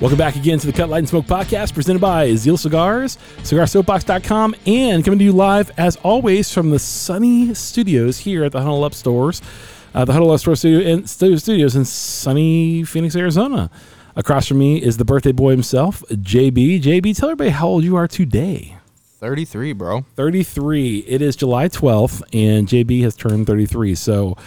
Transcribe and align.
Welcome 0.00 0.16
back 0.16 0.34
again 0.34 0.58
to 0.58 0.66
the 0.66 0.72
Cut 0.72 0.88
Light 0.88 1.00
and 1.00 1.08
Smoke 1.10 1.26
podcast 1.26 1.74
presented 1.74 2.00
by 2.00 2.34
Zeal 2.34 2.56
Cigars, 2.56 3.18
cigarsoapbox.com, 3.40 4.54
and 4.64 5.04
coming 5.04 5.18
to 5.18 5.24
you 5.26 5.32
live, 5.32 5.70
as 5.76 5.96
always, 5.96 6.50
from 6.50 6.70
the 6.70 6.78
sunny 6.78 7.52
studios 7.52 8.20
here 8.20 8.42
at 8.42 8.52
the 8.52 8.62
Huddle 8.62 8.82
Up 8.82 8.94
stores, 8.94 9.42
uh, 9.92 10.06
the 10.06 10.14
Huddle 10.14 10.30
Up 10.30 10.40
store 10.40 10.56
studio 10.56 10.80
in, 10.88 11.06
studios 11.06 11.76
in 11.76 11.84
sunny 11.84 12.82
Phoenix, 12.82 13.14
Arizona. 13.14 13.70
Across 14.16 14.48
from 14.48 14.58
me 14.58 14.82
is 14.82 14.96
the 14.96 15.04
birthday 15.04 15.32
boy 15.32 15.50
himself, 15.50 16.02
JB. 16.08 16.80
JB, 16.80 17.14
tell 17.14 17.28
everybody 17.28 17.50
how 17.50 17.68
old 17.68 17.84
you 17.84 17.94
are 17.96 18.08
today. 18.08 18.78
33, 19.18 19.74
bro. 19.74 20.06
33. 20.16 21.00
It 21.00 21.20
is 21.20 21.36
July 21.36 21.68
12th, 21.68 22.22
and 22.32 22.66
JB 22.66 23.02
has 23.02 23.14
turned 23.16 23.46
33. 23.46 23.94
So 23.96 24.38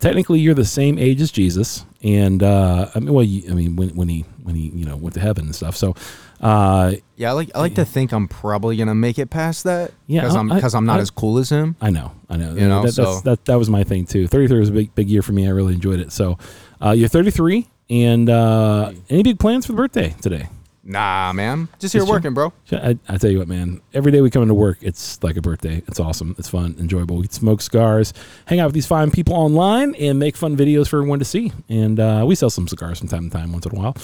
technically, 0.00 0.40
you're 0.40 0.54
the 0.54 0.64
same 0.64 0.98
age 0.98 1.20
as 1.20 1.30
Jesus. 1.30 1.84
And 2.02 2.42
uh, 2.42 2.88
I 2.94 2.98
mean, 3.00 3.12
well, 3.12 3.24
you, 3.24 3.50
I 3.50 3.54
mean, 3.54 3.76
when, 3.76 3.90
when 3.90 4.08
he 4.08 4.24
when 4.42 4.54
he 4.54 4.68
you 4.68 4.84
know 4.86 4.96
went 4.96 5.14
to 5.14 5.20
heaven 5.20 5.44
and 5.46 5.54
stuff. 5.54 5.76
So 5.76 5.94
uh, 6.40 6.94
Yeah, 7.16 7.30
I 7.30 7.32
like 7.32 7.50
I 7.54 7.60
like 7.60 7.74
to 7.74 7.84
think 7.84 8.12
I'm 8.12 8.26
probably 8.26 8.76
gonna 8.76 8.94
make 8.94 9.18
it 9.18 9.28
past 9.30 9.64
that. 9.64 9.92
Yeah, 10.06 10.22
because 10.22 10.36
I'm 10.36 10.48
because 10.48 10.74
I'm 10.74 10.86
not 10.86 10.98
I- 10.98 11.02
as 11.02 11.10
cool 11.10 11.38
as 11.38 11.50
him. 11.50 11.76
I 11.80 11.90
know, 11.90 12.12
I 12.30 12.36
know. 12.36 12.54
You 12.54 12.68
know, 12.68 12.82
that, 12.82 12.94
that's, 12.94 12.96
so- 12.96 13.20
that 13.24 13.44
that 13.44 13.58
was 13.58 13.68
my 13.68 13.84
thing 13.84 14.06
too. 14.06 14.26
33 14.26 14.58
was 14.60 14.68
a 14.70 14.72
big 14.72 14.94
big 14.94 15.08
year 15.10 15.22
for 15.22 15.32
me. 15.32 15.46
I 15.46 15.50
really 15.50 15.74
enjoyed 15.74 16.00
it. 16.00 16.10
So 16.12 16.38
uh, 16.82 16.92
you're 16.92 17.08
33, 17.08 17.68
and 17.90 18.30
uh, 18.30 18.92
any 19.10 19.22
big 19.22 19.38
plans 19.38 19.66
for 19.66 19.72
the 19.72 19.76
birthday 19.76 20.14
today? 20.22 20.48
Nah, 20.90 21.32
man, 21.32 21.68
just 21.78 21.92
here 21.92 22.00
Just 22.00 22.06
chill. 22.08 22.14
working, 22.16 22.34
bro. 22.34 22.52
I, 22.72 22.98
I 23.08 23.16
tell 23.16 23.30
you 23.30 23.38
what, 23.38 23.46
man. 23.46 23.80
Every 23.94 24.10
day 24.10 24.20
we 24.20 24.28
come 24.28 24.42
into 24.42 24.54
work, 24.54 24.78
it's 24.82 25.22
like 25.22 25.36
a 25.36 25.40
birthday. 25.40 25.84
It's 25.86 26.00
awesome. 26.00 26.34
It's 26.36 26.48
fun, 26.48 26.74
enjoyable. 26.80 27.16
We 27.16 27.22
can 27.22 27.30
smoke 27.32 27.62
cigars, 27.62 28.12
hang 28.46 28.58
out 28.58 28.66
with 28.66 28.74
these 28.74 28.86
fine 28.86 29.12
people 29.12 29.34
online, 29.34 29.94
and 29.94 30.18
make 30.18 30.36
fun 30.36 30.56
videos 30.56 30.88
for 30.88 30.96
everyone 30.98 31.20
to 31.20 31.24
see. 31.24 31.52
And 31.68 32.00
uh, 32.00 32.24
we 32.26 32.34
sell 32.34 32.50
some 32.50 32.66
cigars 32.66 32.98
from 32.98 33.06
time 33.06 33.30
to 33.30 33.36
time, 33.38 33.52
once 33.52 33.66
in 33.66 33.76
a 33.76 33.78
while. 33.80 33.96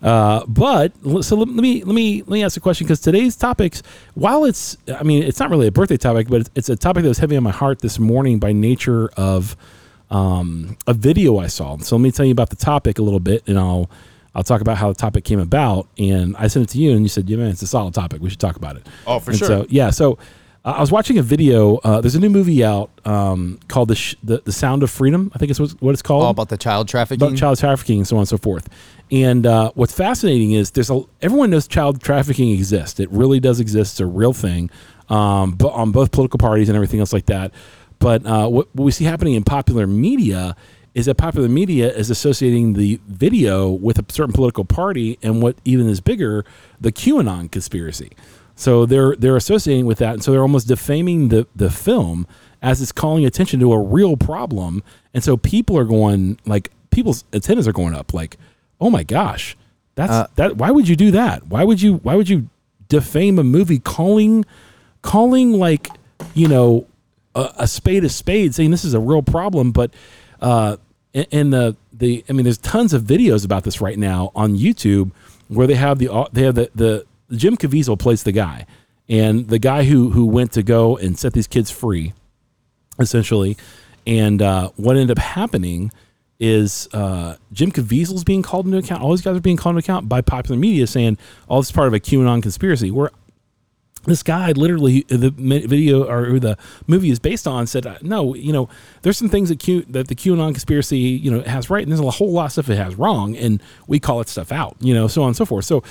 Uh, 0.00 0.46
but 0.46 0.92
l- 1.04 1.24
so 1.24 1.34
let, 1.34 1.48
let 1.48 1.56
me 1.56 1.82
let 1.82 1.92
me 1.94 2.20
let 2.20 2.28
me 2.30 2.44
ask 2.44 2.56
a 2.56 2.60
question 2.60 2.86
because 2.86 3.00
today's 3.00 3.34
topics, 3.34 3.82
while 4.14 4.44
it's 4.44 4.76
I 4.96 5.02
mean 5.02 5.24
it's 5.24 5.40
not 5.40 5.50
really 5.50 5.66
a 5.66 5.72
birthday 5.72 5.96
topic, 5.96 6.28
but 6.28 6.42
it's, 6.42 6.50
it's 6.54 6.68
a 6.68 6.76
topic 6.76 7.02
that 7.02 7.08
was 7.08 7.18
heavy 7.18 7.36
on 7.36 7.42
my 7.42 7.50
heart 7.50 7.80
this 7.80 7.98
morning 7.98 8.38
by 8.38 8.52
nature 8.52 9.08
of 9.16 9.56
um, 10.12 10.76
a 10.86 10.94
video 10.94 11.38
I 11.38 11.48
saw. 11.48 11.76
So 11.78 11.96
let 11.96 12.02
me 12.02 12.12
tell 12.12 12.24
you 12.26 12.30
about 12.32 12.50
the 12.50 12.56
topic 12.56 13.00
a 13.00 13.02
little 13.02 13.18
bit, 13.18 13.42
and 13.48 13.58
I'll 13.58 13.90
I'll 14.38 14.44
talk 14.44 14.60
about 14.60 14.76
how 14.78 14.88
the 14.88 14.94
topic 14.94 15.24
came 15.24 15.40
about. 15.40 15.88
And 15.98 16.36
I 16.36 16.46
sent 16.46 16.62
it 16.70 16.72
to 16.74 16.78
you, 16.78 16.92
and 16.92 17.02
you 17.02 17.08
said, 17.08 17.28
"Yeah, 17.28 17.38
man, 17.38 17.48
it's 17.50 17.60
a 17.62 17.66
solid 17.66 17.92
topic. 17.92 18.22
We 18.22 18.30
should 18.30 18.38
talk 18.38 18.54
about 18.56 18.76
it." 18.76 18.86
Oh, 19.04 19.18
for 19.18 19.32
And 19.32 19.38
sure. 19.38 19.48
So 19.48 19.66
yeah, 19.68 19.90
so 19.90 20.16
uh, 20.64 20.74
I 20.76 20.80
was 20.80 20.92
watching 20.92 21.18
a 21.18 21.22
video. 21.22 21.76
Uh, 21.78 22.00
there's 22.00 22.14
a 22.14 22.20
new 22.20 22.30
movie 22.30 22.64
out 22.64 22.90
um, 23.04 23.58
called 23.66 23.88
the, 23.88 23.96
Sh- 23.96 24.14
the 24.22 24.40
the 24.44 24.52
Sound 24.52 24.84
of 24.84 24.90
Freedom. 24.90 25.32
I 25.34 25.38
think 25.38 25.50
it's 25.50 25.58
what 25.58 25.70
what 25.82 25.92
it's 25.92 26.02
called 26.02 26.22
All 26.22 26.30
about 26.30 26.50
the 26.50 26.56
child 26.56 26.86
trafficking. 26.88 27.26
about 27.26 27.36
child 27.36 27.58
trafficking 27.58 27.98
and 27.98 28.06
so 28.06 28.14
on 28.16 28.20
and 28.20 28.28
so 28.28 28.38
forth. 28.38 28.68
And 29.10 29.44
uh, 29.44 29.72
what's 29.74 29.92
fascinating 29.92 30.52
is 30.52 30.70
there's 30.70 30.90
a 30.90 31.00
everyone 31.20 31.50
knows 31.50 31.66
child 31.66 32.00
trafficking 32.00 32.50
exists. 32.52 33.00
It 33.00 33.10
really 33.10 33.40
does 33.40 33.58
exist. 33.58 33.94
It's 33.94 34.00
a 34.00 34.06
real 34.06 34.32
thing, 34.32 34.70
um, 35.08 35.52
but 35.52 35.70
on 35.72 35.90
both 35.90 36.12
political 36.12 36.38
parties 36.38 36.68
and 36.68 36.76
everything 36.76 37.00
else 37.00 37.12
like 37.12 37.26
that. 37.26 37.50
But 37.98 38.24
uh, 38.24 38.46
what, 38.48 38.68
what 38.76 38.84
we 38.84 38.92
see 38.92 39.04
happening 39.04 39.34
in 39.34 39.42
popular 39.42 39.84
media 39.84 40.54
is 40.98 41.06
that 41.06 41.14
popular 41.14 41.48
media 41.48 41.92
is 41.92 42.10
associating 42.10 42.72
the 42.72 43.00
video 43.06 43.68
with 43.68 44.00
a 44.00 44.04
certain 44.08 44.32
political 44.32 44.64
party 44.64 45.16
and 45.22 45.40
what 45.40 45.54
even 45.64 45.88
is 45.88 46.00
bigger, 46.00 46.44
the 46.80 46.90
QAnon 46.90 47.48
conspiracy. 47.52 48.10
So 48.56 48.84
they're 48.84 49.14
they're 49.14 49.36
associating 49.36 49.86
with 49.86 49.98
that, 49.98 50.14
and 50.14 50.24
so 50.24 50.32
they're 50.32 50.42
almost 50.42 50.66
defaming 50.66 51.28
the 51.28 51.46
the 51.54 51.70
film 51.70 52.26
as 52.60 52.82
it's 52.82 52.90
calling 52.90 53.24
attention 53.24 53.60
to 53.60 53.72
a 53.72 53.80
real 53.80 54.16
problem. 54.16 54.82
And 55.14 55.22
so 55.22 55.36
people 55.36 55.78
are 55.78 55.84
going 55.84 56.40
like 56.44 56.72
people's 56.90 57.24
antennas 57.32 57.68
are 57.68 57.72
going 57.72 57.94
up, 57.94 58.12
like, 58.12 58.36
oh 58.80 58.90
my 58.90 59.04
gosh, 59.04 59.56
that's 59.94 60.10
Uh, 60.12 60.26
that. 60.34 60.56
Why 60.56 60.72
would 60.72 60.88
you 60.88 60.96
do 60.96 61.12
that? 61.12 61.46
Why 61.46 61.62
would 61.62 61.80
you 61.80 61.98
Why 62.02 62.16
would 62.16 62.28
you 62.28 62.48
defame 62.88 63.38
a 63.38 63.44
movie 63.44 63.78
calling 63.78 64.44
calling 65.02 65.52
like 65.52 65.90
you 66.34 66.48
know 66.48 66.88
a, 67.36 67.52
a 67.58 67.66
spade 67.68 68.04
a 68.04 68.08
spade, 68.08 68.56
saying 68.56 68.72
this 68.72 68.84
is 68.84 68.94
a 68.94 69.00
real 69.00 69.22
problem, 69.22 69.70
but 69.70 69.94
uh, 70.40 70.76
and- 71.32 71.52
the 71.52 71.76
the 71.92 72.24
I 72.28 72.32
mean, 72.32 72.44
there's 72.44 72.58
tons 72.58 72.92
of 72.92 73.02
videos 73.02 73.44
about 73.44 73.64
this 73.64 73.80
right 73.80 73.98
now 73.98 74.30
on 74.34 74.56
YouTube 74.56 75.10
where 75.48 75.66
they 75.66 75.74
have 75.74 75.98
the 75.98 76.28
they 76.32 76.42
have 76.42 76.54
the 76.54 76.70
the 76.74 77.06
Jim 77.36 77.56
Caviezel 77.56 77.98
plays 77.98 78.22
the 78.22 78.32
guy, 78.32 78.66
and 79.08 79.48
the 79.48 79.58
guy 79.58 79.84
who 79.84 80.10
who 80.10 80.26
went 80.26 80.52
to 80.52 80.62
go 80.62 80.96
and 80.96 81.18
set 81.18 81.32
these 81.32 81.46
kids 81.46 81.70
free, 81.70 82.12
essentially, 82.98 83.56
and 84.06 84.40
uh, 84.42 84.70
what 84.76 84.96
ended 84.96 85.16
up 85.16 85.22
happening 85.22 85.92
is 86.40 86.88
uh, 86.92 87.36
Jim 87.52 87.72
Caviezel's 87.72 88.22
being 88.24 88.42
called 88.42 88.66
into 88.66 88.78
account. 88.78 89.02
All 89.02 89.10
these 89.10 89.22
guys 89.22 89.36
are 89.36 89.40
being 89.40 89.56
called 89.56 89.76
into 89.76 89.84
account 89.84 90.08
by 90.08 90.20
popular 90.20 90.58
media, 90.58 90.86
saying 90.86 91.18
all 91.48 91.60
this 91.60 91.68
is 91.68 91.72
part 91.72 91.88
of 91.88 91.94
a 91.94 92.00
QAnon 92.00 92.40
conspiracy. 92.42 92.90
Where 92.90 93.10
this 94.04 94.22
guy 94.22 94.52
literally 94.52 95.04
the 95.08 95.30
video 95.30 96.04
or 96.04 96.38
the 96.38 96.56
movie 96.86 97.10
is 97.10 97.18
based 97.18 97.46
on 97.46 97.66
said 97.66 97.86
uh, 97.86 97.98
no 98.02 98.34
you 98.34 98.52
know 98.52 98.68
there's 99.02 99.18
some 99.18 99.28
things 99.28 99.48
that 99.48 99.58
Q 99.58 99.82
that 99.88 100.08
the 100.08 100.14
QAnon 100.14 100.52
conspiracy 100.52 100.98
you 100.98 101.30
know 101.30 101.40
has 101.42 101.70
right 101.70 101.82
and 101.82 101.90
there's 101.90 102.00
a 102.00 102.10
whole 102.10 102.32
lot 102.32 102.46
of 102.46 102.52
stuff 102.52 102.70
it 102.70 102.76
has 102.76 102.94
wrong 102.96 103.36
and 103.36 103.62
we 103.86 103.98
call 103.98 104.20
it 104.20 104.28
stuff 104.28 104.52
out 104.52 104.76
you 104.80 104.94
know 104.94 105.08
so 105.08 105.22
on 105.22 105.28
and 105.28 105.36
so 105.36 105.44
forth. 105.44 105.64
So 105.64 105.82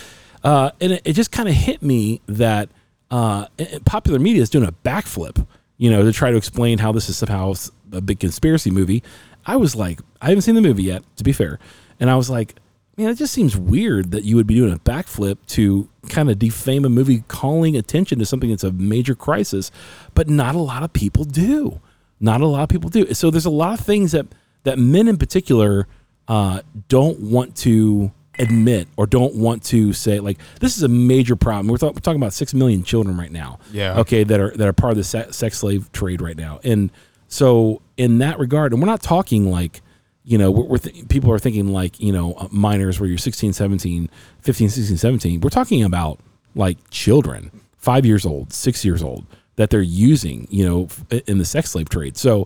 uh, 0.44 0.72
and 0.80 0.94
it, 0.94 1.02
it 1.04 1.14
just 1.14 1.32
kind 1.32 1.50
of 1.50 1.56
hit 1.56 1.82
me 1.82 2.22
that 2.28 2.70
uh, 3.10 3.48
popular 3.86 4.20
media 4.20 4.42
is 4.42 4.50
doing 4.50 4.68
a 4.68 4.72
backflip 4.72 5.46
you 5.78 5.90
know 5.92 6.04
to 6.04 6.12
try 6.12 6.32
to 6.32 6.38
explain 6.38 6.78
how 6.78 6.92
this 6.92 7.10
is 7.10 7.18
somehow 7.18 7.54
a 7.92 8.02
big 8.02 8.20
conspiracy 8.20 8.72
movie. 8.72 9.04
I 9.46 9.56
was 9.56 9.76
like 9.76 10.00
I 10.22 10.28
haven't 10.28 10.42
seen 10.42 10.56
the 10.56 10.62
movie 10.62 10.84
yet 10.84 11.04
to 11.18 11.24
be 11.24 11.34
fair 11.34 11.60
and 12.00 12.10
I 12.10 12.16
was 12.16 12.30
like 12.30 12.56
man, 12.98 13.10
it 13.10 13.16
just 13.16 13.34
seems 13.34 13.56
weird 13.56 14.12
that 14.12 14.24
you 14.24 14.36
would 14.36 14.48
be 14.48 14.56
doing 14.56 14.74
a 14.74 14.80
backflip 14.80 15.38
to 15.48 15.88
kind 16.10 16.30
of 16.30 16.40
defame 16.40 16.84
a 16.86 16.90
movie, 16.90 17.24
calling 17.28 17.76
attention 17.78 18.18
to 18.20 18.26
something 18.26 18.50
that's 18.50 18.64
a 18.64 18.72
major 18.72 19.14
crisis, 19.16 19.72
but 20.14 20.28
not 20.28 20.56
a 20.56 20.60
lot 20.60 20.84
of 20.84 20.92
people 20.94 21.24
do. 21.24 21.80
Not 22.20 22.42
a 22.42 22.48
lot 22.48 22.64
of 22.64 22.70
people 22.70 22.90
do. 22.90 23.14
So 23.14 23.30
there's 23.30 23.46
a 23.46 23.50
lot 23.52 23.80
of 23.80 23.86
things 23.86 24.12
that 24.14 24.26
that 24.64 24.80
men 24.80 25.08
in 25.08 25.18
particular 25.18 25.88
uh, 26.28 26.62
don't 26.90 27.20
want 27.20 27.56
to 27.58 28.12
admit 28.40 28.88
or 28.98 29.06
don't 29.08 29.34
want 29.36 29.64
to 29.64 29.94
say 29.94 30.20
like 30.20 30.38
this 30.60 30.78
is 30.78 30.84
a 30.84 30.88
major 30.88 31.36
problem. 31.36 31.68
We're, 31.68 31.78
talk- 31.78 31.94
we're 31.94 32.00
talking 32.02 32.22
about 32.22 32.34
six 32.34 32.54
million 32.54 32.84
children 32.84 33.18
right 33.18 33.32
now. 33.32 33.60
Yeah. 33.72 34.00
Okay, 34.00 34.24
that 34.24 34.40
are 34.40 34.52
that 34.58 34.68
are 34.68 34.74
part 34.74 34.92
of 34.92 34.98
the 34.98 35.04
se- 35.04 35.32
sex 35.32 35.60
slave 35.60 35.92
trade 35.92 36.22
right 36.22 36.36
now, 36.38 36.60
and 36.64 36.90
so 37.28 37.82
in 37.98 38.18
that 38.20 38.40
regard, 38.40 38.74
and 38.74 38.82
we're 38.82 38.88
not 38.88 39.02
talking 39.04 39.52
like 39.52 39.82
you 40.28 40.38
know, 40.38 40.52
we're, 40.52 40.66
we're 40.66 40.78
th- 40.78 41.08
people 41.08 41.32
are 41.32 41.40
thinking 41.40 41.72
like, 41.72 42.02
you 42.02 42.12
know, 42.12 42.34
uh, 42.34 42.50
minors 42.52 43.00
where 43.00 43.08
you're 43.08 43.18
16, 43.18 43.54
17, 43.54 44.10
15, 44.42 44.70
16, 44.70 44.98
17. 44.98 45.40
We're 45.40 45.50
talking 45.50 45.84
about 45.84 46.20
like 46.54 46.78
children, 46.90 47.50
five 47.78 48.06
years 48.06 48.26
old, 48.26 48.52
six 48.52 48.84
years 48.84 49.02
old, 49.02 49.26
that 49.56 49.70
they're 49.70 49.82
using, 49.82 50.46
you 50.52 50.68
know, 50.68 50.90
in 51.28 51.38
the 51.38 51.46
sex 51.46 51.72
slave 51.72 51.88
trade. 51.88 52.18
So 52.18 52.46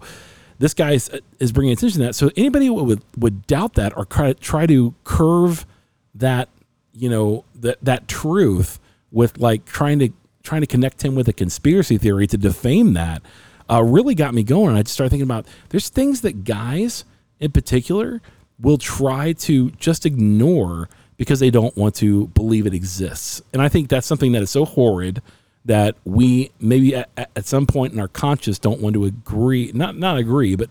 this 0.59 0.75
guy 0.75 0.91
is, 0.91 1.09
is 1.39 1.51
bringing 1.51 1.73
attention 1.73 2.01
to 2.01 2.05
that. 2.05 2.13
So 2.13 2.29
anybody 2.37 2.69
would, 2.69 3.01
would 3.17 3.47
doubt 3.47 3.73
that 3.73 3.97
or 3.97 4.05
try, 4.05 4.33
try 4.33 4.67
to 4.67 4.93
curve 5.03 5.65
that, 6.13 6.49
you 6.93 7.09
know, 7.09 7.45
that, 7.55 7.83
that 7.83 8.07
truth 8.07 8.79
with 9.11 9.39
like 9.39 9.65
trying 9.65 9.97
to, 9.99 10.09
trying 10.43 10.61
to 10.61 10.67
connect 10.67 11.03
him 11.03 11.15
with 11.15 11.27
a 11.27 11.33
conspiracy 11.33 11.97
theory 11.97 12.27
to 12.27 12.37
defame 12.37 12.93
that, 12.93 13.23
uh, 13.71 13.81
really 13.81 14.13
got 14.13 14.35
me 14.35 14.43
going. 14.43 14.75
I 14.75 14.83
just 14.83 14.93
started 14.93 15.09
thinking 15.09 15.23
about 15.23 15.47
there's 15.69 15.89
things 15.89 16.21
that 16.21 16.43
guys 16.43 17.05
in 17.41 17.51
particular 17.51 18.21
will 18.59 18.77
try 18.77 19.33
to 19.33 19.71
just 19.71 20.05
ignore 20.05 20.87
because 21.17 21.39
they 21.39 21.49
don't 21.49 21.75
want 21.75 21.95
to 21.95 22.27
believe 22.27 22.65
it 22.65 22.73
exists. 22.73 23.41
And 23.51 23.61
I 23.61 23.67
think 23.69 23.89
that's 23.89 24.07
something 24.07 24.31
that 24.31 24.41
is 24.41 24.49
so 24.49 24.65
horrid 24.65 25.21
that 25.65 25.95
we 26.05 26.51
maybe 26.59 26.95
at, 26.95 27.09
at 27.17 27.45
some 27.45 27.67
point 27.67 27.93
in 27.93 27.99
our 27.99 28.07
conscious 28.07 28.57
don't 28.57 28.79
want 28.79 28.93
to 28.93 29.05
agree, 29.05 29.71
not 29.73 29.97
not 29.97 30.17
agree, 30.17 30.55
but 30.55 30.69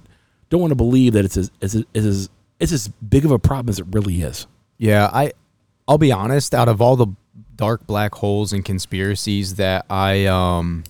don't 0.49 0.61
want 0.61 0.71
to 0.71 0.77
believe 0.77 1.13
that 1.13 1.25
it's 1.25 1.37
as, 1.37 1.51
as, 1.61 1.77
as, 1.95 2.07
as 2.07 2.31
it's 2.59 2.73
as 2.73 2.89
big 2.89 3.25
of 3.25 3.31
a 3.31 3.39
problem 3.39 3.69
as 3.69 3.79
it 3.79 3.87
really 3.91 4.23
is. 4.23 4.47
Yeah, 4.79 5.11
I 5.13 5.33
I'll 5.87 5.99
be 5.99 6.13
honest, 6.13 6.55
out 6.55 6.69
of 6.69 6.81
all 6.81 6.97
the 6.97 7.09
dark 7.57 7.87
black 7.87 8.15
holes 8.15 8.53
and 8.53 8.65
conspiracies 8.65 9.57
that 9.57 9.85
I 9.91 10.27
um 10.27 10.85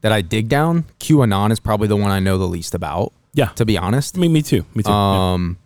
that 0.00 0.12
I 0.12 0.20
dig 0.20 0.48
down, 0.48 0.84
QAnon 1.00 1.50
is 1.50 1.60
probably 1.60 1.88
the 1.88 1.96
one 1.96 2.10
I 2.10 2.20
know 2.20 2.38
the 2.38 2.46
least 2.46 2.74
about, 2.74 3.12
Yeah. 3.36 3.50
to 3.50 3.64
be 3.64 3.78
honest. 3.78 4.16
Mean, 4.16 4.32
me 4.32 4.42
too. 4.42 4.64
Me 4.74 4.82
too. 4.82 4.90
Yeah. 4.90 5.32
Um 5.34 5.58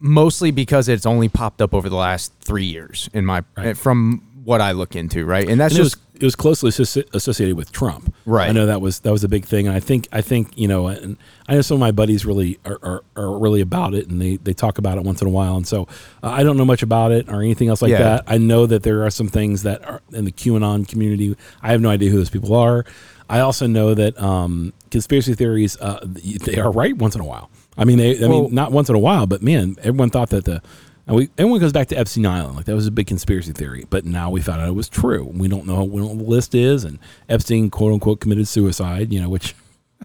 mostly 0.00 0.50
because 0.50 0.88
it's 0.88 1.06
only 1.06 1.28
popped 1.28 1.62
up 1.62 1.72
over 1.72 1.88
the 1.88 1.96
last 1.96 2.32
3 2.40 2.64
years 2.64 3.08
in 3.14 3.24
my 3.24 3.42
Right. 3.56 3.76
from 3.76 4.22
what 4.44 4.60
I 4.60 4.72
look 4.72 4.94
into, 4.96 5.24
right? 5.24 5.48
And 5.48 5.58
that's 5.58 5.74
And 5.74 5.80
it 5.80 5.84
just 5.84 5.96
was 5.96 6.04
it 6.16 6.22
was 6.22 6.36
closely 6.36 6.68
associated 6.68 7.56
with 7.56 7.72
Trump. 7.72 8.14
Right. 8.24 8.48
I 8.48 8.52
know 8.52 8.66
that 8.66 8.80
was 8.80 9.00
that 9.00 9.10
was 9.10 9.24
a 9.24 9.28
big 9.28 9.44
thing, 9.46 9.66
and 9.66 9.74
I 9.74 9.80
think 9.80 10.06
I 10.12 10.20
think 10.20 10.52
you 10.56 10.68
know, 10.68 10.86
and 10.86 11.16
I 11.48 11.54
know 11.54 11.60
some 11.62 11.74
of 11.76 11.80
my 11.80 11.90
buddies 11.90 12.24
really 12.24 12.58
are, 12.64 12.78
are, 12.84 13.04
are 13.16 13.36
really 13.38 13.60
about 13.60 13.94
it, 13.94 14.08
and 14.08 14.20
they 14.22 14.36
they 14.36 14.52
talk 14.52 14.78
about 14.78 14.96
it 14.96 15.02
once 15.04 15.20
in 15.22 15.26
a 15.26 15.30
while. 15.30 15.56
And 15.56 15.66
so 15.66 15.88
uh, 16.22 16.28
I 16.30 16.44
don't 16.44 16.56
know 16.56 16.64
much 16.64 16.82
about 16.84 17.10
it 17.10 17.28
or 17.28 17.40
anything 17.42 17.68
else 17.68 17.82
like 17.82 17.90
Yeah. 17.90 17.98
that. 18.02 18.24
I 18.28 18.38
know 18.38 18.64
that 18.66 18.84
there 18.84 19.04
are 19.04 19.10
some 19.10 19.26
things 19.28 19.62
that 19.64 19.84
are 19.88 20.02
in 20.12 20.24
the 20.24 20.30
QAnon 20.32 20.86
community. 20.86 21.34
I 21.62 21.72
have 21.72 21.80
no 21.80 21.88
idea 21.90 22.10
who 22.10 22.18
those 22.18 22.30
people 22.30 22.54
are. 22.54 22.84
I 23.28 23.40
also 23.40 23.66
know 23.66 23.94
that 23.94 24.20
um, 24.22 24.72
conspiracy 24.94 25.34
theories 25.34 25.76
uh, 25.80 26.00
they 26.46 26.56
are 26.58 26.70
right 26.70 26.96
once 26.96 27.14
in 27.14 27.20
a 27.20 27.24
while. 27.24 27.50
I 27.76 27.84
mean, 27.84 27.98
they, 27.98 28.16
I 28.16 28.28
Well- 28.28 28.42
mean, 28.44 28.54
not 28.54 28.72
once 28.72 28.88
in 28.88 28.94
a 28.94 28.98
while, 28.98 29.26
but 29.26 29.42
man, 29.42 29.76
everyone 29.82 30.10
thought 30.10 30.30
that 30.30 30.44
the 30.44 30.62
And 31.06 31.16
we 31.16 31.28
everyone 31.36 31.60
goes 31.60 31.72
back 31.72 31.88
to 31.88 31.98
Epstein 31.98 32.24
Island, 32.24 32.56
like 32.56 32.64
that 32.66 32.74
was 32.74 32.86
a 32.86 32.90
big 32.90 33.06
conspiracy 33.06 33.52
theory. 33.52 33.84
But 33.90 34.04
now 34.06 34.30
we 34.30 34.40
found 34.40 34.62
out 34.62 34.68
it 34.68 34.74
was 34.74 34.88
true. 34.88 35.24
We 35.42 35.48
don't 35.48 35.66
know 35.66 35.84
we 35.84 36.00
don't 36.00 36.08
know 36.08 36.14
what 36.14 36.24
the 36.24 36.30
list 36.30 36.54
is, 36.54 36.84
and 36.84 36.98
Epstein 37.28 37.68
quote 37.70 37.92
unquote 37.92 38.20
committed 38.20 38.48
suicide. 38.48 39.12
You 39.12 39.20
know, 39.20 39.28
which 39.28 39.54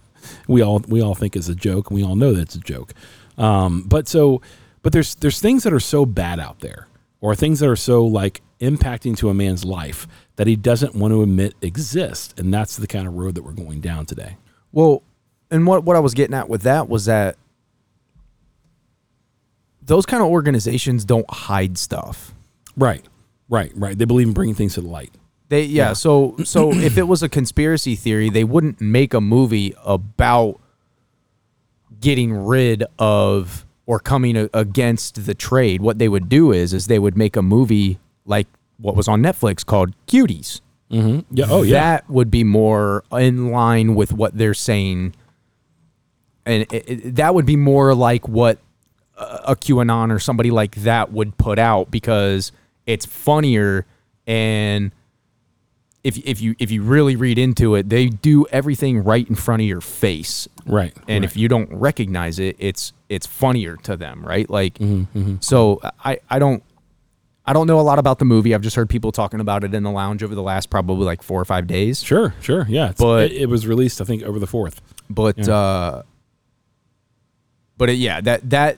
we 0.48 0.62
all 0.62 0.82
we 0.88 1.02
all 1.02 1.16
think 1.16 1.36
is 1.38 1.48
a 1.48 1.56
joke, 1.56 1.90
and 1.90 1.96
we 2.00 2.04
all 2.04 2.16
know 2.18 2.34
that 2.34 2.42
it's 2.42 2.56
a 2.56 2.60
joke. 2.74 2.94
Um, 3.38 3.84
but 3.88 4.08
so, 4.10 4.42
but 4.82 4.92
there's 4.92 5.16
there's 5.16 5.40
things 5.40 5.64
that 5.64 5.72
are 5.72 5.80
so 5.80 6.06
bad 6.06 6.40
out 6.40 6.60
there, 6.60 6.88
or 7.22 7.36
things 7.36 7.60
that 7.62 7.70
are 7.70 7.78
so 7.78 8.04
like 8.06 8.42
impacting 8.60 9.16
to 9.18 9.30
a 9.30 9.34
man's 9.34 9.64
life 9.64 10.06
that 10.36 10.48
he 10.48 10.56
doesn't 10.58 10.96
want 10.96 11.14
to 11.14 11.22
admit 11.24 11.54
exist, 11.62 12.38
and 12.40 12.54
that's 12.54 12.76
the 12.76 12.88
kind 12.88 13.08
of 13.08 13.14
road 13.14 13.36
that 13.36 13.44
we're 13.44 13.54
going 13.54 13.80
down 13.80 14.06
today. 14.06 14.36
Well, 14.72 15.04
and 15.52 15.66
what 15.66 15.84
what 15.84 15.96
I 15.96 16.00
was 16.00 16.14
getting 16.14 16.34
at 16.36 16.50
with 16.50 16.64
that 16.64 16.90
was 16.90 17.06
that 17.06 17.38
those 19.82 20.06
kind 20.06 20.22
of 20.22 20.30
organizations 20.30 21.06
don't 21.06 21.30
hide 21.30 21.78
stuff. 21.78 22.34
Right, 22.78 23.06
right, 23.50 23.72
right. 23.76 23.98
They 23.98 24.06
believe 24.06 24.28
in 24.28 24.34
bringing 24.34 24.56
things 24.56 24.76
to 24.76 24.82
the 24.82 24.88
light. 24.88 25.12
They 25.50 25.64
yeah, 25.64 25.90
Yeah. 25.90 25.94
so 25.94 26.36
so 26.44 26.72
if 26.74 26.98
it 26.98 27.08
was 27.08 27.24
a 27.24 27.30
conspiracy 27.30 27.96
theory, 27.96 28.30
they 28.30 28.44
wouldn't 28.44 28.80
make 28.80 29.14
a 29.14 29.22
movie 29.22 29.74
about 29.84 30.60
getting 32.00 32.32
rid 32.34 32.84
of 33.00 33.66
or 33.86 34.00
coming 34.00 34.38
a, 34.38 34.50
against 34.54 35.26
the 35.26 35.34
trade. 35.34 35.82
What 35.82 35.98
they 35.98 36.08
would 36.08 36.30
do 36.30 36.52
is 36.52 36.74
is 36.74 36.86
they 36.88 37.00
would 37.00 37.18
make 37.18 37.36
a 37.36 37.42
movie 37.42 37.98
like 38.26 38.48
what 38.78 38.96
was 38.96 39.08
on 39.08 39.22
Netflix 39.24 39.66
called 39.66 39.94
Cuties. 40.08 40.62
Mm-hmm. 40.92 41.36
Yeah. 41.36 41.46
Oh 41.50 41.62
yeah. 41.62 41.80
That 41.80 42.10
would 42.10 42.32
be 42.32 42.44
more 42.44 43.04
in 43.12 43.52
line 43.52 43.96
with 43.96 44.12
what 44.12 44.38
they're 44.38 44.54
saying. 44.54 45.16
And 46.46 46.66
it, 46.72 46.90
it, 46.90 47.16
that 47.16 47.36
would 47.36 47.46
be 47.46 47.56
more 47.56 47.94
like 47.94 48.28
what 48.28 48.60
a 49.18 49.40
a 49.50 49.56
QAnon 49.56 50.12
or 50.12 50.20
somebody 50.20 50.52
like 50.52 50.76
that 50.78 51.12
would 51.12 51.38
put 51.38 51.60
out 51.60 51.92
because 51.92 52.52
it's 52.86 53.06
funnier 53.06 53.86
and 54.26 54.92
if 56.04 56.18
if 56.26 56.42
you 56.42 56.56
if 56.60 56.72
you 56.72 56.82
really 56.82 57.16
read 57.16 57.38
into 57.38 57.76
it, 57.76 57.90
they 57.90 58.08
do 58.08 58.46
everything 58.48 59.04
right 59.04 59.28
in 59.28 59.36
front 59.36 59.62
of 59.62 59.68
your 59.68 59.82
face. 59.82 60.48
right. 60.66 60.94
And 61.08 61.24
right. 61.24 61.30
if 61.30 61.36
you 61.36 61.48
don't 61.48 61.72
recognize 61.74 62.40
it, 62.40 62.56
it's 62.60 62.94
it's 63.10 63.28
funnier 63.28 63.76
to 63.78 63.98
them, 63.98 64.24
right? 64.26 64.50
Like 64.50 64.76
Mm-hmm, 64.76 65.36
so 65.42 65.82
I 66.04 66.20
I 66.30 66.40
don't 66.40 66.64
I 67.50 67.54
don't 67.54 67.66
know 67.66 67.80
a 67.80 67.82
lot 67.82 67.98
about 67.98 68.20
the 68.20 68.26
movie. 68.26 68.54
I've 68.54 68.62
just 68.62 68.76
heard 68.76 68.90
people 68.90 69.12
talking 69.12 69.40
about 69.40 69.64
it 69.64 69.74
in 69.74 69.82
the 69.82 69.90
lounge 69.90 70.22
over 70.22 70.36
the 70.36 70.44
last 70.44 70.70
probably 70.70 71.04
like 71.06 71.24
4 71.24 71.42
or 71.42 71.46
5 71.46 71.66
days. 71.66 72.04
Sure, 72.04 72.36
sure, 72.42 72.68
yeah. 72.70 72.94
But- 72.98 73.32
it, 73.32 73.42
it 73.44 73.46
was 73.50 73.66
released, 73.66 74.00
I 74.02 74.04
think, 74.06 74.22
over 74.24 74.38
the 74.38 74.46
fourth. 74.48 74.82
But 75.10 75.50
uh 75.50 76.04
but 77.78 77.90
it, 77.90 77.94
yeah, 77.94 78.22
that 78.22 78.50
that 78.50 78.78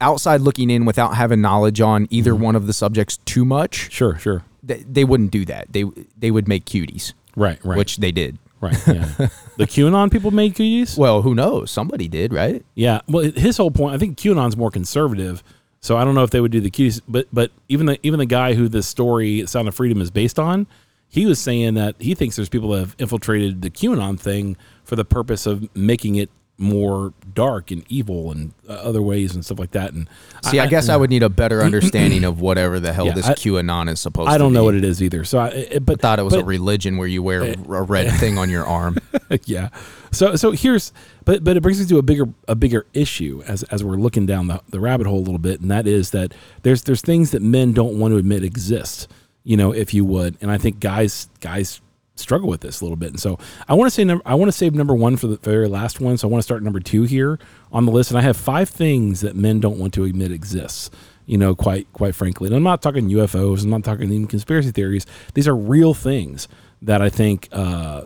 outside 0.00 0.40
looking 0.40 0.70
in 0.70 0.84
without 0.84 1.16
having 1.16 1.40
knowledge 1.40 1.80
on 1.80 2.06
either 2.10 2.32
Mm-hmm. 2.32 2.42
one 2.42 2.56
of 2.56 2.66
the 2.66 2.72
subjects 2.72 3.16
too 3.24 3.44
much, 3.44 3.90
Sure, 3.92 4.18
sure. 4.18 4.44
they, 4.62 4.78
they 4.82 5.04
wouldn't 5.04 5.30
do 5.30 5.44
that. 5.46 5.72
They 5.72 5.84
they 6.16 6.30
would 6.30 6.46
make 6.48 6.64
cuties, 6.64 7.14
Right, 7.36 7.58
right. 7.64 7.76
which 7.78 7.96
they 7.98 8.12
did. 8.12 8.38
right, 8.60 8.76
yeah. 8.86 9.04
the 9.56 9.66
QAnon 9.66 10.10
people 10.12 10.30
made 10.30 10.54
cuties. 10.54 10.96
Well, 10.96 11.22
who 11.22 11.34
knows? 11.34 11.70
Somebody 11.70 12.08
did, 12.08 12.32
right? 12.32 12.64
Yeah. 12.74 13.00
Well, 13.08 13.24
his 13.34 13.56
whole 13.56 13.70
point, 13.72 13.94
I 13.94 13.98
think 13.98 14.18
QAnon's 14.18 14.56
more 14.56 14.70
conservative, 14.70 15.42
so 15.82 15.96
I 15.98 16.04
don't 16.04 16.14
know 16.14 16.22
if 16.22 16.30
they 16.30 16.40
would 16.40 16.52
do 16.52 16.60
the 16.60 16.70
cuties. 16.70 17.00
But 17.06 17.26
but 17.32 17.50
even 17.68 17.86
the 17.86 17.98
even 18.02 18.18
the 18.18 18.26
guy 18.26 18.54
who 18.54 18.68
this 18.68 18.86
story 18.86 19.44
Sound 19.46 19.68
of 19.68 19.74
Freedom 19.74 20.00
is 20.00 20.10
based 20.10 20.38
on, 20.38 20.66
he 21.08 21.26
was 21.26 21.38
saying 21.38 21.74
that 21.74 21.96
he 21.98 22.14
thinks 22.14 22.36
there's 22.36 22.48
people 22.48 22.70
that 22.70 22.78
have 22.80 22.96
infiltrated 22.98 23.60
the 23.60 23.70
QAnon 23.70 24.18
thing 24.18 24.56
for 24.84 24.96
the 24.96 25.04
purpose 25.04 25.44
of 25.44 25.74
making 25.76 26.14
it 26.14 26.30
more 26.58 27.12
dark 27.34 27.70
and 27.70 27.84
evil 27.88 28.30
and 28.30 28.52
uh, 28.68 28.72
other 28.74 29.02
ways 29.02 29.34
and 29.34 29.44
stuff 29.44 29.58
like 29.58 29.72
that. 29.72 29.92
And 29.92 30.08
See, 30.44 30.60
I, 30.60 30.66
guess 30.66 30.88
I 30.88 30.96
would 30.96 31.10
need 31.10 31.22
a 31.24 31.28
better 31.28 31.62
understanding 31.64 32.22
of 32.24 32.40
whatever 32.40 32.78
the 32.78 32.92
hell 32.92 33.06
Yeah, 33.06 33.14
this 33.14 33.26
I- 33.26 33.34
QAnon 33.34 33.90
is 33.90 34.00
supposed 34.00 34.28
to 34.28 34.30
be. 34.30 34.34
I 34.34 34.38
don't 34.38 34.52
know 34.52 34.60
be. 34.62 34.66
what 34.66 34.74
it 34.76 34.84
is 34.84 35.02
either. 35.02 35.24
So 35.24 35.38
I, 35.38 35.48
it, 35.48 35.84
but 35.84 36.00
thought 36.00 36.18
it 36.18 36.22
was 36.22 36.34
a 36.34 36.44
religion 36.44 36.98
where 36.98 37.08
you 37.08 37.22
wear 37.22 37.42
a 37.52 37.82
red 37.82 38.12
thing 38.20 38.38
on 38.38 38.48
your 38.48 38.64
arm. 38.66 38.98
yeah. 39.44 39.70
So 40.12 40.36
so 40.36 40.50
here's 40.52 40.92
but 41.24 41.42
but 41.42 41.56
it 41.56 41.62
brings 41.62 41.80
me 41.80 41.86
to 41.86 41.98
a 41.98 42.02
bigger 42.02 42.26
a 42.46 42.54
bigger 42.54 42.86
issue 42.92 43.42
as 43.46 43.62
as 43.64 43.82
we're 43.82 43.96
looking 43.96 44.26
down 44.26 44.46
the, 44.46 44.60
the 44.68 44.78
rabbit 44.78 45.06
hole 45.06 45.18
a 45.18 45.20
little 45.20 45.38
bit, 45.38 45.60
and 45.60 45.70
that 45.70 45.86
is 45.86 46.10
that 46.10 46.34
there's 46.62 46.82
there's 46.82 47.00
things 47.00 47.30
that 47.30 47.42
men 47.42 47.72
don't 47.72 47.98
want 47.98 48.12
to 48.12 48.18
admit 48.18 48.44
exist, 48.44 49.08
you 49.42 49.56
know, 49.56 49.72
if 49.72 49.94
you 49.94 50.04
would. 50.04 50.36
And 50.42 50.50
I 50.50 50.58
think 50.58 50.80
guys 50.80 51.28
guys 51.40 51.80
struggle 52.16 52.48
with 52.48 52.60
this 52.60 52.80
a 52.80 52.84
little 52.84 52.96
bit. 52.96 53.10
And 53.10 53.20
so 53.20 53.38
I 53.66 53.74
want 53.74 53.86
to 53.86 53.94
say 53.94 54.04
number 54.04 54.22
I 54.26 54.34
want 54.34 54.48
to 54.48 54.56
save 54.56 54.74
number 54.74 54.94
one 54.94 55.16
for 55.16 55.28
the 55.28 55.38
very 55.38 55.66
last 55.66 56.00
one. 56.00 56.18
So 56.18 56.28
I 56.28 56.30
want 56.30 56.40
to 56.40 56.44
start 56.44 56.62
number 56.62 56.80
two 56.80 57.04
here 57.04 57.38
on 57.72 57.86
the 57.86 57.92
list. 57.92 58.10
And 58.10 58.18
I 58.18 58.22
have 58.22 58.36
five 58.36 58.68
things 58.68 59.22
that 59.22 59.34
men 59.34 59.60
don't 59.60 59.78
want 59.78 59.94
to 59.94 60.04
admit 60.04 60.30
exists. 60.30 60.90
You 61.24 61.38
know, 61.38 61.54
quite 61.54 61.90
quite 61.94 62.14
frankly. 62.14 62.48
And 62.48 62.56
I'm 62.56 62.62
not 62.62 62.82
talking 62.82 63.08
UFOs. 63.08 63.62
I'm 63.62 63.70
not 63.70 63.84
talking 63.84 64.12
even 64.12 64.26
conspiracy 64.26 64.72
theories. 64.72 65.06
These 65.34 65.48
are 65.48 65.56
real 65.56 65.94
things 65.94 66.48
that 66.82 67.00
I 67.00 67.08
think 67.08 67.48
uh, 67.52 68.04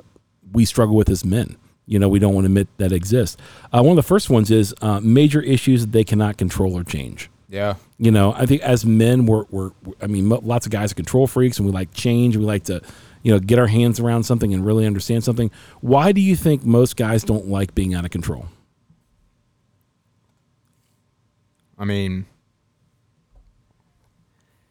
we 0.52 0.64
struggle 0.64 0.94
with 0.94 1.08
as 1.08 1.24
men. 1.24 1.56
You 1.86 1.98
know, 2.00 2.08
we 2.08 2.18
don't 2.18 2.34
want 2.34 2.44
to 2.44 2.48
admit 2.48 2.68
that 2.78 2.92
exists. 2.92 3.36
Uh, 3.72 3.82
one 3.82 3.90
of 3.92 3.96
the 3.96 4.08
first 4.08 4.28
ones 4.28 4.50
is 4.50 4.74
uh, 4.82 5.00
major 5.00 5.40
issues 5.40 5.82
that 5.82 5.92
they 5.92 6.02
cannot 6.02 6.36
control 6.36 6.76
or 6.76 6.82
change. 6.82 7.30
Yeah. 7.48 7.74
You 7.98 8.10
know, 8.10 8.34
I 8.36 8.44
think 8.44 8.62
as 8.62 8.84
men, 8.84 9.24
we're, 9.26 9.44
we're, 9.50 9.70
I 10.02 10.08
mean, 10.08 10.28
lots 10.28 10.66
of 10.66 10.72
guys 10.72 10.90
are 10.90 10.96
control 10.96 11.28
freaks 11.28 11.58
and 11.58 11.66
we 11.66 11.72
like 11.72 11.92
change. 11.94 12.36
We 12.36 12.44
like 12.44 12.64
to, 12.64 12.82
you 13.22 13.32
know, 13.32 13.38
get 13.38 13.58
our 13.60 13.68
hands 13.68 14.00
around 14.00 14.24
something 14.24 14.52
and 14.52 14.66
really 14.66 14.84
understand 14.84 15.22
something. 15.22 15.50
Why 15.80 16.10
do 16.10 16.20
you 16.20 16.34
think 16.34 16.64
most 16.64 16.96
guys 16.96 17.22
don't 17.22 17.46
like 17.46 17.74
being 17.74 17.94
out 17.94 18.04
of 18.04 18.10
control? 18.10 18.46
I 21.78 21.84
mean, 21.84 22.26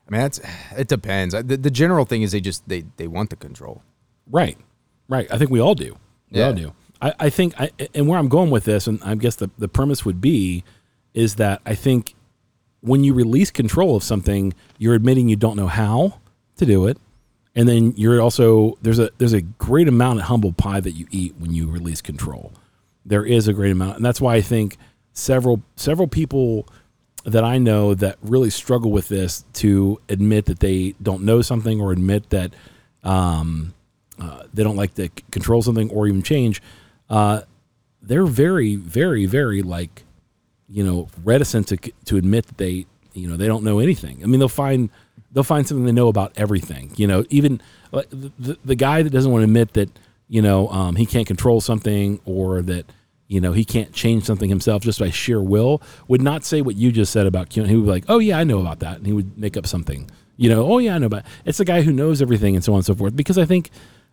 I 0.08 0.12
mean 0.12 0.22
that's 0.22 0.42
it 0.78 0.88
depends. 0.88 1.34
The, 1.34 1.44
the 1.44 1.72
general 1.72 2.06
thing 2.06 2.24
is 2.24 2.32
they 2.32 2.42
just 2.42 2.68
they 2.68 2.84
they 2.98 3.08
want 3.08 3.30
the 3.30 3.36
control. 3.36 3.84
Right. 4.30 4.58
Right. 5.08 5.32
I 5.32 5.38
think 5.38 5.50
we 5.50 5.60
all 5.60 5.76
do. 5.76 5.98
We 6.32 6.42
all 6.42 6.54
do. 6.54 6.74
I, 7.06 7.14
I 7.20 7.30
think, 7.30 7.54
I, 7.60 7.70
and 7.94 8.08
where 8.08 8.18
I'm 8.18 8.30
going 8.30 8.50
with 8.50 8.66
this, 8.66 8.88
and 8.88 9.00
I 9.04 9.14
guess 9.14 9.36
the, 9.36 9.52
the 9.60 9.68
premise 9.68 10.04
would 10.06 10.20
be, 10.20 10.64
is 11.14 11.36
that 11.36 11.62
I 11.66 11.76
think 11.76 12.16
when 12.82 13.04
you 13.04 13.14
release 13.14 13.52
control 13.52 13.96
of 13.96 14.04
something, 14.04 14.54
you're 14.80 14.96
admitting 14.96 15.30
you 15.30 15.36
don't 15.36 15.56
know 15.56 15.68
how 15.68 16.20
to 16.58 16.66
do 16.66 16.88
it. 16.88 16.98
And 17.56 17.70
then 17.70 17.94
you're 17.96 18.22
also, 18.22 18.78
there's 18.82 19.00
a, 19.00 19.12
there's 19.20 19.34
a 19.34 19.42
great 19.42 19.88
amount 19.88 20.20
of 20.20 20.26
humble 20.26 20.52
pie 20.52 20.80
that 20.80 20.92
you 20.92 21.08
eat 21.12 21.36
when 21.38 21.54
you 21.54 21.70
release 21.70 22.02
control. 22.02 22.54
There 23.06 23.24
is 23.24 23.48
a 23.48 23.54
great 23.54 23.72
amount. 23.72 23.98
And 23.98 24.06
that's 24.06 24.20
why 24.20 24.36
I 24.36 24.42
think 24.42 24.78
several, 25.14 25.62
several 25.76 26.08
people 26.08 26.68
that 27.24 27.44
I 27.44 27.60
know 27.60 27.94
that 27.94 28.18
really 28.24 28.50
struggle 28.50 28.92
with 28.92 29.08
this 29.10 29.46
to 29.54 30.02
admit 30.10 30.46
that 30.46 30.60
they 30.60 30.96
don't 31.02 31.24
know 31.24 31.42
something 31.42 31.80
or 31.80 31.92
admit 31.92 32.32
that, 32.32 32.56
um, 33.04 33.74
uh, 34.20 34.44
they 34.54 34.64
don't 34.64 34.76
like 34.76 34.96
to 34.96 35.06
c- 35.06 35.12
control 35.32 35.62
something 35.62 35.90
or 35.92 36.08
even 36.08 36.24
change, 36.24 36.62
uh, 37.10 37.42
they're 38.02 38.26
very, 38.26 38.76
very, 38.76 39.26
very 39.26 39.62
like, 39.62 40.04
you 40.70 40.84
know, 40.84 41.10
reticent 41.24 41.68
to 41.70 41.78
to 42.06 42.18
admit 42.18 42.48
that 42.48 42.58
they, 42.58 42.86
you 43.14 43.28
know, 43.28 43.38
they 43.38 43.48
don't 43.48 43.64
know 43.64 43.80
anything. 43.80 44.24
I 44.24 44.28
mean, 44.28 44.40
they'll 44.40 44.50
find 44.50 44.90
they'll 45.32 45.44
find 45.44 45.68
something 45.68 45.86
they 45.86 45.92
know 45.92 46.08
about 46.08 46.34
everything. 46.36 46.92
You 46.96 47.08
know, 47.08 47.26
even 47.30 47.62
like 47.92 48.08
the, 48.10 48.58
the, 48.64 48.76
guy 48.76 49.04
that 49.04 49.10
doesn't 49.10 49.32
want 49.32 49.42
to 49.42 49.46
admit 49.46 49.74
that, 49.74 49.90
you 50.28 50.42
know, 50.42 50.70
um, 50.70 50.96
he 50.96 51.06
can't 51.06 51.28
control 51.28 51.62
something 51.62 52.20
or 52.26 52.62
that. 52.64 52.86
You 53.28 53.42
know, 53.42 53.54
he 53.54 53.66
can't 53.66 53.92
change 53.92 54.24
something 54.24 54.50
himself 54.50 54.84
just 54.84 55.00
by 55.00 55.10
sheer 55.10 55.42
will. 55.42 55.82
Would 56.08 56.22
not 56.22 56.46
say 56.46 56.62
what 56.62 56.76
you 56.76 56.92
just 56.92 57.12
said 57.12 57.26
about 57.26 57.50
QAnon. 57.50 57.68
He 57.68 57.76
would 57.76 57.86
be 57.86 57.90
like, 57.90 58.06
"Oh 58.08 58.20
yeah, 58.20 58.38
I 58.38 58.44
know 58.44 58.60
about 58.60 58.82
that," 58.82 58.98
and 58.98 59.08
he 59.08 59.14
would 59.14 59.36
make 59.36 59.58
up 59.58 59.66
something. 59.66 60.08
You 60.38 60.48
know, 60.48 60.72
"Oh 60.72 60.78
yeah, 60.78 60.94
I 60.94 61.00
know 61.00 61.08
about." 61.08 61.22
It. 61.22 61.32
It's 61.44 61.58
the 61.58 61.66
guy 61.66 61.82
who 61.82 61.92
knows 61.92 62.22
everything 62.22 62.54
and 62.54 62.64
so 62.64 62.74
on 62.74 62.78
and 62.78 62.86
so 62.86 62.94
forth. 62.94 63.16
Because 63.16 63.40
I 63.40 63.46
think 63.46 63.72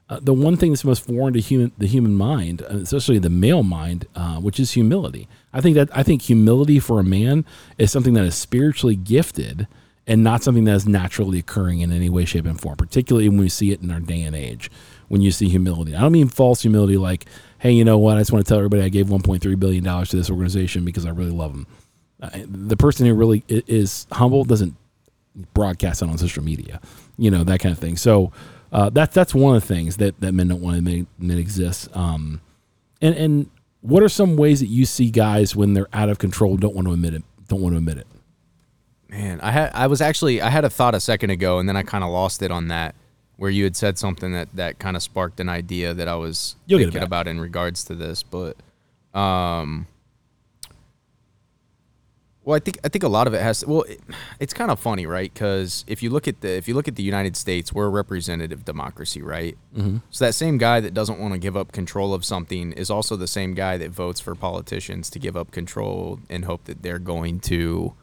uh, 0.08 0.20
the 0.20 0.34
one 0.34 0.56
thing 0.56 0.72
that's 0.72 0.84
most 0.84 1.06
foreign 1.06 1.32
to 1.34 1.40
human 1.40 1.72
the 1.78 1.86
human 1.86 2.14
mind, 2.14 2.60
especially 2.62 3.18
the 3.18 3.30
male 3.30 3.62
mind, 3.62 4.06
uh, 4.14 4.36
which 4.36 4.60
is 4.60 4.72
humility. 4.72 5.28
I 5.52 5.60
think 5.60 5.74
that 5.76 5.88
I 5.96 6.02
think 6.02 6.22
humility 6.22 6.78
for 6.80 7.00
a 7.00 7.04
man 7.04 7.44
is 7.78 7.90
something 7.90 8.14
that 8.14 8.24
is 8.24 8.34
spiritually 8.34 8.96
gifted 8.96 9.66
and 10.06 10.24
not 10.24 10.42
something 10.42 10.64
that 10.64 10.74
is 10.74 10.86
naturally 10.86 11.38
occurring 11.38 11.80
in 11.80 11.92
any 11.92 12.10
way, 12.10 12.24
shape, 12.24 12.44
and 12.44 12.60
form. 12.60 12.76
Particularly 12.76 13.28
when 13.28 13.38
we 13.38 13.48
see 13.48 13.70
it 13.70 13.80
in 13.80 13.90
our 13.90 14.00
day 14.00 14.22
and 14.22 14.34
age. 14.36 14.70
When 15.08 15.20
you 15.20 15.30
see 15.30 15.50
humility, 15.50 15.94
I 15.94 16.00
don't 16.00 16.12
mean 16.12 16.28
false 16.28 16.62
humility, 16.62 16.96
like, 16.96 17.26
hey, 17.58 17.70
you 17.70 17.84
know 17.84 17.98
what? 17.98 18.16
I 18.16 18.20
just 18.20 18.32
want 18.32 18.46
to 18.46 18.48
tell 18.48 18.56
everybody 18.56 18.82
I 18.82 18.88
gave 18.88 19.08
1.3 19.08 19.60
billion 19.60 19.84
dollars 19.84 20.08
to 20.10 20.16
this 20.16 20.30
organization 20.30 20.86
because 20.86 21.04
I 21.04 21.10
really 21.10 21.32
love 21.32 21.52
them. 21.52 21.66
Uh, 22.22 22.30
the 22.46 22.78
person 22.78 23.06
who 23.06 23.12
really 23.12 23.44
is 23.46 24.06
humble 24.10 24.44
doesn't 24.44 24.74
broadcast 25.52 26.00
it 26.00 26.08
on 26.08 26.16
social 26.16 26.42
media, 26.42 26.80
you 27.18 27.30
know, 27.30 27.44
that 27.44 27.60
kind 27.60 27.72
of 27.72 27.78
thing. 27.78 27.98
So 27.98 28.32
uh, 28.72 28.88
that's 28.90 29.14
that's 29.14 29.34
one 29.34 29.54
of 29.54 29.62
the 29.62 29.68
things 29.68 29.98
that, 29.98 30.18
that 30.20 30.32
men 30.32 30.48
don't 30.48 30.62
want 30.62 30.74
to 30.74 30.78
admit, 30.78 31.06
admit 31.18 31.38
exists. 31.38 31.88
Um, 31.92 32.40
and 33.02 33.14
and 33.14 33.50
what 33.82 34.02
are 34.02 34.08
some 34.08 34.36
ways 34.36 34.60
that 34.60 34.66
you 34.66 34.86
see 34.86 35.10
guys 35.10 35.54
when 35.54 35.74
they're 35.74 35.88
out 35.92 36.08
of 36.08 36.18
control 36.18 36.56
don't 36.56 36.74
want 36.74 36.86
to 36.86 36.94
admit 36.94 37.14
it? 37.14 37.22
Don't 37.48 37.60
want 37.60 37.74
to 37.74 37.78
admit 37.78 37.98
it. 37.98 38.06
Man, 39.10 39.40
I 39.42 39.50
had 39.50 39.72
I 39.74 39.88
was 39.88 40.00
actually 40.00 40.40
I 40.40 40.48
had 40.48 40.64
a 40.64 40.70
thought 40.70 40.94
a 40.94 41.00
second 41.00 41.30
ago 41.30 41.58
and 41.58 41.68
then 41.68 41.76
I 41.76 41.82
kind 41.82 42.02
of 42.02 42.10
lost 42.10 42.40
it 42.40 42.50
on 42.50 42.68
that 42.68 42.94
where 43.36 43.50
you 43.50 43.64
had 43.64 43.76
said 43.76 43.98
something 43.98 44.32
that 44.32 44.48
that 44.54 44.78
kind 44.78 44.96
of 44.96 45.02
sparked 45.02 45.38
an 45.38 45.50
idea 45.50 45.92
that 45.92 46.08
I 46.08 46.14
was 46.14 46.56
You'll 46.66 46.78
get 46.78 46.86
thinking 46.86 47.02
about 47.02 47.28
in 47.28 47.40
regards 47.40 47.84
to 47.84 47.94
this, 47.94 48.22
but 48.22 48.56
um 49.12 49.86
Well, 52.44 52.56
I 52.56 52.58
think 52.58 52.78
I 52.82 52.88
think 52.88 53.04
a 53.04 53.08
lot 53.08 53.26
of 53.28 53.34
it 53.34 53.40
has. 53.40 53.60
To, 53.60 53.68
well, 53.68 53.82
it, 53.82 54.00
it's 54.40 54.52
kind 54.52 54.70
of 54.72 54.80
funny, 54.80 55.06
right? 55.06 55.32
Because 55.32 55.84
if 55.86 56.02
you 56.02 56.10
look 56.10 56.26
at 56.26 56.40
the 56.40 56.48
if 56.56 56.66
you 56.66 56.74
look 56.74 56.88
at 56.88 56.96
the 56.96 57.02
United 57.04 57.36
States, 57.36 57.72
we're 57.72 57.86
a 57.86 57.90
representative 57.90 58.64
democracy, 58.64 59.22
right? 59.22 59.56
Mm-hmm. 59.76 59.98
So 60.10 60.24
that 60.24 60.32
same 60.32 60.58
guy 60.58 60.80
that 60.80 60.92
doesn't 60.92 61.20
want 61.20 61.34
to 61.34 61.38
give 61.38 61.56
up 61.56 61.70
control 61.70 62.12
of 62.12 62.24
something 62.24 62.72
is 62.72 62.90
also 62.90 63.14
the 63.16 63.28
same 63.28 63.54
guy 63.54 63.78
that 63.78 63.90
votes 63.90 64.18
for 64.20 64.34
politicians 64.34 65.08
to 65.10 65.20
give 65.20 65.36
up 65.36 65.52
control 65.52 66.18
and 66.28 66.44
hope 66.44 66.64
that 66.64 66.82
they're 66.82 66.98
going 66.98 67.38
to 67.40 67.94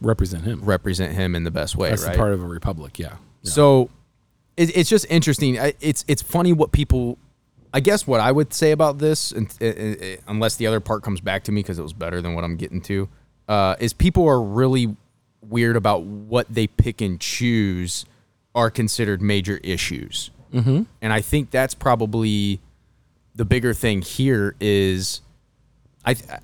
Represent 0.00 0.44
him. 0.44 0.60
represent 0.64 1.14
him 1.14 1.34
in 1.36 1.44
the 1.44 1.50
best 1.50 1.76
way, 1.76 1.90
That's 1.90 2.04
right? 2.04 2.16
part 2.16 2.32
of 2.32 2.42
a 2.42 2.46
republic. 2.46 2.98
Yeah. 2.98 3.16
Yeah. 3.42 3.50
So 3.52 3.90
it, 4.56 4.76
it's 4.76 4.90
just 4.90 5.06
interesting. 5.08 5.56
It's 5.80 6.04
it's 6.08 6.22
funny 6.22 6.52
what 6.52 6.72
people. 6.72 7.16
I 7.72 7.80
guess 7.80 8.06
what 8.06 8.18
I 8.20 8.32
would 8.32 8.54
say 8.54 8.70
about 8.72 8.98
this, 8.98 9.30
and, 9.30 9.46
uh, 9.60 9.66
uh, 9.66 10.16
unless 10.26 10.56
the 10.56 10.66
other 10.66 10.80
part 10.80 11.02
comes 11.02 11.20
back 11.20 11.44
to 11.44 11.52
me 11.52 11.60
because 11.60 11.78
it 11.78 11.82
was 11.82 11.92
better 11.92 12.22
than 12.22 12.34
what 12.34 12.42
I'm 12.42 12.56
getting 12.56 12.80
to, 12.82 13.10
uh, 13.48 13.76
is 13.80 13.92
people 13.92 14.28
are 14.28 14.40
really 14.40 14.94
weird 15.40 15.76
about 15.76 16.02
what 16.02 16.46
they 16.48 16.66
pick 16.66 17.00
and 17.00 17.18
choose 17.20 18.04
are 18.54 18.70
considered 18.70 19.22
major 19.22 19.58
issues. 19.62 20.30
Mm-hmm. 20.52 20.82
And 21.00 21.12
I 21.12 21.20
think 21.20 21.50
that's 21.50 21.74
probably 21.74 22.60
the 23.34 23.44
bigger 23.44 23.72
thing 23.72 24.02
here 24.02 24.54
is, 24.60 25.20
I, 26.04 26.14
th- 26.14 26.40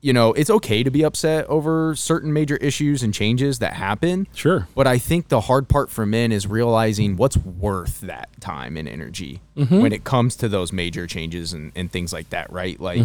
you 0.00 0.12
know, 0.12 0.32
it's 0.34 0.50
okay 0.50 0.82
to 0.82 0.90
be 0.90 1.02
upset 1.02 1.46
over 1.46 1.94
certain 1.96 2.32
major 2.32 2.56
issues 2.56 3.02
and 3.02 3.12
changes 3.12 3.58
that 3.60 3.72
happen. 3.72 4.28
Sure. 4.34 4.68
But 4.74 4.86
I 4.86 4.98
think 4.98 5.28
the 5.28 5.40
hard 5.40 5.68
part 5.68 5.90
for 5.90 6.04
men 6.04 6.30
is 6.30 6.46
realizing 6.46 7.16
what's 7.16 7.38
worth 7.38 8.02
that 8.02 8.28
time 8.40 8.76
and 8.76 8.86
energy 8.86 9.40
when 9.54 9.92
it 9.92 10.04
comes 10.04 10.36
to 10.36 10.48
those 10.48 10.72
major 10.72 11.06
changes 11.06 11.54
and, 11.54 11.72
and 11.74 11.90
things 11.90 12.12
like 12.12 12.30
that, 12.30 12.52
right? 12.52 12.78
Like, 12.78 13.00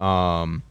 um, 0.00 0.64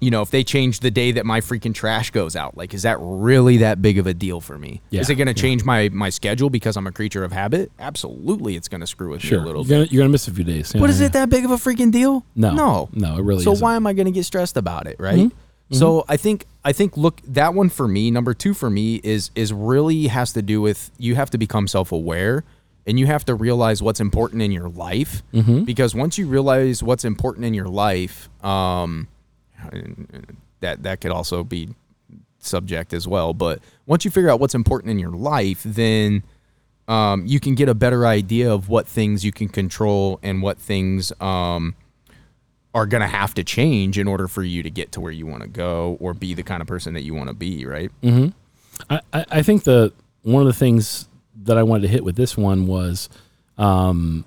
you 0.00 0.10
know, 0.10 0.22
if 0.22 0.30
they 0.30 0.44
change 0.44 0.80
the 0.80 0.90
day 0.90 1.12
that 1.12 1.24
my 1.24 1.40
freaking 1.40 1.74
trash 1.74 2.10
goes 2.10 2.36
out, 2.36 2.56
like, 2.56 2.74
is 2.74 2.82
that 2.82 2.98
really 3.00 3.58
that 3.58 3.80
big 3.80 3.96
of 3.98 4.06
a 4.06 4.12
deal 4.12 4.40
for 4.40 4.58
me? 4.58 4.82
Yeah, 4.90 5.00
Is 5.00 5.08
it 5.08 5.14
going 5.14 5.28
to 5.28 5.32
yeah. 5.32 5.40
change 5.42 5.64
my 5.64 5.88
my 5.90 6.10
schedule 6.10 6.50
because 6.50 6.76
I'm 6.76 6.86
a 6.86 6.92
creature 6.92 7.24
of 7.24 7.32
habit? 7.32 7.70
Absolutely, 7.78 8.56
it's 8.56 8.68
going 8.68 8.80
to 8.82 8.86
screw 8.86 9.10
with 9.10 9.22
Sure. 9.22 9.38
me 9.38 9.44
a 9.44 9.46
little 9.46 9.62
You're 9.64 9.68
bit. 9.68 9.74
gonna, 9.90 9.94
you're 9.94 10.02
gonna 10.02 10.12
miss 10.12 10.28
a 10.28 10.32
few 10.32 10.44
days. 10.44 10.72
Yeah, 10.74 10.80
But 10.80 10.90
is 10.90 11.00
it 11.00 11.12
that 11.14 11.30
big 11.30 11.44
of 11.44 11.50
a 11.52 11.56
freaking 11.56 11.90
deal? 11.92 12.24
No. 12.34 12.52
no, 12.54 12.88
No, 12.92 13.16
it 13.16 13.22
really 13.22 13.44
So 13.44 13.52
isn't. 13.52 13.60
So 13.60 13.64
why 13.64 13.76
am 13.76 13.86
I 13.86 13.92
going 13.92 14.06
to 14.06 14.12
get 14.12 14.24
stressed 14.24 14.56
about 14.56 14.86
it, 14.86 14.96
right? 14.98 15.18
Mm-hmm. 15.18 15.74
So 15.74 16.04
I 16.08 16.18
think 16.18 16.44
I 16.64 16.72
think 16.72 16.96
look 16.96 17.20
that 17.26 17.54
one 17.54 17.70
for 17.70 17.88
me. 17.88 18.10
Number 18.10 18.34
two 18.34 18.52
for 18.52 18.68
me 18.68 18.96
is 19.02 19.30
is 19.34 19.52
really 19.52 20.08
has 20.08 20.32
to 20.34 20.42
do 20.42 20.60
with 20.60 20.90
you 20.98 21.14
have 21.14 21.30
to 21.30 21.38
become 21.38 21.66
self 21.68 21.90
aware 21.90 22.44
and 22.86 22.98
you 22.98 23.06
have 23.06 23.24
to 23.24 23.34
realize 23.34 23.82
what's 23.82 23.98
important 23.98 24.42
in 24.42 24.52
your 24.52 24.68
life 24.68 25.22
Mm-hmm. 25.32 25.64
because 25.64 25.94
once 25.94 26.18
you 26.18 26.26
realize 26.28 26.82
what's 26.82 27.04
important 27.04 27.46
in 27.46 27.54
your 27.54 27.68
life, 27.68 28.28
um, 28.44 29.08
that 30.60 30.82
that 30.82 31.00
could 31.00 31.10
also 31.10 31.44
be 31.44 31.70
subject 32.38 32.92
as 32.92 33.08
well. 33.08 33.32
But 33.32 33.60
once 33.86 34.04
you 34.04 34.10
figure 34.10 34.30
out 34.30 34.40
what's 34.40 34.54
important 34.54 34.90
in 34.90 34.98
your 34.98 35.12
life, 35.12 35.62
then 35.64 36.22
um, 36.88 37.26
you 37.26 37.40
can 37.40 37.54
get 37.54 37.68
a 37.68 37.74
better 37.74 38.06
idea 38.06 38.52
of 38.52 38.68
what 38.68 38.86
things 38.86 39.24
you 39.24 39.32
can 39.32 39.48
control 39.48 40.20
and 40.22 40.42
what 40.42 40.58
things 40.58 41.12
um, 41.20 41.74
are 42.74 42.86
going 42.86 43.00
to 43.00 43.06
have 43.06 43.34
to 43.34 43.44
change 43.44 43.98
in 43.98 44.06
order 44.06 44.28
for 44.28 44.42
you 44.42 44.62
to 44.62 44.70
get 44.70 44.92
to 44.92 45.00
where 45.00 45.12
you 45.12 45.26
want 45.26 45.42
to 45.42 45.48
go 45.48 45.96
or 46.00 46.12
be 46.12 46.34
the 46.34 46.42
kind 46.42 46.60
of 46.60 46.66
person 46.66 46.94
that 46.94 47.02
you 47.02 47.14
want 47.14 47.28
to 47.28 47.34
be, 47.34 47.64
right? 47.64 47.90
I, 48.90 49.00
I 49.12 49.24
I 49.30 49.42
think 49.42 49.64
the 49.64 49.92
one 50.22 50.42
of 50.42 50.46
the 50.46 50.58
things 50.58 51.08
that 51.44 51.56
I 51.56 51.62
wanted 51.62 51.82
to 51.82 51.88
hit 51.88 52.04
with 52.04 52.16
this 52.16 52.36
one 52.36 52.66
was 52.66 53.08
um, 53.58 54.24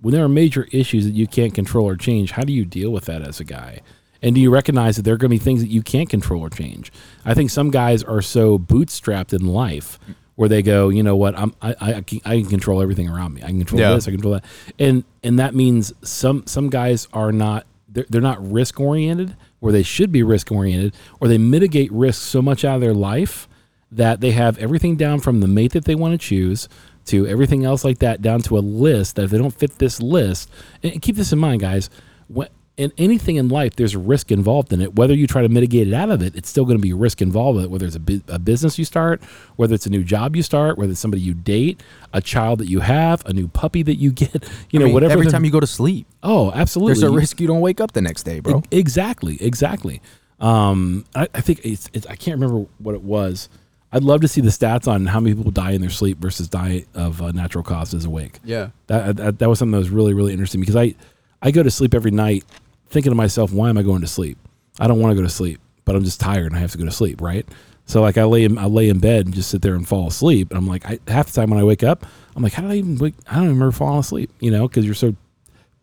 when 0.00 0.14
there 0.14 0.24
are 0.24 0.28
major 0.28 0.66
issues 0.72 1.04
that 1.04 1.14
you 1.14 1.26
can't 1.26 1.54
control 1.54 1.86
or 1.86 1.96
change, 1.96 2.32
how 2.32 2.42
do 2.42 2.52
you 2.52 2.64
deal 2.64 2.90
with 2.90 3.04
that 3.04 3.22
as 3.22 3.40
a 3.40 3.44
guy? 3.44 3.80
And 4.22 4.34
do 4.34 4.40
you 4.40 4.50
recognize 4.50 4.96
that 4.96 5.02
there 5.02 5.14
are 5.14 5.18
going 5.18 5.30
to 5.30 5.34
be 5.34 5.38
things 5.42 5.60
that 5.62 5.70
you 5.70 5.82
can't 5.82 6.08
control 6.10 6.42
or 6.42 6.50
change? 6.50 6.92
I 7.24 7.34
think 7.34 7.50
some 7.50 7.70
guys 7.70 8.02
are 8.02 8.20
so 8.22 8.58
bootstrapped 8.58 9.32
in 9.32 9.46
life 9.46 9.98
where 10.36 10.48
they 10.48 10.62
go, 10.62 10.88
you 10.88 11.02
know 11.02 11.16
what, 11.16 11.38
I'm 11.38 11.54
I, 11.62 11.74
I, 11.80 12.00
can, 12.00 12.20
I 12.24 12.40
can 12.40 12.46
control 12.50 12.80
everything 12.82 13.08
around 13.08 13.34
me. 13.34 13.42
I 13.42 13.46
can 13.46 13.58
control 13.58 13.80
Yeah. 13.80 13.94
this, 13.94 14.04
I 14.06 14.10
can 14.10 14.18
control 14.20 14.34
that, 14.34 14.44
and 14.78 15.04
and 15.22 15.38
that 15.38 15.54
means 15.54 15.92
some 16.02 16.46
some 16.46 16.70
guys 16.70 17.08
are 17.12 17.30
not 17.32 17.66
they're, 17.88 18.06
they're 18.08 18.20
not 18.22 18.38
risk 18.50 18.78
oriented 18.80 19.36
where 19.58 19.72
they 19.72 19.82
should 19.82 20.10
be 20.12 20.22
risk 20.22 20.50
oriented, 20.50 20.94
or 21.20 21.28
they 21.28 21.36
mitigate 21.36 21.92
risk 21.92 22.22
so 22.22 22.40
much 22.40 22.64
out 22.64 22.76
of 22.76 22.80
their 22.80 22.94
life 22.94 23.46
that 23.92 24.20
they 24.22 24.30
have 24.30 24.56
everything 24.58 24.96
down 24.96 25.20
from 25.20 25.40
the 25.40 25.48
mate 25.48 25.72
that 25.72 25.84
they 25.84 25.94
want 25.94 26.12
to 26.12 26.18
choose 26.18 26.68
to 27.06 27.26
everything 27.26 27.64
else 27.64 27.84
like 27.84 27.98
that 27.98 28.22
down 28.22 28.40
to 28.40 28.56
a 28.56 28.60
list 28.60 29.16
that 29.16 29.24
if 29.24 29.30
they 29.30 29.36
don't 29.38 29.52
fit 29.54 29.78
this 29.78 30.00
list 30.00 30.48
and 30.82 31.02
keep 31.02 31.16
this 31.16 31.32
in 31.32 31.38
mind 31.38 31.60
guys 31.60 31.90
when 32.28 32.48
in 32.80 32.92
anything 32.98 33.36
in 33.36 33.48
life 33.48 33.76
there's 33.76 33.94
a 33.94 33.98
risk 33.98 34.32
involved 34.32 34.72
in 34.72 34.80
it 34.80 34.94
whether 34.96 35.14
you 35.14 35.26
try 35.26 35.42
to 35.42 35.48
mitigate 35.48 35.86
it 35.86 35.94
out 35.94 36.10
of 36.10 36.22
it 36.22 36.34
it's 36.34 36.48
still 36.48 36.64
going 36.64 36.76
to 36.76 36.80
be 36.82 36.90
a 36.92 36.96
risk 36.96 37.20
involved 37.20 37.56
with 37.56 37.64
it 37.66 37.70
whether 37.70 37.86
it's 37.86 37.96
a, 37.96 38.00
bu- 38.00 38.22
a 38.28 38.38
business 38.38 38.78
you 38.78 38.84
start 38.84 39.22
whether 39.56 39.74
it's 39.74 39.86
a 39.86 39.90
new 39.90 40.02
job 40.02 40.34
you 40.34 40.42
start 40.42 40.78
whether 40.78 40.90
it's 40.92 41.00
somebody 41.00 41.20
you 41.22 41.34
date 41.34 41.82
a 42.12 42.20
child 42.20 42.58
that 42.58 42.66
you 42.68 42.80
have 42.80 43.24
a 43.26 43.32
new 43.32 43.46
puppy 43.48 43.82
that 43.82 43.96
you 43.96 44.10
get 44.22 44.32
you 44.70 44.78
know 44.78 44.84
I 44.84 44.88
mean, 44.88 44.94
whatever 44.94 45.12
Every 45.12 45.26
time 45.26 45.44
you 45.44 45.50
go 45.50 45.60
to 45.60 45.66
sleep, 45.66 46.06
oh 46.22 46.50
absolutely 46.52 46.94
there's 46.94 47.02
a 47.02 47.10
risk 47.10 47.40
you 47.40 47.46
don't 47.46 47.60
wake 47.60 47.80
up 47.80 47.92
the 47.92 48.02
next 48.02 48.22
day, 48.24 48.40
bro. 48.40 48.62
E- 48.70 48.78
Exactly, 48.78 49.36
exactly. 49.42 50.00
Um, 50.40 51.04
I, 51.14 51.28
I 51.34 51.40
think 51.42 51.60
it's, 51.64 51.90
it's. 51.92 52.06
I 52.06 52.16
can't 52.16 52.40
remember 52.40 52.66
what 52.78 52.94
it 52.94 53.02
was. 53.02 53.48
I'd 53.92 54.04
love 54.04 54.20
to 54.22 54.28
see 54.28 54.40
the 54.40 54.48
stats 54.50 54.88
on 54.88 55.04
how 55.06 55.20
many 55.20 55.34
people 55.34 55.50
die 55.50 55.72
in 55.72 55.80
their 55.80 55.90
sleep 55.90 56.18
versus 56.18 56.48
die 56.48 56.86
of 56.94 57.20
uh, 57.20 57.32
natural 57.32 57.62
causes 57.64 58.04
awake. 58.06 58.38
Yeah. 58.44 58.70
That, 58.86 59.16
that 59.16 59.38
that 59.40 59.48
was 59.50 59.58
something 59.58 59.72
that 59.72 59.78
was 59.78 59.90
really 59.90 60.14
really 60.14 60.32
interesting 60.32 60.60
because 60.60 60.76
I 60.76 60.94
I 61.42 61.50
go 61.50 61.62
to 61.62 61.70
sleep 61.70 61.92
every 61.94 62.10
night 62.10 62.44
thinking 62.90 63.10
to 63.10 63.16
myself, 63.16 63.52
why 63.52 63.70
am 63.70 63.78
I 63.78 63.82
going 63.82 64.00
to 64.02 64.06
sleep? 64.06 64.38
I 64.78 64.86
don't 64.86 65.00
want 65.00 65.12
to 65.12 65.16
go 65.16 65.22
to 65.22 65.32
sleep, 65.32 65.60
but 65.84 65.94
I'm 65.96 66.04
just 66.04 66.20
tired 66.20 66.46
and 66.46 66.56
I 66.56 66.58
have 66.58 66.72
to 66.72 66.78
go 66.78 66.84
to 66.84 66.90
sleep, 66.90 67.20
right? 67.20 67.46
So 67.86 68.00
like 68.00 68.18
I 68.18 68.24
lay 68.24 68.44
in 68.44 68.56
I 68.56 68.66
lay 68.66 68.88
in 68.88 69.00
bed 69.00 69.26
and 69.26 69.34
just 69.34 69.50
sit 69.50 69.62
there 69.62 69.74
and 69.74 69.86
fall 69.86 70.06
asleep, 70.06 70.50
and 70.50 70.58
I'm 70.58 70.68
like, 70.68 70.86
I, 70.86 71.00
half 71.08 71.26
the 71.26 71.32
time 71.32 71.50
when 71.50 71.58
I 71.58 71.64
wake 71.64 71.82
up, 71.82 72.06
I'm 72.36 72.42
like, 72.42 72.52
how 72.52 72.62
did 72.62 72.70
I 72.70 72.76
even 72.76 72.98
wake? 72.98 73.14
I 73.28 73.34
don't 73.34 73.44
even 73.44 73.56
remember 73.56 73.72
falling 73.72 73.98
asleep, 73.98 74.30
you 74.38 74.50
know, 74.50 74.68
because 74.68 74.84
you're 74.84 74.94
so 74.94 75.16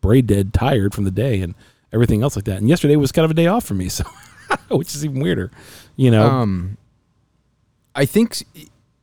brain 0.00 0.24
dead, 0.24 0.54
tired 0.54 0.94
from 0.94 1.04
the 1.04 1.10
day 1.10 1.42
and 1.42 1.54
everything 1.92 2.22
else 2.22 2.34
like 2.34 2.46
that. 2.46 2.56
And 2.58 2.68
yesterday 2.68 2.96
was 2.96 3.12
kind 3.12 3.24
of 3.24 3.30
a 3.30 3.34
day 3.34 3.46
off 3.46 3.64
for 3.64 3.74
me, 3.74 3.88
so 3.90 4.04
which 4.70 4.94
is 4.94 5.04
even 5.04 5.20
weirder, 5.20 5.50
you 5.96 6.10
know. 6.10 6.26
Um, 6.26 6.78
I 7.94 8.06
think 8.06 8.44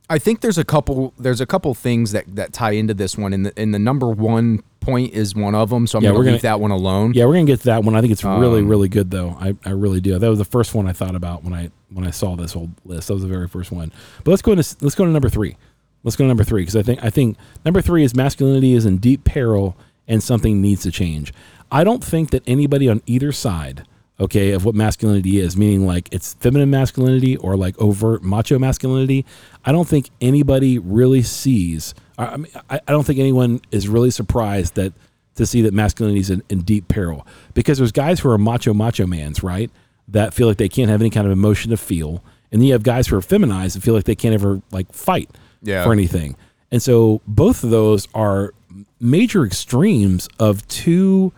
I 0.08 0.18
think 0.18 0.40
there's 0.40 0.58
a 0.58 0.64
couple 0.64 1.12
there's 1.18 1.40
a 1.40 1.46
couple 1.46 1.74
things 1.74 2.12
that 2.12 2.24
that 2.36 2.52
tie 2.52 2.72
into 2.72 2.94
this 2.94 3.18
one, 3.18 3.32
and 3.32 3.46
the 3.46 3.52
and 3.58 3.74
the 3.74 3.78
number 3.78 4.08
one 4.08 4.62
point 4.80 5.12
is 5.14 5.34
one 5.34 5.54
of 5.56 5.70
them. 5.70 5.86
So 5.88 5.98
I'm 5.98 6.04
Yeah, 6.04 6.10
gonna 6.10 6.18
we're 6.18 6.24
leave 6.26 6.32
gonna- 6.34 6.42
that 6.42 6.60
one 6.60 6.70
alone. 6.70 7.12
yeah, 7.14 7.24
we're 7.24 7.32
gonna 7.34 7.44
get 7.46 7.58
to 7.60 7.66
that 7.66 7.82
one. 7.82 7.96
I 7.96 8.00
think 8.00 8.12
it's 8.12 8.22
really, 8.22 8.60
Um, 8.60 8.68
really 8.68 8.88
good 8.88 9.10
though. 9.10 9.36
I, 9.40 9.54
I 9.64 9.70
really 9.70 10.00
do. 10.00 10.16
That 10.18 10.28
was 10.30 10.38
the 10.38 10.44
first 10.44 10.74
one 10.74 10.86
I 10.86 10.92
thought 10.92 11.16
about 11.16 11.42
when 11.42 11.52
I 11.52 11.70
when 11.92 12.06
I 12.06 12.10
saw 12.12 12.36
this 12.36 12.52
whole 12.52 12.70
list. 12.84 13.08
That 13.08 13.14
was 13.14 13.22
the 13.24 13.28
very 13.28 13.48
first 13.48 13.72
one. 13.72 13.90
But 14.22 14.30
let's 14.30 14.42
go 14.42 14.52
into 14.52 14.76
let's 14.80 14.94
go 14.94 15.04
to 15.04 15.10
number 15.10 15.28
three. 15.28 15.56
Let's 16.04 16.14
go 16.14 16.22
to 16.22 16.28
number 16.28 16.44
three 16.44 16.62
because 16.62 16.76
I 16.76 16.82
think 16.82 17.02
I 17.02 17.10
think 17.10 17.36
number 17.64 17.80
three 17.80 18.04
is 18.04 18.14
masculinity 18.14 18.74
is 18.74 18.86
in 18.86 18.98
deep 18.98 19.24
peril 19.24 19.76
and 20.06 20.22
something 20.22 20.62
needs 20.62 20.82
to 20.82 20.92
change. 20.92 21.34
I 21.72 21.82
don't 21.82 22.04
think 22.04 22.30
that 22.30 22.44
anybody 22.46 22.88
on 22.88 23.02
either 23.06 23.32
side, 23.32 23.82
okay, 24.20 24.52
of 24.52 24.64
what 24.64 24.76
masculinity 24.76 25.40
is, 25.40 25.56
meaning 25.56 25.84
like 25.84 26.08
it's 26.12 26.34
feminine 26.34 26.70
masculinity 26.70 27.36
or 27.38 27.56
like 27.56 27.76
overt 27.80 28.22
macho 28.22 28.56
masculinity. 28.56 29.26
I 29.66 29.72
don't 29.72 29.86
think 29.88 30.08
anybody 30.20 30.78
really 30.78 31.22
sees. 31.22 31.94
I, 32.16 32.36
mean, 32.36 32.50
I, 32.70 32.80
I 32.86 32.92
don't 32.92 33.04
think 33.04 33.18
anyone 33.18 33.60
is 33.72 33.88
really 33.88 34.10
surprised 34.10 34.76
that 34.76 34.92
to 35.34 35.44
see 35.44 35.60
that 35.62 35.74
masculinity 35.74 36.20
is 36.20 36.30
in, 36.30 36.42
in 36.48 36.62
deep 36.62 36.88
peril 36.88 37.26
because 37.52 37.76
there's 37.76 37.92
guys 37.92 38.20
who 38.20 38.30
are 38.30 38.38
macho 38.38 38.72
macho 38.72 39.06
mans, 39.06 39.42
right? 39.42 39.70
That 40.08 40.32
feel 40.32 40.46
like 40.46 40.56
they 40.56 40.68
can't 40.68 40.88
have 40.88 41.00
any 41.02 41.10
kind 41.10 41.26
of 41.26 41.32
emotion 41.32 41.70
to 41.72 41.76
feel, 41.76 42.22
and 42.52 42.60
then 42.62 42.66
you 42.68 42.72
have 42.72 42.84
guys 42.84 43.08
who 43.08 43.16
are 43.16 43.22
feminized 43.22 43.74
and 43.76 43.82
feel 43.84 43.92
like 43.92 44.04
they 44.04 44.14
can't 44.14 44.32
ever 44.34 44.62
like 44.70 44.92
fight 44.92 45.28
Yeah. 45.62 45.82
for 45.84 45.92
anything. 45.92 46.36
And 46.70 46.80
so 46.80 47.20
both 47.26 47.64
of 47.64 47.70
those 47.70 48.06
are 48.14 48.54
major 49.00 49.44
extremes 49.44 50.28
of 50.38 50.66
two 50.68 51.32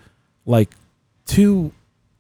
like 0.47 0.71
two 1.27 1.73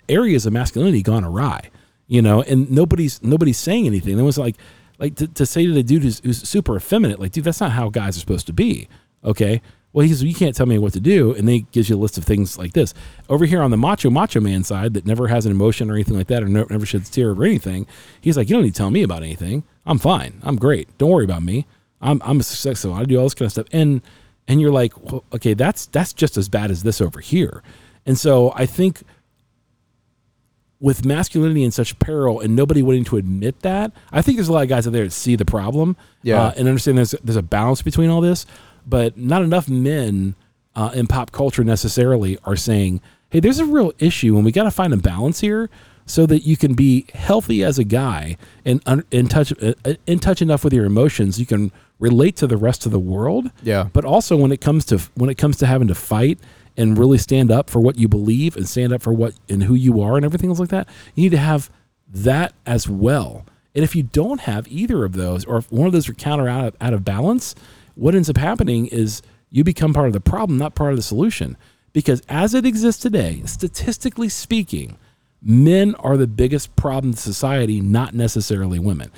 areas 0.08 0.46
of 0.46 0.52
masculinity 0.54 1.02
gone 1.02 1.22
awry, 1.24 1.70
you 2.06 2.22
know, 2.22 2.42
and 2.42 2.70
nobody's 2.70 3.22
nobody's 3.22 3.58
saying 3.58 3.86
anything. 3.86 4.18
It 4.18 4.22
was 4.22 4.38
like 4.38 4.56
like 4.98 5.16
to, 5.16 5.28
to 5.28 5.46
say 5.46 5.66
to 5.66 5.72
the 5.72 5.82
dude 5.82 6.02
who's, 6.02 6.20
who's 6.20 6.46
super 6.48 6.76
effeminate, 6.76 7.20
like, 7.20 7.32
dude, 7.32 7.44
that's 7.44 7.60
not 7.60 7.72
how 7.72 7.88
guys 7.88 8.16
are 8.16 8.20
supposed 8.20 8.46
to 8.46 8.52
be. 8.52 8.88
Okay. 9.24 9.62
Well, 9.92 10.06
he's 10.06 10.22
you 10.22 10.34
can't 10.34 10.54
tell 10.54 10.66
me 10.66 10.78
what 10.78 10.92
to 10.92 11.00
do, 11.00 11.32
and 11.32 11.48
then 11.48 11.54
he 11.54 11.60
gives 11.72 11.88
you 11.88 11.96
a 11.96 11.98
list 11.98 12.18
of 12.18 12.24
things 12.24 12.58
like 12.58 12.72
this. 12.74 12.92
Over 13.30 13.46
here 13.46 13.62
on 13.62 13.70
the 13.70 13.78
macho 13.78 14.10
macho 14.10 14.38
man 14.38 14.62
side, 14.62 14.92
that 14.94 15.06
never 15.06 15.28
has 15.28 15.46
an 15.46 15.52
emotion 15.52 15.90
or 15.90 15.94
anything 15.94 16.16
like 16.16 16.26
that, 16.26 16.42
or 16.42 16.46
no, 16.46 16.66
never 16.68 16.84
sheds 16.84 17.08
a 17.08 17.12
tear 17.12 17.30
or 17.30 17.44
anything, 17.44 17.86
he's 18.20 18.36
like, 18.36 18.50
you 18.50 18.54
don't 18.54 18.64
need 18.64 18.74
to 18.74 18.78
tell 18.78 18.90
me 18.90 19.02
about 19.02 19.22
anything. 19.22 19.64
I'm 19.86 19.98
fine. 19.98 20.40
I'm 20.42 20.56
great. 20.56 20.96
Don't 20.98 21.10
worry 21.10 21.24
about 21.24 21.42
me. 21.42 21.66
I'm 22.02 22.20
I'm 22.22 22.42
successful. 22.42 22.92
I 22.92 23.04
do 23.04 23.16
all 23.16 23.24
this 23.24 23.34
kind 23.34 23.46
of 23.46 23.52
stuff, 23.52 23.66
and 23.72 24.02
and 24.46 24.60
you're 24.60 24.72
like, 24.72 24.92
well, 25.00 25.24
okay, 25.32 25.54
that's 25.54 25.86
that's 25.86 26.12
just 26.12 26.36
as 26.36 26.48
bad 26.48 26.70
as 26.70 26.82
this 26.82 27.00
over 27.00 27.20
here. 27.20 27.62
And 28.04 28.18
so 28.18 28.52
I 28.54 28.66
think 28.66 29.02
with 30.80 31.04
masculinity 31.04 31.64
in 31.64 31.70
such 31.70 31.98
peril 31.98 32.40
and 32.40 32.54
nobody 32.54 32.82
willing 32.82 33.04
to 33.04 33.16
admit 33.16 33.60
that, 33.62 33.90
I 34.12 34.22
think 34.22 34.36
there's 34.36 34.48
a 34.48 34.52
lot 34.52 34.62
of 34.62 34.68
guys 34.68 34.86
out 34.86 34.92
there 34.92 35.04
that 35.04 35.10
see 35.10 35.34
the 35.36 35.44
problem 35.44 35.96
Yeah. 36.22 36.40
uh, 36.42 36.52
and 36.56 36.68
understand 36.68 36.98
there's 36.98 37.12
there's 37.24 37.36
a 37.36 37.42
balance 37.42 37.82
between 37.82 38.10
all 38.10 38.20
this, 38.20 38.46
but 38.86 39.16
not 39.18 39.42
enough 39.42 39.68
men 39.68 40.34
uh, 40.76 40.90
in 40.94 41.06
pop 41.08 41.32
culture 41.32 41.64
necessarily 41.64 42.38
are 42.44 42.54
saying, 42.56 43.00
"Hey, 43.30 43.40
there's 43.40 43.58
a 43.58 43.64
real 43.64 43.92
issue 43.98 44.36
and 44.36 44.44
we 44.44 44.52
got 44.52 44.64
to 44.64 44.70
find 44.70 44.92
a 44.92 44.96
balance 44.98 45.40
here." 45.40 45.68
so 46.10 46.24
that 46.24 46.46
you 46.46 46.56
can 46.56 46.72
be 46.72 47.04
healthy 47.12 47.62
as 47.62 47.78
a 47.78 47.84
guy 47.84 48.34
and 48.64 48.80
un- 48.86 49.04
in 49.10 49.28
touch 49.28 49.52
uh, 49.62 49.74
in 50.06 50.18
touch 50.18 50.40
enough 50.40 50.64
with 50.64 50.72
your 50.72 50.86
emotions 50.86 51.38
you 51.38 51.44
can 51.44 51.70
relate 51.98 52.34
to 52.34 52.46
the 52.46 52.56
rest 52.56 52.86
of 52.86 52.92
the 52.92 52.98
world 52.98 53.50
Yeah. 53.62 53.88
but 53.92 54.06
also 54.06 54.34
when 54.34 54.50
it 54.50 54.58
comes 54.62 54.86
to 54.86 54.96
when 55.16 55.28
it 55.28 55.36
comes 55.36 55.58
to 55.58 55.66
having 55.66 55.86
to 55.88 55.94
fight 55.94 56.38
and 56.78 56.96
really 56.96 57.18
stand 57.18 57.50
up 57.50 57.68
for 57.68 57.80
what 57.80 57.98
you 57.98 58.08
believe 58.08 58.56
and 58.56 58.66
stand 58.66 58.92
up 58.92 59.02
for 59.02 59.12
what 59.12 59.34
and 59.48 59.64
who 59.64 59.74
you 59.74 60.00
are 60.00 60.16
and 60.16 60.24
everything 60.24 60.48
else 60.48 60.60
like 60.60 60.70
that 60.70 60.88
you 61.14 61.24
need 61.24 61.30
to 61.30 61.36
have 61.36 61.70
that 62.08 62.54
as 62.64 62.88
well 62.88 63.44
and 63.74 63.84
if 63.84 63.94
you 63.94 64.02
don't 64.02 64.40
have 64.40 64.66
either 64.68 65.04
of 65.04 65.12
those 65.12 65.44
or 65.44 65.58
if 65.58 65.70
one 65.70 65.86
of 65.86 65.92
those 65.92 66.08
are 66.08 66.14
counter 66.14 66.48
out 66.48 66.68
of, 66.68 66.76
out 66.80 66.94
of 66.94 67.04
balance 67.04 67.54
what 67.96 68.14
ends 68.14 68.30
up 68.30 68.38
happening 68.38 68.86
is 68.86 69.20
you 69.50 69.62
become 69.62 69.92
part 69.92 70.06
of 70.06 70.12
the 70.14 70.20
problem 70.20 70.56
not 70.56 70.74
part 70.74 70.90
of 70.90 70.96
the 70.96 71.02
solution 71.02 71.56
because 71.92 72.22
as 72.28 72.54
it 72.54 72.64
exists 72.64 73.02
today 73.02 73.42
statistically 73.44 74.28
speaking 74.28 74.96
men 75.42 75.94
are 75.96 76.16
the 76.16 76.26
biggest 76.26 76.74
problem 76.76 77.12
to 77.12 77.20
society 77.20 77.80
not 77.80 78.14
necessarily 78.14 78.78
women 78.78 79.10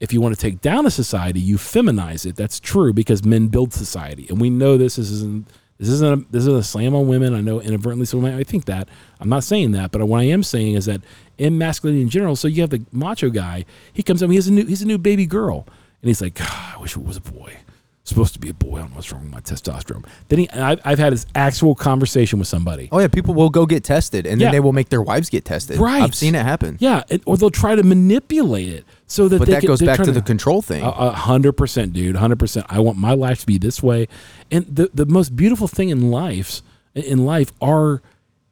if 0.00 0.12
you 0.12 0.20
want 0.20 0.34
to 0.34 0.40
take 0.40 0.60
down 0.60 0.84
a 0.84 0.90
society, 0.90 1.38
you 1.38 1.56
feminize 1.56 2.26
it. 2.26 2.34
That's 2.34 2.58
true 2.58 2.92
because 2.92 3.24
men 3.24 3.46
build 3.46 3.72
society, 3.72 4.26
and 4.28 4.40
we 4.40 4.50
know 4.50 4.76
this. 4.76 4.96
This 4.96 5.12
isn't 5.12 5.46
this 5.82 5.90
isn't 5.90 6.12
a, 6.12 6.24
this 6.30 6.46
is 6.46 6.54
a 6.54 6.62
slam 6.62 6.94
on 6.94 7.08
women. 7.08 7.34
I 7.34 7.40
know 7.40 7.60
inadvertently 7.60 8.06
someone 8.06 8.36
might 8.36 8.46
think 8.46 8.66
that. 8.66 8.88
I'm 9.18 9.28
not 9.28 9.42
saying 9.42 9.72
that, 9.72 9.90
but 9.90 10.00
what 10.06 10.20
I 10.20 10.24
am 10.24 10.44
saying 10.44 10.74
is 10.74 10.86
that 10.86 11.00
in 11.38 11.58
masculinity 11.58 12.02
in 12.02 12.08
general. 12.08 12.36
So 12.36 12.46
you 12.46 12.60
have 12.60 12.70
the 12.70 12.84
macho 12.92 13.30
guy. 13.30 13.64
He 13.92 14.04
comes 14.04 14.22
up. 14.22 14.30
He 14.30 14.36
has 14.36 14.46
a 14.46 14.52
new 14.52 14.64
he's 14.64 14.82
a 14.82 14.86
new 14.86 14.96
baby 14.96 15.26
girl, 15.26 15.66
and 16.00 16.08
he's 16.08 16.22
like, 16.22 16.34
"God, 16.34 16.74
I 16.76 16.80
wish 16.80 16.96
it 16.96 17.04
was 17.04 17.16
a 17.16 17.20
boy. 17.20 17.56
Supposed 18.04 18.32
to 18.34 18.40
be 18.40 18.48
a 18.48 18.54
boy. 18.54 18.78
I 18.78 18.80
don't 18.80 18.90
know 18.90 18.96
what's 18.96 19.12
wrong 19.12 19.22
with 19.22 19.30
my 19.30 19.38
testosterone. 19.40 20.04
Then 20.28 20.40
he, 20.40 20.50
I've, 20.50 20.80
I've 20.84 20.98
had 20.98 21.12
this 21.12 21.24
actual 21.36 21.76
conversation 21.76 22.40
with 22.40 22.48
somebody. 22.48 22.88
Oh 22.90 22.98
yeah, 22.98 23.06
people 23.06 23.32
will 23.32 23.48
go 23.48 23.64
get 23.64 23.84
tested, 23.84 24.26
and 24.26 24.40
Yeah. 24.40 24.46
then 24.46 24.52
they 24.54 24.60
will 24.60 24.72
make 24.72 24.88
their 24.88 25.00
wives 25.02 25.30
get 25.30 25.44
tested. 25.44 25.78
Right. 25.78 26.02
I've 26.02 26.14
seen 26.14 26.34
it 26.34 26.42
happen. 26.42 26.78
Yeah, 26.80 27.04
it, 27.08 27.22
or 27.26 27.36
they'll 27.36 27.50
try 27.50 27.76
to 27.76 27.84
manipulate 27.84 28.70
it 28.70 28.84
so 29.06 29.28
that 29.28 29.38
But 29.38 29.46
they 29.46 29.52
that 29.54 29.60
can, 29.60 29.68
goes 29.68 29.78
they're 29.78 29.96
back 29.96 30.04
to 30.04 30.10
the 30.10 30.20
control 30.20 30.62
thing. 30.62 30.82
A 30.82 30.88
a 30.88 31.10
hundred 31.12 31.52
percent, 31.52 31.92
dude. 31.92 32.16
Hundred 32.16 32.40
percent. 32.40 32.66
I 32.68 32.80
want 32.80 32.98
my 32.98 33.12
life 33.14 33.38
to 33.42 33.46
be 33.46 33.56
this 33.56 33.80
way. 33.84 34.08
And 34.50 34.66
the 34.66 34.90
the 34.92 35.06
most 35.06 35.36
beautiful 35.36 35.68
thing 35.68 35.90
in 35.90 36.10
life, 36.10 36.60
in 36.96 37.24
life, 37.24 37.52
are 37.60 38.02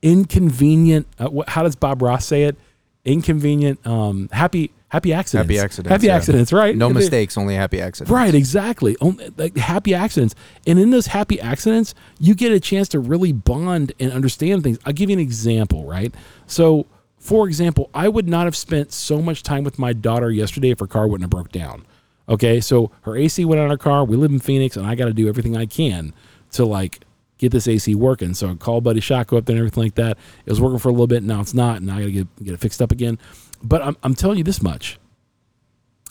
inconvenient. 0.00 1.06
Uh, 1.18 1.26
what, 1.28 1.48
how 1.48 1.62
does 1.64 1.74
Bob 1.76 2.02
Ross 2.02 2.24
say 2.24 2.44
it? 2.44 2.56
Inconvenient. 3.04 3.86
Um, 3.86 4.28
happy 4.32 4.72
happy 4.88 5.12
accidents. 5.12 5.48
happy 5.48 5.58
accidents. 5.58 5.90
Happy 5.90 6.06
yeah. 6.06 6.16
accidents. 6.16 6.52
Right. 6.52 6.76
No 6.76 6.90
mistakes, 6.90 7.38
only 7.38 7.54
happy 7.54 7.80
accidents. 7.80 8.10
Right, 8.10 8.34
exactly. 8.34 8.96
Only, 9.00 9.30
like 9.36 9.56
happy 9.56 9.94
accidents, 9.94 10.34
and 10.66 10.78
in 10.78 10.90
those 10.90 11.06
happy 11.06 11.40
accidents, 11.40 11.94
you 12.18 12.34
get 12.34 12.52
a 12.52 12.60
chance 12.60 12.88
to 12.90 13.00
really 13.00 13.32
bond 13.32 13.92
and 13.98 14.12
understand 14.12 14.62
things. 14.62 14.78
I'll 14.84 14.92
give 14.92 15.10
you 15.10 15.16
an 15.16 15.20
example. 15.20 15.84
Right. 15.84 16.14
So, 16.46 16.86
for 17.18 17.46
example, 17.46 17.90
I 17.94 18.08
would 18.08 18.28
not 18.28 18.44
have 18.46 18.56
spent 18.56 18.92
so 18.92 19.20
much 19.22 19.42
time 19.42 19.64
with 19.64 19.78
my 19.78 19.92
daughter 19.92 20.30
yesterday 20.30 20.70
if 20.70 20.80
her 20.80 20.86
car 20.86 21.06
wouldn't 21.06 21.24
have 21.24 21.30
broke 21.30 21.52
down. 21.52 21.86
Okay, 22.28 22.60
so 22.60 22.92
her 23.02 23.16
AC 23.16 23.44
went 23.44 23.60
on 23.60 23.70
her 23.70 23.76
car. 23.76 24.04
We 24.04 24.16
live 24.16 24.30
in 24.30 24.38
Phoenix, 24.38 24.76
and 24.76 24.86
I 24.86 24.94
got 24.94 25.06
to 25.06 25.12
do 25.12 25.28
everything 25.28 25.56
I 25.56 25.66
can 25.66 26.14
to 26.52 26.64
like 26.64 27.00
get 27.40 27.52
this 27.52 27.66
AC 27.66 27.94
working. 27.94 28.34
So 28.34 28.50
I 28.50 28.54
called 28.54 28.84
Buddy 28.84 29.00
Shot, 29.00 29.26
go 29.26 29.38
up 29.38 29.46
there 29.46 29.56
and 29.56 29.60
everything 29.60 29.82
like 29.84 29.94
that. 29.96 30.18
It 30.44 30.50
was 30.50 30.60
working 30.60 30.78
for 30.78 30.88
a 30.88 30.92
little 30.92 31.06
bit. 31.06 31.22
Now 31.22 31.40
it's 31.40 31.54
not. 31.54 31.82
Now 31.82 31.96
I 31.96 32.00
got 32.00 32.06
to 32.06 32.12
get 32.12 32.44
get 32.44 32.54
it 32.54 32.60
fixed 32.60 32.80
up 32.82 32.92
again. 32.92 33.18
But 33.62 33.82
I'm, 33.82 33.96
I'm 34.02 34.14
telling 34.14 34.38
you 34.38 34.44
this 34.44 34.62
much 34.62 34.98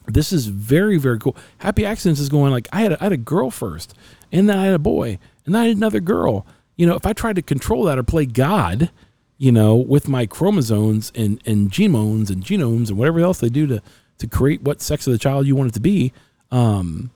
this 0.08 0.32
is 0.32 0.48
very 0.48 0.98
very 0.98 1.20
cool 1.20 1.36
happy 1.60 1.86
accidents 1.86 2.20
is 2.20 2.30
going 2.30 2.52
like 2.52 2.68
I 2.72 2.82
had, 2.82 2.94
a, 2.94 3.00
I 3.00 3.04
had 3.06 3.12
a 3.14 3.18
girl 3.18 3.52
first 3.52 3.94
and 4.32 4.50
then 4.50 4.58
i 4.58 4.66
had 4.66 4.74
a 4.74 4.80
boy 4.80 5.20
and 5.46 5.54
then 5.54 5.62
i 5.62 5.68
had 5.68 5.78
another 5.78 6.00
girl 6.00 6.46
you 6.76 6.88
know 6.88 6.96
if 6.96 7.06
i 7.06 7.14
tried 7.14 7.36
to 7.36 7.42
control 7.42 7.84
that 7.84 7.98
or 7.98 8.04
play 8.04 8.26
god 8.26 8.92
you 9.38 9.52
know 9.52 9.76
with 9.76 10.08
my 10.08 10.26
chromosomes 10.26 11.12
and 11.16 11.42
and 11.46 11.72
genomes 11.72 12.30
and 12.30 12.44
genomes 12.44 12.90
and 12.90 12.98
whatever 12.98 13.20
else 13.20 13.40
they 13.40 13.50
do 13.50 13.68
to 13.68 13.82
to 14.18 14.28
create 14.28 14.62
what 14.62 14.82
sex 14.82 15.06
of 15.08 15.14
the 15.14 15.20
child 15.20 15.46
you 15.46 15.56
want 15.56 15.70
it 15.70 15.74
to 15.74 15.80
be 15.80 16.12
um 16.52 17.12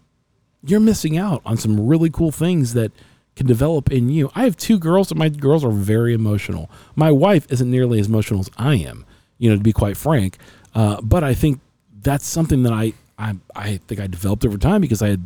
you're 0.65 0.79
missing 0.79 1.17
out 1.17 1.41
on 1.45 1.57
some 1.57 1.87
really 1.87 2.09
cool 2.09 2.31
things 2.31 2.73
that 2.73 2.91
can 3.35 3.47
develop 3.47 3.91
in 3.91 4.09
you. 4.09 4.31
I 4.35 4.43
have 4.43 4.55
two 4.57 4.77
girls, 4.77 5.11
and 5.11 5.19
my 5.19 5.29
girls 5.29 5.63
are 5.63 5.71
very 5.71 6.13
emotional. 6.13 6.69
My 6.95 7.11
wife 7.11 7.47
isn't 7.51 7.69
nearly 7.69 7.99
as 7.99 8.07
emotional 8.07 8.39
as 8.39 8.49
I 8.57 8.75
am, 8.75 9.05
you 9.37 9.49
know, 9.49 9.57
to 9.57 9.63
be 9.63 9.73
quite 9.73 9.97
frank. 9.97 10.37
Uh, 10.75 11.01
but 11.01 11.23
I 11.23 11.33
think 11.33 11.59
that's 12.01 12.25
something 12.25 12.63
that 12.63 12.73
I, 12.73 12.93
I 13.17 13.35
I 13.55 13.77
think 13.87 14.01
I 14.01 14.07
developed 14.07 14.45
over 14.45 14.57
time 14.57 14.81
because 14.81 15.01
I 15.01 15.09
had 15.09 15.25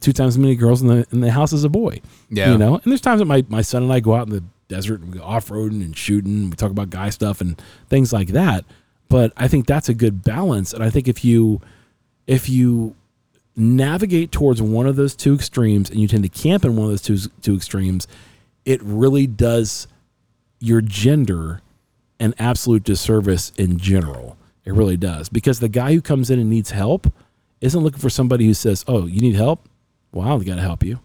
two 0.00 0.12
times 0.12 0.34
as 0.34 0.38
many 0.38 0.56
girls 0.56 0.82
in 0.82 0.88
the 0.88 1.06
in 1.12 1.20
the 1.20 1.30
house 1.30 1.52
as 1.52 1.64
a 1.64 1.68
boy. 1.68 2.00
Yeah. 2.28 2.52
You 2.52 2.58
know, 2.58 2.74
and 2.74 2.84
there's 2.84 3.00
times 3.00 3.20
that 3.20 3.26
my, 3.26 3.44
my 3.48 3.62
son 3.62 3.82
and 3.82 3.92
I 3.92 4.00
go 4.00 4.14
out 4.14 4.26
in 4.26 4.32
the 4.32 4.44
desert 4.68 5.00
and 5.00 5.12
we 5.12 5.18
go 5.18 5.24
off 5.24 5.48
roading 5.48 5.84
and 5.84 5.96
shooting. 5.96 6.50
We 6.50 6.56
talk 6.56 6.70
about 6.70 6.90
guy 6.90 7.10
stuff 7.10 7.40
and 7.40 7.60
things 7.88 8.12
like 8.12 8.28
that. 8.28 8.64
But 9.08 9.32
I 9.36 9.48
think 9.48 9.66
that's 9.66 9.88
a 9.88 9.94
good 9.94 10.22
balance. 10.22 10.72
And 10.72 10.82
I 10.82 10.90
think 10.90 11.08
if 11.08 11.24
you 11.24 11.60
if 12.26 12.48
you 12.48 12.94
navigate 13.56 14.32
towards 14.32 14.62
one 14.62 14.86
of 14.86 14.96
those 14.96 15.14
two 15.14 15.34
extremes 15.34 15.90
and 15.90 16.00
you 16.00 16.08
tend 16.08 16.22
to 16.22 16.28
camp 16.28 16.64
in 16.64 16.76
one 16.76 16.86
of 16.86 16.90
those 16.90 17.02
two 17.02 17.18
two 17.42 17.56
extremes, 17.56 18.06
it 18.64 18.82
really 18.82 19.26
does 19.26 19.86
your 20.58 20.80
gender 20.80 21.60
an 22.20 22.34
absolute 22.38 22.84
disservice 22.84 23.50
in 23.56 23.78
general. 23.78 24.36
It 24.64 24.74
really 24.74 24.98
does. 24.98 25.28
Because 25.28 25.58
the 25.58 25.68
guy 25.68 25.94
who 25.94 26.02
comes 26.02 26.30
in 26.30 26.38
and 26.38 26.50
needs 26.50 26.70
help 26.70 27.12
isn't 27.60 27.80
looking 27.80 27.98
for 27.98 28.10
somebody 28.10 28.46
who 28.46 28.54
says, 28.54 28.84
Oh, 28.86 29.06
you 29.06 29.20
need 29.20 29.34
help? 29.34 29.68
Well, 30.12 30.26
I 30.26 30.30
don't 30.30 30.44
got 30.44 30.56
to 30.56 30.60
help 30.60 30.84
you. 30.84 31.00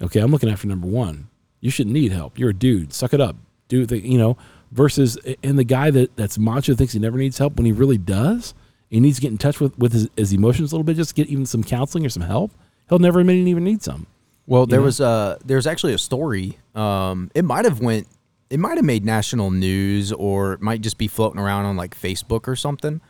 Okay, 0.00 0.20
I'm 0.20 0.30
looking 0.30 0.50
after 0.50 0.68
number 0.68 0.86
one. 0.86 1.28
You 1.60 1.70
shouldn't 1.70 1.94
need 1.94 2.12
help. 2.12 2.38
You're 2.38 2.50
a 2.50 2.54
dude. 2.54 2.92
Suck 2.92 3.12
it 3.12 3.20
up. 3.20 3.36
Do 3.68 3.86
the 3.86 3.98
you 3.98 4.18
know, 4.18 4.36
versus 4.70 5.18
and 5.42 5.58
the 5.58 5.64
guy 5.64 5.90
that, 5.90 6.16
that's 6.16 6.38
macho 6.38 6.74
thinks 6.74 6.92
he 6.92 6.98
never 6.98 7.18
needs 7.18 7.38
help 7.38 7.56
when 7.56 7.66
he 7.66 7.72
really 7.72 7.98
does. 7.98 8.54
He 8.92 9.00
needs 9.00 9.16
to 9.16 9.22
get 9.22 9.30
in 9.30 9.38
touch 9.38 9.58
with, 9.58 9.76
with 9.78 9.94
his, 9.94 10.08
his 10.18 10.34
emotions 10.34 10.70
a 10.70 10.74
little 10.74 10.84
bit, 10.84 10.96
just 10.96 11.10
to 11.10 11.14
get 11.14 11.28
even 11.28 11.46
some 11.46 11.64
counseling 11.64 12.04
or 12.04 12.10
some 12.10 12.22
help. 12.22 12.52
He'll 12.90 12.98
never 12.98 13.20
admit 13.20 13.36
he 13.36 13.50
even 13.50 13.64
needs 13.64 13.86
some. 13.86 14.06
Well, 14.46 14.66
there 14.66 14.80
know? 14.80 14.84
was 14.84 15.00
uh 15.00 15.38
there's 15.42 15.66
actually 15.66 15.94
a 15.94 15.98
story. 15.98 16.58
Um, 16.74 17.30
it 17.34 17.42
might 17.42 17.64
have 17.64 17.80
went, 17.80 18.06
it 18.50 18.60
might 18.60 18.76
have 18.76 18.84
made 18.84 19.02
national 19.02 19.50
news, 19.50 20.12
or 20.12 20.52
it 20.52 20.60
might 20.60 20.82
just 20.82 20.98
be 20.98 21.08
floating 21.08 21.40
around 21.40 21.64
on 21.64 21.74
like 21.74 21.98
Facebook 21.98 22.46
or 22.46 22.54
something. 22.54 23.00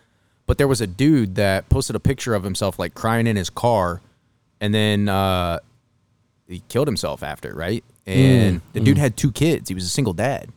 But 0.47 0.57
there 0.57 0.69
was 0.69 0.81
a 0.81 0.87
dude 0.87 1.35
that 1.35 1.69
posted 1.69 1.97
a 1.97 2.01
picture 2.01 2.35
of 2.37 2.45
himself 2.45 2.79
like 2.79 2.95
crying 2.95 3.27
in 3.27 3.35
his 3.35 3.51
car, 3.51 4.03
and 4.61 4.73
then 4.73 5.09
uh, 5.09 5.59
he 6.47 6.63
killed 6.69 6.87
himself 6.87 7.25
after, 7.25 7.53
right? 7.55 7.83
And 8.07 8.61
the 8.73 8.79
dude 8.81 8.99
had 8.99 9.17
two 9.17 9.33
kids. 9.33 9.69
He 9.69 9.75
was 9.75 9.85
a 9.85 9.89
single 9.89 10.13
dad, 10.13 10.49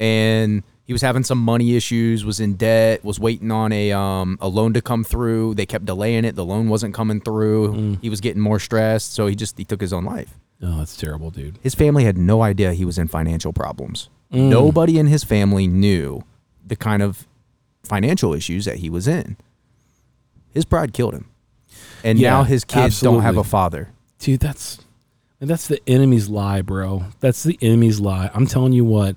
and 0.00 0.62
he 0.84 0.92
was 0.92 1.02
having 1.02 1.22
some 1.24 1.38
money 1.38 1.76
issues. 1.76 2.24
Was 2.24 2.40
in 2.40 2.54
debt. 2.54 3.04
Was 3.04 3.18
waiting 3.20 3.50
on 3.50 3.72
a 3.72 3.92
um 3.92 4.38
a 4.40 4.48
loan 4.48 4.72
to 4.74 4.82
come 4.82 5.04
through. 5.04 5.54
They 5.54 5.66
kept 5.66 5.84
delaying 5.84 6.24
it. 6.24 6.34
The 6.34 6.44
loan 6.44 6.68
wasn't 6.68 6.94
coming 6.94 7.20
through. 7.20 7.98
He 8.02 8.10
was 8.10 8.20
getting 8.20 8.42
more 8.42 8.58
stressed, 8.58 9.12
so 9.14 9.26
he 9.26 9.34
just 9.34 9.56
he 9.58 9.64
took 9.64 9.80
his 9.80 9.92
own 9.92 10.04
life. 10.04 10.34
Oh, 10.62 10.78
that's 10.78 10.96
terrible, 10.96 11.30
dude. 11.30 11.58
His 11.62 11.74
family 11.74 12.04
had 12.04 12.16
no 12.16 12.42
idea 12.42 12.72
he 12.72 12.84
was 12.84 12.96
in 12.98 13.08
financial 13.08 13.52
problems. 13.52 14.08
Nobody 14.30 14.98
in 14.98 15.08
his 15.08 15.24
family 15.24 15.66
knew 15.66 16.22
the 16.66 16.76
kind 16.76 17.02
of 17.02 17.26
financial 17.82 18.32
issues 18.32 18.64
that 18.64 18.76
he 18.76 18.88
was 18.88 19.06
in. 19.06 19.36
His 20.54 20.64
pride 20.64 20.92
killed 20.92 21.14
him. 21.14 21.26
And 22.04 22.18
Yeah, 22.18 22.30
now 22.30 22.42
his 22.44 22.64
kids 22.64 23.00
don't 23.00 23.22
have 23.22 23.36
a 23.36 23.44
father. 23.44 23.90
Dude, 24.18 24.40
that's 24.40 24.78
that's 25.40 25.66
the 25.66 25.80
enemy's 25.88 26.28
lie, 26.28 26.62
bro. 26.62 27.04
That's 27.20 27.42
the 27.42 27.58
enemy's 27.60 27.98
lie. 28.00 28.30
I'm 28.32 28.46
telling 28.46 28.72
you 28.72 28.84
what, 28.84 29.16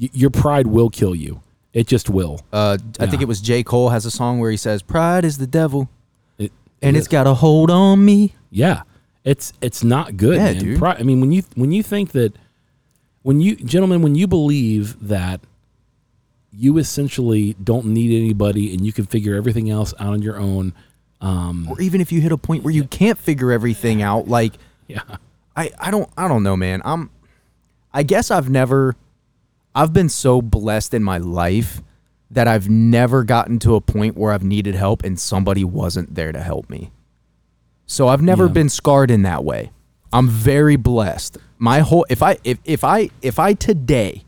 y- 0.00 0.10
your 0.12 0.30
pride 0.30 0.66
will 0.66 0.90
kill 0.90 1.14
you. 1.14 1.40
It 1.72 1.86
just 1.88 2.08
will. 2.08 2.40
Uh, 2.52 2.78
I 3.00 3.06
think 3.06 3.14
Yeah. 3.20 3.22
it 3.22 3.28
was 3.28 3.40
J. 3.40 3.62
Cole 3.64 3.88
has 3.90 4.06
a 4.06 4.10
song 4.10 4.38
where 4.38 4.50
he 4.50 4.56
says, 4.56 4.80
Pride 4.82 5.24
is 5.24 5.38
the 5.38 5.46
devil, 5.46 5.88
It, 6.38 6.52
and 6.80 6.96
it 6.96 7.00
it's 7.00 7.08
got 7.08 7.26
a 7.26 7.34
hold 7.34 7.70
on 7.70 8.04
me. 8.04 8.34
yeah. 8.50 8.82
It's 9.24 9.54
it's 9.62 9.82
not 9.82 10.18
good, 10.18 10.36
Yeah, 10.36 10.52
man. 10.52 10.58
dude. 10.58 10.78
Pri- 10.78 10.96
I 10.98 11.02
mean, 11.02 11.18
when 11.20 11.32
you 11.32 11.42
when 11.54 11.72
you 11.72 11.82
think 11.82 12.12
that 12.12 12.34
when 13.22 13.40
you 13.40 13.56
gentlemen, 13.56 14.02
when 14.02 14.14
you 14.14 14.26
believe 14.26 14.96
that 15.08 15.40
you 16.52 16.76
essentially 16.78 17.56
don't 17.62 17.86
need 17.86 18.14
anybody 18.16 18.72
and 18.74 18.84
you 18.84 18.92
can 18.92 19.06
figure 19.06 19.34
everything 19.34 19.70
else 19.70 19.94
out 19.98 20.08
on 20.12 20.20
your 20.22 20.38
own, 20.38 20.72
um, 21.22 21.66
Or 21.70 21.80
even 21.80 22.00
if 22.02 22.12
you 22.12 22.20
hit 22.20 22.32
a 22.32 22.36
point 22.36 22.62
where 22.64 22.74
you 22.74 22.84
can't 22.84 23.18
figure 23.18 23.50
everything 23.50 24.02
out, 24.02 24.28
like 24.28 24.52
yeah, 24.88 25.00
I, 25.56 25.70
I 25.80 25.90
don't 25.90 26.08
I 26.18 26.28
don't 26.28 26.42
know, 26.42 26.54
man. 26.56 26.82
I'm 26.84 27.08
I 27.94 28.02
guess 28.02 28.30
I've 28.30 28.50
never 28.50 28.94
I've 29.74 29.92
been 29.92 30.08
so 30.08 30.40
blessed 30.42 30.94
in 30.94 31.02
my 31.02 31.18
life 31.18 31.82
that 32.30 32.48
I've 32.48 32.68
never 32.68 33.24
gotten 33.24 33.58
to 33.60 33.74
a 33.74 33.80
point 33.80 34.16
where 34.16 34.32
I've 34.32 34.44
needed 34.44 34.74
help 34.74 35.04
and 35.04 35.18
somebody 35.18 35.64
wasn't 35.64 36.14
there 36.14 36.32
to 36.32 36.40
help 36.40 36.68
me. 36.70 36.90
So 37.86 38.08
I've 38.08 38.22
never 38.22 38.46
Yeah. 38.46 38.52
been 38.52 38.68
scarred 38.68 39.10
in 39.10 39.22
that 39.22 39.44
way. 39.44 39.70
I'm 40.12 40.28
very 40.28 40.76
blessed. 40.76 41.38
My 41.58 41.80
whole 41.80 42.06
if 42.08 42.22
I 42.22 42.38
if, 42.44 42.58
if 42.64 42.82
I 42.84 43.10
if 43.22 43.38
I 43.38 43.52
today 43.54 44.24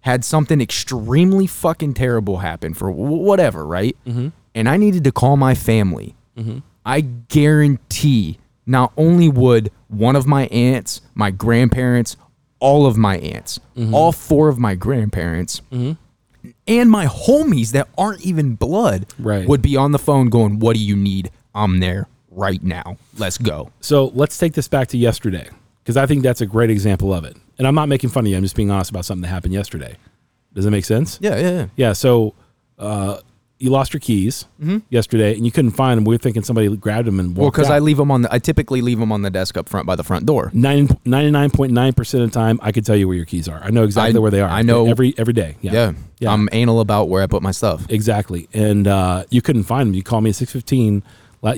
had 0.00 0.24
something 0.24 0.60
extremely 0.60 1.46
fucking 1.46 1.94
terrible 1.94 2.38
happen 2.38 2.72
for 2.74 2.90
wh- 2.90 3.20
whatever, 3.22 3.66
right? 3.66 3.96
Mm-hmm. 4.06 4.28
And 4.54 4.68
I 4.68 4.76
needed 4.76 5.04
to 5.04 5.12
call 5.12 5.36
my 5.36 5.54
family. 5.54 6.14
I 6.86 7.00
guarantee 7.00 8.38
not 8.64 8.92
only 8.96 9.28
would 9.28 9.70
one 9.88 10.14
of 10.14 10.26
my 10.26 10.46
aunts, 10.46 11.00
my 11.14 11.30
grandparents, 11.30 12.16
all 12.60 12.86
of 12.86 12.96
my 12.96 13.18
aunts, 13.18 13.60
all 13.92 14.12
four 14.12 14.48
of 14.48 14.58
my 14.58 14.74
grandparents, 14.74 15.62
and 15.70 16.90
my 16.90 17.06
homies 17.06 17.72
that 17.72 17.88
aren't 17.96 18.20
even 18.22 18.54
blood 18.54 19.06
Right. 19.18 19.46
would 19.48 19.62
be 19.62 19.76
on 19.76 19.92
the 19.92 19.98
phone 19.98 20.28
going, 20.28 20.58
"What 20.58 20.74
do 20.76 20.82
you 20.82 20.96
need? 20.96 21.30
I'm 21.54 21.80
there 21.80 22.08
right 22.30 22.62
now. 22.62 22.96
Let's 23.16 23.38
go." 23.38 23.70
So 23.80 24.12
let's 24.14 24.38
take 24.38 24.54
this 24.54 24.68
back 24.68 24.88
to 24.88 24.98
yesterday 24.98 25.48
because 25.82 25.96
I 25.96 26.06
think 26.06 26.22
that's 26.22 26.40
a 26.40 26.46
great 26.46 26.70
example 26.70 27.12
of 27.12 27.24
it. 27.24 27.36
And 27.58 27.66
I'm 27.66 27.74
not 27.74 27.88
making 27.88 28.10
fun 28.10 28.24
of 28.24 28.30
you. 28.30 28.36
I'm 28.36 28.42
just 28.42 28.56
being 28.56 28.70
honest 28.70 28.90
about 28.90 29.04
something 29.04 29.22
that 29.22 29.28
happened 29.28 29.52
yesterday. 29.54 29.96
Does 30.54 30.64
that 30.64 30.70
make 30.70 30.84
sense? 30.84 31.18
Yeah, 31.20 31.36
yeah, 31.36 31.50
yeah. 31.50 31.66
Yeah. 31.76 31.92
So 31.92 32.34
uh, 32.78 33.18
you 33.60 33.70
lost 33.70 33.92
your 33.92 34.00
keys 34.00 34.46
yesterday 34.88 35.34
and 35.34 35.44
you 35.44 35.50
couldn't 35.50 35.72
find 35.72 35.98
them. 35.98 36.04
We 36.04 36.14
were 36.14 36.18
thinking 36.18 36.42
somebody 36.44 36.74
grabbed 36.76 37.06
them 37.08 37.18
and 37.18 37.36
Well, 37.36 37.46
walked 37.46 37.56
because. 37.56 37.70
I 37.70 37.78
leave 37.80 37.96
them 37.96 38.10
on 38.10 38.22
the. 38.22 38.32
I 38.32 38.38
typically 38.38 38.80
leave 38.82 38.98
them 39.00 39.10
on 39.10 39.22
the 39.22 39.30
desk 39.30 39.56
up 39.56 39.68
front 39.68 39.86
by 39.86 39.96
the 39.96 40.04
front 40.04 40.26
door. 40.26 40.50
Nine, 40.54 40.86
99.9% 41.04 42.14
of 42.14 42.20
the 42.20 42.28
time, 42.28 42.58
I 42.62 42.72
could 42.72 42.84
tell 42.86 42.96
you 42.96 43.08
where 43.08 43.16
your 43.16 43.26
keys 43.26 43.48
are. 43.48 43.60
I 43.62 43.70
know 43.70 43.84
exactly 43.84 44.16
I- 44.18 44.20
where 44.20 44.30
they 44.30 44.40
are. 44.40 44.48
I 44.48 44.62
know- 44.62 44.86
every 44.86 45.14
every 45.18 45.32
day. 45.34 45.56
Yeah. 45.60 45.72
Yeah. 45.72 45.92
Yeah. 46.20 46.32
I'm 46.32 46.48
anal 46.52 46.80
about 46.80 47.08
where 47.08 47.22
I 47.22 47.26
put 47.26 47.42
my 47.42 47.50
stuff. 47.52 47.86
Exactly. 47.88 48.48
And 48.52 48.86
uh, 48.86 49.24
you 49.30 49.42
couldn't 49.42 49.64
find 49.64 49.88
them. 49.88 49.94
You 49.94 50.02
called 50.02 50.24
me 50.24 50.30
at 50.30 50.36
615 50.36 51.02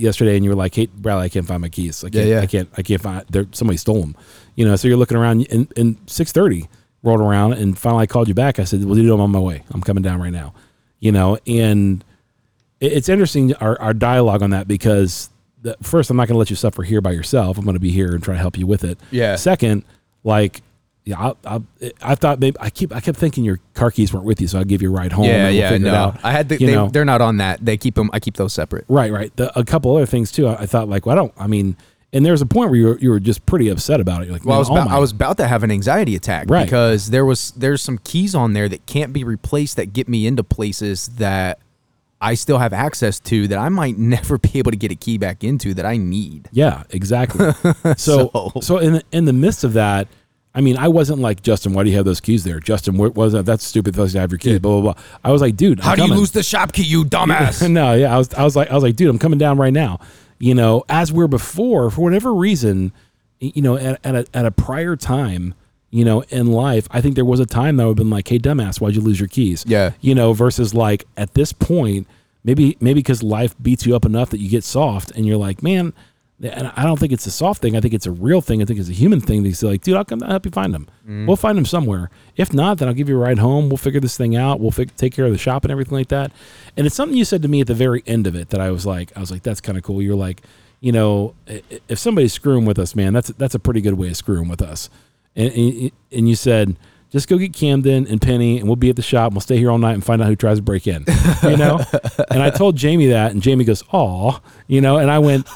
yesterday 0.00 0.36
and 0.36 0.44
you 0.44 0.50
were 0.50 0.56
like, 0.56 0.74
hey, 0.74 0.86
Bradley, 0.86 1.24
I 1.24 1.28
can't 1.30 1.46
find 1.46 1.62
my 1.62 1.70
keys. 1.70 2.04
I 2.04 2.10
can't, 2.10 2.26
yeah. 2.26 2.40
I 2.40 2.46
can't, 2.46 2.68
I 2.76 2.82
can't 2.82 3.00
find, 3.00 3.24
they're, 3.30 3.46
somebody 3.52 3.78
stole 3.78 4.00
them. 4.02 4.14
You 4.56 4.66
know, 4.66 4.76
so 4.76 4.86
you're 4.88 4.98
looking 4.98 5.16
around 5.16 5.46
and, 5.50 5.72
and 5.78 5.96
630 6.06 6.68
rolled 7.02 7.20
around 7.22 7.54
and 7.54 7.78
finally 7.78 8.02
I 8.02 8.06
called 8.06 8.28
you 8.28 8.34
back. 8.34 8.58
I 8.58 8.64
said, 8.64 8.84
well, 8.84 8.94
dude, 8.94 9.10
I'm 9.10 9.20
on 9.20 9.30
my 9.30 9.38
way. 9.38 9.64
I'm 9.70 9.80
coming 9.80 10.02
down 10.02 10.20
right 10.20 10.32
now. 10.32 10.52
You 11.00 11.12
know, 11.12 11.38
and 11.46 12.04
it's 12.78 13.08
interesting 13.08 13.54
our, 13.54 13.80
our 13.80 13.94
dialogue 13.94 14.42
on 14.42 14.50
that 14.50 14.68
because 14.68 15.30
the, 15.62 15.76
first, 15.82 16.10
I'm 16.10 16.16
not 16.16 16.28
going 16.28 16.34
to 16.34 16.38
let 16.38 16.50
you 16.50 16.56
suffer 16.56 16.82
here 16.82 17.00
by 17.00 17.12
yourself. 17.12 17.58
I'm 17.58 17.64
going 17.64 17.74
to 17.74 17.80
be 17.80 17.90
here 17.90 18.14
and 18.14 18.22
try 18.22 18.34
to 18.34 18.40
help 18.40 18.56
you 18.56 18.66
with 18.66 18.84
it. 18.84 18.98
Yeah. 19.10 19.36
Second, 19.36 19.84
like, 20.24 20.62
yeah, 21.04 21.32
I, 21.44 21.56
I, 21.56 21.92
I 22.02 22.14
thought 22.14 22.40
maybe 22.40 22.56
I 22.60 22.68
keep 22.68 22.94
I 22.94 23.00
kept 23.00 23.18
thinking 23.18 23.42
your 23.42 23.58
car 23.72 23.90
keys 23.90 24.12
weren't 24.12 24.26
with 24.26 24.40
you, 24.40 24.46
so 24.46 24.58
I'll 24.58 24.64
give 24.64 24.82
you 24.82 24.90
a 24.90 24.94
ride 24.94 25.12
home. 25.12 25.24
Yeah, 25.24 25.32
and 25.32 25.44
we'll 25.44 25.54
yeah, 25.54 25.74
it 25.74 25.80
no. 25.80 26.14
I 26.22 26.32
had 26.32 26.50
the, 26.50 26.60
You 26.60 26.66
they, 26.66 26.74
know. 26.74 26.88
they're 26.88 27.06
not 27.06 27.22
on 27.22 27.38
that. 27.38 27.64
They 27.64 27.78
keep 27.78 27.94
them. 27.94 28.10
I 28.12 28.20
keep 28.20 28.34
those 28.36 28.52
separate. 28.52 28.84
Right, 28.86 29.10
right. 29.10 29.34
The, 29.36 29.58
a 29.58 29.64
couple 29.64 29.96
other 29.96 30.06
things 30.06 30.30
too. 30.30 30.46
I, 30.46 30.62
I 30.62 30.66
thought 30.66 30.88
like, 30.88 31.06
well, 31.06 31.14
I 31.14 31.16
don't. 31.16 31.32
I 31.38 31.46
mean, 31.46 31.76
and 32.12 32.24
there 32.24 32.32
was 32.32 32.42
a 32.42 32.46
point 32.46 32.70
where 32.70 32.78
you 32.80 32.86
were, 32.86 32.98
you 32.98 33.10
were 33.10 33.20
just 33.20 33.46
pretty 33.46 33.68
upset 33.68 34.00
about 34.00 34.22
it. 34.22 34.26
You're 34.26 34.32
like, 34.34 34.44
Well, 34.44 34.56
I 34.56 34.58
was 34.58 34.68
all 34.70 34.76
about, 34.78 34.90
I 34.90 34.98
was 34.98 35.12
about 35.12 35.36
to 35.36 35.46
have 35.46 35.62
an 35.62 35.70
anxiety 35.70 36.16
attack 36.16 36.46
Right. 36.50 36.64
because 36.64 37.10
there 37.10 37.24
was 37.24 37.52
there's 37.52 37.82
some 37.82 37.98
keys 37.98 38.34
on 38.34 38.52
there 38.52 38.68
that 38.68 38.86
can't 38.86 39.12
be 39.12 39.22
replaced 39.24 39.76
that 39.76 39.92
get 39.92 40.08
me 40.08 40.26
into 40.26 40.42
places 40.42 41.08
that 41.18 41.58
I 42.20 42.34
still 42.34 42.58
have 42.58 42.72
access 42.72 43.18
to 43.20 43.48
that 43.48 43.58
I 43.58 43.68
might 43.68 43.96
never 44.16 44.38
be 44.38 44.58
able 44.58 44.72
to 44.72 44.76
get 44.76 44.90
a 44.90 44.96
key 44.96 45.18
back 45.18 45.44
into 45.44 45.72
that 45.74 45.86
I 45.86 45.96
need. 45.96 46.48
Yeah, 46.52 46.82
exactly. 46.90 47.52
so, 47.96 48.30
So- 48.32 48.52
so, 48.60 48.78
in 48.78 48.94
the, 48.94 49.02
in 49.12 49.24
the 49.24 49.32
midst 49.32 49.64
of 49.64 49.72
that, 49.74 50.08
I 50.52 50.60
mean, 50.62 50.76
I 50.76 50.88
wasn't 50.88 51.20
like 51.20 51.42
Justin. 51.42 51.74
Why 51.74 51.84
do 51.84 51.90
you 51.90 51.96
have 51.96 52.04
those 52.04 52.20
keys 52.20 52.42
there, 52.42 52.58
Justin? 52.58 52.96
What 52.98 53.14
was 53.14 53.34
that? 53.34 53.46
That's 53.46 53.62
stupid. 53.64 53.94
Those 53.94 54.14
have 54.14 54.32
your 54.32 54.38
keys. 54.38 54.58
Blah 54.58 54.80
blah 54.80 54.94
blah. 54.94 55.02
I 55.22 55.30
was 55.30 55.40
like, 55.40 55.54
dude, 55.56 55.78
I'm 55.78 55.86
How 55.86 55.94
do 55.94 56.02
you 56.06 56.12
lose 56.12 56.32
the 56.32 56.42
shop 56.42 56.72
key, 56.72 56.82
you 56.82 57.04
dumbass? 57.16 57.70
no, 57.70 57.94
yeah, 57.94 58.12
I 58.12 58.18
was, 58.18 58.34
I 58.34 58.42
was 58.42 58.56
like, 58.56 58.68
I 58.68 58.74
was 58.74 58.82
like, 58.82 58.96
dude, 58.96 59.08
I'm 59.10 59.18
coming 59.20 59.38
down 59.38 59.58
right 59.58 59.72
now. 59.72 60.00
You 60.40 60.54
know, 60.54 60.84
as 60.88 61.12
we're 61.12 61.28
before, 61.28 61.90
for 61.90 62.00
whatever 62.00 62.34
reason, 62.34 62.92
you 63.38 63.62
know, 63.62 63.76
at, 63.76 64.00
at 64.04 64.14
a 64.16 64.26
at 64.34 64.46
a 64.46 64.50
prior 64.50 64.96
time, 64.96 65.54
you 65.90 66.04
know, 66.04 66.22
in 66.30 66.50
life, 66.50 66.88
I 66.90 67.00
think 67.00 67.14
there 67.14 67.24
was 67.24 67.40
a 67.40 67.46
time 67.46 67.76
that 67.76 67.84
would 67.84 67.90
have 67.90 67.96
been 67.96 68.10
like, 68.10 68.26
hey, 68.26 68.38
dumbass, 68.38 68.80
why'd 68.80 68.94
you 68.94 69.02
lose 69.02 69.20
your 69.20 69.28
keys? 69.28 69.64
Yeah. 69.68 69.92
you 70.00 70.14
know, 70.14 70.32
versus 70.32 70.74
like 70.74 71.06
at 71.16 71.34
this 71.34 71.52
point, 71.52 72.08
maybe 72.42 72.76
maybe 72.80 73.00
because 73.00 73.22
life 73.22 73.54
beats 73.62 73.84
you 73.86 73.94
up 73.94 74.04
enough 74.04 74.30
that 74.30 74.40
you 74.40 74.48
get 74.48 74.64
soft, 74.64 75.10
and 75.12 75.26
you're 75.26 75.36
like, 75.36 75.62
man. 75.62 75.92
And 76.42 76.72
I 76.74 76.84
don't 76.84 76.98
think 76.98 77.12
it's 77.12 77.26
a 77.26 77.30
soft 77.30 77.60
thing. 77.60 77.76
I 77.76 77.80
think 77.80 77.92
it's 77.92 78.06
a 78.06 78.10
real 78.10 78.40
thing. 78.40 78.62
I 78.62 78.64
think 78.64 78.80
it's 78.80 78.88
a 78.88 78.94
human 78.94 79.20
thing. 79.20 79.42
They 79.42 79.52
say, 79.52 79.66
like, 79.66 79.82
dude, 79.82 79.96
I'll 79.96 80.06
come. 80.06 80.20
Help 80.20 80.46
you 80.46 80.50
find 80.50 80.72
them. 80.72 80.88
Mm. 81.06 81.26
We'll 81.26 81.36
find 81.36 81.58
them 81.58 81.66
somewhere. 81.66 82.08
If 82.36 82.54
not, 82.54 82.78
then 82.78 82.88
I'll 82.88 82.94
give 82.94 83.10
you 83.10 83.16
a 83.16 83.18
ride 83.20 83.38
home. 83.38 83.68
We'll 83.68 83.76
figure 83.76 84.00
this 84.00 84.16
thing 84.16 84.36
out. 84.36 84.58
We'll 84.58 84.70
fig- 84.70 84.96
take 84.96 85.12
care 85.12 85.26
of 85.26 85.32
the 85.32 85.38
shop 85.38 85.64
and 85.64 85.70
everything 85.70 85.98
like 85.98 86.08
that. 86.08 86.32
And 86.78 86.86
it's 86.86 86.96
something 86.96 87.16
you 87.16 87.26
said 87.26 87.42
to 87.42 87.48
me 87.48 87.60
at 87.60 87.66
the 87.66 87.74
very 87.74 88.02
end 88.06 88.26
of 88.26 88.34
it 88.34 88.48
that 88.50 88.60
I 88.60 88.70
was 88.70 88.86
like, 88.86 89.14
I 89.16 89.20
was 89.20 89.30
like, 89.30 89.42
that's 89.42 89.60
kind 89.60 89.76
of 89.76 89.84
cool. 89.84 90.00
You're 90.00 90.16
like, 90.16 90.40
you 90.80 90.92
know, 90.92 91.34
if 91.46 91.98
somebody's 91.98 92.32
screwing 92.32 92.64
with 92.64 92.78
us, 92.78 92.96
man, 92.96 93.12
that's 93.12 93.28
that's 93.28 93.54
a 93.54 93.58
pretty 93.58 93.82
good 93.82 93.94
way 93.94 94.08
of 94.08 94.16
screwing 94.16 94.48
with 94.48 94.62
us. 94.62 94.88
And 95.36 95.52
and, 95.52 95.92
and 96.10 96.28
you 96.28 96.36
said, 96.36 96.76
just 97.10 97.28
go 97.28 97.36
get 97.38 97.52
Camden 97.52 98.06
and 98.06 98.20
Penny, 98.20 98.58
and 98.58 98.68
we'll 98.68 98.76
be 98.76 98.90
at 98.90 98.96
the 98.96 99.02
shop. 99.02 99.28
And 99.28 99.34
we'll 99.34 99.40
stay 99.40 99.56
here 99.56 99.70
all 99.70 99.78
night 99.78 99.94
and 99.94 100.04
find 100.04 100.22
out 100.22 100.28
who 100.28 100.36
tries 100.36 100.58
to 100.58 100.62
break 100.62 100.86
in. 100.86 101.04
You 101.42 101.56
know. 101.56 101.80
and 102.30 102.42
I 102.42 102.50
told 102.50 102.76
Jamie 102.76 103.06
that, 103.08 103.32
and 103.32 103.42
Jamie 103.42 103.64
goes, 103.64 103.82
"Aw," 103.92 104.40
you 104.66 104.80
know. 104.80 104.98
And 104.98 105.10
I 105.10 105.18
went, 105.18 105.48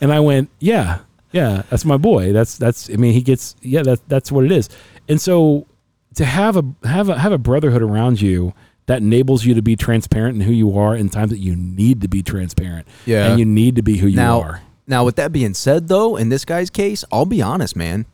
and 0.00 0.12
I 0.12 0.20
went, 0.20 0.50
"Yeah, 0.58 1.00
yeah, 1.32 1.62
that's 1.70 1.84
my 1.84 1.96
boy. 1.96 2.32
That's 2.32 2.56
that's. 2.56 2.90
I 2.90 2.94
mean, 2.94 3.12
he 3.12 3.22
gets. 3.22 3.56
Yeah, 3.60 3.82
that 3.82 4.08
that's 4.08 4.32
what 4.32 4.44
it 4.44 4.52
is." 4.52 4.68
And 5.08 5.20
so 5.20 5.66
to 6.14 6.24
have 6.24 6.56
a 6.56 6.64
have 6.84 7.08
a 7.08 7.18
have 7.18 7.32
a 7.32 7.38
brotherhood 7.38 7.82
around 7.82 8.20
you 8.20 8.54
that 8.86 8.98
enables 8.98 9.44
you 9.44 9.54
to 9.54 9.62
be 9.62 9.76
transparent 9.76 10.36
in 10.36 10.40
who 10.42 10.52
you 10.52 10.76
are 10.76 10.96
in 10.96 11.08
times 11.08 11.30
that 11.30 11.38
you 11.38 11.54
need 11.54 12.00
to 12.00 12.08
be 12.08 12.22
transparent. 12.22 12.86
Yeah. 13.06 13.30
and 13.30 13.38
you 13.38 13.44
need 13.44 13.76
to 13.76 13.82
be 13.82 13.96
who 13.98 14.08
you 14.08 14.16
now, 14.16 14.40
are. 14.40 14.62
now, 14.86 15.04
with 15.04 15.16
that 15.16 15.32
being 15.32 15.54
said, 15.54 15.88
though, 15.88 16.16
in 16.16 16.28
this 16.30 16.44
guy's 16.44 16.70
case, 16.70 17.04
I'll 17.12 17.26
be 17.26 17.40
honest, 17.40 17.76
man. 17.76 18.06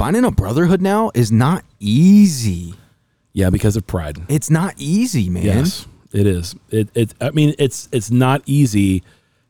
Finding 0.00 0.24
a 0.24 0.30
brotherhood 0.30 0.80
now 0.80 1.10
is 1.12 1.30
not 1.30 1.62
easy. 1.78 2.72
Yeah, 3.34 3.50
because 3.50 3.76
of 3.76 3.86
pride. 3.86 4.16
It's 4.30 4.48
not 4.48 4.72
easy, 4.78 5.28
man. 5.28 5.42
Yes, 5.42 5.86
it 6.10 6.26
is. 6.26 6.54
It, 6.70 6.88
it. 6.94 7.12
I 7.20 7.28
mean, 7.32 7.54
it's 7.58 7.86
it's 7.92 8.10
not 8.10 8.40
easy 8.46 9.02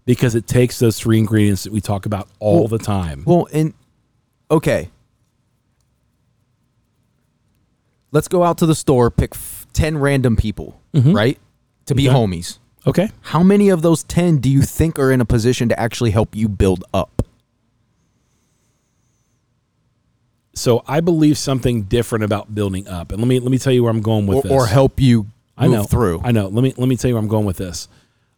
because 0.06 0.34
it 0.34 0.48
takes 0.48 0.80
those 0.80 0.98
three 0.98 1.18
ingredients 1.18 1.62
that 1.62 1.72
we 1.72 1.80
talk 1.80 2.04
about 2.04 2.26
all 2.40 2.58
Well- 2.62 2.66
the 2.66 2.78
time. 2.78 3.22
Well, 3.24 3.46
and 3.52 3.74
okay. 4.50 4.90
Let's 8.10 8.26
go 8.26 8.42
out 8.42 8.58
to 8.58 8.66
the 8.66 8.74
store, 8.74 9.08
pick 9.08 9.36
f- 9.36 9.68
10 9.72 9.98
random 9.98 10.34
people, 10.34 10.80
mm-hmm. 10.92 11.12
right? 11.12 11.38
To 11.86 11.94
be 11.94 12.08
Okay. 12.08 12.16
homies. 12.16 12.58
okay. 12.88 13.12
How 13.20 13.44
many 13.44 13.68
of 13.68 13.82
those 13.82 14.02
10 14.02 14.38
do 14.38 14.50
you 14.50 14.62
think 14.62 14.98
are 14.98 15.12
in 15.12 15.20
a 15.20 15.24
position 15.24 15.68
to 15.68 15.78
actually 15.78 16.10
help 16.10 16.34
you 16.34 16.48
build 16.48 16.82
up? 16.92 17.22
So 20.54 20.82
I 20.88 21.00
believe 21.00 21.38
something 21.38 21.82
different 21.82 22.24
about 22.24 22.54
building 22.54 22.88
up, 22.88 23.12
and 23.12 23.20
let 23.20 23.28
me 23.28 23.38
let 23.40 23.50
me 23.50 23.58
tell 23.58 23.72
you 23.72 23.82
where 23.84 23.90
I'm 23.90 24.02
going 24.02 24.26
with 24.26 24.38
Or, 24.38 24.42
this. 24.42 24.52
or 24.52 24.66
help 24.66 25.00
you 25.00 25.26
I 25.56 25.66
know 25.68 25.84
through? 25.84 26.20
I 26.24 26.32
know. 26.32 26.48
Let 26.48 26.62
me 26.62 26.74
let 26.76 26.88
me 26.88 26.96
tell 26.96 27.08
you 27.08 27.14
where 27.14 27.22
I'm 27.22 27.28
going 27.28 27.44
with 27.46 27.56
this. 27.58 27.88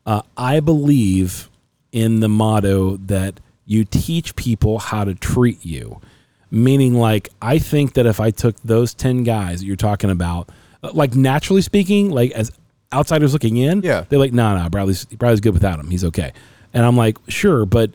Uh, 0.04 0.22
I 0.36 0.60
believe 0.60 1.48
in 1.92 2.20
the 2.20 2.28
motto 2.28 2.96
that 2.98 3.40
you 3.66 3.84
teach 3.84 4.34
people 4.36 4.78
how 4.78 5.04
to 5.04 5.14
treat 5.14 5.64
you. 5.64 6.00
Meaning, 6.50 6.94
like 6.94 7.30
I 7.40 7.58
think 7.58 7.94
that 7.94 8.04
if 8.04 8.20
I 8.20 8.30
took 8.30 8.60
those 8.62 8.92
ten 8.92 9.22
guys 9.24 9.60
that 9.60 9.66
you're 9.66 9.76
talking 9.76 10.10
about, 10.10 10.50
uh, 10.82 10.90
like 10.92 11.14
naturally 11.14 11.62
speaking, 11.62 12.10
like 12.10 12.30
as 12.32 12.52
outsiders 12.92 13.32
looking 13.32 13.56
in, 13.56 13.80
Yeah. 13.80 14.04
they're 14.10 14.18
like, 14.18 14.34
no, 14.34 14.58
no, 14.58 14.68
Bradley's 14.68 15.06
Bradley's 15.06 15.40
good 15.40 15.54
without 15.54 15.78
him. 15.80 15.88
He's 15.88 16.04
okay. 16.04 16.32
And 16.74 16.84
I'm 16.84 16.96
like, 16.96 17.16
sure, 17.28 17.64
but 17.64 17.90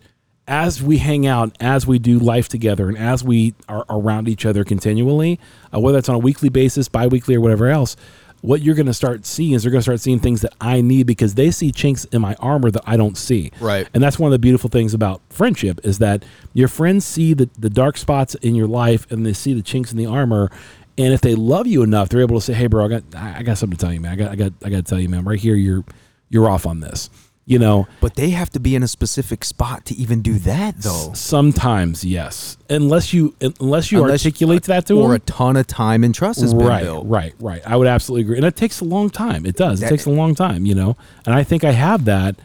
as 0.47 0.81
we 0.81 0.97
hang 0.97 1.27
out, 1.27 1.55
as 1.59 1.85
we 1.85 1.99
do 1.99 2.19
life 2.19 2.47
together, 2.47 2.87
and 2.87 2.97
as 2.97 3.23
we 3.23 3.53
are 3.67 3.85
around 3.89 4.29
each 4.29 4.45
other 4.45 4.63
continually, 4.63 5.39
uh, 5.73 5.79
whether 5.79 5.97
it's 5.97 6.09
on 6.09 6.15
a 6.15 6.19
weekly 6.19 6.49
basis, 6.49 6.87
bi-weekly, 6.87 7.35
or 7.35 7.41
whatever 7.41 7.67
else, 7.67 7.97
what 8.41 8.61
you're 8.61 8.75
going 8.75 8.85
to 8.85 8.93
start 8.93 9.25
seeing 9.25 9.53
is 9.53 9.63
they're 9.63 9.71
going 9.71 9.79
to 9.79 9.83
start 9.83 9.99
seeing 9.99 10.19
things 10.19 10.41
that 10.41 10.53
I 10.61 10.81
need 10.81 11.07
because 11.07 11.35
they 11.35 11.51
see 11.51 11.71
chinks 11.71 12.05
in 12.05 12.21
my 12.21 12.35
armor 12.35 12.71
that 12.71 12.83
I 12.85 12.95
don't 12.95 13.17
see. 13.17 13.51
Right. 13.59 13.87
And 13.93 14.01
that's 14.01 14.19
one 14.19 14.29
of 14.29 14.31
the 14.31 14.39
beautiful 14.39 14.69
things 14.69 14.93
about 14.93 15.21
friendship 15.29 15.81
is 15.83 15.99
that 15.99 16.23
your 16.53 16.67
friends 16.67 17.03
see 17.03 17.33
the, 17.33 17.49
the 17.57 17.69
dark 17.69 17.97
spots 17.97 18.35
in 18.35 18.55
your 18.55 18.67
life 18.67 19.09
and 19.11 19.25
they 19.25 19.33
see 19.33 19.53
the 19.53 19.63
chinks 19.63 19.91
in 19.91 19.97
the 19.97 20.05
armor. 20.05 20.51
And 20.97 21.13
if 21.13 21.21
they 21.21 21.35
love 21.35 21.67
you 21.67 21.83
enough, 21.83 22.09
they're 22.09 22.21
able 22.21 22.39
to 22.39 22.45
say, 22.45 22.53
"Hey, 22.53 22.67
bro, 22.67 22.85
I 22.85 22.87
got 22.87 23.03
I 23.15 23.43
got 23.43 23.57
something 23.57 23.77
to 23.77 23.85
tell 23.85 23.93
you, 23.93 24.01
man. 24.01 24.13
I 24.13 24.15
got 24.15 24.31
I 24.31 24.35
got 24.35 24.53
I 24.63 24.69
got 24.69 24.77
to 24.77 24.83
tell 24.83 24.99
you, 24.99 25.09
man. 25.09 25.25
Right 25.25 25.39
here, 25.39 25.53
you're 25.53 25.83
you're 26.29 26.49
off 26.49 26.65
on 26.65 26.79
this." 26.79 27.11
You 27.49 27.59
know, 27.59 27.87
But 28.01 28.15
they 28.15 28.31
have 28.31 28.49
to 28.51 28.59
be 28.59 28.75
in 28.75 28.83
a 28.83 28.89
specific 28.89 29.45
spot 29.45 29.85
to 29.85 29.95
even 29.95 30.21
do 30.21 30.33
that, 30.39 30.79
though. 30.79 31.13
sometimes 31.13 32.03
yes, 32.03 32.57
unless 32.69 33.13
you 33.13 33.35
unless 33.39 33.89
you 33.89 34.03
Unless- 34.03 34.25
articulate 34.25 34.63
that 34.63 34.85
to 34.87 34.95
or 34.99 35.07
them. 35.07 35.15
a 35.15 35.19
ton 35.19 35.55
of 35.55 35.65
time 35.65 36.03
and 36.03 36.13
trust 36.13 36.41
has 36.41 36.53
been 36.53 36.67
right, 36.67 36.83
built. 36.83 37.07
right, 37.07 37.33
right. 37.39 37.61
I 37.65 37.77
would 37.77 37.87
absolutely 37.87 38.23
agree, 38.23 38.35
and 38.35 38.45
it 38.45 38.57
takes 38.57 38.81
a 38.81 38.85
long 38.85 39.09
time. 39.09 39.45
It 39.45 39.55
does. 39.55 39.79
It 39.79 39.83
That- 39.85 39.89
takes 39.91 40.05
a 40.05 40.09
long 40.09 40.35
time, 40.35 40.65
you 40.65 40.75
know. 40.75 40.97
And 41.25 41.33
I 41.33 41.43
think 41.45 41.63
I 41.63 41.71
have 41.71 42.03
that 42.03 42.35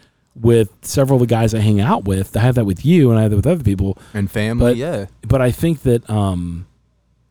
with 0.41 0.69
several 0.83 1.17
of 1.21 1.27
the 1.27 1.33
guys 1.35 1.53
I 1.53 1.59
hang 1.59 1.81
out 1.81 2.05
with. 2.05 2.37
I 2.37 2.39
have 2.39 2.55
that 2.55 2.65
with 2.65 2.85
you, 2.85 3.09
and 3.09 3.19
I 3.19 3.23
have 3.23 3.31
that 3.31 3.35
with 3.37 3.45
other 3.47 3.63
people. 3.63 3.97
And 4.13 4.31
family, 4.31 4.71
But 4.71 4.77
yeah. 4.77 5.05
but 5.27 5.41
I 5.41 5.51
think 5.51 5.81
that 5.81 6.09
um, 6.09 6.65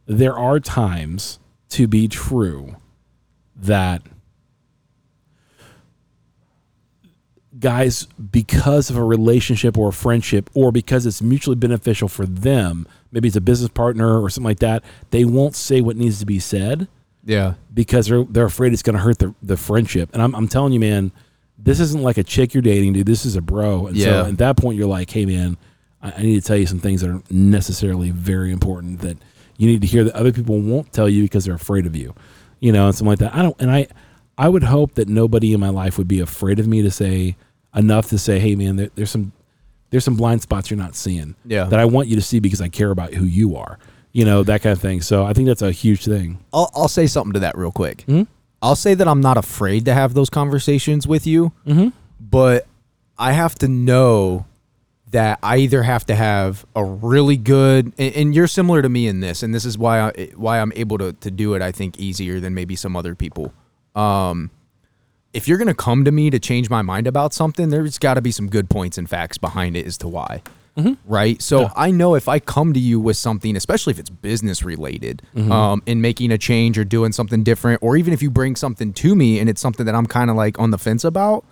there 0.06 0.36
are 0.38 0.60
times 0.60 1.38
to 1.70 1.86
be 1.86 2.06
true 2.06 2.76
that 3.56 4.02
guys, 7.62 8.06
because 8.30 8.90
of 8.90 8.96
a 8.98 9.04
relationship 9.04 9.78
or 9.78 9.88
a 9.88 9.92
friendship, 9.92 10.50
or 10.52 10.70
because 10.70 11.06
it's 11.06 11.22
mutually 11.22 11.56
beneficial 11.56 12.08
for 12.08 12.26
them, 12.26 12.86
maybe 13.10 13.28
it's 13.28 13.36
a 13.36 13.40
business 13.40 13.70
partner 13.70 14.20
or 14.20 14.28
something 14.28 14.48
like 14.50 14.58
that, 14.58 14.84
they 15.10 15.24
won't 15.24 15.54
say 15.56 15.80
what 15.80 15.96
needs 15.96 16.18
to 16.20 16.26
be 16.26 16.38
said 16.38 16.88
Yeah. 17.24 17.54
because 17.72 18.08
they're 18.08 18.24
they're 18.24 18.44
afraid 18.44 18.74
it's 18.74 18.82
going 18.82 18.96
to 18.96 19.02
hurt 19.02 19.18
the 19.18 19.34
the 19.42 19.56
friendship. 19.56 20.10
And 20.12 20.20
I'm 20.20 20.34
I'm 20.34 20.48
telling 20.48 20.74
you, 20.74 20.80
man, 20.80 21.10
this 21.58 21.80
isn't 21.80 22.02
like 22.02 22.18
a 22.18 22.24
chick 22.24 22.52
you're 22.52 22.62
dating, 22.62 22.92
dude. 22.92 23.06
This 23.06 23.24
is 23.24 23.36
a 23.36 23.40
bro. 23.40 23.86
And 23.86 23.96
Yeah. 23.96 24.24
so 24.24 24.28
at 24.30 24.38
that 24.38 24.56
point, 24.58 24.76
you're 24.76 24.88
like, 24.88 25.10
hey, 25.10 25.24
man, 25.24 25.56
I, 26.02 26.12
I 26.18 26.22
need 26.22 26.34
to 26.34 26.46
tell 26.46 26.56
you 26.58 26.66
some 26.66 26.80
things 26.80 27.00
that 27.00 27.10
are 27.10 27.22
necessarily 27.30 28.10
very 28.10 28.50
important 28.52 29.00
that 29.00 29.16
you 29.56 29.66
need 29.68 29.80
to 29.82 29.86
hear 29.86 30.04
that 30.04 30.14
other 30.14 30.32
people 30.32 30.60
won't 30.60 30.92
tell 30.92 31.08
you 31.08 31.22
because 31.22 31.44
they're 31.44 31.54
afraid 31.54 31.86
of 31.86 31.94
you, 31.94 32.14
you 32.60 32.72
know, 32.72 32.86
and 32.86 32.94
something 32.96 33.10
like 33.12 33.18
that. 33.20 33.34
I 33.34 33.42
don't, 33.42 33.56
and 33.60 33.70
I. 33.70 33.86
I 34.38 34.48
would 34.48 34.62
hope 34.62 34.94
that 34.94 35.08
nobody 35.10 35.52
in 35.52 35.60
my 35.60 35.68
life 35.68 35.98
would 35.98 36.08
be 36.08 36.18
afraid 36.18 36.58
of 36.58 36.66
me 36.66 36.80
to 36.80 36.90
say 36.90 37.36
enough 37.74 38.08
to 38.10 38.18
say, 38.18 38.38
"Hey, 38.38 38.54
man, 38.54 38.76
there, 38.76 38.90
there's 38.94 39.10
some 39.10 39.32
there's 39.90 40.04
some 40.04 40.16
blind 40.16 40.40
spots 40.42 40.70
you're 40.70 40.78
not 40.78 40.94
seeing 40.94 41.34
Yeah. 41.44 41.64
that 41.64 41.78
I 41.78 41.84
want 41.84 42.08
you 42.08 42.16
to 42.16 42.22
see 42.22 42.40
because 42.40 42.60
I 42.60 42.68
care 42.68 42.90
about 42.90 43.14
who 43.14 43.24
you 43.24 43.56
are." 43.56 43.78
You 44.12 44.24
know 44.26 44.42
that 44.42 44.60
kind 44.62 44.72
of 44.72 44.80
thing. 44.80 45.00
So 45.00 45.24
I 45.24 45.32
think 45.32 45.46
that's 45.48 45.62
a 45.62 45.72
huge 45.72 46.04
thing. 46.04 46.38
I'll, 46.52 46.70
I'll 46.74 46.88
say 46.88 47.06
something 47.06 47.32
to 47.34 47.40
that 47.40 47.56
real 47.56 47.72
quick. 47.72 48.04
Mhm. 48.06 48.26
I'll 48.60 48.76
say 48.76 48.94
that 48.94 49.08
I'm 49.08 49.20
not 49.20 49.36
afraid 49.38 49.86
to 49.86 49.94
have 49.94 50.14
those 50.14 50.28
conversations 50.30 51.06
with 51.06 51.26
you, 51.26 51.52
Mm-hmm. 51.66 51.88
but 52.20 52.66
I 53.18 53.32
have 53.32 53.54
to 53.56 53.68
know 53.68 54.46
that 55.10 55.38
I 55.42 55.58
either 55.58 55.82
have 55.82 56.06
to 56.06 56.14
have 56.14 56.64
a 56.76 56.82
really 56.84 57.36
good, 57.36 57.92
and, 57.98 58.14
and 58.14 58.34
you're 58.34 58.46
similar 58.46 58.80
to 58.82 58.88
me 58.88 59.06
in 59.06 59.20
this, 59.20 59.42
and 59.42 59.54
this 59.54 59.64
is 59.64 59.76
why 59.76 60.00
I 60.00 60.28
why 60.36 60.60
I'm 60.60 60.72
able 60.76 60.96
to 60.98 61.12
to 61.14 61.30
do 61.30 61.54
it. 61.54 61.62
I 61.62 61.72
think 61.72 61.98
easier 61.98 62.38
than 62.40 62.54
maybe 62.54 62.76
some 62.76 62.96
other 62.96 63.14
people. 63.14 63.52
Um, 63.94 64.50
if 65.32 65.48
you're 65.48 65.58
gonna 65.58 65.74
come 65.74 66.04
to 66.04 66.12
me 66.12 66.30
to 66.30 66.38
change 66.38 66.68
my 66.70 66.82
mind 66.82 67.06
about 67.06 67.32
something, 67.32 67.70
there's 67.70 67.98
got 67.98 68.14
to 68.14 68.20
be 68.22 68.30
some 68.32 68.48
good 68.48 68.68
points 68.68 68.98
and 68.98 69.08
facts 69.08 69.38
behind 69.38 69.76
it 69.76 69.86
as 69.86 69.96
to 69.98 70.08
why. 70.08 70.42
Right. 71.04 71.40
So 71.42 71.70
I 71.76 71.90
know 71.90 72.14
if 72.14 72.28
I 72.28 72.38
come 72.38 72.72
to 72.72 72.80
you 72.80 72.98
with 72.98 73.18
something, 73.18 73.56
especially 73.56 73.90
if 73.90 73.98
it's 73.98 74.08
business 74.08 74.62
related, 74.62 75.20
um, 75.52 75.82
in 75.84 76.00
making 76.00 76.32
a 76.32 76.38
change 76.38 76.78
or 76.78 76.84
doing 76.84 77.12
something 77.12 77.42
different, 77.42 77.82
or 77.82 77.96
even 77.98 78.14
if 78.14 78.22
you 78.22 78.30
bring 78.30 78.56
something 78.56 78.94
to 78.94 79.14
me 79.14 79.38
and 79.38 79.50
it's 79.50 79.60
something 79.60 79.84
that 79.84 79.94
I'm 79.94 80.06
kind 80.06 80.30
of 80.30 80.36
like 80.36 80.58
on 80.58 80.70
the 80.70 80.78
fence 80.78 81.04
about, 81.04 81.44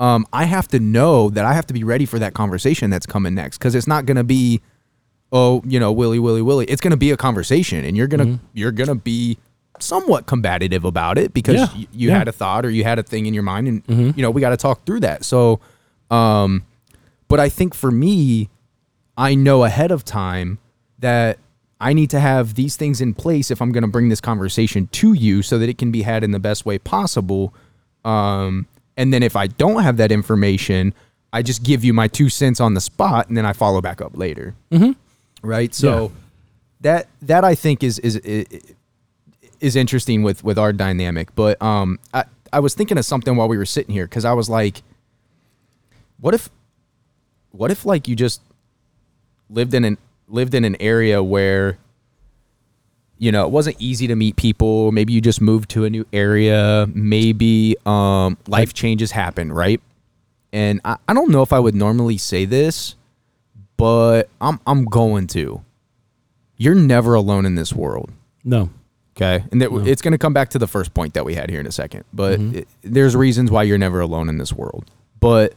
um, 0.00 0.26
I 0.32 0.44
have 0.46 0.66
to 0.68 0.80
know 0.80 1.30
that 1.30 1.44
I 1.44 1.54
have 1.54 1.66
to 1.68 1.74
be 1.74 1.84
ready 1.84 2.04
for 2.04 2.18
that 2.18 2.34
conversation 2.34 2.90
that's 2.90 3.06
coming 3.06 3.34
next 3.34 3.58
because 3.58 3.76
it's 3.76 3.86
not 3.86 4.06
going 4.06 4.16
to 4.16 4.24
be, 4.24 4.60
oh, 5.30 5.62
you 5.64 5.78
know, 5.78 5.92
willy 5.92 6.18
willy 6.18 6.42
willy. 6.42 6.66
It's 6.66 6.80
going 6.80 6.90
to 6.90 6.96
be 6.96 7.12
a 7.12 7.16
conversation, 7.16 7.84
and 7.84 7.96
you're 7.96 8.08
gonna 8.08 8.24
you're 8.54 8.72
gonna 8.72 8.96
be 8.96 9.38
somewhat 9.80 10.26
combative 10.26 10.84
about 10.84 11.18
it 11.18 11.34
because 11.34 11.56
Yeah. 11.56 11.68
y- 11.74 11.86
you 11.92 12.08
Yeah. 12.10 12.18
had 12.18 12.28
a 12.28 12.32
thought 12.32 12.64
or 12.64 12.70
you 12.70 12.84
had 12.84 12.98
a 12.98 13.02
thing 13.02 13.26
in 13.26 13.34
your 13.34 13.42
mind, 13.42 13.68
and 13.68 14.16
you 14.16 14.22
know 14.22 14.30
we 14.30 14.40
got 14.40 14.50
to 14.50 14.56
talk 14.56 14.84
through 14.86 15.00
that. 15.00 15.24
So, 15.24 15.60
um, 16.10 16.62
but 17.28 17.40
I 17.40 17.48
think 17.48 17.74
for 17.74 17.90
me, 17.90 18.48
I 19.16 19.34
know 19.34 19.64
ahead 19.64 19.90
of 19.90 20.04
time 20.04 20.58
that 20.98 21.38
I 21.80 21.92
need 21.92 22.08
to 22.10 22.20
have 22.20 22.54
these 22.54 22.76
things 22.76 23.00
in 23.00 23.14
place 23.14 23.50
if 23.50 23.60
I'm 23.60 23.72
going 23.72 23.82
to 23.82 23.88
bring 23.88 24.08
this 24.08 24.20
conversation 24.20 24.88
to 24.92 25.12
you 25.12 25.42
so 25.42 25.58
that 25.58 25.68
it 25.68 25.76
can 25.78 25.90
be 25.90 26.02
had 26.02 26.24
in 26.24 26.30
the 26.30 26.38
best 26.38 26.64
way 26.64 26.78
possible. 26.78 27.52
Um, 28.04 28.66
and 28.96 29.12
then 29.12 29.22
if 29.22 29.34
I 29.36 29.48
don't 29.48 29.82
have 29.82 29.96
that 29.98 30.12
information, 30.12 30.94
I 31.32 31.42
just 31.42 31.62
give 31.64 31.84
you 31.84 31.92
my 31.92 32.06
two 32.08 32.28
cents 32.28 32.60
on 32.60 32.74
the 32.74 32.80
spot 32.80 33.28
and 33.28 33.36
then 33.36 33.44
I 33.44 33.52
follow 33.52 33.80
back 33.80 34.00
up 34.00 34.16
later. 34.16 34.54
Mm-hmm. 34.70 34.92
Right. 35.46 35.74
So 35.74 36.12
that, 36.80 37.08
that 37.22 37.44
I 37.44 37.54
think 37.54 37.82
is, 37.82 37.98
is, 37.98 38.16
is, 38.16 38.46
is 39.64 39.76
interesting 39.76 40.22
with, 40.22 40.44
with 40.44 40.58
our 40.58 40.72
dynamic. 40.72 41.34
But, 41.34 41.60
um, 41.62 41.98
I, 42.12 42.24
I 42.52 42.60
was 42.60 42.74
thinking 42.74 42.98
of 42.98 43.04
something 43.04 43.34
while 43.36 43.48
we 43.48 43.56
were 43.56 43.66
sitting 43.66 43.92
here. 43.92 44.06
Cause 44.06 44.24
I 44.24 44.32
was 44.32 44.48
like, 44.48 44.82
what 46.20 46.34
if, 46.34 46.48
what 47.50 47.70
if 47.70 47.84
like 47.84 48.06
you 48.08 48.16
just 48.16 48.40
lived 49.50 49.74
in 49.74 49.84
an 49.84 49.98
lived 50.26 50.54
in 50.54 50.64
an 50.64 50.76
area 50.80 51.22
where 51.22 51.78
you 53.18 53.30
know 53.30 53.44
it 53.44 53.50
wasn't 53.50 53.76
easy 53.78 54.06
to 54.06 54.16
meet 54.16 54.34
people 54.36 54.90
maybe 54.90 55.12
you 55.12 55.20
just 55.20 55.40
moved 55.40 55.68
to 55.70 55.84
a 55.84 55.90
new 55.90 56.04
area 56.12 56.88
maybe 56.94 57.76
um 57.84 58.36
life 58.48 58.72
changes 58.72 59.10
happen 59.12 59.52
right 59.52 59.80
and 60.52 60.80
I, 60.84 60.96
I 61.06 61.12
don't 61.14 61.30
know 61.30 61.42
if 61.42 61.52
i 61.52 61.60
would 61.60 61.74
normally 61.74 62.16
say 62.16 62.46
this 62.46 62.96
but 63.76 64.28
i'm 64.40 64.58
i'm 64.66 64.86
going 64.86 65.26
to 65.28 65.62
you're 66.56 66.74
never 66.74 67.14
alone 67.14 67.44
in 67.46 67.54
this 67.54 67.72
world 67.72 68.10
No. 68.42 68.70
Okay. 69.16 69.44
And 69.52 69.62
that, 69.62 69.70
it's 69.86 70.02
going 70.02 70.12
to 70.12 70.18
come 70.18 70.32
back 70.32 70.50
to 70.50 70.58
the 70.58 70.66
first 70.66 70.92
point 70.92 71.14
that 71.14 71.24
we 71.24 71.34
had 71.34 71.48
here 71.50 71.60
in 71.60 71.66
a 71.66 71.72
second. 71.72 72.04
But 72.12 72.40
it, 72.40 72.68
there's 72.82 73.14
reasons 73.14 73.50
why 73.50 73.62
you're 73.62 73.78
never 73.78 74.00
alone 74.00 74.28
in 74.28 74.38
this 74.38 74.52
world. 74.52 74.90
But 75.20 75.54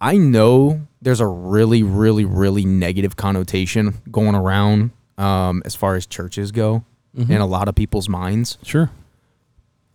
I 0.00 0.18
know 0.18 0.86
there's 1.00 1.20
a 1.20 1.26
really, 1.26 1.82
really, 1.82 2.24
really 2.24 2.66
negative 2.66 3.16
connotation 3.16 3.94
going 4.10 4.34
around 4.34 4.90
um, 5.16 5.62
as 5.64 5.74
far 5.74 5.96
as 5.96 6.06
churches 6.06 6.52
go 6.52 6.84
in 7.16 7.40
a 7.40 7.46
lot 7.46 7.66
of 7.66 7.74
people's 7.74 8.10
minds. 8.10 8.58
Sure. 8.62 8.90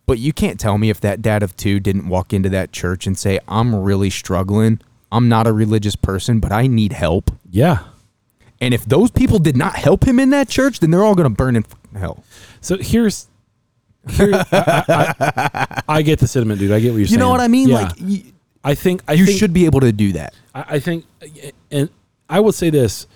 But 0.08 0.18
you 0.18 0.34
can't 0.34 0.60
tell 0.60 0.80
me 0.80 0.90
if 0.90 1.00
that 1.02 1.22
dad 1.22 1.44
of 1.44 1.56
two 1.56 1.80
didn't 1.80 2.10
walk 2.10 2.34
into 2.34 2.50
that 2.50 2.72
church 2.72 3.06
and 3.06 3.16
say, 3.16 3.40
I'm 3.48 3.76
really 3.76 4.10
struggling. 4.10 4.82
I'm 5.12 5.30
not 5.30 5.46
a 5.46 5.54
religious 5.54 5.96
person, 5.96 6.40
but 6.40 6.52
I 6.52 6.66
need 6.66 6.94
help. 6.94 7.30
Yeah. 7.48 7.84
And 8.60 8.74
if 8.74 8.86
those 8.86 9.12
people 9.12 9.38
did 9.38 9.56
not 9.56 9.76
help 9.76 10.04
him 10.04 10.20
in 10.20 10.32
that 10.32 10.50
church, 10.50 10.80
then 10.80 10.90
they're 10.90 11.04
all 11.04 11.16
going 11.16 11.30
to 11.30 11.36
burn 11.36 11.56
in 11.56 11.66
hell. 11.96 12.24
So 12.62 12.78
here's, 12.80 13.28
here, 14.10 14.32
I, 14.34 15.14
I, 15.18 15.82
I, 15.88 16.02
get 16.02 16.20
the 16.20 16.28
sentiment, 16.28 16.60
dude. 16.60 16.72
I 16.72 16.80
get 16.80 16.90
what 16.90 16.94
you're 16.94 17.00
You 17.02 17.06
saying. 17.08 17.20
You 17.20 17.26
know 17.26 17.30
what 17.30 17.42
I 17.42 17.48
mean? 17.48 17.70
Yeah. 17.70 17.76
Like, 17.76 17.94
y- 18.00 18.24
I 18.64 18.76
think 18.76 19.02
I 19.08 19.14
you 19.14 19.26
think, 19.26 19.40
should 19.40 19.54
be 19.54 19.66
able 19.66 19.80
to 19.82 19.92
do 19.92 20.14
that. 20.14 20.34
I, 20.54 20.66
I 20.76 20.80
think, 20.80 21.06
and 21.72 21.90
I 22.30 22.40
will 22.40 22.52
say 22.52 22.70
this: 22.70 23.08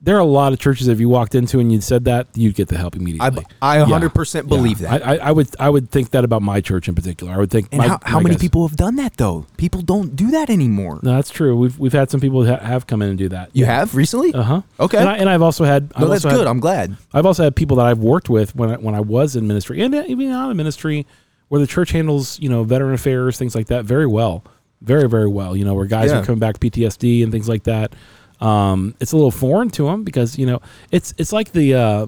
there 0.00 0.14
are 0.16 0.20
a 0.20 0.24
lot 0.24 0.52
of 0.52 0.60
churches. 0.60 0.86
If 0.86 1.00
you 1.00 1.08
walked 1.08 1.34
into 1.34 1.58
and 1.58 1.72
you 1.72 1.80
said 1.80 2.04
that, 2.04 2.28
you'd 2.34 2.54
get 2.54 2.68
the 2.68 2.78
help 2.78 2.94
immediately. 2.94 3.44
I 3.60 3.80
I 3.82 3.84
100% 3.84 4.34
Yeah. 4.34 4.42
believe 4.42 4.80
Yeah. 4.80 4.98
that. 4.98 5.06
I, 5.06 5.14
I, 5.14 5.16
I 5.28 5.32
would 5.32 5.48
I 5.58 5.68
would 5.70 5.90
think 5.90 6.10
that 6.10 6.22
about 6.24 6.40
my 6.42 6.60
church 6.60 6.88
in 6.88 6.94
particular. 6.94 7.32
I 7.32 7.36
would 7.38 7.50
think. 7.50 7.68
and 7.72 7.78
my- 7.80 7.88
how, 7.88 7.98
how 8.04 8.16
my 8.18 8.24
many 8.24 8.34
guys- 8.36 8.42
people 8.42 8.66
have 8.68 8.76
done 8.76 8.94
that 8.96 9.16
though? 9.16 9.46
People 9.56 9.80
don't 9.82 10.14
do 10.14 10.30
that 10.30 10.50
anymore. 10.50 11.00
No, 11.02 11.16
that's 11.16 11.30
true. 11.30 11.56
We've 11.56 11.76
we've 11.78 11.92
had 11.92 12.10
some 12.10 12.20
people 12.20 12.42
that 12.42 12.62
have 12.62 12.86
come 12.86 13.02
in 13.02 13.08
and 13.08 13.18
do 13.18 13.28
that. 13.30 13.50
You 13.54 13.64
have 13.64 13.94
recently? 13.96 14.32
Uh 14.34 14.42
huh. 14.42 14.62
Okay. 14.78 14.98
And, 14.98 15.08
I, 15.08 15.16
and 15.16 15.28
I've 15.28 15.42
also 15.42 15.64
had. 15.64 15.90
I've 15.96 16.08
that's 16.08 16.22
good. 16.24 16.32
Had, 16.38 16.46
I'm 16.46 16.60
glad. 16.60 16.96
I've 17.12 17.26
also 17.26 17.42
had 17.42 17.56
people 17.56 17.76
that 17.78 17.86
I've 17.86 17.98
worked 17.98 18.28
with 18.28 18.54
when 18.54 18.70
I, 18.70 18.76
when 18.76 18.94
I 18.94 19.00
was 19.00 19.34
in 19.34 19.46
ministry 19.48 19.80
and 19.82 19.92
even 19.94 20.30
out 20.30 20.50
of 20.50 20.56
ministry, 20.56 21.06
where 21.48 21.60
the 21.60 21.66
church 21.66 21.90
handles 21.90 22.38
you 22.38 22.48
know 22.48 22.62
veteran 22.62 22.94
affairs, 22.94 23.36
things 23.36 23.56
like 23.56 23.66
that, 23.66 23.84
very 23.84 24.06
well, 24.06 24.44
very 24.80 25.08
very 25.08 25.28
well. 25.28 25.56
You 25.56 25.64
know, 25.64 25.74
where 25.74 25.86
guys 25.86 26.10
Yeah. 26.12 26.20
are 26.20 26.24
coming 26.24 26.38
back 26.38 26.60
PTSD 26.60 27.24
and 27.24 27.32
things 27.32 27.48
like 27.48 27.64
that. 27.64 27.94
Um, 28.40 28.94
it's 29.00 29.12
a 29.12 29.16
little 29.16 29.30
foreign 29.30 29.70
to 29.70 29.84
them 29.84 30.04
because 30.04 30.38
you 30.38 30.46
know 30.46 30.60
it's 30.92 31.12
it's 31.18 31.32
like 31.32 31.52
the 31.52 31.74
uh, 31.74 32.06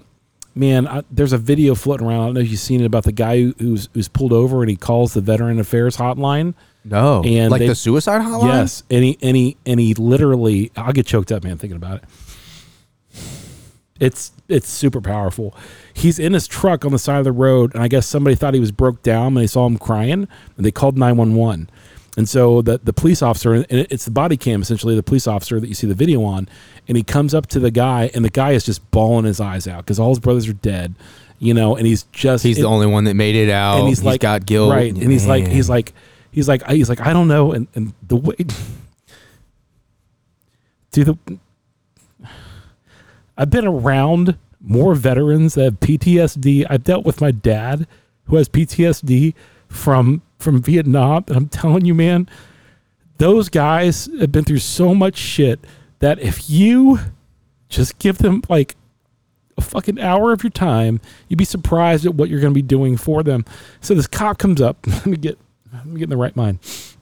man. 0.54 0.86
I, 0.86 1.02
there's 1.10 1.32
a 1.32 1.38
video 1.38 1.74
floating 1.74 2.06
around. 2.06 2.20
I 2.20 2.24
don't 2.26 2.34
know 2.34 2.40
if 2.40 2.50
you've 2.50 2.60
seen 2.60 2.80
it 2.80 2.84
about 2.86 3.04
the 3.04 3.12
guy 3.12 3.40
who, 3.40 3.54
who's 3.58 3.88
who's 3.94 4.08
pulled 4.08 4.32
over 4.32 4.62
and 4.62 4.70
he 4.70 4.76
calls 4.76 5.14
the 5.14 5.20
veteran 5.20 5.58
affairs 5.58 5.96
hotline. 5.96 6.54
No. 6.84 7.22
And 7.24 7.50
like 7.50 7.58
they- 7.60 7.66
the 7.68 7.74
suicide 7.74 8.22
hotline? 8.22 8.48
Yes, 8.48 8.82
and 8.90 9.04
he 9.04 9.18
and 9.22 9.36
he 9.36 9.56
and 9.66 9.78
he 9.80 9.94
literally, 9.94 10.70
I'll 10.76 10.92
get 10.92 11.06
choked 11.06 11.30
up, 11.32 11.44
man, 11.44 11.58
thinking 11.58 11.76
about 11.76 11.96
it. 11.98 12.04
It's 13.98 14.32
it's 14.48 14.68
super 14.68 15.02
powerful. 15.02 15.54
He's 15.92 16.18
in 16.18 16.32
his 16.32 16.48
truck 16.48 16.86
on 16.86 16.92
the 16.92 16.98
side 16.98 17.18
of 17.18 17.24
the 17.24 17.32
road, 17.32 17.74
and 17.74 17.82
I 17.82 17.88
guess 17.88 18.06
somebody 18.06 18.34
thought 18.34 18.54
he 18.54 18.60
was 18.60 18.72
broke 18.72 19.02
down, 19.02 19.28
and 19.28 19.36
they 19.36 19.46
saw 19.46 19.66
him 19.66 19.76
crying, 19.76 20.26
and 20.56 20.64
they 20.66 20.70
called 20.70 20.96
nine 20.96 21.18
one 21.18 21.34
one. 21.34 21.68
And 22.20 22.28
so 22.28 22.60
the 22.60 22.78
the 22.84 22.92
police 22.92 23.22
officer, 23.22 23.54
and 23.54 23.64
it's 23.70 24.04
the 24.04 24.10
body 24.10 24.36
cam 24.36 24.60
essentially, 24.60 24.94
the 24.94 25.02
police 25.02 25.26
officer 25.26 25.58
that 25.58 25.66
you 25.68 25.74
see 25.74 25.86
the 25.86 25.94
video 25.94 26.22
on, 26.22 26.50
and 26.86 26.98
he 26.98 27.02
comes 27.02 27.32
up 27.34 27.46
to 27.46 27.58
the 27.58 27.70
guy, 27.70 28.10
and 28.12 28.22
the 28.22 28.28
guy 28.28 28.50
is 28.50 28.62
just 28.62 28.88
bawling 28.90 29.24
his 29.24 29.40
eyes 29.40 29.66
out 29.66 29.78
because 29.86 29.98
all 29.98 30.10
his 30.10 30.18
brothers 30.18 30.46
are 30.46 30.52
dead, 30.52 30.94
you 31.38 31.54
know, 31.54 31.76
and 31.76 31.86
he's 31.86 32.02
just 32.12 32.44
He's 32.44 32.58
it- 32.58 32.60
the 32.60 32.68
only 32.68 32.86
one 32.86 33.04
that 33.04 33.14
made 33.14 33.36
it 33.36 33.48
out. 33.48 33.78
and 33.78 33.88
he's, 33.88 34.04
like 34.04 34.20
got 34.20 34.44
guilt. 34.44 34.70
right 34.70 34.92
and 34.92 35.10
he's 35.10 35.26
like 35.26 35.46
he's 35.48 35.70
like 35.70 35.94
he's 36.30 36.46
like 36.46 36.62
he's 36.68 36.90
like 36.90 37.00
i 37.00 37.14
don't 37.14 37.26
know 37.26 37.52
and 37.52 37.66
and 37.74 37.94
the 38.06 38.16
way 38.16 38.36
to 40.92 41.04
the 41.04 41.18
i've 43.38 43.48
been 43.50 43.66
around 43.66 44.36
more 44.60 44.94
veterans 44.94 45.54
that 45.54 45.64
have 45.64 45.80
ptsd 45.80 46.66
i've 46.68 46.84
dealt 46.84 47.06
with 47.06 47.20
my 47.22 47.30
dad 47.30 47.86
who 48.26 48.36
has 48.36 48.46
ptsd 48.48 49.32
from 49.70 50.20
from 50.38 50.60
vietnam 50.60 51.24
and 51.28 51.36
i'm 51.36 51.48
telling 51.48 51.84
you 51.84 51.94
man 51.94 52.28
those 53.18 53.48
guys 53.48 54.08
have 54.18 54.32
been 54.32 54.44
through 54.44 54.58
so 54.58 54.94
much 54.94 55.16
shit 55.16 55.60
that 56.00 56.18
if 56.20 56.50
you 56.50 56.98
just 57.68 57.98
give 57.98 58.18
them 58.18 58.42
like 58.48 58.76
a 59.56 59.62
fucking 59.62 60.00
hour 60.00 60.32
of 60.32 60.42
your 60.42 60.50
time, 60.50 61.00
you'd 61.28 61.36
be 61.36 61.44
surprised 61.44 62.04
at 62.06 62.14
what 62.14 62.28
you're 62.28 62.40
going 62.40 62.52
to 62.52 62.58
be 62.58 62.62
doing 62.62 62.96
for 62.96 63.22
them. 63.22 63.44
So 63.80 63.94
this 63.94 64.06
cop 64.06 64.38
comes 64.38 64.60
up. 64.60 64.78
Let 64.86 65.06
me 65.06 65.16
get, 65.16 65.38
let 65.72 65.86
me 65.86 65.98
get 65.98 66.04
in 66.04 66.10
the 66.10 66.16
right 66.16 66.34
mind. 66.34 66.58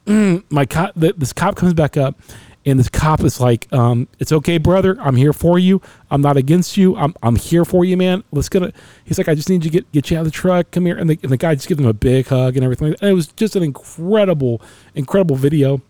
My 0.51 0.67
cop, 0.67 0.93
this 0.95 1.33
cop 1.33 1.57
comes 1.57 1.73
back 1.73 1.97
up, 1.97 2.19
and 2.67 2.79
this 2.79 2.89
cop 2.89 3.21
is 3.21 3.41
like, 3.41 3.73
um, 3.73 4.09
"It's 4.19 4.33
okay, 4.33 4.59
brother. 4.59 4.97
I'm 5.01 5.17
here 5.17 5.33
for 5.33 5.59
you. 5.59 5.81
I'm 6.11 6.21
not 6.21 6.37
against 6.37 6.77
you. 6.77 6.97
I'm, 6.97 7.15
I'm 7.23 7.37
here 7.37 7.65
for 7.65 7.85
you, 7.85 7.97
man. 7.97 8.25
Let's 8.33 8.49
it." 8.49 8.75
He's 9.05 9.19
like, 9.19 9.29
"I 9.29 9.35
just 9.35 9.49
need 9.49 9.65
you 9.65 9.71
to 9.71 9.79
get 9.79 9.93
get 9.93 10.11
you 10.11 10.17
out 10.17 10.21
of 10.21 10.27
the 10.27 10.33
truck. 10.33 10.71
Come 10.71 10.87
here." 10.87 10.97
And 10.97 11.09
the, 11.11 11.19
and 11.23 11.33
the 11.33 11.37
guy 11.37 11.55
just 11.55 11.69
gives 11.69 11.81
him 11.81 11.87
a 11.87 11.93
big 11.93 12.27
hug 12.27 12.57
and 12.57 12.65
everything. 12.65 12.95
And 13.01 13.11
it 13.11 13.15
was 13.15 13.29
just 13.29 13.57
an 13.57 13.63
incredible, 13.63 14.61
incredible 14.95 15.37
video 15.37 15.81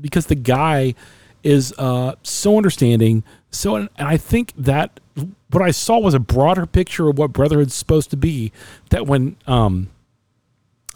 because 0.00 0.26
the 0.26 0.34
guy 0.34 0.94
is 1.42 1.72
uh, 1.78 2.14
so 2.22 2.56
understanding. 2.56 3.22
So, 3.50 3.76
and 3.76 3.88
I 3.98 4.16
think 4.16 4.52
that 4.56 5.00
what 5.50 5.62
I 5.62 5.70
saw 5.70 5.98
was 5.98 6.14
a 6.14 6.18
broader 6.18 6.66
picture 6.66 7.08
of 7.08 7.18
what 7.18 7.32
brotherhood's 7.32 7.74
supposed 7.74 8.10
to 8.10 8.16
be. 8.16 8.52
That 8.90 9.06
when 9.06 9.36
um, 9.46 9.90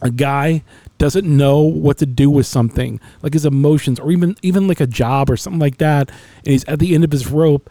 a 0.03 0.11
guy 0.11 0.65
doesn't 1.01 1.27
know 1.27 1.61
what 1.63 1.99
to 1.99 2.07
do 2.07 2.31
with 2.31 2.47
something, 2.47 3.01
like 3.23 3.33
his 3.33 3.45
emotions, 3.45 3.99
or 3.99 4.13
even 4.13 4.37
even 4.43 4.69
like 4.69 4.81
a 4.81 4.87
job 4.87 5.29
or 5.31 5.37
something 5.37 5.59
like 5.59 5.79
that, 5.79 6.11
and 6.45 6.49
he's 6.53 6.65
at 6.67 6.79
the 6.79 6.95
end 6.95 7.03
of 7.03 7.11
his 7.11 7.27
rope, 7.27 7.69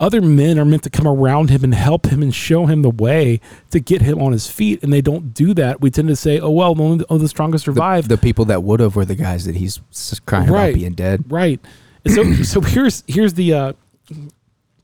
other 0.00 0.20
men 0.22 0.58
are 0.58 0.64
meant 0.64 0.82
to 0.84 0.90
come 0.90 1.06
around 1.06 1.50
him 1.50 1.62
and 1.64 1.74
help 1.74 2.06
him 2.06 2.22
and 2.22 2.34
show 2.34 2.66
him 2.66 2.82
the 2.82 2.90
way 2.90 3.40
to 3.70 3.80
get 3.80 4.02
him 4.02 4.22
on 4.22 4.32
his 4.32 4.46
feet, 4.46 4.82
and 4.82 4.92
they 4.92 5.00
don't 5.02 5.34
do 5.34 5.52
that. 5.54 5.80
We 5.80 5.90
tend 5.90 6.08
to 6.08 6.16
say, 6.16 6.38
"Oh 6.40 6.50
well, 6.50 6.80
only 6.80 7.04
oh, 7.10 7.18
the 7.18 7.28
strongest 7.28 7.64
survive." 7.64 8.08
The 8.08 8.16
people 8.16 8.44
that 8.46 8.62
would 8.62 8.80
have 8.80 8.96
were 8.96 9.04
the 9.04 9.14
guys 9.16 9.44
that 9.44 9.56
he's 9.56 9.80
crying 10.24 10.48
Right. 10.50 10.68
about 10.70 10.78
being 10.78 10.94
dead. 10.94 11.24
Right. 11.30 11.60
And 12.04 12.14
so 12.14 12.32
so 12.44 12.60
here's 12.60 13.02
here's 13.06 13.34
the 13.34 13.52
uh 13.52 13.72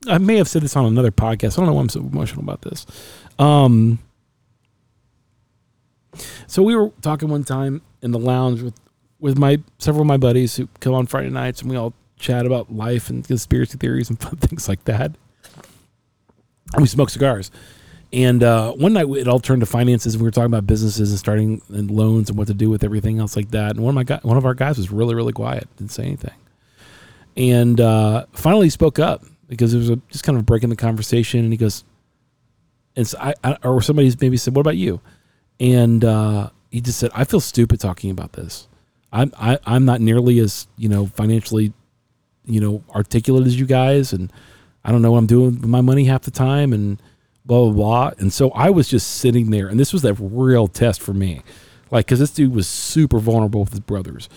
I 0.07 0.17
may 0.17 0.37
have 0.37 0.47
said 0.47 0.63
this 0.63 0.75
on 0.75 0.85
another 0.85 1.11
podcast. 1.11 1.53
I 1.53 1.61
don't 1.61 1.67
know 1.67 1.73
why 1.73 1.81
I'm 1.81 1.89
so 1.89 1.99
emotional 2.01 2.43
about 2.43 2.61
this. 2.63 2.85
Um 3.39 3.99
so 6.51 6.61
we 6.63 6.75
were 6.75 6.91
talking 7.01 7.29
one 7.29 7.43
time 7.43 7.81
in 8.01 8.11
the 8.11 8.19
lounge 8.19 8.61
with 8.61 8.75
with 9.19 9.37
my 9.37 9.59
several 9.77 10.01
of 10.01 10.07
my 10.07 10.17
buddies 10.17 10.55
who 10.55 10.67
come 10.79 10.93
on 10.93 11.05
Friday 11.05 11.29
nights 11.29 11.61
and 11.61 11.69
we 11.69 11.77
all 11.77 11.93
chat 12.17 12.45
about 12.45 12.71
life 12.73 13.09
and 13.09 13.25
conspiracy 13.25 13.77
theories 13.77 14.09
and 14.09 14.19
fun 14.21 14.35
things 14.37 14.67
like 14.67 14.83
that. 14.85 15.15
And 16.73 16.81
we 16.81 16.87
smoke 16.87 17.09
cigars. 17.09 17.51
And 18.13 18.43
uh, 18.43 18.73
one 18.73 18.93
night 18.93 19.07
it 19.09 19.27
all 19.27 19.39
turned 19.39 19.61
to 19.61 19.65
finances. 19.65 20.15
And 20.15 20.21
we 20.21 20.27
were 20.27 20.31
talking 20.31 20.47
about 20.47 20.67
businesses 20.67 21.11
and 21.11 21.19
starting 21.19 21.61
and 21.69 21.89
loans 21.89 22.29
and 22.29 22.37
what 22.37 22.47
to 22.47 22.53
do 22.53 22.69
with 22.69 22.83
everything 22.83 23.19
else 23.19 23.35
like 23.35 23.51
that. 23.51 23.71
And 23.71 23.79
one 23.79 23.91
of 23.91 23.95
my 23.95 24.03
guy, 24.03 24.19
one 24.23 24.37
of 24.37 24.45
our 24.45 24.53
guys 24.53 24.77
was 24.77 24.91
really 24.91 25.15
really 25.15 25.33
quiet, 25.33 25.67
didn't 25.77 25.91
say 25.91 26.03
anything 26.03 26.33
and 27.37 27.79
uh, 27.79 28.25
finally 28.33 28.65
he 28.65 28.69
spoke 28.69 28.99
up 28.99 29.23
because 29.47 29.73
it 29.73 29.77
was 29.77 29.89
a, 29.89 29.95
just 30.09 30.23
kind 30.23 30.37
of 30.37 30.45
breaking 30.45 30.69
the 30.69 30.75
conversation. 30.75 31.41
And 31.41 31.53
he 31.53 31.57
goes, 31.57 31.83
and 32.95 33.07
so 33.07 33.17
I, 33.19 33.33
I 33.43 33.57
or 33.63 33.81
somebody 33.81 34.13
maybe 34.19 34.37
said, 34.37 34.55
"What 34.55 34.61
about 34.61 34.77
you?" 34.77 34.99
And 35.61 36.03
uh, 36.03 36.49
he 36.71 36.81
just 36.81 36.97
said, 36.99 37.11
"I 37.13 37.23
feel 37.23 37.39
stupid 37.39 37.79
talking 37.79 38.09
about 38.09 38.33
this. 38.33 38.67
I'm 39.13 39.31
I, 39.37 39.59
I'm 39.65 39.85
not 39.85 40.01
nearly 40.01 40.39
as 40.39 40.67
you 40.75 40.89
know 40.89 41.05
financially, 41.05 41.71
you 42.45 42.59
know, 42.59 42.83
articulate 42.95 43.45
as 43.45 43.59
you 43.59 43.67
guys, 43.67 44.11
and 44.11 44.33
I 44.83 44.91
don't 44.91 45.03
know 45.03 45.11
what 45.11 45.19
I'm 45.19 45.27
doing 45.27 45.61
with 45.61 45.65
my 45.65 45.81
money 45.81 46.05
half 46.05 46.23
the 46.23 46.31
time, 46.31 46.73
and 46.73 46.99
blah 47.45 47.65
blah 47.65 47.73
blah." 47.73 48.11
And 48.17 48.33
so 48.33 48.49
I 48.51 48.71
was 48.71 48.87
just 48.87 49.17
sitting 49.17 49.51
there, 49.51 49.67
and 49.67 49.79
this 49.79 49.93
was 49.93 50.03
a 50.03 50.15
real 50.15 50.67
test 50.67 50.99
for 50.99 51.13
me, 51.13 51.43
like 51.91 52.07
because 52.07 52.17
this 52.19 52.31
dude 52.31 52.55
was 52.55 52.67
super 52.67 53.19
vulnerable 53.19 53.61
with 53.61 53.69
his 53.69 53.81
brothers. 53.81 54.29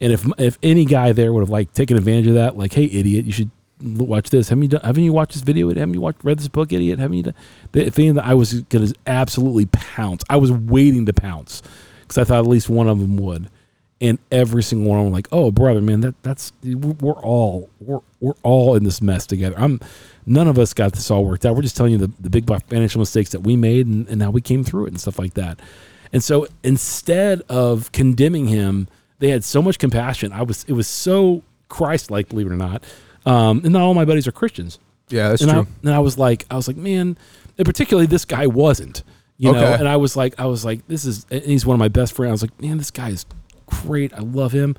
And 0.00 0.12
if 0.12 0.24
if 0.38 0.58
any 0.62 0.84
guy 0.84 1.10
there 1.10 1.32
would 1.32 1.40
have 1.40 1.50
like 1.50 1.72
taken 1.72 1.96
advantage 1.96 2.28
of 2.28 2.34
that, 2.34 2.56
like, 2.56 2.74
hey, 2.74 2.84
idiot, 2.84 3.24
you 3.24 3.32
should 3.32 3.50
watch 3.82 4.30
this. 4.30 4.48
Haven't 4.48 4.62
you 4.62 4.68
done, 4.68 4.80
haven't 4.82 5.04
you 5.04 5.12
watched 5.12 5.32
this 5.32 5.42
video? 5.42 5.68
Haven't 5.68 5.94
you 5.94 6.00
watched 6.00 6.24
read 6.24 6.38
this 6.38 6.48
book, 6.48 6.72
idiot? 6.72 6.98
Haven't 6.98 7.16
you 7.16 7.22
done? 7.24 7.34
The, 7.72 7.90
thing 7.90 8.14
that, 8.14 8.24
I 8.24 8.34
was 8.34 8.60
gonna 8.62 8.92
absolutely 9.06 9.66
pounce. 9.66 10.22
I 10.28 10.36
was 10.36 10.52
waiting 10.52 11.06
to 11.06 11.12
pounce 11.12 11.62
because 12.02 12.18
I 12.18 12.24
thought 12.24 12.38
at 12.40 12.46
least 12.46 12.68
one 12.68 12.88
of 12.88 12.98
them 12.98 13.16
would. 13.18 13.50
And 14.00 14.20
every 14.30 14.62
single 14.62 14.90
one 14.90 15.00
of 15.00 15.06
them, 15.06 15.12
like, 15.12 15.26
oh, 15.32 15.50
brother, 15.50 15.80
man, 15.80 16.02
that 16.02 16.22
that's 16.22 16.52
we're 16.62 17.12
all 17.12 17.68
we're 17.80 18.00
we're 18.20 18.34
all 18.44 18.76
in 18.76 18.84
this 18.84 19.02
mess 19.02 19.26
together. 19.26 19.56
I'm 19.58 19.80
none 20.24 20.46
of 20.46 20.58
us 20.58 20.72
got 20.72 20.92
this 20.92 21.10
all 21.10 21.24
worked 21.24 21.44
out. 21.44 21.56
We're 21.56 21.62
just 21.62 21.76
telling 21.76 21.92
you 21.92 21.98
the, 21.98 22.12
the 22.20 22.30
big 22.30 22.46
financial 22.68 23.00
mistakes 23.00 23.30
that 23.30 23.40
we 23.40 23.56
made 23.56 23.86
and, 23.86 24.08
and 24.08 24.22
how 24.22 24.30
we 24.30 24.40
came 24.40 24.62
through 24.62 24.86
it 24.86 24.88
and 24.90 25.00
stuff 25.00 25.18
like 25.18 25.34
that. 25.34 25.58
And 26.12 26.22
so 26.22 26.46
instead 26.62 27.42
of 27.48 27.90
condemning 27.92 28.46
him, 28.46 28.88
they 29.18 29.30
had 29.30 29.44
so 29.44 29.60
much 29.60 29.78
compassion. 29.78 30.32
I 30.32 30.42
was 30.42 30.64
it 30.68 30.72
was 30.72 30.86
so 30.86 31.42
Christ 31.68 32.10
like, 32.10 32.28
believe 32.28 32.46
it 32.46 32.52
or 32.52 32.56
not. 32.56 32.84
Um, 33.26 33.60
and 33.64 33.72
not 33.72 33.82
all 33.82 33.94
my 33.94 34.04
buddies 34.04 34.26
are 34.26 34.32
Christians. 34.32 34.78
Yeah, 35.08 35.30
that's 35.30 35.42
and 35.42 35.50
true. 35.50 35.60
I, 35.60 35.66
and 35.86 35.94
I 35.94 35.98
was 36.00 36.18
like, 36.18 36.44
I 36.50 36.56
was 36.56 36.68
like, 36.68 36.76
man, 36.76 37.18
and 37.56 37.66
particularly 37.66 38.06
this 38.06 38.24
guy 38.24 38.46
wasn't, 38.46 39.02
you 39.36 39.52
know. 39.52 39.74
And 39.74 39.88
I 39.88 39.96
was 39.96 40.16
like, 40.16 40.38
I 40.38 40.46
was 40.46 40.64
like, 40.64 40.86
this 40.86 41.04
is, 41.04 41.26
and 41.30 41.42
he's 41.42 41.64
one 41.64 41.74
of 41.74 41.78
my 41.78 41.88
best 41.88 42.12
friends. 42.14 42.30
I 42.30 42.32
was 42.32 42.42
like, 42.42 42.60
man, 42.60 42.78
this 42.78 42.90
guy 42.90 43.10
is 43.10 43.26
great. 43.66 44.12
I 44.12 44.20
love 44.20 44.52
him, 44.52 44.76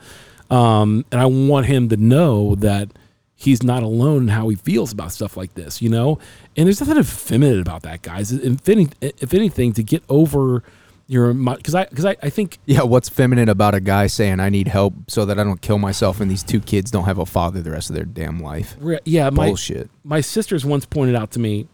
um, 0.50 1.06
and 1.12 1.20
I 1.20 1.26
want 1.26 1.66
him 1.66 1.90
to 1.90 1.98
know 1.98 2.56
that 2.56 2.90
he's 3.36 3.64
not 3.64 3.84
alone 3.84 4.24
in 4.24 4.28
how 4.28 4.50
he 4.50 4.56
feels 4.58 4.92
about 4.92 5.14
stuff 5.14 5.38
like 5.38 5.54
this, 5.54 5.82
you 5.82 5.90
know. 5.90 6.20
And 6.58 6.68
there's 6.68 6.82
nothing 6.82 6.98
effeminate 6.98 7.62
about 7.62 7.84
that, 7.84 8.02
guys. 8.02 8.32
If, 8.32 8.68
any, 8.68 8.90
if 9.02 9.34
anything, 9.34 9.74
to 9.74 9.84
get 9.84 10.04
over 10.10 10.62
your, 11.10 11.34
because 11.34 11.74
I, 11.74 11.86
because 11.86 12.06
I, 12.06 12.16
I 12.22 12.30
think 12.30 12.60
yeah, 12.68 12.84
what's 12.84 13.10
feminine 13.10 13.50
about 13.50 13.74
a 13.74 13.80
guy 13.80 14.06
saying 14.06 14.40
I 14.40 14.50
need 14.50 14.68
help 14.68 14.94
so 15.08 15.26
that 15.26 15.40
I 15.40 15.44
don't 15.44 15.60
kill 15.60 15.80
myself 15.80 16.22
and 16.22 16.30
these 16.30 16.44
two 16.44 16.62
kids 16.62 16.92
don't 16.92 17.06
have 17.06 17.18
a 17.18 17.26
father 17.26 17.62
the 17.64 17.72
rest 17.72 17.90
of 17.90 17.96
their 17.96 18.06
damn 18.06 18.40
life? 18.40 18.78
Re- 18.80 19.00
yeah, 19.06 19.32
my 19.32 19.56
my 20.04 20.22
sisters 20.22 20.64
once 20.66 20.86
pointed 20.86 21.16
out 21.16 21.32
to 21.32 21.40
me 21.40 21.68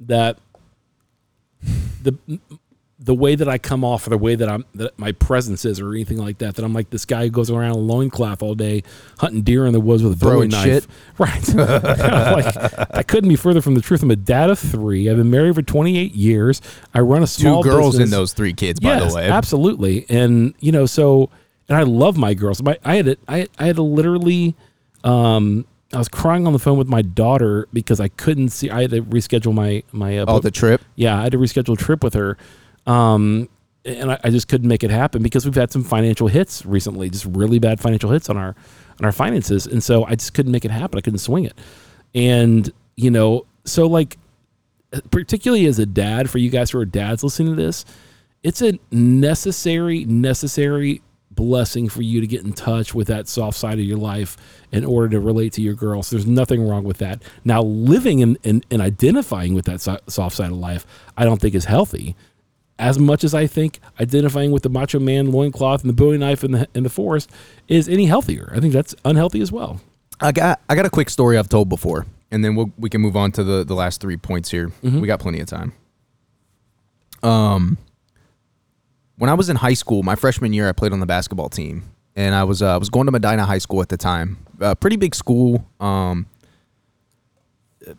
that 0.00 0.38
the 2.02 2.16
the 3.02 3.14
way 3.14 3.34
that 3.34 3.48
I 3.48 3.56
come 3.56 3.82
off 3.82 4.06
or 4.06 4.10
the 4.10 4.18
way 4.18 4.34
that 4.34 4.46
I'm 4.48 4.64
that 4.74 4.98
my 4.98 5.12
presence 5.12 5.64
is 5.64 5.80
or 5.80 5.92
anything 5.92 6.18
like 6.18 6.36
that 6.38 6.56
that 6.56 6.64
I'm 6.64 6.74
like 6.74 6.90
this 6.90 7.06
guy 7.06 7.22
who 7.24 7.30
goes 7.30 7.50
around 7.50 7.70
in 7.70 7.76
a 7.76 7.78
loincloth 7.78 8.42
all 8.42 8.54
day 8.54 8.82
hunting 9.18 9.40
deer 9.40 9.64
in 9.64 9.72
the 9.72 9.80
woods 9.80 10.02
with 10.02 10.12
a 10.12 10.16
Bowie 10.16 10.30
Throwing 10.30 10.50
knife. 10.50 10.64
shit. 10.64 10.86
Right. 11.18 11.54
like, 11.54 12.94
I 12.94 13.02
couldn't 13.02 13.28
be 13.30 13.36
further 13.36 13.62
from 13.62 13.74
the 13.74 13.80
truth. 13.80 14.02
I'm 14.02 14.10
a 14.10 14.16
dad 14.16 14.50
of 14.50 14.58
three. 14.58 15.08
I've 15.08 15.16
been 15.16 15.30
married 15.30 15.54
for 15.54 15.62
28 15.62 16.14
years. 16.14 16.60
I 16.94 17.00
run 17.00 17.22
a 17.22 17.26
small 17.26 17.62
Two 17.62 17.70
girls 17.70 17.98
in 17.98 18.10
those 18.10 18.32
three 18.34 18.52
kids, 18.52 18.80
by 18.80 19.00
the 19.00 19.14
way. 19.14 19.28
absolutely. 19.28 20.04
And 20.10 20.54
you 20.60 20.70
know, 20.72 20.84
so 20.86 21.30
and 21.68 21.78
I 21.78 21.84
love 21.84 22.16
my 22.18 22.34
girls. 22.34 22.62
My 22.62 22.78
I 22.84 22.96
had 22.96 23.06
to, 23.06 23.16
I 23.28 23.48
I 23.58 23.66
had 23.66 23.76
to 23.76 23.82
literally 23.82 24.54
um 25.04 25.64
I 25.92 25.98
was 25.98 26.08
crying 26.08 26.46
on 26.46 26.52
the 26.52 26.58
phone 26.58 26.78
with 26.78 26.86
my 26.88 27.02
daughter 27.02 27.66
because 27.72 27.98
I 27.98 28.08
couldn't 28.08 28.50
see 28.50 28.70
I 28.70 28.82
had 28.82 28.90
to 28.90 29.02
reschedule 29.02 29.54
my 29.54 29.82
my 29.92 30.18
uh, 30.18 30.24
Oh, 30.28 30.38
the 30.38 30.50
trip. 30.50 30.82
yeah, 30.96 31.18
I 31.18 31.22
had 31.24 31.32
to 31.32 31.38
reschedule 31.38 31.74
a 31.74 31.76
trip 31.76 32.04
with 32.04 32.14
her. 32.14 32.36
Um 32.86 33.48
and 33.84 34.12
I, 34.12 34.20
I 34.24 34.30
just 34.30 34.48
couldn't 34.48 34.68
make 34.68 34.84
it 34.84 34.90
happen 34.90 35.22
because 35.22 35.44
we've 35.44 35.54
had 35.54 35.72
some 35.72 35.82
financial 35.82 36.28
hits 36.28 36.66
recently, 36.66 37.08
just 37.08 37.24
really 37.24 37.58
bad 37.58 37.80
financial 37.80 38.10
hits 38.10 38.28
on 38.28 38.36
our 38.36 38.54
on 38.98 39.06
our 39.06 39.12
finances. 39.12 39.66
And 39.66 39.82
so 39.82 40.04
I 40.04 40.14
just 40.14 40.34
couldn't 40.34 40.52
make 40.52 40.64
it 40.64 40.70
happen. 40.70 40.98
I 40.98 41.00
couldn't 41.00 41.20
swing 41.20 41.44
it. 41.44 41.56
And, 42.14 42.70
you 42.96 43.10
know, 43.10 43.46
so 43.64 43.86
like 43.86 44.18
particularly 45.10 45.66
as 45.66 45.78
a 45.78 45.86
dad, 45.86 46.28
for 46.28 46.38
you 46.38 46.50
guys 46.50 46.70
who 46.70 46.78
are 46.78 46.84
dads 46.84 47.22
listening 47.24 47.56
to 47.56 47.62
this, 47.62 47.84
it's 48.42 48.62
a 48.62 48.78
necessary, 48.90 50.04
necessary 50.04 51.02
blessing 51.30 51.88
for 51.88 52.02
you 52.02 52.20
to 52.20 52.26
get 52.26 52.44
in 52.44 52.52
touch 52.52 52.94
with 52.94 53.06
that 53.06 53.28
soft 53.28 53.56
side 53.56 53.78
of 53.78 53.84
your 53.84 53.96
life 53.96 54.36
in 54.72 54.84
order 54.84 55.08
to 55.08 55.20
relate 55.20 55.52
to 55.54 55.62
your 55.62 55.74
girl. 55.74 56.02
So 56.02 56.16
there's 56.16 56.26
nothing 56.26 56.66
wrong 56.66 56.84
with 56.84 56.98
that. 56.98 57.22
Now, 57.44 57.62
living 57.62 58.22
and, 58.22 58.36
and, 58.44 58.66
and 58.70 58.82
identifying 58.82 59.54
with 59.54 59.64
that 59.66 59.80
soft 59.80 60.36
side 60.36 60.50
of 60.50 60.58
life, 60.58 60.84
I 61.16 61.24
don't 61.24 61.40
think 61.40 61.54
is 61.54 61.66
healthy. 61.66 62.16
As 62.80 62.98
much 62.98 63.24
as 63.24 63.34
I 63.34 63.46
think 63.46 63.78
identifying 64.00 64.50
with 64.52 64.62
the 64.62 64.70
macho 64.70 64.98
man 64.98 65.30
loincloth 65.30 65.82
and 65.82 65.88
the 65.90 65.94
Bowie 65.94 66.16
knife 66.18 66.42
in 66.42 66.52
the 66.52 66.66
in 66.74 66.82
the 66.82 66.88
forest 66.90 67.30
is 67.68 67.88
any 67.88 68.06
healthier. 68.06 68.50
I 68.54 68.58
think 68.60 68.72
that's 68.72 68.94
unhealthy 69.04 69.40
as 69.42 69.52
well. 69.52 69.80
I 70.20 70.32
got 70.32 70.60
I 70.68 70.74
got 70.74 70.86
a 70.86 70.90
quick 70.90 71.10
story 71.10 71.36
I've 71.38 71.48
told 71.48 71.68
before, 71.68 72.06
and 72.30 72.42
then 72.44 72.54
we'll, 72.56 72.72
we 72.78 72.88
can 72.88 73.00
move 73.02 73.16
on 73.16 73.32
to 73.32 73.44
the 73.44 73.64
the 73.64 73.74
last 73.74 74.00
three 74.00 74.16
points 74.16 74.50
here. 74.50 74.72
We 74.82 75.06
got 75.06 75.20
plenty 75.20 75.40
of 75.40 75.46
time. 75.46 75.72
Um, 77.22 77.76
when 79.18 79.28
I 79.28 79.34
was 79.34 79.50
in 79.50 79.56
high 79.56 79.74
school, 79.74 80.02
my 80.02 80.14
freshman 80.16 80.52
year, 80.54 80.68
I 80.68 80.72
played 80.72 80.92
on 80.94 81.00
the 81.00 81.06
basketball 81.06 81.50
team, 81.50 81.82
and 82.16 82.34
I 82.34 82.44
was 82.44 82.62
uh, 82.62 82.74
I 82.74 82.76
was 82.78 82.88
going 82.88 83.06
to 83.06 83.12
Medina 83.12 83.44
High 83.44 83.58
School 83.58 83.82
at 83.82 83.90
the 83.90 83.98
time. 83.98 84.38
Uh, 84.60 84.74
pretty 84.74 84.96
big 84.96 85.14
school, 85.14 85.66
um, 85.80 86.26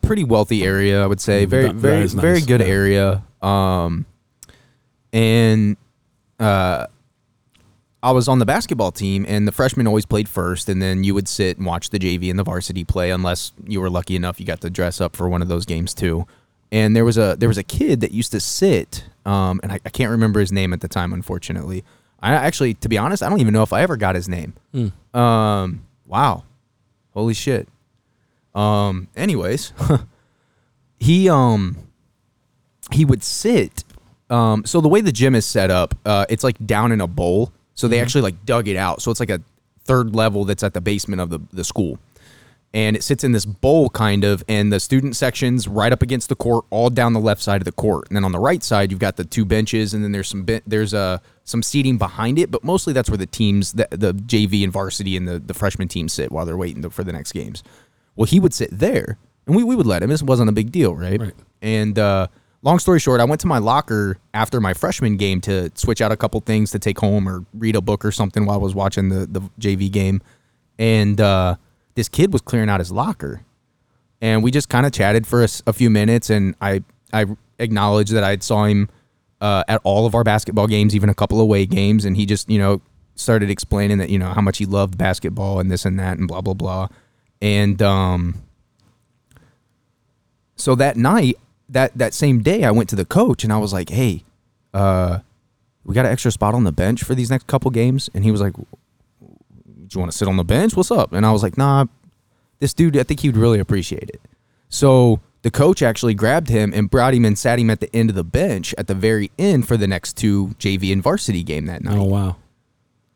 pretty 0.02 0.24
wealthy 0.24 0.64
area, 0.64 1.02
I 1.02 1.06
would 1.06 1.20
say. 1.20 1.44
Very 1.44 1.66
That- 1.68 1.74
that 1.74 1.78
very 1.78 2.00
nice. 2.00 2.12
very 2.14 2.40
good 2.40 2.62
area. 2.62 3.22
Um, 3.40 4.06
and 5.12 5.76
uh, 6.40 6.86
I 8.02 8.10
was 8.10 8.26
on 8.28 8.38
the 8.38 8.46
basketball 8.46 8.90
team, 8.90 9.24
and 9.28 9.46
the 9.46 9.52
freshmen 9.52 9.86
always 9.86 10.06
played 10.06 10.28
first, 10.28 10.68
and 10.68 10.82
then 10.82 11.04
you 11.04 11.14
would 11.14 11.28
sit 11.28 11.56
and 11.58 11.66
watch 11.66 11.90
the 11.90 11.98
JV 11.98 12.30
and 12.30 12.38
the 12.38 12.42
varsity 12.42 12.84
play, 12.84 13.10
unless 13.10 13.52
you 13.66 13.80
were 13.80 13.90
lucky 13.90 14.16
enough 14.16 14.40
you 14.40 14.46
got 14.46 14.60
to 14.62 14.70
dress 14.70 15.00
up 15.00 15.14
for 15.14 15.28
one 15.28 15.42
of 15.42 15.48
those 15.48 15.64
games 15.64 15.94
too. 15.94 16.26
And 16.72 16.96
there 16.96 17.04
was 17.04 17.18
a 17.18 17.36
there 17.38 17.48
was 17.48 17.58
a 17.58 17.62
kid 17.62 18.00
that 18.00 18.12
used 18.12 18.32
to 18.32 18.40
sit, 18.40 19.04
um, 19.26 19.60
and 19.62 19.70
I, 19.72 19.80
I 19.84 19.90
can't 19.90 20.10
remember 20.10 20.40
his 20.40 20.50
name 20.50 20.72
at 20.72 20.80
the 20.80 20.88
time, 20.88 21.12
unfortunately. 21.12 21.84
I 22.20 22.32
actually, 22.32 22.74
to 22.74 22.88
be 22.88 22.96
honest, 22.98 23.22
I 23.22 23.28
don't 23.28 23.40
even 23.40 23.52
know 23.52 23.62
if 23.62 23.72
I 23.72 23.82
ever 23.82 23.96
got 23.96 24.14
his 24.14 24.28
name. 24.28 24.54
Um, 25.12 25.84
wow, 26.06 26.44
holy 27.12 27.34
shit. 27.34 27.68
Um, 28.54 29.08
anyways, 29.16 29.72
he 30.98 31.28
um 31.28 31.76
he 32.90 33.04
would 33.04 33.22
sit. 33.22 33.84
Um, 34.32 34.64
so 34.64 34.80
the 34.80 34.88
way 34.88 35.02
the 35.02 35.12
gym 35.12 35.34
is 35.34 35.44
set 35.44 35.70
up, 35.70 35.94
uh, 36.06 36.24
it's 36.30 36.42
like 36.42 36.64
down 36.66 36.90
in 36.90 37.02
a 37.02 37.06
bowl. 37.06 37.52
So 37.74 37.86
they 37.86 38.00
actually 38.00 38.22
like 38.22 38.44
dug 38.46 38.66
it 38.66 38.76
out. 38.76 39.02
So 39.02 39.10
it's 39.10 39.20
like 39.20 39.30
a 39.30 39.40
third 39.84 40.16
level 40.16 40.44
that's 40.44 40.62
at 40.62 40.72
the 40.72 40.80
basement 40.80 41.20
of 41.20 41.30
the, 41.30 41.40
the 41.52 41.64
school. 41.64 41.98
And 42.74 42.96
it 42.96 43.02
sits 43.02 43.22
in 43.22 43.32
this 43.32 43.44
bowl 43.44 43.90
kind 43.90 44.24
of, 44.24 44.42
and 44.48 44.72
the 44.72 44.80
student 44.80 45.14
section's 45.14 45.68
right 45.68 45.92
up 45.92 46.00
against 46.00 46.30
the 46.30 46.34
court, 46.34 46.64
all 46.70 46.88
down 46.88 47.12
the 47.12 47.20
left 47.20 47.42
side 47.42 47.60
of 47.60 47.66
the 47.66 47.72
court. 47.72 48.08
And 48.08 48.16
then 48.16 48.24
on 48.24 48.32
the 48.32 48.38
right 48.38 48.62
side, 48.62 48.90
you've 48.90 49.00
got 49.00 49.16
the 49.16 49.24
two 49.24 49.44
benches, 49.44 49.92
and 49.92 50.02
then 50.02 50.12
there's 50.12 50.28
some 50.28 50.44
ben- 50.44 50.62
there's 50.66 50.94
uh, 50.94 51.18
some 51.44 51.62
seating 51.62 51.98
behind 51.98 52.38
it. 52.38 52.50
But 52.50 52.64
mostly 52.64 52.94
that's 52.94 53.10
where 53.10 53.18
the 53.18 53.26
teams, 53.26 53.74
the, 53.74 53.86
the 53.90 54.14
JV 54.14 54.64
and 54.64 54.72
varsity 54.72 55.18
and 55.18 55.28
the, 55.28 55.38
the 55.38 55.52
freshman 55.52 55.88
team 55.88 56.08
sit 56.08 56.32
while 56.32 56.46
they're 56.46 56.56
waiting 56.56 56.80
to, 56.80 56.88
for 56.88 57.04
the 57.04 57.12
next 57.12 57.32
games. 57.32 57.62
Well, 58.16 58.24
he 58.24 58.40
would 58.40 58.54
sit 58.54 58.70
there, 58.72 59.18
and 59.46 59.54
we, 59.54 59.64
we 59.64 59.76
would 59.76 59.86
let 59.86 60.02
him. 60.02 60.08
This 60.08 60.22
wasn't 60.22 60.48
a 60.48 60.52
big 60.52 60.72
deal, 60.72 60.94
right? 60.94 61.20
Right. 61.20 61.34
And 61.60 61.98
uh, 61.98 62.28
long 62.62 62.78
story 62.78 62.98
short, 63.00 63.20
I 63.20 63.24
went 63.24 63.40
to 63.42 63.46
my 63.46 63.58
locker 63.58 64.18
after 64.34 64.60
my 64.60 64.74
freshman 64.74 65.16
game 65.16 65.40
to 65.42 65.70
switch 65.74 66.00
out 66.00 66.12
a 66.12 66.16
couple 66.16 66.40
things 66.40 66.70
to 66.72 66.78
take 66.78 66.98
home 66.98 67.28
or 67.28 67.44
read 67.54 67.76
a 67.76 67.80
book 67.80 68.04
or 68.04 68.12
something 68.12 68.46
while 68.46 68.56
I 68.56 68.62
was 68.62 68.74
watching 68.74 69.08
the, 69.08 69.26
the 69.26 69.40
JV 69.60 69.90
game. 69.90 70.22
And 70.78 71.20
uh, 71.20 71.56
this 71.94 72.08
kid 72.08 72.32
was 72.32 72.40
clearing 72.42 72.68
out 72.68 72.80
his 72.80 72.90
locker. 72.92 73.44
and 74.22 74.42
we 74.42 74.50
just 74.50 74.68
kind 74.68 74.86
of 74.86 74.92
chatted 74.92 75.26
for 75.26 75.44
a 75.66 75.72
few 75.72 75.90
minutes, 75.90 76.30
and 76.30 76.54
I 76.60 76.82
I 77.12 77.26
acknowledged 77.58 78.12
that 78.12 78.24
I 78.24 78.38
saw 78.38 78.64
him 78.64 78.88
uh, 79.40 79.64
at 79.68 79.80
all 79.84 80.06
of 80.06 80.14
our 80.14 80.24
basketball 80.24 80.68
games, 80.68 80.94
even 80.94 81.10
a 81.10 81.14
couple 81.14 81.40
away 81.40 81.66
games, 81.66 82.04
and 82.04 82.16
he 82.16 82.24
just 82.24 82.48
you 82.48 82.58
know 82.58 82.80
started 83.16 83.50
explaining 83.50 83.98
that 83.98 84.08
you 84.10 84.18
know 84.18 84.28
how 84.28 84.40
much 84.40 84.58
he 84.58 84.64
loved 84.64 84.96
basketball 84.96 85.58
and 85.60 85.70
this 85.70 85.84
and 85.84 85.98
that 85.98 86.18
and 86.18 86.28
blah 86.28 86.40
blah 86.40 86.54
blah, 86.54 86.88
and 87.42 87.82
um, 87.82 88.42
so 90.54 90.76
that 90.76 90.96
night, 90.96 91.36
that 91.72 91.96
that 91.96 92.14
same 92.14 92.42
day, 92.42 92.64
I 92.64 92.70
went 92.70 92.88
to 92.90 92.96
the 92.96 93.04
coach 93.04 93.44
and 93.44 93.52
I 93.52 93.58
was 93.58 93.72
like, 93.72 93.90
hey, 93.90 94.24
uh, 94.72 95.20
we 95.84 95.94
got 95.94 96.06
an 96.06 96.12
extra 96.12 96.30
spot 96.30 96.54
on 96.54 96.64
the 96.64 96.72
bench 96.72 97.02
for 97.02 97.14
these 97.14 97.30
next 97.30 97.46
couple 97.46 97.70
games, 97.70 98.08
and 98.14 98.24
he 98.24 98.30
was 98.30 98.40
like, 98.40 98.54
do 98.54 98.64
you 99.90 100.00
want 100.00 100.10
to 100.10 100.16
sit 100.16 100.28
on 100.28 100.36
the 100.36 100.44
bench? 100.44 100.76
What's 100.76 100.90
up? 100.90 101.12
And 101.12 101.26
I 101.26 101.32
was 101.32 101.42
like, 101.42 101.58
nah, 101.58 101.86
this 102.60 102.72
dude, 102.72 102.96
I 102.96 103.02
think 103.02 103.20
he 103.20 103.28
would 103.28 103.36
really 103.36 103.58
appreciate 103.58 104.08
it. 104.08 104.20
So 104.68 105.20
the 105.42 105.50
coach 105.50 105.82
actually 105.82 106.14
grabbed 106.14 106.48
him 106.48 106.72
and 106.72 106.88
brought 106.90 107.14
him 107.14 107.24
and 107.24 107.38
sat 107.38 107.58
him 107.58 107.68
at 107.68 107.80
the 107.80 107.94
end 107.94 108.08
of 108.08 108.16
the 108.16 108.24
bench 108.24 108.74
at 108.78 108.86
the 108.86 108.94
very 108.94 109.30
end 109.38 109.68
for 109.68 109.76
the 109.76 109.86
next 109.86 110.16
two 110.16 110.54
JV 110.58 110.92
and 110.92 111.02
varsity 111.02 111.42
game 111.42 111.66
that 111.66 111.82
night. 111.82 111.98
Oh 111.98 112.04
wow. 112.04 112.36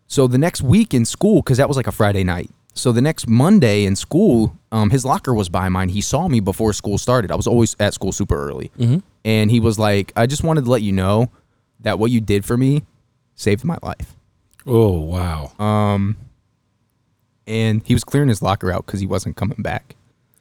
So 0.08 0.26
the 0.26 0.38
next 0.38 0.62
week 0.62 0.92
in 0.92 1.04
school, 1.04 1.36
because 1.36 1.58
that 1.58 1.68
was 1.68 1.76
like 1.76 1.86
a 1.86 1.92
Friday 1.92 2.24
night. 2.24 2.50
So 2.76 2.92
the 2.92 3.00
next 3.00 3.26
Monday 3.26 3.84
in 3.86 3.96
school, 3.96 4.56
um, 4.70 4.90
his 4.90 5.04
locker 5.04 5.32
was 5.34 5.48
by 5.48 5.68
mine. 5.70 5.88
He 5.88 6.00
saw 6.02 6.28
me 6.28 6.40
before 6.40 6.72
school 6.74 6.98
started. 6.98 7.30
I 7.32 7.34
was 7.34 7.46
always 7.46 7.74
at 7.80 7.94
school 7.94 8.12
super 8.12 8.36
early. 8.36 8.70
And 9.24 9.50
he 9.50 9.58
was 9.60 9.78
like, 9.78 10.12
I 10.14 10.26
just 10.26 10.44
wanted 10.44 10.64
to 10.66 10.70
let 10.70 10.82
you 10.82 10.92
know 10.92 11.30
that 11.80 11.98
what 11.98 12.10
you 12.10 12.20
did 12.20 12.44
for 12.44 12.56
me 12.56 12.84
saved 13.34 13.64
my 13.64 13.78
life. 13.82 14.14
Oh 14.66 15.00
wow. 15.00 15.52
Um, 15.58 16.16
and 17.46 17.82
he 17.86 17.94
was 17.94 18.04
clearing 18.04 18.28
his 18.28 18.42
locker 18.42 18.70
out 18.70 18.84
because 18.86 19.00
he 19.00 19.06
wasn't 19.06 19.36
coming 19.36 19.62
back. 19.62 19.96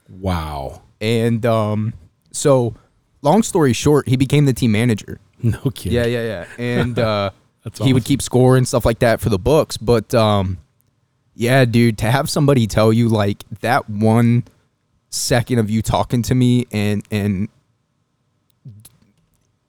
wow. 0.08 0.82
And 1.00 1.44
um, 1.44 1.92
so, 2.32 2.74
long 3.20 3.42
story 3.42 3.72
short, 3.74 4.08
he 4.08 4.16
became 4.16 4.44
the 4.46 4.52
team 4.54 4.72
manager. 4.72 5.20
No 5.42 5.70
kidding. 5.74 5.92
Yeah, 5.92 6.06
yeah, 6.06 6.22
yeah. 6.22 6.46
And 6.58 6.98
uh, 6.98 7.30
he 7.82 7.92
would 7.92 8.04
keep 8.06 8.22
score 8.22 8.56
and 8.56 8.66
stuff 8.66 8.86
like 8.86 9.00
that 9.00 9.20
for 9.20 9.28
the 9.28 9.38
books. 9.38 9.76
But 9.76 10.14
um, 10.14 10.56
yeah, 11.36 11.66
dude, 11.66 11.98
to 11.98 12.10
have 12.10 12.30
somebody 12.30 12.66
tell 12.66 12.94
you 12.94 13.08
like 13.08 13.44
that 13.60 13.88
one 13.90 14.44
second 15.10 15.58
of 15.58 15.68
you 15.68 15.82
talking 15.82 16.22
to 16.22 16.34
me 16.34 16.66
and 16.72 17.06
and 17.10 17.48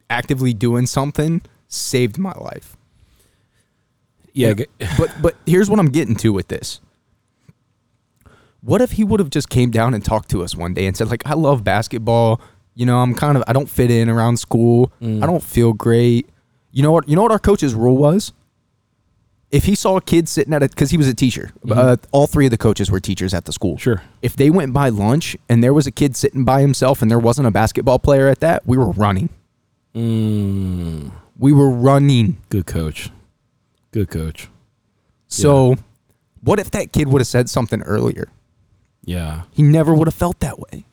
actively 0.10 0.54
doing 0.54 0.86
something 0.86 1.42
saved 1.68 2.18
my 2.18 2.32
life. 2.34 2.78
Yeah. 4.32 4.54
But 4.98 5.12
but 5.22 5.36
here's 5.46 5.70
what 5.70 5.80
I'm 5.80 5.90
getting 5.90 6.16
to 6.18 6.32
with 6.32 6.48
this. 6.48 6.80
What 8.62 8.82
if 8.82 8.92
he 8.92 9.04
would 9.04 9.20
have 9.20 9.30
just 9.30 9.50
came 9.50 9.70
down 9.70 9.94
and 9.94 10.04
talked 10.04 10.30
to 10.30 10.44
us 10.44 10.56
one 10.56 10.74
day 10.74 10.88
and 10.88 10.96
said 10.96 11.10
like 11.10 11.28
I 11.28 11.34
love 11.34 11.66
basketball, 11.66 12.40
you 12.76 12.86
know, 12.86 13.00
I'm 13.00 13.14
kind 13.14 13.36
of 13.36 13.44
I 13.46 13.52
don't 13.52 13.70
fit 13.70 13.92
in 13.92 14.10
around 14.10 14.38
school. 14.38 14.94
Mm. 15.02 15.22
I 15.22 15.26
don't 15.26 15.44
feel 15.44 15.74
great. 15.74 16.30
You 16.72 16.82
know 16.82 16.94
what? 16.94 17.10
You 17.10 17.18
know 17.18 17.24
what 17.24 17.32
our 17.34 17.40
coach's 17.40 17.76
rule 17.76 17.98
was? 17.98 18.32
If 19.50 19.64
he 19.64 19.76
saw 19.76 19.96
a 19.98 20.02
kid 20.02 20.28
sitting 20.28 20.54
at 20.54 20.62
it 20.62 20.76
cuz 20.76 20.90
he 20.92 20.98
was 20.98 21.08
a 21.08 21.14
teacher. 21.14 21.52
Uh, 21.70 21.96
all 22.12 22.28
three 22.28 22.46
of 22.46 22.52
the 22.52 22.58
coaches 22.58 22.92
were 22.92 23.00
teachers 23.00 23.34
at 23.34 23.46
the 23.46 23.54
school. 23.54 23.78
Sure. 23.78 24.02
If 24.22 24.36
they 24.36 24.50
went 24.50 24.74
by 24.74 24.90
lunch 24.90 25.38
and 25.48 25.64
there 25.64 25.74
was 25.74 25.88
a 25.88 25.92
kid 25.92 26.16
sitting 26.18 26.44
by 26.44 26.60
himself 26.62 27.02
and 27.02 27.10
there 27.10 27.20
wasn't 27.20 27.48
a 27.48 27.52
basketball 27.52 27.98
player 28.00 28.28
at 28.28 28.42
that, 28.42 28.68
we 28.68 28.78
were 28.78 28.92
running. 28.92 29.30
Mm, 29.96 31.12
We 31.40 31.54
were 31.54 31.70
running. 31.70 32.38
good 32.50 32.66
coach. 32.66 33.10
Good 33.92 34.10
coach. 34.10 34.50
So, 35.28 35.76
what 36.42 36.60
if 36.60 36.70
that 36.72 36.92
kid 36.92 37.08
would 37.08 37.20
have 37.22 37.28
said 37.28 37.50
something 37.50 37.82
earlier? 37.84 38.28
Yeah. 39.06 39.44
He 39.52 39.64
never 39.64 39.94
would 39.94 40.08
have 40.08 40.14
felt 40.16 40.40
that 40.42 40.60
way. 40.60 40.86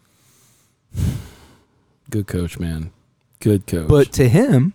Good 2.11 2.27
coach, 2.27 2.59
man. 2.59 2.93
Good 3.41 3.67
coach. 3.67 3.89
But 3.89 4.13
to 4.13 4.29
him, 4.29 4.75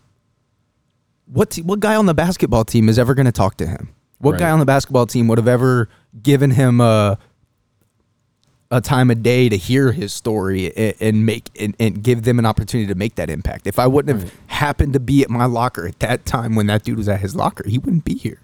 what 1.32 1.52
te- 1.52 1.62
what 1.62 1.80
guy 1.80 1.96
on 1.96 2.06
the 2.06 2.14
basketball 2.14 2.66
team 2.66 2.90
is 2.90 2.98
ever 3.00 3.14
going 3.14 3.26
to 3.26 3.32
talk 3.32 3.58
to 3.58 3.68
him? 3.68 3.90
What 4.20 4.32
Right. 4.34 4.40
guy 4.40 4.52
on 4.52 4.60
the 4.60 4.66
basketball 4.66 5.06
team 5.06 5.28
would 5.30 5.38
have 5.38 5.48
ever 5.48 5.90
given 6.22 6.52
him 6.52 6.82
a 6.82 7.18
a 8.72 8.80
time 8.82 9.10
of 9.10 9.24
day 9.24 9.50
to 9.50 9.58
hear 9.58 9.92
his 9.92 10.14
story 10.14 10.72
and, 10.76 10.94
and 11.00 11.26
make 11.26 11.50
and, 11.60 11.76
and 11.80 12.04
give 12.04 12.22
them 12.24 12.38
an 12.38 12.46
opportunity 12.46 12.88
to 12.88 12.96
make 12.96 13.16
that 13.16 13.30
impact? 13.30 13.66
If 13.66 13.80
I 13.80 13.88
wouldn't 13.88 14.16
have 14.16 14.24
Right. 14.30 14.40
happened 14.48 14.94
to 14.94 15.00
be 15.00 15.24
at 15.24 15.30
my 15.30 15.46
locker 15.46 15.88
at 15.88 16.00
that 16.00 16.26
time 16.26 16.56
when 16.56 16.68
that 16.68 16.84
dude 16.84 16.98
was 16.98 17.10
at 17.10 17.20
his 17.22 17.36
locker, 17.36 17.68
he 17.68 17.78
wouldn't 17.80 18.06
be 18.06 18.16
here. 18.16 18.42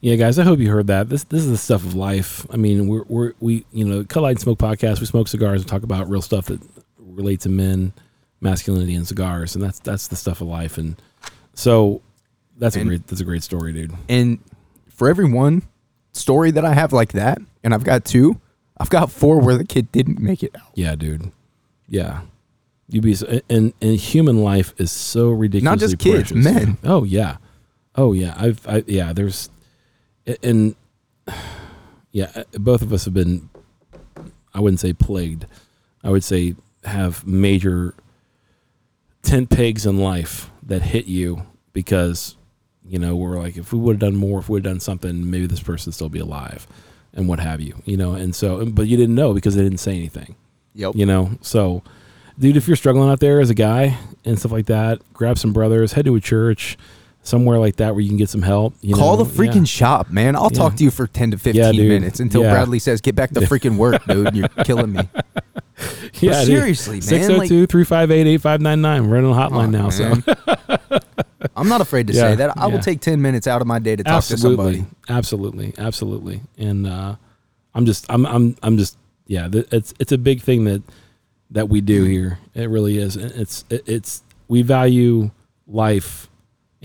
Yeah, 0.00 0.14
guys, 0.16 0.38
I 0.38 0.44
hope 0.44 0.58
you 0.60 0.70
heard 0.70 0.86
that. 0.88 1.08
This 1.08 1.24
this 1.24 1.42
is 1.42 1.50
the 1.50 1.56
stuff 1.56 1.82
of 1.84 1.94
life. 1.94 2.46
I 2.50 2.56
mean, 2.56 2.86
we're 2.86 3.02
we're 3.08 3.32
we 3.40 3.64
you 3.72 3.84
know, 3.84 4.04
Cut 4.04 4.22
Light 4.22 4.32
and 4.32 4.40
Smoke 4.40 4.58
podcast. 4.58 5.00
We 5.00 5.06
smoke 5.06 5.26
cigars 5.26 5.62
and 5.62 5.68
talk 5.68 5.82
about 5.82 6.08
real 6.08 6.22
stuff 6.22 6.46
that 6.46 6.60
relate 6.98 7.40
to 7.40 7.48
men, 7.48 7.92
masculinity, 8.40 8.94
and 8.94 9.08
cigars, 9.08 9.54
and 9.56 9.64
that's 9.64 9.78
that's 9.80 10.06
the 10.06 10.16
stuff 10.16 10.40
of 10.42 10.46
life. 10.48 10.76
And 10.78 11.00
so 11.56 12.02
that's 12.56 12.76
a 12.76 12.84
great 12.84 13.06
that's 13.08 13.20
a 13.20 13.24
great 13.24 13.42
story, 13.42 13.72
dude. 13.72 13.92
And 14.08 14.38
for 14.90 15.08
every 15.08 15.24
one 15.30 15.62
story 16.12 16.52
that 16.52 16.64
I 16.64 16.72
have 16.74 16.92
like 16.92 17.12
that, 17.12 17.38
and 17.64 17.74
I've 17.74 17.82
got 17.82 18.04
two, 18.04 18.40
I've 18.78 18.90
got 18.90 19.10
four 19.10 19.40
where 19.40 19.56
the 19.58 19.64
kid 19.64 19.90
didn't 19.90 20.20
make 20.20 20.42
it 20.42 20.54
out. 20.54 20.70
Yeah, 20.74 20.94
dude. 20.94 21.32
Yeah, 21.88 22.20
you 22.88 23.00
be 23.00 23.14
so- 23.14 23.40
and 23.50 23.72
and 23.80 23.96
human 23.96 24.42
life 24.42 24.74
is 24.78 24.92
so 24.92 25.30
ridiculous. 25.30 25.64
Not 25.64 25.78
just 25.78 25.98
kids, 25.98 26.32
men. 26.32 26.78
Oh 26.84 27.04
yeah, 27.04 27.38
oh 27.96 28.12
yeah. 28.12 28.34
I've 28.36 28.66
I, 28.68 28.84
yeah. 28.86 29.12
There's 29.12 29.50
and 30.42 30.76
yeah, 32.12 32.30
uh, 32.34 32.44
both 32.58 32.82
of 32.82 32.92
us 32.92 33.04
have 33.06 33.14
been. 33.14 33.48
I 34.54 34.60
wouldn't 34.60 34.80
say 34.80 34.92
plagued. 34.92 35.46
I 36.02 36.10
would 36.10 36.24
say 36.24 36.54
have 36.84 37.26
major 37.26 37.94
tent 39.22 39.50
pegs 39.50 39.84
in 39.84 39.98
life 39.98 40.50
that 40.66 40.82
hit 40.82 41.06
you 41.06 41.42
because 41.72 42.36
you 42.88 42.98
know 42.98 43.16
we're 43.16 43.38
like 43.38 43.56
if 43.56 43.72
we 43.72 43.78
would 43.78 43.94
have 43.94 44.00
done 44.12 44.16
more, 44.16 44.40
if 44.40 44.48
we 44.48 44.54
would 44.54 44.64
have 44.64 44.74
done 44.74 44.80
something, 44.80 45.30
maybe 45.30 45.46
this 45.46 45.62
person 45.62 45.90
would 45.90 45.94
still 45.94 46.08
be 46.08 46.18
alive, 46.20 46.66
and 47.14 47.28
what 47.28 47.40
have 47.40 47.60
you. 47.60 47.74
You 47.84 47.96
know, 47.96 48.12
and 48.12 48.34
so 48.34 48.66
but 48.66 48.86
you 48.86 48.96
didn't 48.96 49.14
know 49.14 49.32
because 49.34 49.54
they 49.56 49.62
didn't 49.62 49.80
say 49.80 49.94
anything 49.96 50.36
Yep. 50.74 50.94
you 50.94 51.06
know 51.06 51.30
so 51.40 51.82
dude 52.38 52.56
if 52.56 52.66
you're 52.68 52.76
struggling 52.76 53.08
out 53.08 53.18
there 53.20 53.40
as 53.40 53.48
a 53.48 53.54
guy 53.54 53.96
and 54.26 54.38
stuff 54.38 54.52
like 54.52 54.66
that 54.66 55.00
grab 55.14 55.38
some 55.38 55.54
brothers 55.54 55.92
head 55.94 56.04
to 56.04 56.14
a 56.16 56.20
church 56.20 56.76
somewhere 57.26 57.58
like 57.58 57.76
that 57.76 57.92
where 57.94 58.00
you 58.02 58.08
can 58.08 58.16
get 58.16 58.28
some 58.28 58.42
help 58.42 58.74
you 58.80 58.94
Call 58.94 59.16
know? 59.16 59.24
the 59.24 59.30
freaking 59.30 59.56
Yeah. 59.56 59.64
shop, 59.64 60.10
man. 60.10 60.36
I'll 60.36 60.50
talk 60.50 60.76
to 60.76 60.84
you 60.84 60.90
for 60.90 61.06
10 61.06 61.32
to 61.32 61.38
15 61.38 61.74
Yeah, 61.74 61.82
minutes 61.82 62.20
until 62.20 62.42
Yeah. 62.42 62.52
Bradley 62.52 62.78
says, 62.78 63.00
get 63.00 63.14
back 63.14 63.30
to 63.32 63.40
freaking 63.40 63.76
work, 63.76 64.04
dude. 64.06 64.34
You're 64.36 64.48
killing 64.64 64.92
me. 64.92 65.08
yeah 66.20 66.38
dude. 66.40 66.46
seriously, 66.46 67.00
man, 67.10 67.36
like- 67.38 67.50
602-358-8599 67.50 69.06
we're 69.08 69.14
running 69.14 69.30
a 69.30 69.34
hotline 69.34 69.66
Oh, 69.66 69.70
now 69.70 69.90
so. 69.90 70.98
I'm 71.56 71.68
not 71.68 71.80
afraid 71.80 72.06
to 72.08 72.12
Yeah, 72.12 72.30
say 72.30 72.34
that. 72.36 72.56
I 72.58 72.66
will 72.66 72.78
take 72.78 73.00
10 73.00 73.20
minutes 73.20 73.46
out 73.46 73.60
of 73.60 73.66
my 73.66 73.78
day 73.78 73.94
to 73.96 74.02
talk 74.02 74.24
to 74.24 74.32
absolutely 74.32 74.74
somebody. 74.78 74.86
absolutely 75.08 75.74
absolutely 75.78 76.40
and 76.58 76.86
uh 76.86 77.16
i'm 77.74 77.84
just 77.86 78.06
i'm 78.08 78.24
i'm 78.26 78.56
i'm 78.62 78.78
just 78.78 78.96
yeah 79.26 79.48
th- 79.48 79.66
it's 79.70 79.92
it's 80.00 80.12
a 80.12 80.18
big 80.18 80.40
thing 80.40 80.64
that 80.64 80.82
that 81.50 81.68
we 81.68 81.80
do 81.80 82.04
here 82.04 82.38
it 82.54 82.68
really 82.70 82.96
is 82.98 83.16
And 83.16 83.30
it's 83.32 83.64
it's 83.70 84.22
we 84.48 84.62
value 84.62 85.30
life 85.68 86.28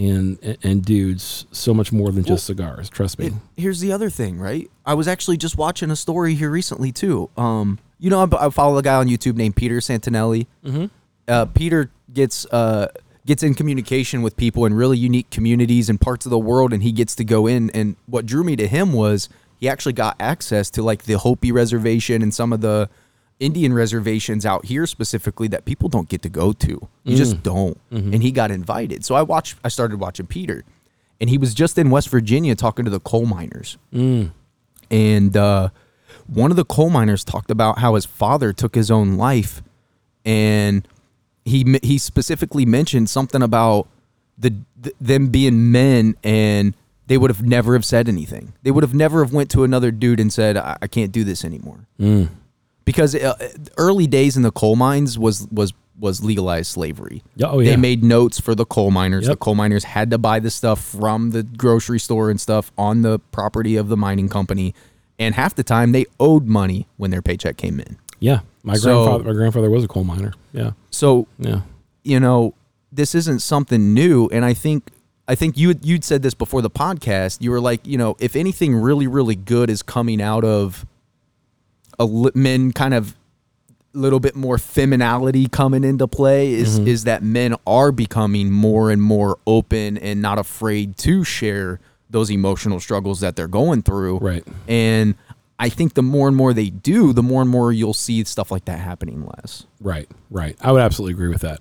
and 0.09 0.57
and 0.63 0.83
dudes 0.83 1.45
so 1.51 1.73
much 1.73 1.91
more 1.91 2.11
than 2.11 2.23
just 2.23 2.45
cigars 2.45 2.89
trust 2.89 3.19
me 3.19 3.27
It- 3.27 3.33
here's 3.55 3.79
the 3.79 3.91
other 3.91 4.09
thing, 4.09 4.39
right? 4.39 4.69
I 4.85 4.93
was 4.95 5.07
actually 5.07 5.37
just 5.37 5.57
watching 5.57 5.91
a 5.91 5.95
story 5.95 6.33
here 6.35 6.49
recently 6.49 6.91
too. 6.91 7.29
Um, 7.37 7.77
you 7.99 8.09
know, 8.09 8.19
I, 8.31 8.47
I 8.47 8.49
follow 8.49 8.77
a 8.77 8.81
guy 8.81 8.95
on 8.95 9.07
YouTube 9.07 9.35
named 9.35 9.55
Peter 9.55 9.77
Santenello. 9.77 10.45
Mm-hmm. 10.65 10.85
Uh, 11.27 11.45
Peter 11.45 11.91
gets 12.13 12.45
uh 12.51 12.87
gets 13.25 13.43
in 13.43 13.53
communication 13.53 14.23
with 14.23 14.35
people 14.35 14.65
in 14.65 14.73
really 14.73 14.97
unique 14.97 15.29
communities 15.29 15.87
and 15.89 16.01
parts 16.01 16.25
of 16.25 16.31
the 16.31 16.39
world, 16.39 16.73
and 16.73 16.81
he 16.81 16.91
gets 16.91 17.13
to 17.15 17.23
go 17.23 17.45
in. 17.45 17.69
And 17.69 17.95
what 18.07 18.25
drew 18.25 18.43
me 18.43 18.55
to 18.55 18.67
him 18.67 18.93
was 18.93 19.29
he 19.59 19.69
actually 19.69 19.93
got 19.93 20.15
access 20.19 20.71
to 20.71 20.81
like 20.81 21.03
the 21.03 21.19
Hopi 21.19 21.51
reservation 21.51 22.23
and 22.23 22.33
some 22.33 22.51
of 22.51 22.61
the 22.61 22.89
Indian 23.41 23.73
reservations 23.73 24.45
out 24.45 24.65
here 24.65 24.85
specifically 24.85 25.47
that 25.49 25.65
people 25.65 25.89
don't 25.89 26.07
get 26.07 26.21
to 26.21 26.29
go 26.29 26.53
to. 26.53 26.87
You 27.03 27.15
mm. 27.15 27.17
just 27.17 27.43
don't. 27.43 27.77
Mm-hmm. 27.89 28.13
And 28.13 28.23
he 28.23 28.31
got 28.31 28.51
invited. 28.51 29.03
So 29.03 29.15
I 29.15 29.23
watched 29.23 29.57
I 29.65 29.67
started 29.67 29.99
watching 29.99 30.27
Peter. 30.27 30.63
And 31.19 31.29
he 31.29 31.37
was 31.37 31.53
just 31.53 31.77
in 31.77 31.89
West 31.89 32.09
Virginia 32.09 32.55
talking 32.55 32.85
to 32.85 32.91
the 32.91 32.99
coal 32.99 33.25
miners. 33.25 33.77
Mm. 33.93 34.31
And 34.89 35.37
uh, 35.37 35.69
one 36.27 36.51
of 36.51 36.57
the 36.57 36.65
coal 36.65 36.89
miners 36.89 37.23
talked 37.23 37.51
about 37.51 37.79
how 37.79 37.95
his 37.95 38.05
father 38.05 38.53
took 38.53 38.75
his 38.75 38.89
own 38.89 39.17
life 39.17 39.61
and 40.23 40.87
he 41.43 41.79
he 41.83 41.97
specifically 41.97 42.65
mentioned 42.65 43.09
something 43.09 43.41
about 43.41 43.87
the 44.37 44.53
th- 44.81 44.95
them 45.01 45.27
being 45.27 45.71
men 45.71 46.15
and 46.23 46.75
they 47.07 47.17
would 47.17 47.29
have 47.31 47.43
never 47.43 47.73
have 47.73 47.83
said 47.83 48.07
anything. 48.07 48.53
They 48.63 48.71
would 48.71 48.83
have 48.83 48.93
never 48.93 49.23
have 49.23 49.33
went 49.33 49.49
to 49.51 49.63
another 49.63 49.91
dude 49.91 50.19
and 50.19 50.31
said, 50.31 50.55
"I, 50.57 50.77
I 50.81 50.87
can't 50.87 51.11
do 51.11 51.23
this 51.23 51.43
anymore." 51.43 51.87
Mm. 51.99 52.29
Because 52.85 53.15
uh, 53.15 53.35
early 53.77 54.07
days 54.07 54.35
in 54.37 54.43
the 54.43 54.51
coal 54.51 54.75
mines 54.75 55.17
was 55.19 55.47
was 55.51 55.73
was 55.99 56.23
legalized 56.23 56.71
slavery. 56.71 57.21
Oh, 57.43 57.59
yeah. 57.59 57.71
They 57.71 57.77
made 57.77 58.03
notes 58.03 58.39
for 58.39 58.55
the 58.55 58.65
coal 58.65 58.89
miners. 58.89 59.27
The 59.27 59.35
coal 59.35 59.53
miners 59.53 59.83
had 59.83 60.09
to 60.09 60.17
buy 60.17 60.39
the 60.39 60.49
stuff 60.49 60.83
from 60.83 61.29
the 61.29 61.43
grocery 61.43 61.99
store 61.99 62.31
and 62.31 62.41
stuff 62.41 62.71
on 62.75 63.03
the 63.03 63.19
property 63.19 63.75
of 63.75 63.87
the 63.87 63.95
mining 63.97 64.27
company. 64.27 64.73
And 65.19 65.35
half 65.35 65.53
the 65.53 65.63
time 65.63 65.91
they 65.91 66.07
owed 66.19 66.47
money 66.47 66.87
when 66.97 67.11
their 67.11 67.21
paycheck 67.21 67.55
came 67.57 67.79
in. 67.79 67.97
Yeah, 68.19 68.39
my 68.63 68.73
So- 68.75 69.03
grandfather 69.03 69.23
my 69.25 69.33
grandfather 69.33 69.69
was 69.69 69.83
a 69.83 69.87
coal 69.87 70.03
miner. 70.03 70.33
Yeah, 70.53 70.71
So 70.89 71.27
yeah, 71.37 71.61
you 72.03 72.19
know, 72.19 72.55
this 72.91 73.13
isn't 73.13 73.41
something 73.41 73.93
new, 73.93 74.27
and 74.31 74.43
I 74.43 74.53
think 74.55 74.89
I 75.27 75.35
think 75.35 75.55
you 75.57 75.75
you'd 75.83 76.03
said 76.03 76.23
this 76.23 76.33
before 76.33 76.61
the 76.63 76.69
podcast. 76.71 77.37
You 77.41 77.51
were 77.51 77.61
like, 77.61 77.85
you 77.85 77.97
know, 77.97 78.15
if 78.19 78.35
anything 78.35 78.75
really 78.75 79.05
really 79.05 79.35
good 79.35 79.69
is 79.69 79.83
coming 79.83 80.19
out 80.21 80.43
of 80.43 80.85
a 81.99 82.05
li- 82.05 82.31
men 82.35 82.71
kind 82.71 82.93
of 82.93 83.15
little 83.93 84.19
bit 84.21 84.35
more 84.35 84.57
feminality 84.57 85.47
coming 85.47 85.83
into 85.83 86.07
play 86.07 86.53
is 86.53 86.79
Mm-hmm. 86.79 86.87
is 86.87 87.03
that 87.03 87.23
men 87.23 87.55
are 87.67 87.91
becoming 87.91 88.49
more 88.51 88.89
and 88.89 89.01
more 89.01 89.37
open 89.45 89.97
and 89.97 90.21
not 90.21 90.39
afraid 90.39 90.97
to 90.99 91.23
share 91.25 91.79
those 92.09 92.29
emotional 92.31 92.79
struggles 92.79 93.19
that 93.19 93.35
they're 93.35 93.47
going 93.49 93.81
through. 93.81 94.19
Right. 94.19 94.43
And 94.67 95.15
I 95.59 95.69
think 95.69 95.93
the 95.95 96.01
more 96.01 96.27
and 96.27 96.35
more 96.37 96.53
they 96.53 96.69
do, 96.69 97.13
the 97.13 97.21
more 97.23 97.41
and 97.41 97.49
more 97.51 97.71
you'll 97.73 97.93
see 97.93 98.23
stuff 98.23 98.49
like 98.51 98.65
that 98.65 98.79
happening 98.79 99.25
less. 99.25 99.65
right, 99.81 100.09
right. 100.29 100.55
I 100.61 100.71
would 100.71 100.81
absolutely 100.81 101.13
agree 101.13 101.27
with 101.29 101.41
that. 101.41 101.59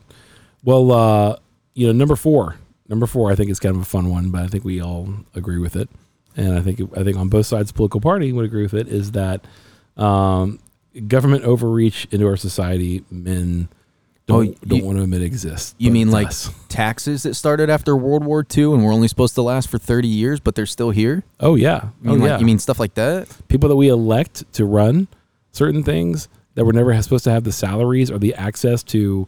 Well, 0.64 0.90
uh, 0.92 1.36
you 1.74 1.86
know, 1.86 1.92
number 1.92 2.16
four, 2.16 2.56
number 2.88 3.06
four, 3.06 3.30
I 3.30 3.34
think 3.34 3.50
is 3.50 3.58
kind 3.60 3.74
of 3.76 3.82
a 3.82 3.84
fun 3.84 4.08
one, 4.08 4.30
but 4.30 4.42
I 4.42 4.46
think 4.46 4.64
we 4.64 4.80
all 4.80 5.08
agree 5.34 5.58
with 5.58 5.74
it, 5.76 5.88
and 6.36 6.56
I 6.56 6.60
think 6.62 6.80
I 6.96 7.02
think 7.04 7.16
on 7.16 7.28
both 7.28 7.46
sides 7.46 7.70
of 7.70 7.74
the 7.74 7.76
political 7.76 8.00
party 8.00 8.32
would 8.32 8.44
agree 8.44 8.62
with 8.62 8.74
it. 8.74 8.88
Is 8.88 9.12
that 9.12 9.44
um, 9.96 10.58
government 11.08 11.44
overreach 11.44 12.06
into 12.10 12.26
our 12.26 12.36
society? 12.36 13.04
Men 13.10 13.68
don't, 14.26 14.48
Oh, 14.50 14.66
don't 14.66 14.84
want 14.84 14.98
to 14.98 15.04
admit 15.04 15.22
exists. 15.22 15.74
You 15.78 15.90
mean 15.90 16.10
like 16.10 16.28
does. 16.28 16.50
taxes 16.68 17.24
that 17.24 17.34
started 17.34 17.68
after 17.68 17.96
World 17.96 18.24
War 18.24 18.46
II 18.56 18.74
and 18.74 18.84
were 18.84 18.92
only 18.92 19.08
supposed 19.08 19.34
to 19.34 19.42
last 19.42 19.68
for 19.68 19.78
30 19.78 20.08
years, 20.08 20.40
but 20.40 20.54
they're 20.54 20.66
still 20.66 20.90
here? 20.90 21.24
Oh 21.40 21.54
yeah. 21.56 21.88
You 22.02 22.10
oh 22.10 22.12
mean, 22.12 22.20
like, 22.20 22.28
yeah. 22.28 22.38
you 22.38 22.46
mean 22.46 22.58
stuff 22.58 22.78
like 22.78 22.94
that? 22.94 23.28
people 23.48 23.68
that 23.68 23.76
we 23.76 23.88
elect 23.88 24.50
to 24.54 24.64
run 24.64 25.08
certain 25.52 25.82
things 25.82 26.28
that 26.54 26.64
were 26.64 26.72
never 26.72 27.00
supposed 27.02 27.24
to 27.24 27.30
have 27.30 27.44
the 27.44 27.52
salaries 27.52 28.10
or 28.10 28.18
the 28.18 28.34
access 28.34 28.82
to, 28.84 29.26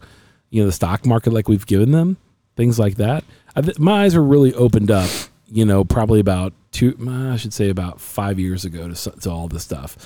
you 0.50 0.60
know, 0.62 0.66
the 0.66 0.72
stock 0.72 1.04
market 1.06 1.32
like 1.32 1.48
we've 1.48 1.66
given 1.66 1.90
them, 1.90 2.16
things 2.56 2.78
like 2.78 2.96
that. 2.96 3.24
I 3.56 3.60
th- 3.60 3.78
my 3.78 4.04
eyes 4.04 4.14
were 4.14 4.22
really 4.22 4.54
opened 4.54 4.90
up, 4.90 5.10
you 5.46 5.64
know, 5.64 5.84
probably 5.84 6.20
about 6.20 6.52
two, 6.70 6.96
I 7.08 7.36
should 7.36 7.52
say 7.52 7.70
about 7.70 8.00
five 8.00 8.38
years 8.38 8.64
ago 8.64 8.88
to, 8.92 9.10
to 9.10 9.30
all 9.30 9.48
this 9.48 9.64
stuff. 9.64 9.96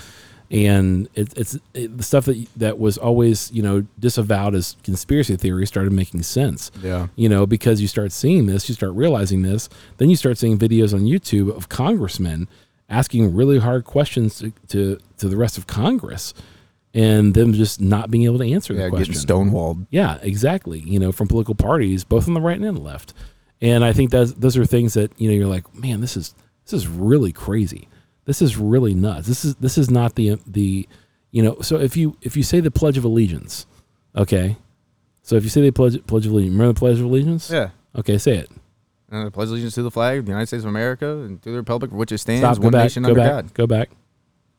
And 0.50 1.08
it, 1.14 1.36
it's 1.36 1.58
it, 1.74 1.96
the 1.96 2.02
stuff 2.04 2.26
that 2.26 2.46
that 2.56 2.78
was 2.78 2.98
always, 2.98 3.50
you 3.52 3.62
know, 3.62 3.84
disavowed 3.98 4.54
as 4.54 4.76
conspiracy 4.84 5.36
theory 5.36 5.66
started 5.66 5.92
making 5.92 6.22
sense 6.22 6.70
Yeah. 6.82 7.08
you 7.16 7.28
know, 7.28 7.46
because 7.46 7.80
you 7.80 7.88
start 7.88 8.12
seeing 8.12 8.46
this, 8.46 8.68
you 8.68 8.74
start 8.74 8.92
realizing 8.94 9.42
this, 9.42 9.68
then 9.96 10.08
you 10.08 10.16
start 10.16 10.38
seeing 10.38 10.56
videos 10.58 10.94
on 10.94 11.00
YouTube 11.00 11.54
of 11.56 11.68
congressmen 11.68 12.46
asking 12.88 13.34
really 13.34 13.58
hard 13.58 13.84
questions 13.84 14.38
to 14.38 14.52
to, 14.68 14.98
to 15.18 15.28
the 15.28 15.36
rest 15.36 15.58
of 15.58 15.66
Congress, 15.66 16.32
and 16.94 17.34
them 17.34 17.52
just 17.52 17.80
not 17.80 18.10
being 18.10 18.22
able 18.24 18.38
to 18.38 18.48
answer 18.52 18.72
Yeah, 18.72 18.84
the 18.84 18.90
getting 18.98 19.12
question. 19.14 19.28
stonewalled. 19.28 19.86
Yeah, 19.90 20.18
exactly. 20.22 20.78
You 20.80 20.98
know, 21.00 21.10
from 21.12 21.26
political 21.26 21.56
parties, 21.56 22.04
both 22.04 22.28
on 22.28 22.34
the 22.34 22.40
right 22.40 22.56
and 22.60 22.76
the 22.76 22.80
left, 22.80 23.12
and 23.60 23.84
I 23.84 23.92
think 23.92 24.12
that's 24.12 24.32
those 24.34 24.56
are 24.56 24.64
things 24.64 24.94
that 24.94 25.10
you 25.20 25.28
know 25.28 25.34
you're 25.34 25.48
like, 25.48 25.74
man, 25.74 26.00
this 26.00 26.16
is 26.16 26.34
this 26.66 26.72
is 26.74 26.86
really 26.86 27.32
crazy. 27.32 27.88
This 28.26 28.42
is 28.42 28.56
really 28.56 28.94
nuts. 28.94 29.26
This 29.26 29.44
is 29.44 29.54
this 29.56 29.78
is 29.78 29.90
not 29.90 30.14
the 30.16 30.38
the 30.46 30.86
you 31.30 31.42
know. 31.42 31.60
So 31.62 31.80
if 31.80 31.96
you 31.96 32.16
if 32.20 32.36
you 32.36 32.42
say 32.42 32.60
the 32.60 32.70
Pledge 32.70 32.98
of 32.98 33.04
Allegiance, 33.04 33.66
okay. 34.14 34.56
So 35.22 35.36
if 35.36 35.44
you 35.44 35.50
say 35.50 35.62
the 35.62 35.72
Pledge 35.72 36.04
Pledge 36.06 36.26
of 36.26 36.32
Allegiance, 36.32 36.52
remember 36.52 36.74
the 36.74 36.78
Pledge 36.78 36.98
of 36.98 37.06
Allegiance? 37.06 37.50
Yeah. 37.50 37.70
Okay, 37.96 38.18
say 38.18 38.36
it. 38.36 38.50
Uh, 39.10 39.30
pledge 39.30 39.48
allegiance 39.48 39.74
to 39.76 39.82
the 39.84 39.90
flag 39.90 40.18
of 40.18 40.26
the 40.26 40.32
United 40.32 40.48
States 40.48 40.64
of 40.64 40.68
America 40.68 41.18
and 41.18 41.40
to 41.40 41.52
the 41.52 41.56
republic 41.56 41.92
for 41.92 41.96
which 41.96 42.10
it 42.10 42.18
stands, 42.18 42.40
Stop. 42.40 42.58
One 42.58 42.72
back. 42.72 42.84
nation 42.86 43.04
Go 43.04 43.10
under 43.10 43.20
back. 43.20 43.30
God. 43.30 43.54
Go 43.54 43.66
back. 43.66 43.90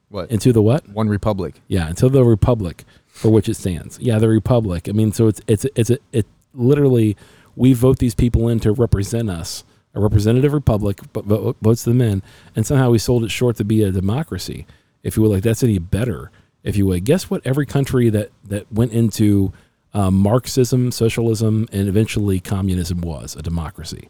What? 0.09 0.31
Into 0.31 0.53
the 0.53 0.61
what? 0.61 0.87
one 0.87 1.09
republic. 1.09 1.55
Yeah, 1.67 1.89
into 1.89 2.07
the 2.07 2.23
republic 2.23 2.85
for 3.07 3.29
which 3.29 3.49
it 3.49 3.55
stands. 3.55 3.99
Yeah, 3.99 4.19
the 4.19 4.29
republic. 4.29 4.87
I 4.87 4.93
mean, 4.93 5.11
so 5.11 5.27
it's 5.27 5.41
it's 5.47 5.65
it's 5.75 5.89
a, 5.89 5.97
it 6.13 6.25
literally 6.53 7.17
we 7.57 7.73
vote 7.73 7.99
these 7.99 8.15
people 8.15 8.47
in 8.47 8.61
to 8.61 8.71
represent 8.71 9.29
us, 9.29 9.65
a 9.97 9.99
representative 9.99 10.53
republic, 10.53 10.99
votes 11.13 11.83
them 11.83 12.01
in, 12.01 12.21
and 12.55 12.65
somehow 12.65 12.91
we 12.91 12.99
sold 12.99 13.23
it 13.23 13.31
short 13.31 13.55
to 13.57 13.65
be 13.65 13.83
a 13.83 13.91
democracy. 13.91 14.65
If 15.03 15.17
you 15.17 15.23
would 15.23 15.31
like, 15.31 15.43
that's 15.43 15.63
any 15.63 15.79
better. 15.79 16.31
If 16.63 16.77
you 16.77 16.85
would, 16.85 17.03
guess 17.03 17.29
what? 17.29 17.41
Every 17.45 17.65
country 17.65 18.09
that 18.09 18.29
that 18.45 18.71
went 18.71 18.91
into 18.91 19.53
um, 19.93 20.15
Marxism, 20.15 20.91
socialism, 20.91 21.67
and 21.71 21.87
eventually 21.87 22.39
communism 22.39 23.01
was 23.01 23.35
a 23.35 23.41
democracy. 23.41 24.09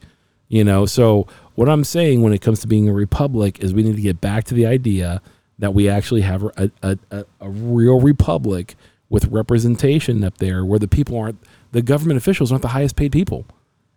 You 0.49 0.63
know, 0.63 0.85
so 0.85 1.27
what 1.55 1.69
I'm 1.69 1.83
saying 1.83 2.21
when 2.21 2.33
it 2.33 2.41
comes 2.41 2.59
to 2.61 2.67
being 2.67 2.87
a 2.87 2.93
republic 2.93 3.59
is 3.59 3.73
we 3.73 3.83
need 3.83 3.95
to 3.95 4.01
get 4.01 4.21
back 4.21 4.45
to 4.45 4.53
the 4.53 4.65
idea 4.65 5.21
that 5.59 5.73
we 5.73 5.89
actually 5.89 6.21
have 6.21 6.43
a, 6.43 6.71
a, 6.81 6.97
a, 7.11 7.25
a 7.41 7.49
real 7.49 7.99
republic 7.99 8.75
with 9.09 9.25
representation 9.27 10.23
up 10.23 10.37
there 10.37 10.63
where 10.63 10.79
the 10.79 10.87
people 10.87 11.17
aren't, 11.17 11.41
the 11.71 11.81
government 11.81 12.17
officials 12.17 12.51
aren't 12.51 12.61
the 12.61 12.69
highest 12.69 12.95
paid 12.95 13.11
people. 13.11 13.45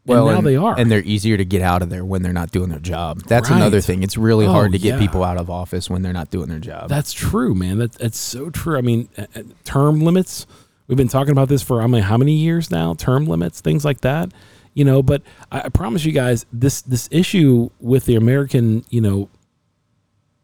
And 0.06 0.26
now 0.26 0.40
they 0.40 0.56
are. 0.56 0.78
and 0.78 0.90
they're 0.90 1.02
easier 1.02 1.36
to 1.36 1.44
get 1.44 1.62
out 1.62 1.82
of 1.82 1.90
there 1.90 2.04
when 2.04 2.22
they're 2.22 2.32
not 2.32 2.50
doing 2.50 2.70
their 2.70 2.78
job. 2.80 3.22
That's 3.26 3.50
Right. 3.50 3.56
another 3.56 3.80
thing. 3.80 4.02
It's 4.02 4.16
really 4.16 4.46
Oh, 4.46 4.52
hard 4.52 4.72
to 4.72 4.78
get 4.78 4.94
yeah. 4.94 4.98
people 4.98 5.22
out 5.22 5.36
of 5.36 5.50
office 5.50 5.88
when 5.90 6.02
they're 6.02 6.12
not 6.12 6.30
doing 6.30 6.48
their 6.48 6.58
job. 6.58 6.88
That's 6.88 7.12
true, 7.12 7.54
man. 7.54 7.78
That, 7.78 7.92
that's 7.92 8.18
so 8.18 8.50
true. 8.50 8.76
I 8.78 8.80
mean, 8.80 9.08
uh, 9.18 9.26
uh, 9.36 9.42
term 9.64 10.00
limits. 10.00 10.46
We've 10.88 10.96
been 10.96 11.08
talking 11.08 11.32
about 11.32 11.48
this 11.48 11.62
for 11.62 11.82
I 11.82 11.86
mean, 11.86 12.02
how 12.02 12.16
many 12.16 12.32
years 12.34 12.70
now? 12.70 12.94
Term 12.94 13.26
limits, 13.26 13.60
things 13.60 13.84
like 13.84 14.00
that. 14.00 14.32
You 14.74 14.84
know, 14.84 15.02
but 15.02 15.22
I, 15.52 15.62
I 15.62 15.68
promise 15.68 16.04
you 16.04 16.12
guys, 16.12 16.46
this 16.52 16.80
this 16.82 17.08
issue 17.12 17.70
with 17.80 18.06
the 18.06 18.16
American, 18.16 18.84
you 18.90 19.00
know, 19.00 19.28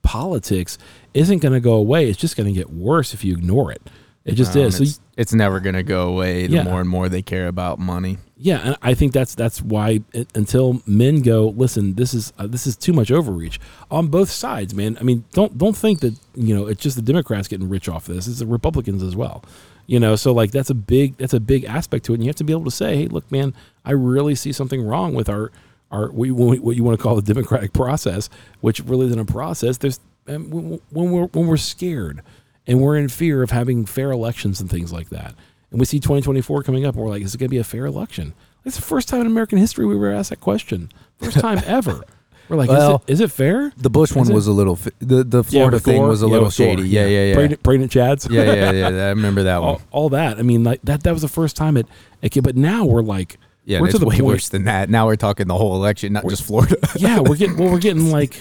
politics 0.03 0.79
isn't 1.15 1.39
going 1.39 1.53
to 1.53 1.61
go 1.61 1.75
away. 1.75 2.09
It's 2.09 2.19
just 2.19 2.37
going 2.37 2.47
to 2.47 2.53
get 2.53 2.71
worse 2.71 3.15
if 3.15 3.25
you 3.25 3.33
ignore 3.35 3.73
it. 3.73 3.83
It 4.27 4.35
just 4.35 4.55
Um, 4.57 4.63
is. 4.63 4.77
So 4.77 4.83
it's, 4.83 5.01
it's 5.17 5.33
never 5.33 5.61
going 5.61 5.77
to 5.77 5.83
go 5.83 6.09
away 6.09 6.47
the 6.47 6.55
Yeah. 6.57 6.65
more 6.65 6.81
and 6.81 6.89
more 6.91 7.09
they 7.09 7.23
care 7.23 7.47
about 7.49 7.79
money. 7.79 8.19
Yeah, 8.39 8.61
and 8.63 8.77
I 8.83 8.93
think 8.93 9.13
that's 9.15 9.35
that's 9.35 9.63
why 9.63 10.01
it, 10.13 10.29
until 10.35 10.83
men 10.87 11.23
go, 11.23 11.55
listen, 11.57 11.95
this 11.95 12.13
is 12.13 12.33
uh, 12.39 12.47
this 12.47 12.67
is 12.67 12.77
too 12.77 12.93
much 12.93 13.11
overreach 13.11 13.59
on 13.91 14.09
both 14.09 14.29
sides, 14.31 14.75
man. 14.75 14.99
I 15.01 15.05
mean, 15.05 15.25
don't 15.33 15.57
don't 15.57 15.77
think 15.77 16.01
that 16.01 16.15
you 16.35 16.55
know 16.55 16.67
it's 16.67 16.83
just 16.83 16.97
the 16.97 17.03
Democrats 17.03 17.49
getting 17.49 17.69
rich 17.69 17.89
off 17.89 18.07
this; 18.07 18.27
it's 18.27 18.41
the 18.41 18.47
Republicans 18.47 19.03
as 19.03 19.17
well. 19.17 19.43
You 19.87 20.01
know, 20.01 20.17
so 20.17 20.33
like 20.33 20.51
that's 20.51 20.69
a 20.69 20.75
big 20.75 21.17
that's 21.17 21.33
a 21.33 21.41
big 21.41 21.65
aspect 21.65 22.05
to 22.07 22.13
it, 22.13 22.17
and 22.17 22.25
you 22.25 22.29
have 22.29 22.37
to 22.37 22.45
be 22.45 22.53
able 22.53 22.65
to 22.65 22.71
say, 22.71 22.97
hey, 22.97 23.07
look, 23.07 23.31
man, 23.33 23.55
I 23.87 23.93
really 23.93 24.35
see 24.35 24.53
something 24.53 24.83
wrong 24.85 25.15
with 25.15 25.29
our 25.31 25.51
our 25.91 26.11
what 26.11 26.25
you, 26.27 26.35
what 26.35 26.75
you 26.77 26.83
want 26.85 26.99
to 26.99 27.03
call 27.03 27.15
the 27.17 27.23
democratic 27.23 27.73
process, 27.73 28.29
which 28.61 28.81
really 28.81 29.07
isn't 29.07 29.19
a 29.19 29.25
process. 29.25 29.79
There's 29.79 30.01
when 30.27 30.81
when 30.91 31.11
we're 31.13 31.27
when 31.29 31.47
we're 31.47 31.57
scared 31.57 32.21
and 32.67 32.81
we're 32.81 32.97
in 32.97 33.09
fear 33.09 33.43
of 33.43 33.51
having 33.51 33.87
fair 33.87 34.11
elections 34.11 34.61
and 34.61 34.71
things 34.71 34.93
like 34.93 35.09
that. 35.11 35.35
And 35.71 35.81
we 35.81 35.87
see 35.87 35.99
2024 35.99 36.63
coming 36.63 36.85
up, 36.87 36.95
and 36.95 37.05
we're 37.05 37.11
like, 37.11 37.23
is 37.23 37.35
it 37.35 37.39
going 37.39 37.49
to 37.49 37.55
be 37.55 37.59
a 37.59 37.65
fair 37.65 37.87
election? 37.87 38.35
It's 38.65 38.77
the 38.77 38.83
first 38.83 39.09
time 39.09 39.21
in 39.23 39.27
American 39.27 39.59
history 39.59 39.87
we 39.87 39.97
were 39.97 40.11
asked 40.13 40.31
that 40.31 40.41
question. 40.41 40.91
First 41.19 41.39
time 41.41 41.61
ever. 41.67 42.03
We're 42.49 42.57
like, 42.57 42.69
Well, 42.69 42.97
is, 42.97 43.03
it, 43.09 43.13
is 43.15 43.21
it 43.21 43.33
fair? 43.33 43.73
The 43.77 43.91
Bush 43.91 44.13
one 44.15 44.31
it- 44.31 44.35
was 44.35 44.47
a 44.47 44.53
little, 44.53 44.77
the 45.01 45.25
the 45.25 45.43
Florida 45.43 45.77
with 45.77 45.85
thing 45.85 45.97
Gore? 46.01 46.09
was 46.09 46.23
a 46.23 46.27
Yeah, 46.27 46.31
little 46.33 46.45
Gore, 46.47 46.51
shady. 46.53 46.83
Yeah, 46.89 47.07
yeah, 47.07 47.25
yeah. 47.25 47.35
Pregnant, 47.35 47.63
pregnant 47.65 47.93
Chads. 47.93 48.31
yeah, 48.31 48.43
yeah, 48.53 48.71
yeah. 48.71 48.87
I 49.07 49.09
remember 49.11 49.43
that 49.45 49.59
one. 49.63 49.69
all, 49.69 49.83
all 49.91 50.09
that. 50.11 50.39
I 50.39 50.43
mean, 50.43 50.63
like 50.63 50.81
that. 50.85 51.03
That 51.03 51.13
was 51.13 51.23
the 51.23 51.29
first 51.29 51.57
time 51.57 51.77
it. 51.77 51.87
it 52.23 52.41
but 52.45 52.55
now 52.57 52.85
we're 52.85 53.03
like, 53.03 53.39
Yeah, 53.65 53.81
we're 53.81 53.89
to 53.89 53.91
it's 53.91 53.99
the 53.99 54.07
way 54.07 54.15
point. 54.17 54.27
worse 54.27 54.49
than 54.49 54.65
that. 54.65 54.89
Now 54.91 55.07
we're 55.07 55.17
talking 55.17 55.49
the 55.49 55.57
whole 55.57 55.75
election, 55.75 56.13
not 56.13 56.29
just 56.29 56.45
Florida. 56.45 56.77
yeah, 56.97 57.19
we're 57.19 57.35
getting. 57.37 57.57
Well, 57.57 57.73
we're 57.73 57.81
getting 57.81 58.11
like, 58.13 58.41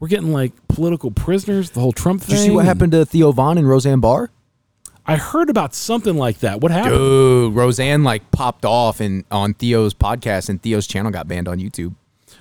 we're 0.00 0.08
getting 0.08 0.32
like 0.32 0.52
political 0.68 1.10
prisoners. 1.10 1.70
The 1.70 1.80
whole 1.80 1.92
Trump 1.92 2.20
Did 2.20 2.28
thing. 2.28 2.36
you 2.36 2.42
see 2.44 2.50
what 2.50 2.64
happened 2.64 2.92
to 2.92 3.04
Theo 3.04 3.32
Von 3.32 3.58
and 3.58 3.68
Roseanne 3.68 4.00
Barr? 4.00 4.30
I 5.06 5.16
heard 5.16 5.50
about 5.50 5.74
something 5.74 6.16
like 6.16 6.38
that. 6.38 6.60
What 6.60 6.70
happened? 6.72 6.94
Dude, 6.94 7.54
Roseanne 7.54 8.04
like 8.04 8.30
popped 8.30 8.64
off 8.64 9.00
and 9.00 9.24
on 9.30 9.54
Theo's 9.54 9.92
podcast, 9.92 10.48
and 10.48 10.60
Theo's 10.62 10.86
channel 10.86 11.10
got 11.10 11.28
banned 11.28 11.46
on 11.46 11.58
YouTube. 11.58 11.94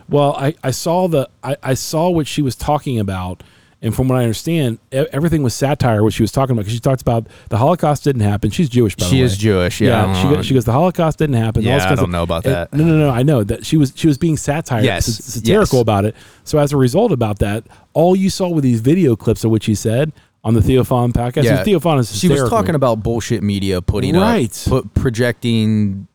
Well, 0.07 0.35
I, 0.35 0.55
I 0.63 0.71
saw 0.71 1.07
the 1.07 1.29
I, 1.43 1.57
I 1.61 1.73
saw 1.73 2.09
what 2.09 2.27
she 2.27 2.41
was 2.41 2.55
talking 2.55 2.99
about, 2.99 3.43
and 3.83 3.93
from 3.93 4.07
what 4.07 4.17
I 4.17 4.21
understand, 4.23 4.79
everything 4.91 5.43
was 5.43 5.53
satire. 5.53 6.01
What 6.03 6.13
she 6.13 6.23
was 6.23 6.31
talking 6.31 6.53
about 6.53 6.61
because 6.61 6.73
she 6.73 6.79
talks 6.79 7.01
about 7.03 7.27
the 7.49 7.57
Holocaust 7.57 8.03
didn't 8.03 8.21
happen. 8.23 8.49
She's 8.49 8.69
Jewish, 8.69 8.95
by 8.95 9.05
She 9.05 9.17
the 9.17 9.21
way. 9.23 9.27
She 9.27 9.33
is 9.33 9.37
Jewish, 9.37 9.81
yeah, 9.81 10.05
I 10.07 10.21
she, 10.21 10.27
goes, 10.35 10.45
she 10.47 10.53
goes. 10.55 10.65
The 10.65 10.71
Holocaust 10.71 11.19
didn't 11.19 11.35
happen. 11.35 11.61
Yeah, 11.61 11.87
I 11.87 11.93
don't 11.93 12.09
know 12.09 12.23
about 12.23 12.45
and- 12.45 12.55
that. 12.55 12.73
No, 12.73 12.83
no, 12.85 12.97
no. 12.97 13.09
I 13.11 13.21
know 13.21 13.43
that 13.43 13.65
she 13.65 13.77
was 13.77 13.93
she 13.95 14.07
was 14.07 14.17
being 14.17 14.37
satire, 14.37 14.81
Yes, 14.83 15.05
satirical 15.05 15.77
yes. 15.79 15.81
about 15.83 16.05
it. 16.05 16.15
So 16.45 16.57
as 16.57 16.71
a 16.73 16.77
result 16.77 17.11
about 17.11 17.37
that, 17.39 17.65
all 17.93 18.15
you 18.15 18.31
saw 18.31 18.49
were 18.49 18.61
these 18.61 18.79
video 18.81 19.15
clips 19.15 19.43
of 19.43 19.51
what 19.51 19.61
she 19.63 19.75
said 19.75 20.11
on 20.45 20.53
the 20.55 20.61
Theo 20.61 20.83
Von 20.83 21.13
podcast. 21.13 21.43
Yeah. 21.43 21.57
And 21.57 21.65
Theo 21.65 21.79
Von 21.79 21.99
is 21.99 22.17
She 22.17 22.27
was 22.29 22.49
talking 22.49 22.75
about 22.75 23.03
bullshit 23.03 23.43
media 23.43 23.81
putting 23.81 24.15
Right. 24.15 24.51
up, 24.67 24.69
put, 24.69 24.93
projecting 24.93 26.07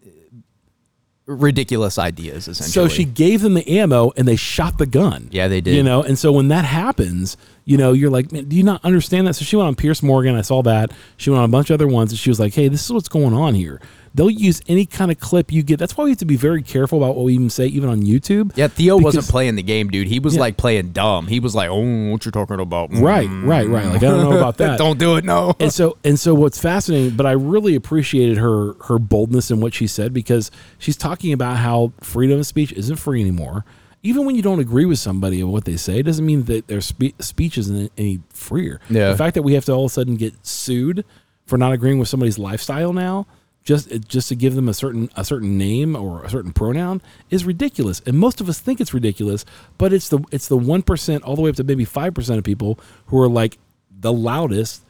ridiculous 1.26 1.98
ideas. 1.98 2.48
Essentially, 2.48 2.88
So 2.88 2.88
she 2.94 3.04
gave 3.04 3.42
them 3.42 3.54
the 3.54 3.68
ammo 3.78 4.12
and 4.16 4.26
they 4.26 4.36
shot 4.36 4.78
the 4.78 4.86
gun. 4.86 5.28
Yeah, 5.30 5.48
they 5.48 5.60
did. 5.60 5.74
You 5.76 5.82
know, 5.82 6.02
and 6.02 6.18
so 6.18 6.32
when 6.32 6.48
that 6.48 6.64
happens, 6.64 7.36
you 7.68 7.76
know, 7.76 7.92
you're 7.92 8.08
like, 8.08 8.32
man, 8.32 8.46
do 8.46 8.56
you 8.56 8.62
not 8.62 8.82
understand 8.82 9.26
that? 9.26 9.34
So 9.34 9.44
she 9.44 9.54
went 9.54 9.66
on 9.68 9.74
Piers 9.74 10.02
Morgan. 10.02 10.34
I 10.34 10.40
saw 10.40 10.62
that. 10.62 10.90
She 11.18 11.28
went 11.28 11.40
on 11.40 11.44
a 11.44 11.52
bunch 11.52 11.68
of 11.68 11.74
other 11.74 11.86
ones 11.86 12.10
and 12.12 12.18
she 12.18 12.30
was 12.30 12.40
like, 12.40 12.54
hey, 12.54 12.68
this 12.68 12.82
is 12.86 12.90
what's 12.90 13.08
going 13.10 13.34
on 13.34 13.54
here. 13.54 13.78
they'll 14.14 14.30
use 14.30 14.62
any 14.68 14.86
kind 14.86 15.10
of 15.10 15.20
clip 15.20 15.52
you 15.52 15.62
get. 15.62 15.78
That's 15.78 15.94
why 15.94 16.04
we 16.04 16.10
have 16.10 16.18
to 16.20 16.24
be 16.24 16.36
very 16.36 16.62
careful 16.62 16.96
about 17.02 17.14
what 17.14 17.26
we 17.26 17.34
even 17.34 17.50
say, 17.50 17.66
even 17.66 17.90
on 17.90 18.02
YouTube. 18.02 18.52
Yeah, 18.56 18.68
Theo 18.68 18.96
wasn't 18.96 19.28
playing 19.28 19.56
the 19.56 19.62
game, 19.62 19.88
dude. 19.90 20.08
He 20.08 20.18
was 20.18 20.34
Yeah. 20.34 20.40
like 20.40 20.56
playing 20.56 20.92
dumb. 20.92 21.26
He 21.26 21.40
was 21.40 21.54
like, 21.54 21.68
"Oh, 21.68 22.10
what 22.10 22.24
you're 22.24 22.32
talking 22.32 22.58
about?" 22.58 22.88
Right, 22.94 23.28
right, 23.28 23.68
right. 23.68 23.84
Like 23.84 23.96
I 23.96 24.06
don't 24.06 24.24
know 24.30 24.36
about 24.38 24.56
that. 24.56 24.78
Don't 24.84 24.98
do 24.98 25.16
it, 25.16 25.24
no. 25.26 25.54
and 25.60 25.70
so 25.70 25.98
and 26.04 26.18
so 26.18 26.34
what's 26.34 26.58
fascinating 26.58 27.16
but 27.16 27.26
i 27.26 27.32
really 27.32 27.74
appreciated 27.74 28.38
her 28.38 28.72
her 28.84 28.98
boldness 28.98 29.50
in 29.50 29.60
what 29.60 29.74
she 29.74 29.86
said 29.86 30.12
because 30.14 30.50
she's 30.78 30.96
talking 30.96 31.32
about 31.34 31.58
how 31.58 31.92
freedom 32.00 32.38
of 32.40 32.46
speech 32.46 32.72
isn't 32.72 32.96
free 32.96 33.20
anymore 33.20 33.64
even 34.02 34.24
when 34.24 34.36
you 34.36 34.42
don't 34.42 34.60
agree 34.60 34.84
with 34.84 34.98
somebody 34.98 35.40
and 35.40 35.52
what 35.52 35.64
they 35.64 35.76
say 35.76 36.02
doesn't 36.02 36.24
mean 36.24 36.44
that 36.44 36.68
their 36.68 36.80
spe- 36.80 37.20
speech 37.20 37.58
isn't 37.58 37.92
any 37.98 38.20
freer. 38.30 38.80
Yeah. 38.88 39.10
the 39.10 39.16
fact 39.16 39.34
that 39.34 39.42
we 39.42 39.54
have 39.54 39.64
to 39.66 39.72
all 39.72 39.86
of 39.86 39.90
a 39.90 39.94
sudden 39.94 40.16
get 40.16 40.46
sued 40.46 41.04
for 41.46 41.58
not 41.58 41.72
agreeing 41.72 41.98
with 41.98 42.08
somebody's 42.08 42.38
lifestyle 42.38 42.92
now 42.92 43.26
just 43.64 43.90
just 44.08 44.28
to 44.28 44.34
give 44.34 44.54
them 44.54 44.68
a 44.68 44.74
certain 44.74 45.10
a 45.16 45.24
certain 45.24 45.58
name 45.58 45.94
or 45.94 46.24
a 46.24 46.30
certain 46.30 46.52
pronoun 46.52 47.02
is 47.28 47.44
ridiculous. 47.44 48.00
And 48.06 48.18
most 48.18 48.40
of 48.40 48.48
us 48.48 48.60
think 48.60 48.80
it's 48.80 48.94
ridiculous 48.94 49.44
but 49.76 49.92
it's 49.92 50.08
the 50.08 50.20
it's 50.30 50.48
the 50.48 50.58
1% 50.58 51.20
all 51.24 51.36
the 51.36 51.42
way 51.42 51.50
up 51.50 51.56
to 51.56 51.64
maybe 51.64 51.84
5% 51.84 52.38
of 52.38 52.44
people 52.44 52.78
who 53.06 53.20
are 53.20 53.28
like 53.28 53.58
the 53.90 54.12
loudest 54.12 54.82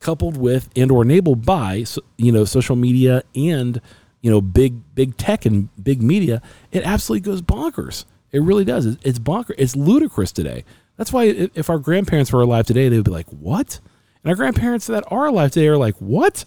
coupled 0.00 0.36
with 0.36 0.68
and 0.74 0.90
or 0.90 1.02
enabled 1.02 1.46
by 1.46 1.84
you 2.16 2.32
know 2.32 2.44
social 2.44 2.76
media 2.76 3.22
and 3.34 3.80
you 4.20 4.30
know 4.30 4.40
big 4.40 4.94
big 4.94 5.16
tech 5.16 5.46
and 5.46 5.68
big 5.82 6.02
media. 6.02 6.42
It 6.72 6.82
absolutely 6.84 7.20
goes 7.30 7.40
bonkers 7.42 8.04
it 8.34 8.40
really 8.42 8.64
does. 8.64 8.84
It- 8.86 8.98
it's 9.02 9.18
bonkers. 9.18 9.54
It's 9.56 9.74
ludicrous 9.76 10.32
today. 10.32 10.64
That's 10.96 11.12
why 11.12 11.24
if 11.54 11.70
our 11.70 11.78
grandparents 11.78 12.32
were 12.32 12.42
alive 12.42 12.66
today 12.66 12.88
they 12.88 12.96
would 12.96 13.04
be 13.06 13.10
like 13.10 13.28
what? 13.30 13.80
And 14.22 14.30
our 14.30 14.36
grandparents 14.36 14.86
that 14.86 15.04
are 15.10 15.26
alive 15.26 15.50
today 15.52 15.68
are 15.68 15.76
like 15.76 15.96
what? 15.98 16.44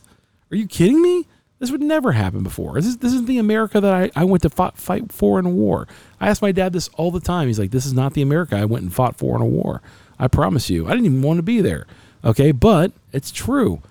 Are 0.51 0.55
you 0.55 0.67
kidding 0.67 1.01
me? 1.01 1.25
This 1.59 1.71
would 1.71 1.81
never 1.81 2.11
happen 2.11 2.43
before. 2.43 2.75
This 2.75 2.85
is 2.85 2.97
this 2.97 3.13
is 3.13 3.25
the 3.25 3.39
america 3.39 3.81
that 3.81 3.93
i, 3.93 4.11
I 4.15 4.23
went 4.25 4.43
to 4.43 4.49
fight, 4.49 4.77
fight 4.77 5.11
for 5.11 5.39
in 5.39 5.45
a 5.45 5.49
war. 5.49 5.87
I 6.21 6.29
ask 6.29 6.41
my 6.41 6.51
dad 6.51 6.71
this 6.71 6.87
all 6.97 7.09
the 7.11 7.19
time. 7.19 7.47
He's 7.47 7.59
like 7.59 7.71
this 7.71 7.85
is 7.85 7.93
not 7.93 8.13
the 8.13 8.21
america 8.21 8.55
i 8.55 8.63
went 8.65 8.83
and 8.83 8.93
fought 8.93 9.17
for 9.17 9.35
in 9.35 9.41
a 9.41 9.45
war. 9.45 9.81
I 10.19 10.27
promise 10.27 10.69
you. 10.69 10.85
I 10.87 10.91
didn't 10.91 11.05
even 11.07 11.21
want 11.21 11.37
to 11.39 11.43
be 11.43 11.61
there. 11.61 11.85
Okay? 12.23 12.51
But 12.51 12.91
it's 13.11 13.31
true. 13.31 13.81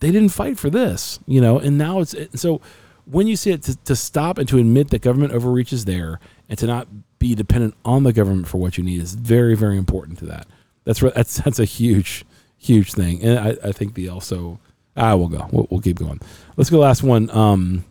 They 0.00 0.10
didn't 0.10 0.28
fight 0.30 0.58
for 0.58 0.68
this, 0.68 1.18
you 1.26 1.40
know, 1.40 1.58
and 1.58 1.78
now 1.78 2.00
it's 2.00 2.14
so 2.34 2.60
when 3.06 3.26
you 3.26 3.36
see 3.36 3.50
it 3.52 3.62
to, 3.62 3.76
to 3.84 3.96
stop 3.96 4.36
and 4.38 4.48
to 4.48 4.58
admit 4.58 4.90
that 4.90 5.00
government 5.00 5.32
overreach 5.32 5.72
is 5.72 5.84
there 5.84 6.20
and 6.48 6.58
to 6.58 6.66
not 6.66 6.88
be 7.18 7.34
dependent 7.34 7.74
on 7.84 8.02
the 8.02 8.12
government 8.12 8.46
for 8.48 8.58
what 8.58 8.76
you 8.76 8.84
need 8.84 9.00
is 9.00 9.14
very, 9.14 9.54
very 9.56 9.78
important 9.78 10.18
to 10.18 10.26
that. 10.26 10.46
That's 10.84 11.02
re- 11.02 11.12
that's 11.14 11.36
that's 11.38 11.58
a 11.58 11.64
huge, 11.64 12.24
huge 12.56 12.92
thing, 12.92 13.22
and 13.22 13.38
I, 13.38 13.56
I 13.68 13.72
think 13.72 13.94
the 13.94 14.08
also 14.08 14.58
I 14.96 15.14
will 15.14 15.28
go. 15.28 15.48
We'll, 15.50 15.66
we'll 15.70 15.80
keep 15.80 15.98
going. 15.98 16.20
Let's 16.56 16.70
go 16.70 16.78
last 16.78 17.02
one. 17.02 17.28
Um, 17.30 17.84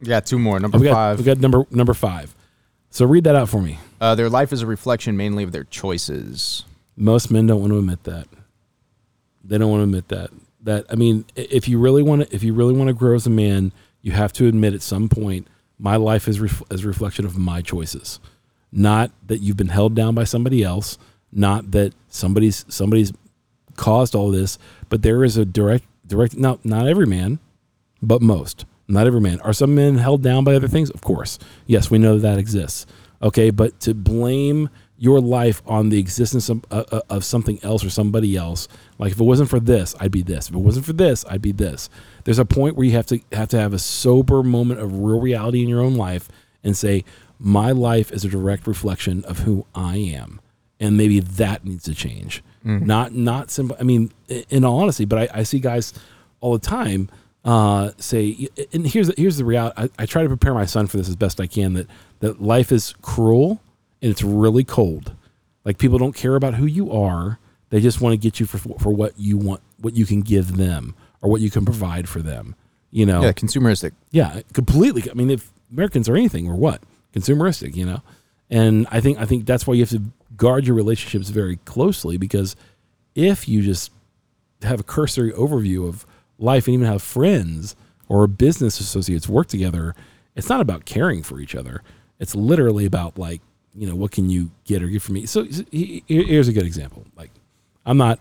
We 0.00 0.06
got 0.08 0.24
two 0.26 0.38
more. 0.38 0.58
Number 0.60 0.78
we 0.78 0.86
got 0.86 0.94
five. 0.94 1.18
we 1.18 1.24
got 1.24 1.38
number 1.38 1.66
number 1.70 1.94
five. 1.94 2.34
So 2.90 3.04
read 3.04 3.24
that 3.24 3.36
out 3.36 3.48
for 3.50 3.60
me. 3.60 3.78
uh, 4.00 4.14
their 4.14 4.30
life 4.30 4.52
is 4.52 4.62
a 4.62 4.66
reflection 4.66 5.16
mainly 5.16 5.44
of 5.44 5.52
their 5.52 5.64
choices. 5.64 6.64
Most 6.96 7.30
men 7.30 7.46
don't 7.46 7.60
want 7.60 7.72
to 7.72 7.78
admit 7.78 8.04
that. 8.04 8.26
They 9.44 9.58
don't 9.58 9.70
want 9.70 9.80
to 9.80 9.84
admit 9.84 10.08
that. 10.08 10.30
That 10.62 10.86
I 10.90 10.94
mean, 10.94 11.26
if 11.36 11.68
you 11.68 11.78
really 11.78 12.02
want 12.02 12.22
to, 12.28 12.34
if 12.34 12.42
you 12.42 12.54
really 12.54 12.72
want 12.74 12.88
to 12.88 12.94
grow 12.94 13.14
as 13.14 13.26
a 13.26 13.30
man, 13.30 13.72
you 14.06 14.12
have 14.12 14.32
to 14.32 14.46
admit 14.46 14.72
at 14.72 14.82
some 14.82 15.08
point, 15.08 15.48
my 15.80 15.96
life 15.96 16.28
is 16.28 16.38
ref- 16.38 16.62
is 16.70 16.84
a 16.84 16.86
reflection 16.86 17.24
of 17.24 17.36
my 17.36 17.60
choices, 17.60 18.20
not 18.70 19.10
that 19.26 19.38
you've 19.38 19.56
been 19.56 19.66
held 19.66 19.96
down 19.96 20.14
by 20.14 20.22
somebody 20.22 20.62
else, 20.62 20.96
not 21.32 21.72
that 21.72 21.92
somebody's 22.06 22.64
somebody's 22.68 23.12
caused 23.74 24.14
all 24.14 24.30
this, 24.30 24.60
but 24.90 25.02
there 25.02 25.24
is 25.24 25.36
a 25.36 25.44
direct 25.44 25.86
direct. 26.06 26.36
Not 26.36 26.64
not 26.64 26.86
every 26.86 27.06
man, 27.06 27.40
but 28.00 28.22
most. 28.22 28.64
Not 28.86 29.08
every 29.08 29.20
man. 29.20 29.40
Are 29.40 29.52
some 29.52 29.74
men 29.74 29.96
held 29.96 30.22
down 30.22 30.44
by 30.44 30.54
other 30.54 30.68
things? 30.68 30.88
Of 30.90 31.00
course. 31.00 31.40
Yes, 31.66 31.90
we 31.90 31.98
know 31.98 32.16
that 32.16 32.38
exists. 32.38 32.86
Okay, 33.20 33.50
but 33.50 33.80
to 33.80 33.92
blame 33.92 34.70
your 34.98 35.20
life 35.20 35.62
on 35.66 35.90
the 35.90 35.98
existence 35.98 36.48
of, 36.48 36.64
uh, 36.70 36.84
uh, 36.90 37.00
of 37.10 37.24
something 37.24 37.58
else 37.62 37.84
or 37.84 37.90
somebody 37.90 38.36
else, 38.36 38.66
like 38.98 39.12
if 39.12 39.20
it 39.20 39.24
wasn't 39.24 39.50
for 39.50 39.60
this, 39.60 39.94
I'd 40.00 40.10
be 40.10 40.22
this. 40.22 40.48
If 40.48 40.54
it 40.54 40.58
wasn't 40.58 40.86
for 40.86 40.94
this, 40.94 41.24
I'd 41.28 41.42
be 41.42 41.52
this. 41.52 41.90
There's 42.24 42.38
a 42.38 42.44
point 42.46 42.76
where 42.76 42.86
you 42.86 42.92
have 42.92 43.06
to 43.06 43.20
have 43.32 43.48
to 43.48 43.58
have 43.58 43.72
a 43.72 43.78
sober 43.78 44.42
moment 44.42 44.80
of 44.80 45.00
real 45.00 45.20
reality 45.20 45.62
in 45.62 45.68
your 45.68 45.82
own 45.82 45.96
life 45.96 46.28
and 46.64 46.76
say, 46.76 47.04
my 47.38 47.70
life 47.72 48.10
is 48.10 48.24
a 48.24 48.28
direct 48.28 48.66
reflection 48.66 49.22
of 49.24 49.40
who 49.40 49.66
I 49.74 49.96
am, 49.96 50.40
and 50.80 50.96
maybe 50.96 51.20
that 51.20 51.64
needs 51.64 51.84
to 51.84 51.94
change. 51.94 52.42
Not 52.64 53.12
not 53.12 53.50
simple. 53.50 53.76
I 53.78 53.82
mean, 53.84 54.10
in 54.48 54.64
all 54.64 54.80
honesty, 54.80 55.04
but 55.04 55.18
I, 55.18 55.40
I 55.40 55.42
see 55.44 55.58
guys 55.60 55.92
all 56.40 56.54
the 56.54 56.66
time 56.66 57.10
uh, 57.44 57.90
say, 57.98 58.48
and 58.72 58.86
here's 58.86 59.06
the, 59.06 59.14
here's 59.16 59.36
the 59.36 59.44
reality. 59.44 59.82
I, 59.82 59.90
I 60.02 60.06
try 60.06 60.22
to 60.22 60.28
prepare 60.28 60.52
my 60.54 60.64
son 60.64 60.86
for 60.88 60.96
this 60.96 61.08
as 61.08 61.14
best 61.14 61.40
I 61.40 61.46
can. 61.46 61.74
That 61.74 61.86
that 62.20 62.42
life 62.42 62.72
is 62.72 62.94
cruel 63.02 63.60
and 64.06 64.12
it's 64.12 64.22
really 64.22 64.62
cold. 64.62 65.16
Like 65.64 65.78
people 65.78 65.98
don't 65.98 66.14
care 66.14 66.36
about 66.36 66.54
who 66.54 66.66
you 66.66 66.92
are. 66.92 67.40
They 67.70 67.80
just 67.80 68.00
want 68.00 68.12
to 68.12 68.16
get 68.16 68.38
you 68.38 68.46
for 68.46 68.58
for 68.78 68.90
what 68.94 69.18
you 69.18 69.36
want, 69.36 69.60
what 69.80 69.94
you 69.96 70.06
can 70.06 70.20
give 70.20 70.56
them, 70.56 70.94
or 71.20 71.28
what 71.28 71.40
you 71.40 71.50
can 71.50 71.64
provide 71.64 72.08
for 72.08 72.22
them. 72.22 72.54
You 72.92 73.04
know, 73.04 73.22
Yeah, 73.22 73.32
consumeristic. 73.32 73.92
yeah, 74.12 74.42
completely. 74.52 75.10
I 75.10 75.14
mean, 75.14 75.28
if 75.30 75.50
Americans 75.72 76.08
are 76.08 76.14
anything, 76.16 76.46
we're 76.46 76.54
what 76.54 76.82
consumeristic, 77.12 77.74
you 77.74 77.84
know. 77.84 78.00
And 78.48 78.86
I 78.92 79.00
think 79.00 79.18
I 79.18 79.24
think 79.26 79.44
that's 79.44 79.66
why 79.66 79.74
you 79.74 79.80
have 79.82 79.90
to 79.90 80.02
guard 80.36 80.66
your 80.66 80.76
relationships 80.76 81.30
very 81.30 81.56
closely 81.64 82.16
because 82.16 82.54
if 83.16 83.48
you 83.48 83.62
just 83.62 83.90
have 84.62 84.78
a 84.78 84.84
cursory 84.84 85.32
overview 85.32 85.88
of 85.88 86.06
life 86.38 86.66
and 86.68 86.74
even 86.74 86.86
have 86.86 87.02
friends 87.02 87.74
or 88.08 88.28
business 88.28 88.78
associates 88.78 89.28
work 89.28 89.48
together, 89.48 89.94
it's 90.36 90.48
not 90.48 90.60
about 90.60 90.84
caring 90.84 91.24
for 91.24 91.40
each 91.40 91.56
other. 91.56 91.82
It's 92.20 92.34
literally 92.36 92.84
about 92.86 93.18
like, 93.18 93.40
you 93.76 93.86
know, 93.88 93.94
what 93.94 94.10
can 94.10 94.30
you 94.30 94.50
get 94.64 94.82
or 94.82 94.88
get 94.88 95.02
from 95.02 95.14
me? 95.14 95.26
So 95.26 95.44
he- 95.70 96.02
here's 96.06 96.48
a 96.48 96.52
good 96.52 96.64
example. 96.64 97.04
Like, 97.16 97.30
I'm 97.84 97.96
not, 97.98 98.18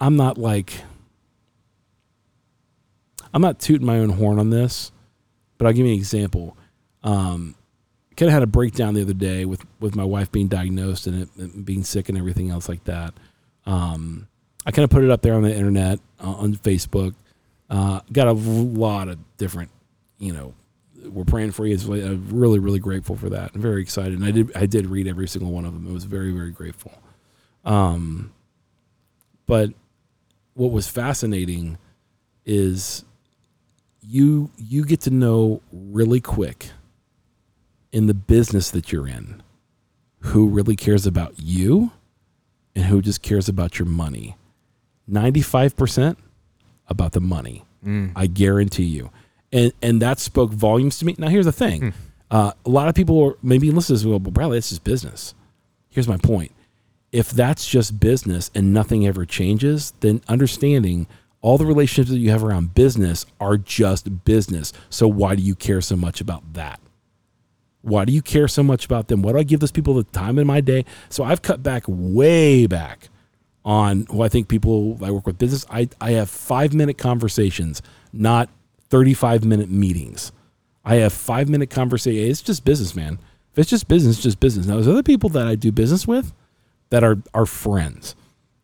I'm 0.00 0.16
not 0.16 0.38
like, 0.38 0.72
I'm 3.32 3.42
not 3.42 3.58
tooting 3.58 3.86
my 3.86 3.98
own 3.98 4.10
horn 4.10 4.38
on 4.38 4.50
this, 4.50 4.92
but 5.56 5.66
I'll 5.66 5.72
give 5.72 5.86
you 5.86 5.92
an 5.92 5.98
example. 5.98 6.56
Um, 7.02 7.54
kind 8.16 8.28
of 8.28 8.32
had 8.32 8.42
a 8.42 8.48
breakdown 8.48 8.94
the 8.94 9.02
other 9.02 9.14
day 9.14 9.44
with 9.44 9.64
with 9.78 9.94
my 9.94 10.04
wife 10.04 10.30
being 10.32 10.48
diagnosed 10.48 11.06
and, 11.06 11.28
it, 11.36 11.64
being 11.64 11.84
sick 11.84 12.08
and 12.08 12.18
everything 12.18 12.50
else 12.50 12.68
like 12.68 12.82
that. 12.84 13.14
Um, 13.64 14.26
I 14.66 14.72
kind 14.72 14.84
of 14.84 14.90
put 14.90 15.04
it 15.04 15.10
up 15.10 15.22
there 15.22 15.34
on 15.34 15.42
the 15.42 15.54
internet 15.54 16.00
uh, 16.22 16.32
on 16.32 16.54
Facebook. 16.56 17.14
Uh, 17.70 18.00
got 18.12 18.26
a 18.26 18.32
lot 18.32 19.08
of 19.08 19.18
different, 19.36 19.70
you 20.18 20.32
know, 20.32 20.54
we're 21.06 21.24
praying 21.24 21.52
for 21.52 21.66
you. 21.66 21.74
It's 21.74 21.84
really, 21.84 22.04
I'm 22.04 22.28
really 22.30 22.58
really 22.58 22.78
grateful 22.78 23.16
for 23.16 23.28
that. 23.30 23.52
I'm 23.54 23.60
very 23.60 23.82
excited, 23.82 24.14
and 24.14 24.24
I 24.24 24.30
did 24.30 24.56
I 24.56 24.66
did 24.66 24.86
read 24.86 25.06
every 25.06 25.28
single 25.28 25.52
one 25.52 25.64
of 25.64 25.74
them. 25.74 25.86
It 25.86 25.92
was 25.92 26.04
very 26.04 26.32
very 26.32 26.50
grateful. 26.50 26.92
Um, 27.64 28.32
but 29.46 29.70
what 30.54 30.72
was 30.72 30.88
fascinating 30.88 31.78
is 32.44 33.04
you 34.02 34.50
you 34.56 34.84
get 34.84 35.00
to 35.02 35.10
know 35.10 35.60
really 35.72 36.20
quick 36.20 36.70
in 37.92 38.06
the 38.06 38.14
business 38.14 38.70
that 38.70 38.92
you're 38.92 39.06
in 39.06 39.42
who 40.20 40.48
really 40.48 40.76
cares 40.76 41.06
about 41.06 41.34
you 41.38 41.92
and 42.74 42.84
who 42.86 43.00
just 43.00 43.22
cares 43.22 43.48
about 43.48 43.78
your 43.78 43.86
money 43.86 44.36
95% 45.10 46.16
about 46.88 47.12
the 47.12 47.20
money 47.20 47.64
i 48.16 48.26
guarantee 48.26 48.84
you 48.84 49.10
and 49.52 49.72
and 49.82 50.02
that 50.02 50.18
spoke 50.18 50.52
volumes 50.52 50.98
to 50.98 51.04
me 51.04 51.14
now 51.18 51.28
here's 51.28 51.46
the 51.46 51.52
thing 51.52 51.92
uh, 52.30 52.52
a 52.66 52.68
lot 52.68 52.88
of 52.88 52.94
people 52.94 53.22
are 53.22 53.38
maybe 53.42 53.70
listen 53.70 53.96
to 53.96 54.02
this 54.02 54.06
well 54.06 54.18
bradley 54.18 54.56
that's 54.56 54.68
just 54.68 54.84
business 54.84 55.34
here's 55.88 56.08
my 56.08 56.16
point 56.18 56.52
if 57.12 57.30
that's 57.30 57.66
just 57.66 58.00
business 58.00 58.50
and 58.54 58.72
nothing 58.72 59.06
ever 59.06 59.24
changes, 59.24 59.92
then 60.00 60.20
understanding 60.28 61.06
all 61.40 61.56
the 61.56 61.66
relationships 61.66 62.10
that 62.10 62.18
you 62.18 62.30
have 62.30 62.44
around 62.44 62.74
business 62.74 63.24
are 63.40 63.56
just 63.56 64.24
business. 64.24 64.72
So 64.90 65.08
why 65.08 65.34
do 65.34 65.42
you 65.42 65.54
care 65.54 65.80
so 65.80 65.96
much 65.96 66.20
about 66.20 66.54
that? 66.54 66.80
Why 67.82 68.04
do 68.04 68.12
you 68.12 68.20
care 68.20 68.48
so 68.48 68.62
much 68.62 68.84
about 68.84 69.08
them? 69.08 69.22
Why 69.22 69.32
do 69.32 69.38
I 69.38 69.44
give 69.44 69.60
those 69.60 69.72
people 69.72 69.94
the 69.94 70.04
time 70.04 70.38
in 70.38 70.46
my 70.46 70.60
day? 70.60 70.84
So 71.08 71.24
I've 71.24 71.42
cut 71.42 71.62
back 71.62 71.84
way 71.86 72.66
back 72.66 73.08
on 73.64 74.06
who 74.10 74.22
I 74.22 74.28
think 74.28 74.48
people 74.48 74.98
I 75.02 75.10
work 75.10 75.26
with 75.26 75.38
business. 75.38 75.64
I, 75.70 75.88
I 76.00 76.12
have 76.12 76.28
five 76.28 76.74
minute 76.74 76.98
conversations, 76.98 77.80
not 78.12 78.50
35 78.90 79.44
minute 79.44 79.70
meetings. 79.70 80.32
I 80.84 80.96
have 80.96 81.12
five 81.12 81.48
minute 81.48 81.70
conversation. 81.70 82.30
It's 82.30 82.40
just 82.40 82.64
business, 82.64 82.94
man. 82.94 83.18
If 83.52 83.58
it's 83.58 83.70
just 83.70 83.88
business, 83.88 84.20
just 84.20 84.40
business. 84.40 84.66
Now, 84.66 84.74
there's 84.74 84.88
other 84.88 85.02
people 85.02 85.28
that 85.30 85.46
I 85.46 85.54
do 85.54 85.72
business 85.72 86.06
with 86.06 86.32
that 86.90 87.04
are 87.04 87.18
are 87.34 87.46
friends, 87.46 88.14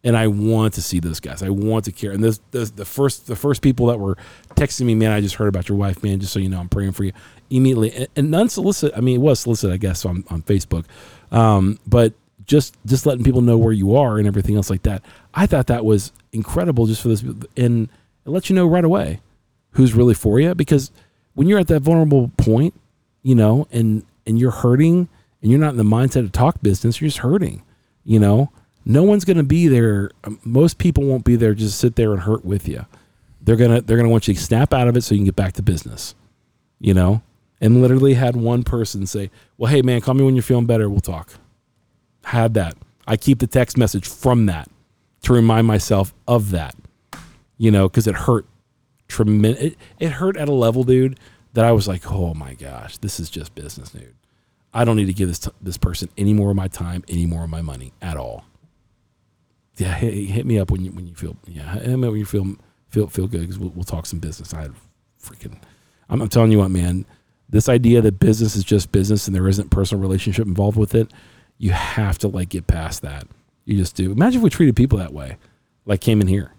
and 0.02 0.16
I 0.16 0.28
want 0.28 0.74
to 0.74 0.82
see 0.82 1.00
those 1.00 1.20
guys. 1.20 1.42
I 1.42 1.50
want 1.50 1.84
to 1.86 1.92
care. 1.92 2.12
And 2.12 2.24
this, 2.24 2.40
this 2.50 2.70
the 2.70 2.84
first 2.84 3.26
the 3.26 3.36
first 3.36 3.60
people 3.60 3.86
that 3.86 3.98
were 3.98 4.16
texting 4.54 4.86
me, 4.86 4.94
man, 4.94 5.10
I 5.12 5.20
just 5.20 5.34
heard 5.34 5.48
about 5.48 5.68
your 5.68 5.76
wife, 5.76 6.02
man. 6.02 6.20
Just 6.20 6.32
so 6.32 6.38
you 6.38 6.48
know, 6.48 6.60
I'm 6.60 6.68
praying 6.68 6.92
for 6.92 7.04
you 7.04 7.12
immediately. 7.50 7.92
And, 7.92 8.08
and 8.16 8.34
unsolicited, 8.34 8.96
I 8.96 9.00
mean, 9.00 9.16
it 9.16 9.22
was 9.22 9.40
solicited, 9.40 9.74
I 9.74 9.76
guess, 9.76 10.04
on 10.04 10.24
on 10.30 10.42
Facebook, 10.42 10.86
um, 11.30 11.78
but 11.86 12.14
just 12.46 12.76
just 12.86 13.04
letting 13.04 13.24
people 13.24 13.42
know 13.42 13.58
where 13.58 13.72
you 13.72 13.96
are 13.96 14.18
and 14.18 14.26
everything 14.26 14.56
else 14.56 14.70
like 14.70 14.82
that. 14.82 15.02
I 15.34 15.46
thought 15.46 15.66
that 15.66 15.84
was 15.84 16.12
incredible, 16.32 16.86
just 16.86 17.02
for 17.02 17.08
this, 17.08 17.22
and 17.56 17.88
it 18.24 18.30
lets 18.30 18.48
you 18.48 18.56
know 18.56 18.66
right 18.66 18.84
away 18.84 19.20
who's 19.74 19.94
really 19.94 20.14
for 20.14 20.40
you 20.40 20.54
because 20.54 20.90
when 21.34 21.48
you're 21.48 21.58
at 21.58 21.68
that 21.68 21.80
vulnerable 21.80 22.30
point, 22.36 22.74
you 23.22 23.34
know, 23.34 23.66
and 23.70 24.04
and 24.26 24.38
you're 24.38 24.50
hurting 24.50 25.08
and 25.42 25.50
you're 25.50 25.60
not 25.60 25.70
in 25.72 25.76
the 25.76 25.82
mindset 25.84 26.22
to 26.22 26.28
talk 26.30 26.62
business, 26.62 27.00
you're 27.00 27.08
just 27.08 27.18
hurting, 27.18 27.62
you 28.04 28.18
know. 28.18 28.50
No 28.86 29.02
one's 29.02 29.24
going 29.24 29.38
to 29.38 29.42
be 29.42 29.66
there. 29.66 30.10
um, 30.24 30.38
Most 30.44 30.76
people 30.76 31.04
won't 31.04 31.24
be 31.24 31.36
there. 31.36 31.54
Just 31.54 31.78
sit 31.78 31.96
there 31.96 32.12
and 32.12 32.20
hurt 32.20 32.44
with 32.44 32.68
you. 32.68 32.84
They're 33.40 33.56
gonna 33.56 33.80
they're 33.82 33.96
gonna 33.98 34.08
want 34.08 34.26
you 34.28 34.34
to 34.34 34.40
snap 34.40 34.72
out 34.72 34.88
of 34.88 34.96
it 34.96 35.02
so 35.02 35.14
you 35.14 35.18
can 35.20 35.26
get 35.26 35.36
back 35.36 35.52
to 35.54 35.62
business, 35.62 36.14
you 36.80 36.94
know. 36.94 37.22
And 37.60 37.80
literally 37.82 38.14
had 38.14 38.36
one 38.36 38.62
person 38.62 39.06
say, 39.06 39.30
"Well, 39.58 39.70
hey 39.70 39.82
man, 39.82 40.00
call 40.00 40.14
me 40.14 40.24
when 40.24 40.34
you're 40.34 40.42
feeling 40.42 40.66
better. 40.66 40.88
We'll 40.88 41.00
talk." 41.00 41.34
Had 42.24 42.54
that. 42.54 42.74
I 43.06 43.16
keep 43.18 43.38
the 43.40 43.46
text 43.46 43.76
message 43.76 44.08
from 44.08 44.46
that 44.46 44.70
to 45.22 45.32
remind 45.34 45.66
myself 45.66 46.14
of 46.26 46.50
that, 46.52 46.74
you 47.58 47.70
know, 47.70 47.86
because 47.88 48.06
it 48.06 48.14
hurt 48.14 48.46
tremendous. 49.08 49.62
It, 49.62 49.78
it 49.98 50.12
hurt 50.12 50.36
at 50.36 50.48
a 50.48 50.52
level, 50.52 50.84
dude, 50.84 51.18
that 51.54 51.64
I 51.64 51.72
was 51.72 51.88
like, 51.88 52.10
"Oh 52.10 52.34
my 52.34 52.54
gosh, 52.54 52.98
this 52.98 53.20
is 53.20 53.30
just 53.30 53.54
business, 53.54 53.90
dude. 53.90 54.14
I 54.72 54.84
don't 54.84 54.96
need 54.96 55.06
to 55.06 55.12
give 55.12 55.28
this 55.28 55.38
t- 55.38 55.50
this 55.60 55.76
person 55.76 56.08
any 56.16 56.32
more 56.32 56.50
of 56.50 56.56
my 56.56 56.68
time, 56.68 57.04
any 57.08 57.26
more 57.26 57.44
of 57.44 57.50
my 57.50 57.62
money 57.62 57.92
at 58.02 58.16
all." 58.16 58.44
Yeah, 59.76 59.94
hit, 59.94 60.14
hit 60.14 60.46
me 60.46 60.58
up 60.58 60.70
when 60.70 60.84
you 60.84 60.92
when 60.92 61.06
you 61.06 61.14
feel 61.14 61.36
yeah, 61.46 61.74
hit 61.74 61.96
me 61.96 62.08
when 62.08 62.18
you 62.18 62.26
feel 62.26 62.56
feel 62.88 63.08
feel 63.08 63.26
good 63.26 63.40
because 63.40 63.58
we'll, 63.58 63.70
we'll 63.70 63.84
talk 63.84 64.06
some 64.06 64.20
business. 64.20 64.54
I 64.54 64.68
freaking, 65.20 65.58
I'm, 66.08 66.22
I'm 66.22 66.28
telling 66.28 66.52
you 66.52 66.58
what, 66.58 66.70
man. 66.70 67.06
This 67.48 67.68
idea 67.68 68.00
that 68.00 68.18
business 68.18 68.56
is 68.56 68.64
just 68.64 68.90
business 68.90 69.26
and 69.26 69.36
there 69.36 69.46
isn't 69.48 69.70
personal 69.70 70.02
relationship 70.02 70.46
involved 70.46 70.78
with 70.78 70.94
it, 70.94 71.12
you 71.58 71.70
have 71.70 72.18
to 72.18 72.28
like 72.28 72.48
get 72.48 72.66
past 72.66 73.02
that. 73.02 73.28
You 73.64 73.76
just 73.76 73.94
do. 73.94 74.10
Imagine 74.10 74.40
if 74.40 74.44
we 74.44 74.50
treated 74.50 74.76
people 74.76 74.98
that 74.98 75.12
way, 75.12 75.36
like 75.84 76.00
came 76.00 76.20
in 76.20 76.26
here. 76.26 76.52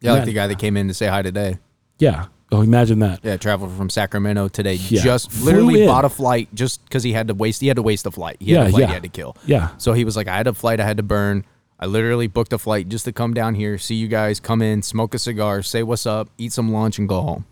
Yeah, 0.00 0.12
like 0.12 0.20
Man. 0.20 0.26
the 0.26 0.32
guy 0.32 0.46
that 0.46 0.58
came 0.58 0.76
in 0.76 0.88
to 0.88 0.94
say 0.94 1.06
hi 1.06 1.22
today. 1.22 1.58
Yeah. 1.98 2.26
Oh, 2.50 2.62
imagine 2.62 3.00
that. 3.00 3.20
Yeah, 3.22 3.36
traveled 3.36 3.72
from 3.76 3.90
Sacramento 3.90 4.48
today. 4.48 4.74
Yeah. 4.74 5.02
Just 5.02 5.30
Flew 5.30 5.46
literally 5.52 5.82
in. 5.82 5.86
bought 5.88 6.04
a 6.04 6.08
flight 6.08 6.48
just 6.54 6.82
because 6.84 7.02
he 7.02 7.12
had 7.12 7.28
to 7.28 7.34
waste. 7.34 7.60
He 7.60 7.66
had 7.66 7.76
to 7.76 7.82
waste 7.82 8.06
a 8.06 8.10
flight. 8.10 8.36
He 8.40 8.52
had 8.52 8.62
Yeah, 8.62 8.66
a 8.66 8.70
flight 8.70 8.80
yeah. 8.82 8.86
he 8.86 8.92
had 8.94 9.02
to 9.02 9.08
kill. 9.10 9.36
Yeah. 9.44 9.68
So 9.78 9.92
he 9.92 10.04
was 10.04 10.16
like, 10.16 10.28
I 10.28 10.36
had 10.36 10.46
a 10.46 10.54
flight 10.54 10.80
I 10.80 10.84
had 10.84 10.96
to 10.96 11.02
burn. 11.02 11.44
I 11.78 11.86
literally 11.86 12.26
booked 12.26 12.52
a 12.54 12.58
flight 12.58 12.88
just 12.88 13.04
to 13.04 13.12
come 13.12 13.34
down 13.34 13.54
here, 13.54 13.76
see 13.78 13.94
you 13.96 14.08
guys, 14.08 14.40
come 14.40 14.62
in, 14.62 14.82
smoke 14.82 15.14
a 15.14 15.18
cigar, 15.18 15.62
say 15.62 15.82
what's 15.82 16.06
up, 16.06 16.28
eat 16.38 16.52
some 16.52 16.72
lunch, 16.72 16.98
and 16.98 17.08
go 17.08 17.20
home. 17.20 17.44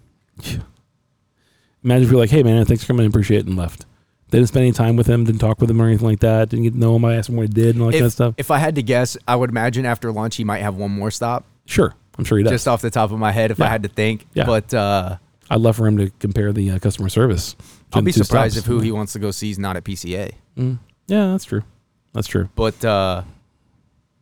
Imagine 1.84 2.04
if 2.04 2.10
you're 2.10 2.18
like, 2.20 2.30
hey 2.30 2.42
man, 2.42 2.64
thanks 2.64 2.82
for 2.82 2.88
coming, 2.88 3.06
appreciate 3.06 3.38
it, 3.40 3.46
and 3.46 3.56
left. 3.56 3.86
They 4.30 4.38
didn't 4.38 4.48
spend 4.48 4.62
any 4.64 4.72
time 4.72 4.96
with 4.96 5.06
him, 5.06 5.24
didn't 5.24 5.40
talk 5.40 5.60
with 5.60 5.70
him 5.70 5.80
or 5.80 5.86
anything 5.86 6.08
like 6.08 6.18
that. 6.20 6.48
Didn't 6.48 6.64
get 6.64 6.72
to 6.72 6.78
know 6.78 6.96
him. 6.96 7.04
I 7.04 7.14
asked 7.14 7.28
him 7.28 7.36
what 7.36 7.42
he 7.46 7.48
did 7.52 7.76
and 7.76 7.82
all 7.82 7.88
that 7.88 7.92
kind 7.92 8.02
of 8.02 8.06
If, 8.08 8.12
stuff. 8.14 8.34
if 8.38 8.50
I 8.50 8.58
had 8.58 8.74
to 8.74 8.82
guess, 8.82 9.16
I 9.28 9.36
would 9.36 9.50
imagine 9.50 9.86
after 9.86 10.10
lunch 10.10 10.34
he 10.36 10.42
might 10.44 10.58
have 10.62 10.74
one 10.76 10.90
more 10.90 11.10
stop, 11.12 11.44
Sure, 11.66 11.94
I'm 12.18 12.24
sure 12.24 12.38
he 12.38 12.44
does. 12.44 12.52
just 12.52 12.68
off 12.68 12.82
the 12.82 12.90
top 12.90 13.10
of 13.12 13.18
my 13.18 13.32
head, 13.32 13.50
if 13.50 13.60
I 13.60 13.66
had 13.66 13.82
to 13.82 13.88
think. 13.88 14.26
Yeah. 14.34 14.46
But 14.46 14.72
uh, 14.72 15.18
I'd 15.50 15.60
love 15.60 15.76
for 15.76 15.86
him 15.86 15.98
to 15.98 16.10
compare 16.18 16.52
the 16.52 16.72
uh, 16.72 16.78
customer 16.78 17.08
service. 17.08 17.56
I'll 17.92 18.02
be 18.02 18.12
surprised 18.12 18.54
stops. 18.54 18.66
if 18.66 18.70
who 18.70 18.80
he 18.80 18.90
wants 18.92 19.12
to 19.14 19.18
go 19.18 19.30
see 19.30 19.50
is 19.50 19.58
not 19.58 19.76
at 19.76 19.84
PCA. 19.84 20.32
Mm. 20.56 20.78
Yeah, 21.06 21.28
that's 21.32 21.44
true. 21.44 21.62
That's 22.12 22.26
true. 22.26 22.48
But 22.56 22.84
uh, 22.84 23.22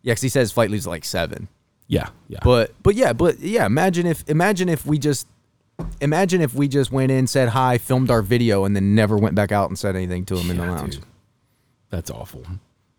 yeah, 0.02 0.14
'cause 0.14 0.20
he 0.22 0.28
says 0.28 0.52
flight 0.52 0.70
leaves 0.70 0.86
at 0.86 0.90
like 0.90 1.04
seven. 1.04 1.48
Yeah, 1.86 2.08
yeah. 2.28 2.40
But 2.42 2.72
but 2.82 2.94
yeah, 2.94 3.12
but 3.12 3.38
yeah, 3.40 3.66
imagine 3.66 4.06
if 4.06 4.28
imagine 4.28 4.68
if 4.68 4.84
we 4.86 4.98
just 4.98 5.26
imagine 6.00 6.40
if 6.40 6.54
we 6.54 6.66
just 6.68 6.90
went 6.92 7.10
in, 7.12 7.26
said 7.26 7.50
hi, 7.50 7.78
filmed 7.78 8.10
our 8.10 8.22
video, 8.22 8.64
and 8.64 8.74
then 8.74 8.94
never 8.94 9.16
went 9.16 9.34
back 9.34 9.52
out 9.52 9.68
and 9.70 9.78
said 9.78 9.94
anything 9.96 10.24
to 10.26 10.36
him 10.36 10.50
in 10.50 10.56
the 10.58 10.66
lounge. 10.66 10.94
dude. 10.96 11.04
That's 11.90 12.10
awful. 12.10 12.44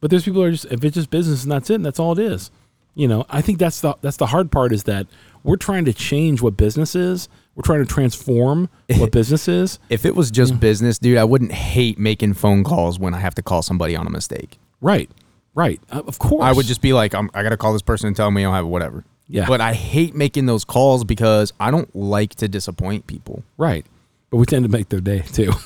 But 0.01 0.09
there's 0.11 0.23
people 0.23 0.41
who 0.41 0.47
are 0.47 0.51
just 0.51 0.65
if 0.65 0.83
it's 0.83 0.95
just 0.95 1.09
business 1.09 1.43
and 1.43 1.51
that's 1.51 1.69
it, 1.69 1.75
and 1.75 1.85
that's 1.85 1.99
all 1.99 2.13
it 2.13 2.19
is. 2.19 2.51
You 2.95 3.07
know, 3.07 3.25
I 3.29 3.41
think 3.41 3.59
that's 3.59 3.81
the 3.81 3.95
that's 4.01 4.17
the 4.17 4.27
hard 4.27 4.51
part 4.51 4.71
is 4.71 4.83
that 4.83 5.07
we're 5.43 5.57
trying 5.57 5.85
to 5.85 5.93
change 5.93 6.41
what 6.41 6.57
business 6.57 6.95
is. 6.95 7.29
We're 7.55 7.63
trying 7.63 7.85
to 7.85 7.93
transform 7.93 8.69
what 8.97 9.11
business 9.11 9.47
is. 9.47 9.79
If 9.89 10.05
it 10.05 10.15
was 10.15 10.31
just 10.31 10.59
business, 10.59 10.97
dude, 10.97 11.17
I 11.17 11.23
wouldn't 11.23 11.51
hate 11.51 11.99
making 11.99 12.33
phone 12.33 12.63
calls 12.63 12.97
when 12.97 13.13
I 13.13 13.19
have 13.19 13.35
to 13.35 13.41
call 13.41 13.61
somebody 13.61 13.95
on 13.95 14.07
a 14.07 14.09
mistake. 14.09 14.57
Right. 14.81 15.09
Right. 15.53 15.79
Uh, 15.89 16.01
of 16.05 16.19
course. 16.19 16.43
I 16.43 16.51
would 16.51 16.65
just 16.65 16.81
be 16.81 16.91
like, 16.91 17.13
I'm, 17.13 17.29
I 17.33 17.43
got 17.43 17.49
to 17.49 17.57
call 17.57 17.73
this 17.73 17.81
person 17.81 18.07
and 18.07 18.15
tell 18.15 18.27
them 18.27 18.33
we 18.33 18.41
don't 18.41 18.53
have 18.53 18.65
whatever. 18.65 19.05
Yeah. 19.27 19.47
But 19.47 19.61
I 19.61 19.73
hate 19.73 20.13
making 20.13 20.47
those 20.47 20.65
calls 20.65 21.03
because 21.03 21.53
I 21.59 21.71
don't 21.71 21.93
like 21.95 22.35
to 22.35 22.47
disappoint 22.47 23.07
people. 23.07 23.43
Right. 23.57 23.85
But 24.29 24.37
we 24.37 24.45
tend 24.45 24.65
to 24.65 24.69
make 24.69 24.89
their 24.89 24.99
day 24.99 25.21
too. 25.21 25.53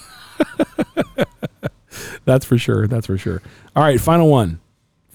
That's 2.25 2.45
for 2.45 2.57
sure. 2.57 2.88
That's 2.88 3.07
for 3.07 3.17
sure. 3.17 3.41
All 3.75 3.84
right, 3.84 3.99
final 3.99 4.30
one. 4.30 4.59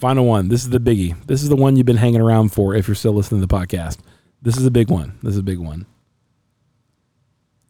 Final 0.05 0.27
one. 0.27 0.49
This 0.49 0.65
is 0.65 0.69
the 0.69 0.81
biggie. 0.81 1.17
This 1.25 1.43
is 1.43 1.49
the 1.49 1.57
one 1.57 1.77
you've 1.77 1.87
been 1.87 1.97
hanging 1.97 2.21
around 2.21 2.51
for 2.51 2.75
if 2.75 2.87
you're 2.87 2.95
still 2.95 3.15
listening 3.15 3.41
to 3.41 3.47
the 3.47 3.55
podcast. 3.55 3.97
This 4.43 4.59
is 4.59 4.67
a 4.67 4.71
big 4.71 4.91
one. 4.91 5.19
This 5.23 5.33
is 5.33 5.39
a 5.39 5.43
big 5.43 5.59
one. 5.59 5.87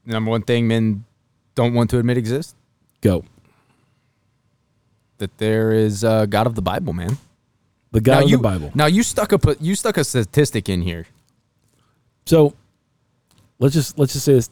Number 0.05 0.33
one 0.33 0.43
thing 0.43 0.67
men 0.67 1.05
don't 1.55 1.75
want 1.75 1.91
to 1.91 1.99
admit 2.01 2.19
exists 2.19 2.57
Go. 3.03 3.25
that 5.19 5.39
there 5.39 5.71
is 5.71 6.03
a 6.03 6.27
God 6.29 6.49
of 6.49 6.57
the 6.57 6.61
Bible, 6.61 6.93
man. 6.93 7.19
The 7.93 8.01
God 8.01 8.15
now 8.15 8.25
of 8.25 8.31
you, 8.31 8.37
the 8.39 8.43
Bible. 8.43 8.73
Now 8.75 8.87
you 8.87 9.05
stuck 9.05 9.33
a 9.33 9.57
you 9.61 9.77
stuck 9.77 9.97
a 9.97 10.03
statistic 10.03 10.69
in 10.69 10.83
here. 10.83 11.07
So 12.27 12.55
let's 13.61 13.75
just 13.75 13.97
let's 13.97 14.13
just 14.13 14.25
say 14.25 14.33
this. 14.33 14.51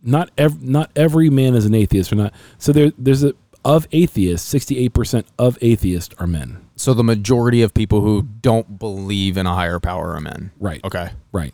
Not 0.00 0.30
ev- 0.38 0.62
not 0.62 0.92
every 0.94 1.28
man 1.28 1.56
is 1.56 1.66
an 1.66 1.74
atheist 1.74 2.12
or 2.12 2.14
not. 2.14 2.32
So 2.58 2.70
there 2.70 2.92
there's 2.96 3.24
a 3.24 3.34
of 3.64 3.88
atheists, 3.90 4.46
sixty 4.48 4.78
eight 4.78 4.94
percent 4.94 5.26
of 5.40 5.58
atheists 5.60 6.14
are 6.20 6.28
men. 6.28 6.69
So 6.80 6.94
the 6.94 7.04
majority 7.04 7.60
of 7.60 7.74
people 7.74 8.00
who 8.00 8.22
don't 8.40 8.78
believe 8.78 9.36
in 9.36 9.44
a 9.46 9.54
higher 9.54 9.78
power 9.78 10.14
are 10.14 10.20
men. 10.20 10.50
Right. 10.58 10.82
Okay. 10.82 11.10
Right. 11.30 11.52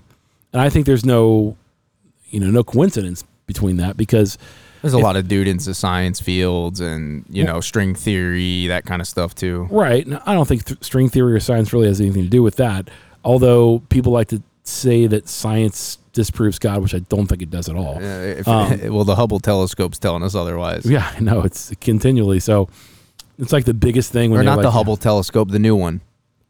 And 0.52 0.62
I 0.62 0.70
think 0.70 0.86
there's 0.86 1.04
no 1.04 1.56
you 2.30 2.38
know, 2.40 2.50
no 2.50 2.62
coincidence 2.64 3.24
between 3.46 3.76
that 3.78 3.96
because 3.96 4.38
There's 4.82 4.94
a 4.94 4.98
If- 4.98 5.02
lot 5.04 5.16
of 5.16 5.26
dude 5.26 5.48
into 5.48 5.74
science 5.74 6.20
fields 6.20 6.80
and 6.80 7.24
you 7.28 7.42
know 7.44 7.60
string 7.60 7.94
theory 7.96 8.68
that 8.68 8.84
kind 8.84 9.00
of 9.02 9.08
stuff 9.08 9.34
too. 9.34 9.66
Right. 9.70 10.06
Now, 10.06 10.22
I 10.26 10.34
don't 10.34 10.46
think 10.46 10.64
th- 10.64 10.84
string 10.84 11.08
theory 11.08 11.34
or 11.34 11.40
science 11.40 11.72
really 11.72 11.88
has 11.88 12.00
anything 12.00 12.22
to 12.22 12.28
do 12.28 12.42
with 12.42 12.56
that. 12.56 12.88
Although 13.24 13.82
people 13.88 14.12
like 14.12 14.28
to 14.28 14.42
say 14.62 15.06
that 15.08 15.28
science 15.28 15.98
disproves 16.12 16.58
God, 16.60 16.82
which 16.82 16.94
I 16.94 17.00
don't 17.00 17.26
think 17.26 17.42
it 17.42 17.50
does 17.50 17.68
at 17.68 17.74
all. 17.76 17.96
Uh, 17.96 18.00
if- 18.40 18.46
Um, 18.48 18.78
well, 18.94 19.04
the 19.04 19.16
Hubble 19.16 19.40
telescope's 19.40 19.98
telling 19.98 20.22
us 20.22 20.34
otherwise. 20.36 20.86
Yeah, 20.86 21.10
no, 21.20 21.42
it's 21.42 21.72
continually. 21.80 22.38
So 22.40 22.68
it's 23.38 23.52
like 23.52 23.64
the 23.64 23.74
biggest 23.74 24.12
thing 24.12 24.30
when 24.30 24.40
or 24.40 24.44
they're 24.44 24.56
not 24.56 24.62
the 24.62 24.70
Hubble 24.70 24.96
telescope, 24.96 25.50
the 25.50 25.58
new 25.58 25.76
one. 25.76 26.00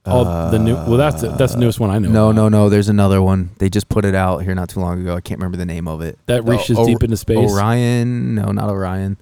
Oh, 0.08 0.50
the 0.52 0.58
new. 0.60 0.74
Well, 0.74 0.96
that's 0.98 1.20
the, 1.20 1.30
that's 1.30 1.54
the 1.54 1.58
newest 1.58 1.80
one 1.80 1.90
I 1.90 1.98
know. 1.98 2.08
No, 2.08 2.24
about. 2.30 2.36
no, 2.36 2.48
no. 2.48 2.68
There's 2.68 2.88
another 2.88 3.20
one. 3.20 3.50
They 3.58 3.68
just 3.68 3.88
put 3.88 4.04
it 4.04 4.14
out 4.14 4.38
here 4.44 4.54
not 4.54 4.68
too 4.68 4.78
long 4.78 5.00
ago. 5.00 5.16
I 5.16 5.20
can't 5.20 5.40
remember 5.40 5.56
the 5.56 5.66
name 5.66 5.88
of 5.88 6.00
it. 6.00 6.16
That 6.26 6.44
reaches 6.44 6.78
O- 6.78 6.86
deep 6.86 7.02
into 7.02 7.16
space. 7.16 7.50
Orion? 7.50 8.36
No, 8.36 8.52
not 8.52 8.70
Orion. 8.70 9.16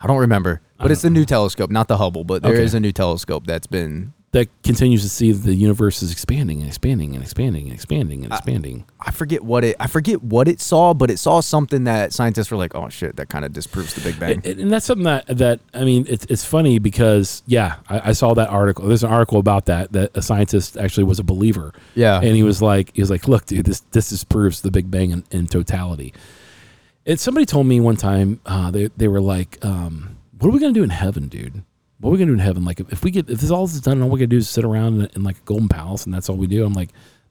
I 0.00 0.08
don't 0.08 0.18
remember. 0.18 0.62
But 0.78 0.90
it's 0.90 1.02
the 1.02 1.10
new 1.10 1.24
telescope, 1.24 1.70
not 1.70 1.86
the 1.88 1.96
Hubble. 1.96 2.24
But 2.24 2.42
there 2.42 2.54
is 2.54 2.72
Okay. 2.72 2.78
a 2.78 2.80
new 2.80 2.92
telescope 2.92 3.46
that's 3.46 3.68
been. 3.68 4.12
That 4.36 4.48
continues 4.62 5.02
to 5.02 5.08
see 5.08 5.32
the 5.32 5.54
universe 5.54 6.02
is 6.02 6.12
expanding 6.12 6.60
and 6.60 6.68
expanding 6.68 7.14
and 7.14 7.24
expanding 7.24 7.64
and 7.64 7.72
expanding 7.72 8.22
and 8.22 8.34
expanding. 8.34 8.84
I 9.00 9.10
forget 9.10 9.42
what 9.42 9.64
it. 9.64 9.76
I 9.80 9.86
forget 9.86 10.22
what 10.22 10.46
it 10.46 10.60
saw, 10.60 10.92
but 10.92 11.10
it 11.10 11.18
saw 11.18 11.40
something 11.40 11.84
that 11.84 12.12
scientists 12.12 12.50
were 12.50 12.58
like, 12.58 12.74
"Oh 12.74 12.90
shit, 12.90 13.16
that 13.16 13.30
kind 13.30 13.46
of 13.46 13.54
disproves 13.54 13.94
the 13.94 14.02
Big 14.02 14.20
Bang." 14.20 14.42
And, 14.44 14.60
and 14.60 14.70
that's 14.70 14.84
something 14.84 15.04
that 15.04 15.26
that 15.28 15.60
I 15.72 15.84
mean, 15.84 16.04
it's 16.06 16.26
it's 16.26 16.44
funny 16.44 16.78
because 16.78 17.42
yeah, 17.46 17.76
I, 17.88 18.10
I 18.10 18.12
saw 18.12 18.34
that 18.34 18.50
article. 18.50 18.86
There's 18.86 19.04
an 19.04 19.10
article 19.10 19.38
about 19.38 19.64
that 19.66 19.92
that 19.92 20.14
a 20.14 20.20
scientist 20.20 20.76
actually 20.76 21.04
was 21.04 21.18
a 21.18 21.24
believer. 21.24 21.72
Yeah. 21.94 22.18
and 22.18 22.36
he 22.36 22.42
was 22.42 22.60
like, 22.60 22.94
he 22.94 23.00
was 23.00 23.08
like, 23.08 23.26
look, 23.26 23.46
dude, 23.46 23.64
this 23.64 23.80
this 23.92 24.10
disproves 24.10 24.60
the 24.60 24.70
Big 24.70 24.90
Bang 24.90 25.12
in, 25.12 25.24
in 25.30 25.46
totality. 25.46 26.12
And 27.06 27.18
somebody 27.18 27.46
told 27.46 27.66
me 27.66 27.80
one 27.80 27.96
time, 27.96 28.40
uh, 28.44 28.70
they 28.70 28.88
they 28.98 29.08
were 29.08 29.22
like, 29.22 29.64
um, 29.64 30.18
what 30.38 30.48
are 30.48 30.52
we 30.52 30.60
gonna 30.60 30.74
do 30.74 30.84
in 30.84 30.90
heaven, 30.90 31.28
dude? 31.28 31.64
What 32.00 32.10
are 32.10 32.12
we 32.12 32.18
gonna 32.18 32.30
do 32.30 32.34
in 32.34 32.38
heaven? 32.40 32.64
Like, 32.64 32.80
if, 32.80 33.04
we 33.04 33.10
get 33.10 33.30
if 33.30 33.40
this 33.40 33.50
all 33.50 33.64
is 33.64 33.80
done, 33.80 33.94
and 33.94 34.02
all 34.02 34.10
we 34.10 34.18
gotta 34.18 34.28
do 34.28 34.36
is 34.36 34.48
sit 34.48 34.64
around 34.64 35.00
in, 35.00 35.10
in 35.16 35.22
like 35.24 35.38
a 35.38 35.42
golden 35.44 35.68
palace, 35.68 36.04
and 36.04 36.12
that's 36.12 36.28
all 36.28 36.36
we 36.36 36.46
do. 36.46 36.64
I'm 36.64 36.74
like, 36.74 36.90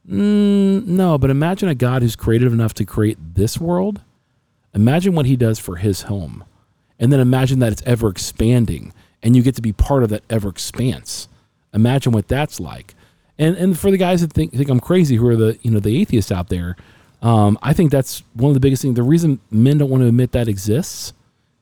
mm, 0.09 0.85
no, 0.85 1.17
but 1.17 1.29
imagine 1.29 1.69
a 1.69 1.75
God 1.75 2.01
who's 2.01 2.15
creative 2.15 2.51
enough 2.51 2.73
to 2.75 2.85
create 2.85 3.17
this 3.35 3.59
world. 3.59 4.01
Imagine 4.73 5.13
what 5.15 5.25
He 5.25 5.35
does 5.35 5.59
for 5.59 5.75
His 5.77 6.03
home, 6.03 6.43
and 6.99 7.13
then 7.13 7.19
imagine 7.19 7.59
that 7.59 7.71
it's 7.71 7.83
ever 7.85 8.09
expanding, 8.09 8.93
and 9.21 9.35
you 9.35 9.43
get 9.43 9.55
to 9.55 9.61
be 9.61 9.71
part 9.71 10.03
of 10.03 10.09
that 10.09 10.23
ever 10.29 10.49
expanse. 10.49 11.27
Imagine 11.73 12.11
what 12.11 12.27
that's 12.27 12.59
like. 12.59 12.95
And 13.37 13.55
and 13.57 13.77
for 13.77 13.91
the 13.91 13.97
guys 13.97 14.21
that 14.21 14.33
think 14.33 14.53
think 14.53 14.69
I'm 14.69 14.79
crazy, 14.79 15.17
who 15.17 15.27
are 15.27 15.35
the 15.35 15.59
you 15.61 15.71
know 15.71 15.79
the 15.79 15.99
atheists 16.01 16.31
out 16.31 16.49
there, 16.49 16.75
um, 17.21 17.57
I 17.61 17.73
think 17.73 17.91
that's 17.91 18.23
one 18.33 18.49
of 18.49 18.53
the 18.53 18.59
biggest 18.59 18.81
things. 18.81 18.95
The 18.95 19.03
reason 19.03 19.39
men 19.51 19.77
don't 19.77 19.89
want 19.89 20.01
to 20.01 20.07
admit 20.07 20.31
that 20.31 20.47
exists 20.47 21.13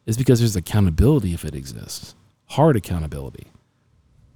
is 0.06 0.18
because 0.18 0.40
there's 0.40 0.56
accountability 0.56 1.34
if 1.34 1.46
it 1.46 1.56
exists, 1.56 2.16
hard 2.54 2.76
accountability. 2.76 3.48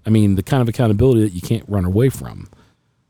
I 0.05 0.09
mean, 0.09 0.36
the 0.36 0.43
kind 0.43 0.61
of 0.61 0.70
accountability 0.70 1.22
that 1.22 1.34
you 1.34 1.41
can't 1.41 1.65
run 1.68 1.86
away 1.86 2.09
from. 2.09 2.47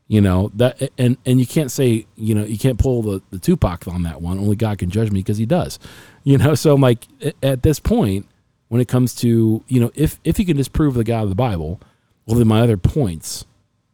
You 0.08 0.22
know 0.22 0.50
that, 0.56 0.90
and 0.98 1.18
and 1.26 1.38
you 1.40 1.46
can't 1.46 1.70
say 1.70 2.06
you 2.16 2.34
know 2.34 2.44
you 2.44 2.58
can't 2.58 2.78
pull 2.78 3.02
the 3.02 3.22
the 3.30 3.38
Tupac 3.38 3.86
on 3.88 4.04
that 4.04 4.22
one. 4.22 4.38
Only 4.38 4.56
God 4.56 4.78
can 4.78 4.90
judge 4.90 5.10
me 5.10 5.20
because 5.20 5.38
He 5.38 5.46
does. 5.46 5.78
You 6.24 6.38
know, 6.38 6.54
so 6.54 6.74
I'm 6.74 6.80
like 6.80 7.06
at 7.42 7.62
this 7.62 7.78
point, 7.80 8.26
when 8.68 8.80
it 8.80 8.88
comes 8.88 9.14
to 9.16 9.62
you 9.68 9.80
know 9.80 9.90
if 9.94 10.18
if 10.24 10.38
you 10.38 10.46
can 10.46 10.56
disprove 10.56 10.94
the 10.94 11.04
God 11.04 11.24
of 11.24 11.28
the 11.28 11.34
Bible, 11.34 11.80
well 12.26 12.38
then 12.38 12.48
my 12.48 12.60
other 12.62 12.78
points 12.78 13.44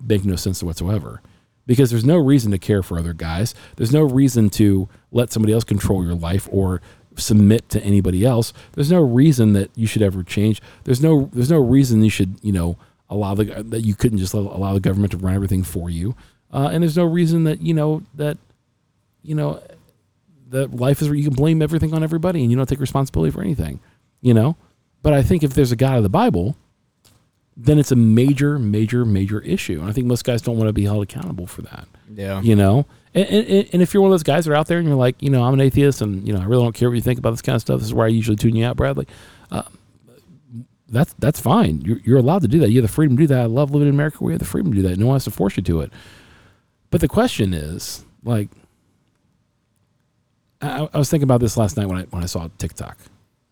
make 0.01 0.25
no 0.25 0.37
sense 0.37 0.63
whatsoever. 0.63 1.21
because 1.67 1.91
there's 1.91 2.05
no 2.05 2.17
reason 2.19 2.51
to 2.53 2.59
care 2.59 2.83
for 2.83 2.99
other 2.99 3.13
guys. 3.15 3.55
There's 3.77 3.93
no 3.93 4.03
reason 4.03 4.51
to 4.51 4.89
let 5.13 5.33
somebody 5.33 5.53
else 5.53 5.65
control 5.65 6.05
your 6.05 6.15
life 6.15 6.49
or 6.53 6.81
submit 7.17 7.69
to 7.71 7.83
anybody 7.83 8.25
else. 8.25 8.53
There's 8.73 8.91
no 8.91 9.01
reason 9.01 9.53
that 9.55 9.71
you 9.75 9.87
should 9.87 10.03
ever 10.03 10.23
change. 10.23 10.61
There's 10.85 11.03
no 11.03 11.31
there's 11.33 11.51
no 11.51 11.59
reason 11.59 12.03
you 12.03 12.11
should 12.11 12.37
you 12.43 12.53
know 12.53 12.77
allow 13.09 13.35
the 13.35 13.45
that 13.45 13.83
you 13.83 13.95
couldn't 13.95 14.19
just 14.19 14.35
allow 14.35 14.75
the 14.75 14.81
government 14.81 15.13
to 15.13 15.19
run 15.19 15.35
everything 15.35 15.63
for 15.63 15.91
you. 15.91 16.17
Uh, 16.53 16.71
and 16.73 16.83
there's 16.83 16.97
no 16.97 17.05
reason 17.05 17.45
that 17.45 17.61
you 17.61 17.75
know 17.75 18.03
that 18.15 18.39
you 19.23 19.35
know 19.35 19.63
that 20.49 20.75
life 20.75 21.03
is 21.03 21.09
where 21.09 21.17
you 21.17 21.25
can 21.25 21.35
blame 21.35 21.63
everything 21.63 21.93
on 21.95 22.03
everybody 22.03 22.43
and 22.43 22.51
you 22.51 22.57
don't 22.57 22.69
take 22.69 22.81
responsibility 22.81 23.31
for 23.31 23.41
anything. 23.41 23.81
You 24.21 24.35
know, 24.35 24.57
but 25.03 25.13
I 25.13 25.23
think 25.23 25.43
if 25.43 25.55
there's 25.55 25.73
a 25.73 25.77
God 25.77 25.97
of 25.99 26.03
the 26.03 26.09
Bible, 26.09 26.57
then 27.57 27.79
it's 27.79 27.93
a 27.93 27.97
major, 27.97 28.59
major, 28.59 29.05
major 29.05 29.41
issue. 29.41 29.81
And 29.81 29.89
I 29.89 29.93
think 29.93 30.07
most 30.07 30.25
guys 30.25 30.43
don't 30.43 30.57
want 30.57 30.69
to 30.69 30.73
be 30.73 30.85
held 30.85 31.03
accountable 31.03 31.47
for 31.47 31.63
that. 31.63 31.87
Yeah. 32.13 32.41
You 32.41 32.57
know, 32.57 32.87
and, 33.15 33.29
and, 33.29 33.69
and, 33.73 33.83
if 33.83 33.95
you're 33.95 34.01
one 34.01 34.11
of 34.11 34.13
those 34.13 34.25
guys 34.25 34.45
that 34.45 34.53
are 34.53 34.57
out 34.57 34.67
there 34.67 34.79
and 34.79 34.89
you're 34.89 34.97
like, 34.97 35.23
you 35.23 35.31
know, 35.31 35.45
I'm 35.45 35.55
an 35.55 35.61
atheist 35.61 36.03
and, 36.03 36.27
you 36.27 36.35
know, 36.35 36.41
I 36.41 36.45
really 36.45 36.65
don't 36.65 36.75
care 36.75 36.91
what 36.91 36.97
you 36.97 37.01
think 37.01 37.19
about 37.19 37.31
this 37.31 37.43
kind 37.43 37.55
of 37.55 37.63
stuff. 37.63 37.79
This 37.79 37.87
is 37.87 37.95
where 37.95 38.07
I 38.07 38.11
usually 38.11 38.37
tune 38.37 38.57
you 38.57 38.65
out, 38.65 38.77
Bradley. 38.77 39.07
Uh, 39.53 39.63
that's 40.89 41.15
that's 41.19 41.41
fine. 41.41 41.81
You're, 41.81 41.99
you're 42.05 42.19
allowed 42.19 42.43
to 42.43 42.49
do 42.49 42.59
that. 42.61 42.71
You 42.71 42.81
have 42.81 42.89
the 42.89 42.93
freedom 42.93 43.17
to 43.17 43.23
do 43.23 43.27
that. 43.29 43.41
I 43.41 43.47
love 43.47 43.71
living 43.71 43.89
in 43.89 43.95
America 43.95 44.19
We 44.21 44.33
have 44.33 44.41
the 44.41 44.45
freedom 44.45 44.73
to 44.73 44.83
do 44.83 44.89
that. 44.89 44.99
No 44.99 45.07
one 45.07 45.15
has 45.15 45.25
to 45.25 45.31
force 45.31 45.57
you 45.57 45.63
to 45.63 45.81
it. 45.81 45.93
But 46.91 47.01
the 47.01 47.09
question 47.09 47.55
is, 47.55 48.05
like, 48.23 48.49
I, 50.61 50.89
I 50.93 50.99
was 50.99 51.11
thinking 51.11 51.25
about 51.25 51.41
this 51.41 51.57
last 51.57 51.77
night 51.77 51.87
when 51.87 51.99
I 51.99 52.03
when 52.05 52.23
I 52.23 52.27
saw 52.27 52.49
TikTok. 52.59 52.99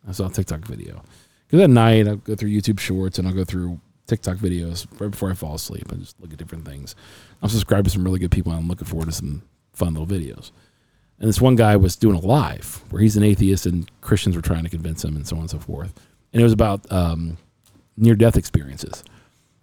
I 0.08 0.12
saw 0.12 0.26
a 0.26 0.30
TikTok 0.30 0.60
video 0.66 1.02
because 1.46 1.60
at 1.62 1.70
night 1.70 2.08
I 2.08 2.16
go 2.16 2.34
through 2.34 2.50
YouTube 2.50 2.80
Shorts 2.80 3.18
and 3.18 3.28
I'll 3.28 3.34
go 3.34 3.44
through 3.44 3.80
TikTok 4.06 4.38
videos 4.38 4.86
right 5.00 5.10
before 5.10 5.30
I 5.30 5.34
fall 5.34 5.54
asleep 5.54 5.90
and 5.92 6.00
just 6.00 6.20
look 6.20 6.32
at 6.32 6.38
different 6.38 6.64
things. 6.64 6.96
I'm 7.40 7.48
subscribed 7.48 7.84
to 7.84 7.90
some 7.90 8.04
really 8.04 8.18
good 8.18 8.30
people 8.30 8.52
and 8.52 8.60
I'm 8.60 8.68
looking 8.68 8.86
forward 8.86 9.06
to 9.06 9.12
some 9.12 9.42
fun 9.72 9.94
little 9.94 10.06
videos. 10.06 10.50
And 11.18 11.28
this 11.28 11.40
one 11.40 11.54
guy 11.54 11.76
was 11.76 11.94
doing 11.96 12.16
a 12.16 12.26
live 12.26 12.82
where 12.90 13.00
he's 13.00 13.16
an 13.16 13.22
atheist 13.22 13.64
and 13.64 13.88
Christians 14.00 14.34
were 14.34 14.42
trying 14.42 14.64
to 14.64 14.70
convince 14.70 15.04
him 15.04 15.14
and 15.14 15.26
so 15.26 15.36
on 15.36 15.42
and 15.42 15.50
so 15.50 15.58
forth. 15.58 15.94
And 16.32 16.40
it 16.40 16.44
was 16.44 16.52
about 16.52 16.90
um, 16.90 17.38
near 17.96 18.14
death 18.14 18.36
experiences. 18.36 19.04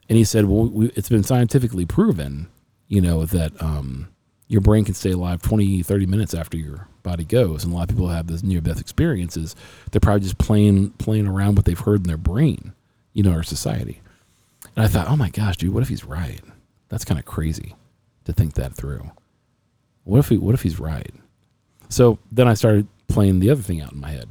And 0.08 0.18
he 0.18 0.24
said, 0.24 0.46
well, 0.46 0.68
we, 0.68 0.88
it's 0.96 1.10
been 1.10 1.24
scientifically 1.24 1.86
proven, 1.86 2.48
you 2.88 3.02
know, 3.02 3.26
that 3.26 3.62
um, 3.62 4.08
your 4.48 4.62
brain 4.62 4.86
can 4.86 4.94
stay 4.96 5.12
alive 5.12 5.42
20, 5.42 5.84
30 5.84 6.06
minutes 6.06 6.34
after 6.34 6.58
your 6.58 6.88
body 7.04 7.26
goes. 7.26 7.64
And 7.64 7.74
a 7.74 7.76
lot 7.76 7.84
of 7.84 7.96
people 7.96 8.10
have 8.10 8.28
those 8.28 8.44
near 8.44 8.62
death 8.62 8.80
experiences. 8.80 9.56
They're 9.92 10.00
probably 10.00 10.22
just 10.22 10.38
playing, 10.38 10.92
playing 10.92 11.28
around 11.28 11.56
what 11.56 11.66
they've 11.66 11.80
heard 11.80 12.02
in 12.02 12.08
their 12.08 12.18
brain, 12.18 12.74
you 13.14 13.22
know, 13.22 13.32
our 13.32 13.44
society. 13.44 14.02
And 14.76 14.86
I 14.86 14.88
thought, 14.88 15.10
oh 15.10 15.18
my 15.18 15.30
gosh, 15.30 15.58
dude, 15.58 15.74
what 15.74 15.84
if 15.84 15.90
he's 15.90 16.06
right? 16.06 16.42
That's 16.88 17.06
kind 17.06 17.20
of 17.20 17.26
crazy 17.26 17.76
to 18.26 18.34
think 18.34 18.54
that 18.56 18.74
through. 18.74 19.12
What 20.04 20.20
if 20.20 20.30
he, 20.30 20.38
what 20.38 20.54
if 20.56 20.62
he's 20.64 20.80
right? 20.80 21.14
So 21.90 22.20
then 22.32 22.48
I 22.48 22.54
started 22.54 22.88
playing 23.08 23.40
the 23.40 23.50
other 23.50 23.62
thing 23.62 23.82
out 23.82 23.92
in 23.94 24.00
my 24.00 24.12
head. 24.12 24.30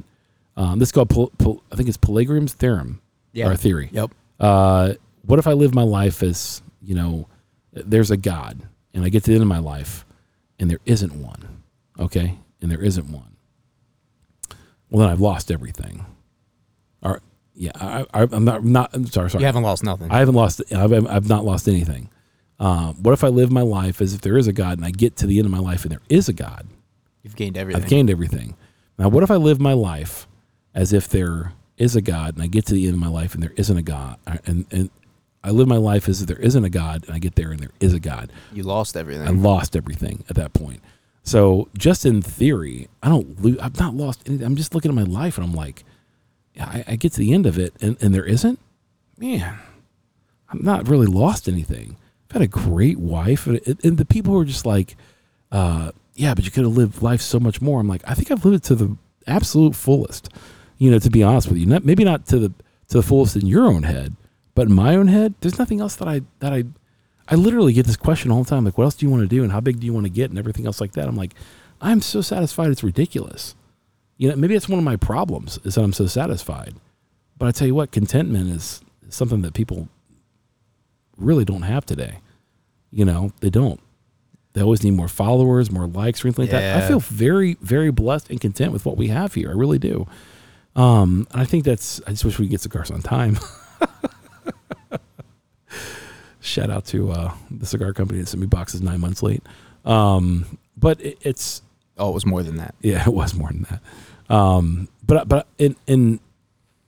Um, 0.57 0.79
this 0.79 0.89
is 0.89 0.91
called, 0.91 1.09
pol- 1.09 1.31
pol- 1.37 1.63
I 1.71 1.75
think 1.75 1.87
it's 1.89 1.97
Pelagian's 1.97 2.53
theorem 2.53 3.01
Yeah. 3.33 3.47
or 3.49 3.55
theory. 3.55 3.89
Yep. 3.91 4.11
Uh, 4.39 4.93
what 5.25 5.39
if 5.39 5.47
I 5.47 5.53
live 5.53 5.73
my 5.73 5.83
life 5.83 6.21
as, 6.23 6.61
you 6.81 6.95
know, 6.95 7.27
there's 7.73 8.11
a 8.11 8.17
God 8.17 8.61
and 8.93 9.03
I 9.05 9.09
get 9.09 9.23
to 9.25 9.31
the 9.31 9.35
end 9.35 9.41
of 9.43 9.47
my 9.47 9.59
life 9.59 10.05
and 10.59 10.69
there 10.69 10.79
isn't 10.85 11.13
one. 11.13 11.63
Okay. 11.99 12.37
And 12.61 12.69
there 12.71 12.81
isn't 12.83 13.09
one. 13.09 13.35
Well, 14.89 15.01
then 15.01 15.09
I've 15.09 15.21
lost 15.21 15.51
everything. 15.51 16.05
Or, 17.01 17.21
yeah, 17.53 17.71
I, 17.75 18.05
I, 18.13 18.27
I'm 18.31 18.43
not, 18.43 18.63
not, 18.65 18.89
I'm 18.93 19.05
sorry, 19.05 19.29
sorry. 19.29 19.41
You 19.43 19.45
haven't 19.45 19.63
lost 19.63 19.83
nothing. 19.83 20.09
I 20.11 20.19
haven't 20.19 20.35
lost. 20.35 20.61
I've, 20.73 20.91
I've 21.07 21.29
not 21.29 21.45
lost 21.45 21.67
anything. 21.67 22.09
Um, 22.59 22.95
what 23.01 23.13
if 23.13 23.23
I 23.23 23.29
live 23.29 23.51
my 23.51 23.61
life 23.61 24.01
as 24.01 24.13
if 24.13 24.21
there 24.21 24.37
is 24.37 24.47
a 24.47 24.53
God, 24.53 24.77
and 24.77 24.85
I 24.85 24.91
get 24.91 25.15
to 25.17 25.27
the 25.27 25.37
end 25.37 25.45
of 25.45 25.51
my 25.51 25.59
life 25.59 25.83
and 25.83 25.91
there 25.91 26.01
is 26.09 26.27
a 26.27 26.33
God? 26.33 26.67
You've 27.23 27.35
gained 27.35 27.57
everything. 27.57 27.81
I've 27.81 27.89
gained 27.89 28.09
everything. 28.09 28.55
Now, 28.97 29.09
what 29.09 29.23
if 29.23 29.31
I 29.31 29.35
live 29.35 29.59
my 29.61 29.73
life 29.73 30.27
as 30.73 30.91
if 30.93 31.07
there 31.07 31.53
is 31.77 31.95
a 31.95 32.01
God, 32.01 32.35
and 32.35 32.43
I 32.43 32.47
get 32.47 32.65
to 32.67 32.73
the 32.73 32.85
end 32.85 32.95
of 32.95 32.99
my 32.99 33.07
life 33.07 33.33
and 33.33 33.41
there 33.41 33.53
isn't 33.55 33.77
a 33.77 33.81
God, 33.81 34.17
uh, 34.27 34.37
and 34.45 34.65
and 34.71 34.89
I 35.43 35.51
live 35.51 35.67
my 35.67 35.77
life 35.77 36.09
as 36.09 36.21
if 36.21 36.27
there 36.27 36.39
isn't 36.39 36.65
a 36.65 36.69
God, 36.69 37.05
and 37.05 37.15
I 37.15 37.19
get 37.19 37.35
there 37.35 37.51
and 37.51 37.59
there 37.59 37.71
is 37.79 37.93
a 37.93 37.99
God? 37.99 38.31
you 38.53 38.63
lost 38.63 38.97
everything. 38.97 39.27
I 39.27 39.31
lost 39.31 39.75
everything 39.75 40.25
at 40.29 40.35
that 40.35 40.53
point. 40.53 40.81
So, 41.23 41.69
just 41.77 42.05
in 42.05 42.21
theory, 42.21 42.89
I 43.01 43.09
don't 43.09 43.41
lose. 43.41 43.57
I've 43.59 43.79
not 43.79 43.93
lost 43.93 44.27
anything. 44.27 44.45
I'm 44.45 44.55
just 44.55 44.73
looking 44.73 44.89
at 44.89 44.95
my 44.95 45.03
life 45.03 45.37
and 45.37 45.45
I'm 45.45 45.53
like, 45.53 45.83
I, 46.59 46.83
I 46.87 46.95
get 46.95 47.13
to 47.13 47.19
the 47.19 47.33
end 47.33 47.45
of 47.45 47.57
it 47.57 47.73
and, 47.81 48.01
and 48.01 48.13
there 48.13 48.25
isn't. 48.25 48.59
Man, 49.17 49.59
I'm 50.49 50.63
not 50.63 50.87
really 50.87 51.07
lost 51.07 51.47
anything. 51.47 51.97
I've 52.29 52.33
had 52.33 52.41
a 52.43 52.47
great 52.47 52.99
wife, 52.99 53.47
and, 53.47 53.59
the 53.97 54.05
people 54.05 54.33
who 54.33 54.39
are 54.39 54.45
just 54.45 54.65
like, 54.65 54.95
uh, 55.51 55.91
yeah, 56.13 56.35
but 56.35 56.45
you 56.45 56.51
could 56.51 56.63
have 56.63 56.77
lived 56.77 57.01
life 57.01 57.21
so 57.21 57.39
much 57.39 57.61
more. 57.61 57.79
I'm 57.79 57.87
like, 57.87 58.03
I 58.05 58.13
think 58.13 58.29
I've 58.29 58.45
lived 58.45 58.57
it 58.57 58.67
to 58.67 58.75
the 58.75 58.97
absolute 59.25 59.75
fullest. 59.75 60.29
You 60.77 60.91
know, 60.91 60.99
to 60.99 61.09
be 61.09 61.23
honest 61.23 61.47
with 61.47 61.57
you, 61.57 61.65
not 61.65 61.83
maybe 61.83 62.03
not 62.03 62.25
to 62.27 62.39
the 62.39 62.49
to 62.89 62.97
the 62.97 63.03
fullest 63.03 63.35
in 63.35 63.45
your 63.47 63.65
own 63.65 63.83
head, 63.83 64.15
but 64.55 64.67
in 64.67 64.73
my 64.73 64.95
own 64.95 65.07
head, 65.07 65.33
there's 65.41 65.59
nothing 65.59 65.81
else 65.81 65.95
that 65.95 66.07
I 66.07 66.21
that 66.39 66.53
I 66.53 66.65
I 67.27 67.35
literally 67.35 67.73
get 67.73 67.85
this 67.85 67.97
question 67.97 68.31
all 68.31 68.43
the 68.43 68.49
time, 68.49 68.65
like, 68.65 68.77
what 68.77 68.85
else 68.85 68.95
do 68.95 69.05
you 69.05 69.11
want 69.11 69.21
to 69.23 69.27
do, 69.27 69.43
and 69.43 69.51
how 69.51 69.59
big 69.59 69.79
do 69.79 69.85
you 69.85 69.93
want 69.93 70.05
to 70.05 70.11
get, 70.11 70.29
and 70.29 70.39
everything 70.39 70.65
else 70.65 70.81
like 70.81 70.93
that. 70.93 71.07
I'm 71.07 71.15
like, 71.15 71.33
I'm 71.81 72.01
so 72.01 72.21
satisfied, 72.21 72.71
it's 72.71 72.83
ridiculous. 72.83 73.55
You 74.17 74.29
know, 74.29 74.35
maybe 74.35 74.53
that's 74.53 74.67
one 74.67 74.79
of 74.79 74.85
my 74.85 74.95
problems 74.97 75.59
is 75.63 75.75
that 75.75 75.83
I'm 75.83 75.93
so 75.93 76.07
satisfied. 76.07 76.75
But 77.37 77.47
I 77.47 77.51
tell 77.51 77.67
you 77.67 77.75
what, 77.75 77.91
contentment 77.91 78.49
is 78.49 78.81
something 79.09 79.41
that 79.43 79.53
people 79.53 79.87
really 81.19 81.45
don't 81.45 81.63
have 81.63 81.85
today. 81.85 82.19
You 82.91 83.05
know, 83.05 83.31
they 83.41 83.49
don't. 83.49 83.79
They 84.53 84.61
always 84.61 84.83
need 84.83 84.91
more 84.91 85.07
followers, 85.07 85.69
more 85.69 85.87
likes, 85.87 86.23
or 86.23 86.27
anything 86.27 86.45
like 86.45 86.51
that. 86.51 86.83
I 86.83 86.87
feel 86.87 86.99
very, 86.99 87.55
very 87.61 87.91
blessed 87.91 88.29
and 88.29 88.41
content 88.41 88.71
with 88.73 88.85
what 88.85 88.97
we 88.97 89.09
have 89.09 89.35
here. 89.35 89.49
I 89.49 89.53
really 89.53 89.77
do. 89.77 90.07
Um, 90.75 91.27
and 91.31 91.41
I 91.41 91.45
think 91.45 91.65
that's. 91.65 92.01
I 92.07 92.11
just 92.11 92.25
wish 92.25 92.39
we 92.39 92.45
could 92.45 92.51
get 92.51 92.61
cigars 92.61 92.89
on 92.89 93.01
time. 93.01 93.37
Shout 96.41 96.69
out 96.69 96.85
to 96.85 97.11
uh, 97.11 97.33
the 97.51 97.65
cigar 97.65 97.93
company 97.93 98.21
that 98.21 98.27
sent 98.27 98.41
me 98.41 98.47
boxes 98.47 98.81
nine 98.81 98.99
months 98.99 99.21
late. 99.21 99.43
Um, 99.85 100.57
but 100.77 100.99
it, 101.01 101.17
it's 101.21 101.61
oh, 101.97 102.09
it 102.09 102.13
was 102.13 102.25
more 102.25 102.41
than 102.41 102.57
that. 102.57 102.73
yeah, 102.81 103.03
it 103.07 103.13
was 103.13 103.35
more 103.35 103.49
than 103.49 103.67
that. 103.69 104.33
Um, 104.33 104.87
but 105.05 105.27
but 105.27 105.47
in 105.57 105.75
in 105.85 106.19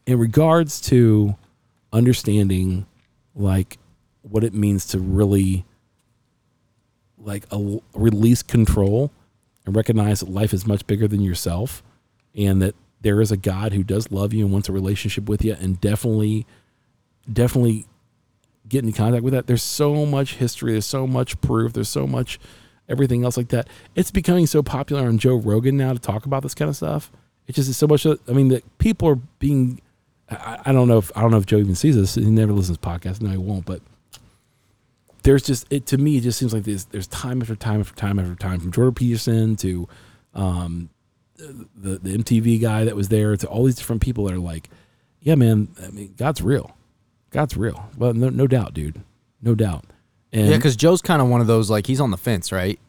in 0.05 0.19
regards 0.19 0.81
to 0.81 1.35
understanding 1.93 2.85
like 3.35 3.77
what 4.21 4.43
it 4.43 4.53
means 4.53 4.85
to 4.87 4.99
really 4.99 5.65
like 7.17 7.45
a, 7.51 7.79
release 7.93 8.43
control 8.43 9.11
and 9.65 9.75
recognize 9.75 10.21
that 10.21 10.29
life 10.29 10.53
is 10.53 10.65
much 10.65 10.85
bigger 10.87 11.07
than 11.07 11.21
yourself 11.21 11.83
and 12.35 12.61
that 12.61 12.75
there 13.01 13.21
is 13.21 13.31
a 13.31 13.37
God 13.37 13.73
who 13.73 13.83
does 13.83 14.11
love 14.11 14.33
you 14.33 14.45
and 14.45 14.53
wants 14.53 14.69
a 14.69 14.71
relationship 14.71 15.27
with 15.27 15.43
you 15.43 15.55
and 15.59 15.79
definitely 15.81 16.45
definitely 17.31 17.85
get 18.67 18.83
in 18.83 18.91
contact 18.91 19.23
with 19.23 19.33
that. 19.33 19.47
There's 19.47 19.63
so 19.63 20.05
much 20.05 20.35
history, 20.35 20.73
there's 20.73 20.85
so 20.85 21.05
much 21.05 21.39
proof, 21.41 21.73
there's 21.73 21.89
so 21.89 22.07
much 22.07 22.39
everything 22.89 23.23
else 23.23 23.37
like 23.37 23.49
that. 23.49 23.67
It's 23.95 24.11
becoming 24.11 24.47
so 24.47 24.61
popular 24.61 25.07
on 25.07 25.17
Joe 25.17 25.35
Rogan 25.35 25.77
now 25.77 25.93
to 25.93 25.99
talk 25.99 26.25
about 26.25 26.43
this 26.43 26.53
kind 26.53 26.69
of 26.69 26.75
stuff. 26.75 27.11
It 27.47 27.55
just 27.55 27.69
is 27.69 27.77
so 27.77 27.87
much. 27.87 28.05
I 28.05 28.31
mean, 28.31 28.49
that 28.49 28.77
people 28.77 29.09
are 29.09 29.19
being. 29.39 29.81
I, 30.29 30.59
I 30.65 30.71
don't 30.71 30.87
know 30.87 30.99
if 30.99 31.11
I 31.17 31.21
don't 31.21 31.31
know 31.31 31.37
if 31.37 31.45
Joe 31.45 31.57
even 31.57 31.75
sees 31.75 31.95
this. 31.95 32.15
He 32.15 32.29
never 32.29 32.53
listens 32.53 32.77
to 32.77 32.87
podcasts. 32.87 33.21
No, 33.21 33.29
he 33.29 33.37
won't. 33.37 33.65
But 33.65 33.81
there's 35.23 35.43
just 35.43 35.67
it 35.69 35.85
to 35.87 35.97
me. 35.97 36.17
It 36.17 36.21
just 36.21 36.39
seems 36.39 36.53
like 36.53 36.63
there's 36.63 36.85
there's 36.85 37.07
time 37.07 37.41
after 37.41 37.55
time 37.55 37.79
after 37.79 37.95
time 37.95 38.19
after 38.19 38.35
time 38.35 38.59
from 38.59 38.71
Jordan 38.71 38.93
Peterson 38.93 39.55
to 39.57 39.87
um, 40.33 40.89
the 41.37 41.97
the 41.97 42.17
MTV 42.17 42.61
guy 42.61 42.85
that 42.85 42.95
was 42.95 43.09
there 43.09 43.35
to 43.35 43.47
all 43.47 43.65
these 43.65 43.75
different 43.75 44.01
people 44.01 44.25
that 44.25 44.33
are 44.33 44.39
like, 44.39 44.69
yeah, 45.21 45.35
man. 45.35 45.69
I 45.81 45.89
mean, 45.89 46.13
God's 46.17 46.41
real. 46.41 46.75
God's 47.29 47.55
real. 47.55 47.89
Well, 47.97 48.13
no, 48.13 48.29
no 48.29 48.47
doubt, 48.47 48.73
dude. 48.73 49.01
No 49.41 49.55
doubt. 49.55 49.85
And 50.33 50.49
Yeah, 50.49 50.57
because 50.57 50.75
Joe's 50.75 51.01
kind 51.01 51.21
of 51.21 51.27
one 51.29 51.41
of 51.41 51.47
those 51.47 51.69
like 51.69 51.87
he's 51.87 52.01
on 52.01 52.11
the 52.11 52.17
fence, 52.17 52.51
right? 52.51 52.79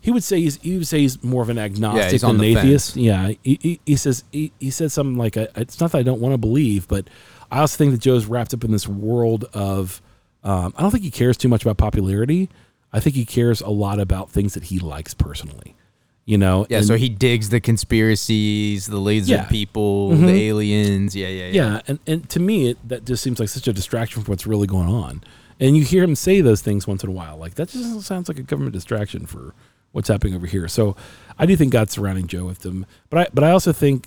he 0.00 0.10
would 0.10 0.24
say 0.24 0.40
he's 0.40 0.56
he 0.62 0.78
would 0.78 0.86
say 0.86 1.00
he's 1.00 1.22
more 1.22 1.42
of 1.42 1.50
an 1.50 1.58
agnostic 1.58 2.12
he's 2.12 2.20
than 2.22 2.30
on 2.30 2.36
an 2.36 2.40
the 2.40 2.56
atheist. 2.56 2.96
Yeah, 2.96 3.32
he, 3.42 3.58
he, 3.60 3.80
he 3.84 3.96
says 3.96 4.24
he, 4.32 4.52
he 4.58 4.70
said 4.70 4.90
something 4.90 5.16
like, 5.16 5.36
"It's 5.36 5.78
not 5.78 5.92
that 5.92 5.98
I 5.98 6.02
don't 6.02 6.20
want 6.20 6.32
to 6.32 6.38
believe, 6.38 6.88
but 6.88 7.08
I 7.50 7.60
also 7.60 7.76
think 7.76 7.92
that 7.92 8.00
Joe's 8.00 8.26
wrapped 8.26 8.54
up 8.54 8.64
in 8.64 8.72
this 8.72 8.88
world 8.88 9.44
of. 9.52 10.00
Um, 10.42 10.72
I 10.76 10.82
don't 10.82 10.90
think 10.90 11.04
he 11.04 11.10
cares 11.10 11.36
too 11.36 11.48
much 11.48 11.62
about 11.62 11.76
popularity. 11.76 12.48
I 12.92 13.00
think 13.00 13.14
he 13.16 13.24
cares 13.24 13.60
a 13.60 13.68
lot 13.70 14.00
about 14.00 14.30
things 14.30 14.54
that 14.54 14.64
he 14.64 14.78
likes 14.78 15.14
personally. 15.14 15.76
You 16.24 16.38
know. 16.38 16.66
Yeah, 16.70 16.78
And- 16.78 16.86
so 16.86 16.96
he 16.96 17.08
digs 17.08 17.48
the 17.50 17.60
conspiracies, 17.60 18.86
the 18.86 18.98
laser 19.00 19.34
Yeah. 19.34 19.44
people, 19.46 20.10
Mhm. 20.12 20.26
the 20.26 20.48
aliens. 20.48 21.16
Yeah, 21.16 21.28
yeah, 21.28 21.46
yeah. 21.46 21.52
Yeah, 21.52 21.80
and, 21.88 21.98
and 22.06 22.28
to 22.30 22.40
me, 22.40 22.68
it, 22.68 22.88
that 22.88 23.04
just 23.04 23.22
seems 23.22 23.38
like 23.40 23.48
such 23.48 23.66
a 23.68 23.72
distraction 23.72 24.22
from 24.22 24.32
what's 24.32 24.46
really 24.46 24.66
going 24.66 24.88
on. 24.88 25.22
And 25.58 25.76
you 25.76 25.84
hear 25.84 26.02
him 26.02 26.14
say 26.14 26.40
those 26.40 26.62
things 26.62 26.86
once 26.86 27.02
in 27.04 27.10
a 27.10 27.12
while. 27.12 27.36
Like, 27.36 27.54
that 27.56 27.68
just 27.68 28.02
sounds 28.06 28.28
like 28.28 28.38
a 28.38 28.42
government 28.42 28.72
distraction 28.74 29.26
for 29.26 29.54
what's 29.92 30.08
happening 30.08 30.34
over 30.34 30.46
here. 30.46 30.68
So 30.68 30.96
I 31.38 31.46
do 31.46 31.56
think 31.56 31.72
God's 31.72 31.92
surrounding 31.92 32.26
Joe 32.28 32.44
with 32.46 32.60
them. 32.60 32.86
But 33.10 33.18
I, 33.18 33.26
but 33.34 33.44
I 33.44 33.50
also 33.50 33.72
think, 33.72 34.06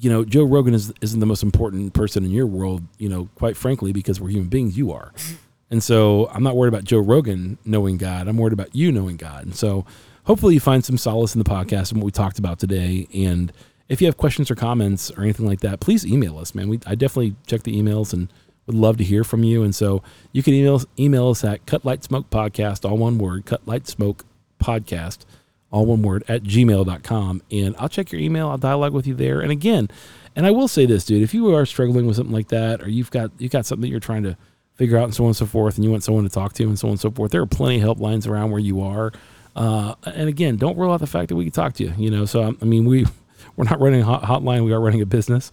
you 0.00 0.10
know, 0.10 0.24
Joe 0.24 0.44
Rogan 0.44 0.74
is, 0.74 0.92
isn't 1.00 1.20
the 1.20 1.26
most 1.26 1.42
important 1.42 1.92
person 1.92 2.24
in 2.24 2.30
your 2.30 2.46
world, 2.46 2.82
you 2.98 3.08
know, 3.08 3.28
quite 3.34 3.56
frankly, 3.56 3.92
because 3.92 4.20
we're 4.20 4.30
human 4.30 4.48
beings, 4.48 4.76
you 4.76 4.92
are. 4.92 5.12
And 5.70 5.82
so 5.82 6.30
I'm 6.32 6.42
not 6.42 6.56
worried 6.56 6.72
about 6.72 6.84
Joe 6.84 6.98
Rogan 7.00 7.58
knowing 7.64 7.98
God. 7.98 8.26
I'm 8.26 8.38
worried 8.38 8.54
about 8.54 8.74
you 8.74 8.90
knowing 8.90 9.16
God. 9.16 9.44
And 9.44 9.54
so 9.54 9.84
hopefully 10.24 10.54
you 10.54 10.60
find 10.60 10.84
some 10.84 10.96
solace 10.96 11.34
in 11.34 11.38
the 11.40 11.48
podcast 11.48 11.92
and 11.92 12.00
what 12.00 12.06
we 12.06 12.10
talked 12.10 12.38
about 12.38 12.58
today. 12.58 13.06
And 13.14 13.52
if 13.88 14.00
you 14.00 14.06
have 14.06 14.16
questions 14.16 14.50
or 14.50 14.54
comments 14.54 15.10
or 15.10 15.22
anything 15.22 15.46
like 15.46 15.60
that, 15.60 15.80
please 15.80 16.06
email 16.06 16.38
us, 16.38 16.54
man. 16.54 16.68
We 16.68 16.80
I 16.86 16.94
definitely 16.94 17.36
check 17.46 17.64
the 17.64 17.76
emails 17.76 18.12
and 18.12 18.32
would 18.66 18.76
love 18.76 18.96
to 18.98 19.04
hear 19.04 19.24
from 19.24 19.44
you. 19.44 19.62
And 19.62 19.74
so 19.74 20.02
you 20.32 20.42
can 20.42 20.54
email 20.54 20.82
email 20.98 21.28
us 21.30 21.44
at 21.44 21.66
cut 21.66 21.84
light 21.84 22.04
smoke 22.04 22.30
podcast, 22.30 22.88
all 22.88 22.96
one 22.96 23.18
word, 23.18 23.46
cut 23.46 23.66
light 23.66 23.86
smoke 23.86 24.24
podcast, 24.62 25.26
all 25.70 25.86
one 25.86 26.02
word 26.02 26.24
at 26.28 26.42
gmail.com. 26.42 27.42
And 27.50 27.74
I'll 27.78 27.88
check 27.88 28.12
your 28.12 28.20
email. 28.20 28.48
I'll 28.48 28.58
dialogue 28.58 28.92
with 28.92 29.06
you 29.06 29.14
there. 29.14 29.40
And 29.40 29.50
again, 29.50 29.88
and 30.36 30.46
I 30.46 30.50
will 30.50 30.68
say 30.68 30.86
this, 30.86 31.04
dude, 31.04 31.22
if 31.22 31.34
you 31.34 31.54
are 31.54 31.66
struggling 31.66 32.06
with 32.06 32.16
something 32.16 32.34
like 32.34 32.48
that, 32.48 32.82
or 32.82 32.88
you've 32.88 33.10
got 33.10 33.30
you've 33.38 33.52
got 33.52 33.66
something 33.66 33.82
that 33.82 33.88
you're 33.88 34.00
trying 34.00 34.22
to 34.22 34.36
figure 34.76 34.96
out 34.96 35.04
and 35.04 35.14
so 35.14 35.24
on 35.24 35.28
and 35.28 35.36
so 35.36 35.46
forth, 35.46 35.76
and 35.76 35.84
you 35.84 35.90
want 35.90 36.04
someone 36.04 36.24
to 36.24 36.30
talk 36.30 36.52
to 36.54 36.64
and 36.64 36.78
so 36.78 36.88
on 36.88 36.92
and 36.92 37.00
so 37.00 37.10
forth, 37.10 37.32
there 37.32 37.42
are 37.42 37.46
plenty 37.46 37.80
of 37.80 37.96
helplines 37.96 38.28
around 38.28 38.50
where 38.50 38.60
you 38.60 38.80
are. 38.80 39.12
Uh, 39.56 39.94
and 40.06 40.28
again, 40.28 40.56
don't 40.56 40.78
rule 40.78 40.92
out 40.92 41.00
the 41.00 41.06
fact 41.06 41.28
that 41.30 41.36
we 41.36 41.44
can 41.44 41.52
talk 41.52 41.74
to 41.74 41.84
you. 41.84 41.92
You 41.98 42.10
know, 42.10 42.24
so 42.24 42.56
I 42.60 42.64
mean, 42.64 42.84
we 42.84 43.06
we're 43.56 43.64
not 43.64 43.80
running 43.80 44.02
a 44.02 44.04
hot, 44.04 44.22
hotline; 44.22 44.64
we 44.64 44.72
are 44.72 44.80
running 44.80 45.02
a 45.02 45.06
business. 45.06 45.50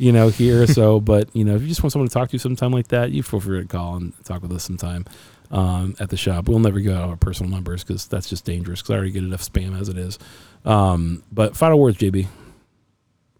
You 0.00 0.12
know, 0.12 0.28
here. 0.28 0.64
So, 0.72 1.00
but 1.00 1.34
you 1.34 1.42
know, 1.44 1.56
if 1.56 1.62
you 1.62 1.68
just 1.68 1.82
want 1.82 1.92
someone 1.92 2.08
to 2.08 2.14
talk 2.14 2.28
to 2.28 2.34
you 2.34 2.38
sometime 2.38 2.70
like 2.70 2.88
that, 2.88 3.10
you 3.10 3.24
feel 3.24 3.40
free 3.40 3.60
to 3.60 3.66
call 3.66 3.96
and 3.96 4.12
talk 4.24 4.42
with 4.42 4.52
us 4.52 4.62
sometime 4.62 5.04
um, 5.50 5.96
at 5.98 6.10
the 6.10 6.16
shop. 6.16 6.48
We'll 6.48 6.58
never 6.58 6.80
go 6.80 6.94
out 6.94 7.08
our 7.08 7.16
personal 7.16 7.50
numbers 7.50 7.84
because 7.84 8.06
that's 8.06 8.28
just 8.28 8.44
dangerous. 8.44 8.80
Because 8.80 8.92
I 8.92 8.96
already 8.96 9.10
get 9.12 9.24
enough 9.24 9.42
spam 9.42 9.78
as 9.78 9.88
it 9.88 9.98
is. 9.98 10.18
Um, 10.64 11.22
but 11.32 11.56
final 11.56 11.78
words, 11.78 11.98
JB. 11.98 12.26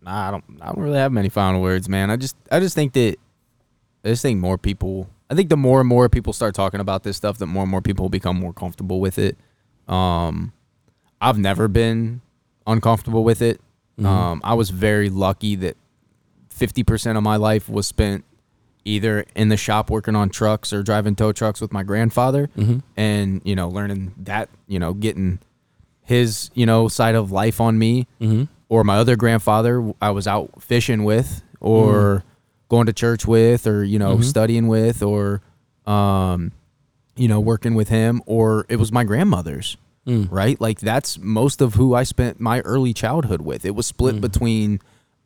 Nah, 0.03 0.29
I 0.29 0.31
don't. 0.31 0.45
I 0.61 0.67
don't 0.67 0.83
really 0.83 0.99
have 0.99 1.13
many 1.13 1.29
final 1.29 1.61
words, 1.61 1.89
man. 1.89 2.11
I 2.11 2.17
just, 2.17 2.37
I 2.51 2.61
just 2.61 2.75
think 2.75 2.93
that, 2.95 3.17
I 4.05 4.09
just 4.09 4.23
think 4.23 4.41
more 4.41 4.59
people. 4.59 5.09
I 5.31 5.35
think 5.35 5.51
the 5.51 5.57
more 5.57 5.81
and 5.81 5.89
more 5.89 6.09
people 6.09 6.33
start 6.33 6.55
talking 6.55 6.81
about 6.81 7.03
this 7.03 7.17
stuff, 7.17 7.37
the 7.37 7.47
more 7.47 7.65
and 7.65 7.71
more 7.71 7.83
people 7.83 8.05
will 8.05 8.11
become 8.11 8.39
more 8.39 8.55
comfortable 8.55 9.01
with 9.01 9.19
it. 9.19 9.37
Um, 9.87 10.53
I've 11.21 11.39
never 11.39 11.69
been 11.69 12.23
uncomfortable 12.67 13.25
with 13.25 13.43
it. 13.43 13.61
Um, 14.03 14.41
I 14.45 14.55
was 14.55 14.71
very 14.71 15.11
lucky 15.11 15.57
that 15.57 15.77
fifty 16.51 16.85
percent 16.85 17.19
of 17.19 17.25
my 17.25 17.35
life 17.35 17.69
was 17.69 17.87
spent 17.89 18.25
either 18.89 19.25
in 19.37 19.49
the 19.51 19.57
shop 19.57 19.91
working 19.91 20.17
on 20.17 20.29
trucks 20.31 20.73
or 20.73 20.83
driving 20.83 21.15
tow 21.15 21.33
trucks 21.33 21.61
with 21.61 21.73
my 21.73 21.83
grandfather, 21.83 22.49
Mhm. 22.57 22.83
and 22.97 23.41
you 23.45 23.55
know, 23.55 23.69
learning 23.69 24.13
that, 24.19 24.49
you 24.67 24.79
know, 24.79 24.95
getting 24.95 25.39
his, 26.03 26.51
you 26.55 26.65
know, 26.67 26.89
side 26.89 27.15
of 27.15 27.31
life 27.31 27.61
on 27.61 27.79
me 27.79 28.07
Mm-hmm. 28.21 28.45
or 28.69 28.83
my 28.85 28.97
other 28.97 29.15
grandfather 29.17 29.93
I 30.01 30.11
was 30.11 30.27
out 30.27 30.63
fishing 30.63 31.05
with 31.05 31.43
or 31.61 32.25
going 32.69 32.87
to 32.87 32.93
church 32.93 33.27
with 33.27 33.67
or 33.67 33.83
you 33.85 33.99
know 33.99 34.17
Mhm. 34.19 34.25
studying 34.25 34.69
with 34.69 35.03
or 35.03 35.41
um 35.87 36.53
you 37.17 37.27
know 37.29 37.41
working 37.41 37.75
with 37.75 37.89
him 37.89 38.23
or 38.27 38.65
it 38.69 38.77
was 38.77 38.93
my 38.93 39.05
grandmother's 39.05 39.77
Mm. 40.07 40.29
right 40.31 40.59
like 40.61 40.79
that's 40.81 41.19
most 41.19 41.61
of 41.61 41.75
who 41.75 41.95
I 41.95 42.03
spent 42.05 42.41
my 42.41 42.61
early 42.61 42.93
childhood 42.95 43.41
with 43.43 43.65
it 43.65 43.75
was 43.75 43.87
split 43.87 44.17
Mm. 44.17 44.21
between 44.21 44.81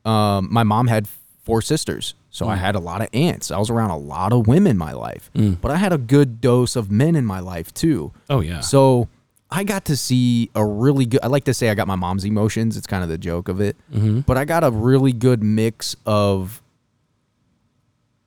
um 0.05 0.49
my 0.51 0.63
mom 0.65 0.87
had 0.89 1.07
four 1.45 1.61
sisters 1.63 2.15
so 2.35 2.49
I 2.49 2.57
Mm. 2.57 2.59
had 2.59 2.74
a 2.74 2.80
lot 2.80 3.01
of 3.03 3.09
aunts 3.12 3.51
I 3.53 3.59
was 3.59 3.70
around 3.70 3.91
a 3.91 3.97
lot 3.99 4.33
of 4.33 4.47
women 4.49 4.70
in 4.72 4.78
my 4.78 4.93
life 4.93 5.30
Mm. 5.35 5.61
but 5.61 5.70
I 5.70 5.76
had 5.76 5.93
a 5.93 5.99
good 5.99 6.41
dose 6.41 6.74
of 6.74 6.91
men 6.91 7.14
in 7.14 7.24
my 7.26 7.39
life 7.41 7.72
too 7.74 8.11
Oh 8.28 8.41
yeah. 8.41 8.61
so 8.61 9.09
I 9.55 9.64
got 9.64 9.85
to 9.85 9.97
see 9.99 10.49
a 10.55 10.64
really 10.64 11.05
good. 11.05 11.20
I 11.22 11.26
like 11.26 11.45
to 11.45 11.53
say 11.53 11.68
I 11.68 11.74
got 11.74 11.87
my 11.87 11.95
mom's 11.95 12.24
emotions. 12.24 12.74
It's 12.78 12.87
kind 12.87 13.03
of 13.05 13.11
the 13.11 13.18
joke 13.18 13.49
of 13.51 13.61
it, 13.61 13.76
mm-hmm. 13.93 14.20
but 14.20 14.39
I 14.39 14.47
got 14.47 14.64
a 14.64 14.70
really 14.70 15.12
good 15.12 15.43
mix 15.43 15.95
of 16.07 16.62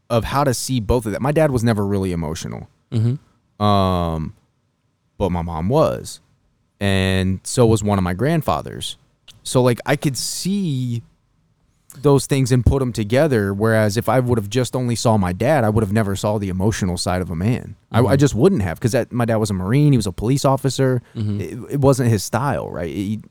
of 0.07 0.23
how 0.25 0.43
to 0.43 0.53
see 0.53 0.79
both 0.79 1.07
of 1.07 1.13
that. 1.13 1.21
My 1.23 1.31
dad 1.31 1.49
was 1.49 1.63
never 1.63 1.83
really 1.85 2.11
emotional, 2.11 2.67
Mm-hmm. 2.91 3.63
um, 3.65 4.35
but 5.17 5.31
my 5.31 5.41
mom 5.41 5.67
was, 5.67 6.19
and 6.79 7.39
so 7.43 7.65
was 7.65 7.83
one 7.83 7.97
of 7.97 8.03
my 8.03 8.13
grandfathers. 8.13 8.97
So 9.41 9.63
like 9.63 9.79
I 9.83 9.95
could 9.95 10.15
see 10.17 11.01
those 12.01 12.25
things 12.27 12.51
and 12.51 12.65
put 12.65 12.79
them 12.79 12.91
together. 12.93 13.53
Whereas 13.53 13.97
if 13.97 14.07
I 14.09 14.19
would 14.19 14.37
have 14.37 14.49
just 14.49 14.75
only 14.75 14.95
saw 14.95 15.17
my 15.17 15.33
dad, 15.33 15.63
I 15.63 15.69
would 15.69 15.83
have 15.83 15.93
never 15.93 16.15
saw 16.15 16.37
the 16.37 16.49
emotional 16.49 16.97
side 16.97 17.21
of 17.21 17.29
a 17.29 17.35
man. 17.35 17.75
I, 17.91 18.01
I 18.05 18.15
just 18.15 18.35
wouldn't 18.35 18.61
have 18.61 18.79
because 18.79 18.95
my 19.11 19.25
dad 19.25 19.37
was 19.37 19.49
a 19.49 19.53
marine. 19.53 19.93
He 19.93 19.97
was 19.97 20.07
a 20.07 20.11
police 20.11 20.45
officer. 20.45 21.01
It, 21.41 21.59
it 21.71 21.79
wasn't 21.79 22.09
his 22.09 22.23
style, 22.23 22.69
right? 22.69 22.89
He, 22.93 23.21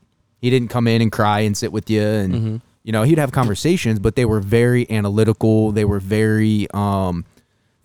he 0.41 0.49
didn't 0.49 0.69
come 0.69 0.87
in 0.87 1.01
and 1.01 1.11
cry 1.11 1.39
and 1.41 1.55
sit 1.57 1.71
with 1.71 1.89
you, 1.89 2.01
and 2.01 2.61
you 2.83 2.91
know 2.91 3.03
he'd 3.03 3.17
have 3.17 3.31
conversations, 3.31 3.99
but 3.99 4.15
they 4.15 4.25
were 4.25 4.39
very 4.41 4.89
analytical. 4.91 5.71
They 5.71 5.85
were 5.85 5.99
very 5.99 6.67
um, 6.73 7.25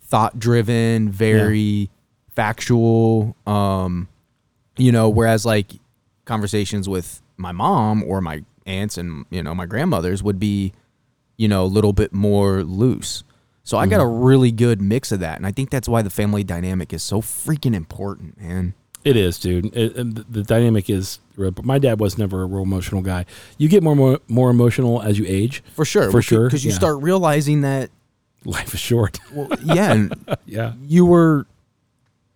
thought 0.01 0.37
driven, 0.37 1.09
very 1.09 1.89
factual. 2.35 3.35
Um, 3.47 4.07
you 4.77 4.91
know, 4.91 5.09
whereas 5.09 5.45
like 5.45 5.71
conversations 6.25 6.87
with 6.87 7.21
my 7.37 7.51
mom 7.51 8.03
or 8.03 8.21
my 8.21 8.43
aunts 8.65 8.97
and 8.97 9.25
you 9.29 9.43
know 9.43 9.53
my 9.55 9.65
grandmothers 9.65 10.23
would 10.23 10.39
be, 10.39 10.73
you 11.37 11.47
know, 11.47 11.63
a 11.63 11.67
little 11.67 11.93
bit 11.93 12.13
more 12.13 12.63
loose. 12.63 13.23
So 13.63 13.77
I 13.77 13.85
got 13.85 14.01
a 14.01 14.03
mm-hmm. 14.03 14.23
really 14.23 14.51
good 14.51 14.81
mix 14.81 15.11
of 15.11 15.19
that, 15.19 15.37
and 15.37 15.45
I 15.45 15.51
think 15.51 15.69
that's 15.69 15.87
why 15.87 16.01
the 16.01 16.09
family 16.09 16.43
dynamic 16.43 16.93
is 16.93 17.03
so 17.03 17.21
freaking 17.21 17.75
important, 17.75 18.41
man. 18.41 18.73
It 19.03 19.15
is, 19.15 19.39
dude. 19.39 19.75
It, 19.75 19.95
and 19.95 20.15
the- 20.15 20.25
the 20.29 20.43
dynamic 20.43 20.89
is. 20.89 21.19
But 21.37 21.65
my 21.65 21.79
dad 21.79 21.99
was 21.99 22.19
never 22.19 22.43
a 22.43 22.45
real 22.45 22.61
emotional 22.61 23.01
guy. 23.01 23.25
You 23.57 23.67
get 23.67 23.81
more 23.81 23.95
more, 23.95 24.19
more 24.27 24.51
emotional 24.51 25.01
as 25.01 25.17
you 25.17 25.25
age. 25.27 25.63
For 25.73 25.85
sure, 25.85 26.11
For 26.11 26.21
sure, 26.21 26.47
because 26.47 26.63
you 26.63 26.71
yeah. 26.71 26.77
start 26.77 27.01
realizing 27.01 27.61
that, 27.61 27.89
Life 28.43 28.73
is 28.73 28.79
short. 28.79 29.19
well, 29.33 29.49
yeah, 29.63 29.91
and 29.91 30.37
yeah. 30.45 30.73
you 30.83 31.05
were 31.05 31.45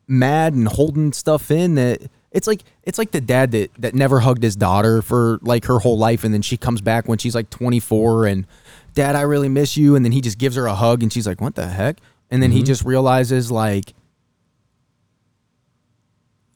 mad 0.08 0.54
and 0.54 0.68
holding 0.68 1.14
stuff 1.14 1.50
in 1.50 1.76
that 1.76 2.02
it's 2.36 2.48
like 2.48 2.64
it's 2.84 3.00
like 3.00 3.12
the 3.12 3.22
dad 3.22 3.52
that 3.52 3.72
that 3.80 3.96
never 3.96 4.20
hugged 4.20 4.44
his 4.44 4.56
daughter 4.56 5.02
for 5.02 5.40
like 5.42 5.66
her 5.66 5.80
whole 5.80 5.98
life 5.98 6.24
and 6.24 6.34
then 6.34 6.42
she 6.42 6.58
comes 6.58 6.82
back 6.82 7.08
when 7.08 7.18
she's 7.18 7.34
like 7.34 7.50
24 7.50 8.26
and 8.28 8.46
dad 8.94 9.16
I 9.16 9.22
really 9.22 9.50
miss 9.50 9.78
you 9.78 9.96
and 9.96 10.04
then 10.04 10.12
he 10.12 10.22
just 10.22 10.38
gives 10.38 10.58
her 10.58 10.68
a 10.68 10.76
hug 10.76 11.02
and 11.02 11.12
she's 11.12 11.26
like 11.26 11.40
what 11.40 11.56
the 11.56 11.68
heck 11.68 12.00
and 12.30 12.44
then 12.44 12.52
he 12.52 12.60
mm-hmm. 12.60 12.66
just 12.66 12.84
realizes 12.84 13.50
like 13.50 13.94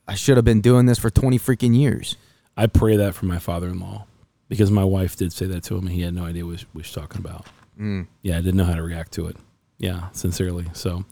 I 0.06 0.16
should 0.16 0.38
have 0.38 0.46
been 0.46 0.62
doing 0.62 0.88
this 0.88 0.98
for 0.98 1.12
20 1.12 1.38
freaking 1.38 1.78
years. 1.78 2.18
I 2.58 2.66
pray 2.66 2.98
that 2.98 3.14
for 3.14 3.26
my 3.26 3.38
father-in-law 3.38 4.08
because 4.48 4.72
my 4.72 4.84
wife 4.84 5.16
did 5.16 5.32
say 5.32 5.46
that 5.46 5.62
to 5.66 5.76
him, 5.78 5.86
and 5.86 5.96
he 5.96 6.02
had 6.02 6.16
no 6.16 6.26
idea 6.26 6.48
what 6.48 6.66
we 6.74 6.80
was 6.80 6.92
talking 6.92 7.22
about. 7.22 7.46
Mm. 7.80 8.08
Yeah, 8.24 8.40
I 8.40 8.42
didn't 8.42 8.58
know 8.58 8.66
how 8.66 8.74
to 8.74 8.82
react 8.82 9.12
to 9.14 9.28
it. 9.28 9.38
Yeah, 9.78 10.10
sincerely. 10.12 10.66
So, 10.74 11.06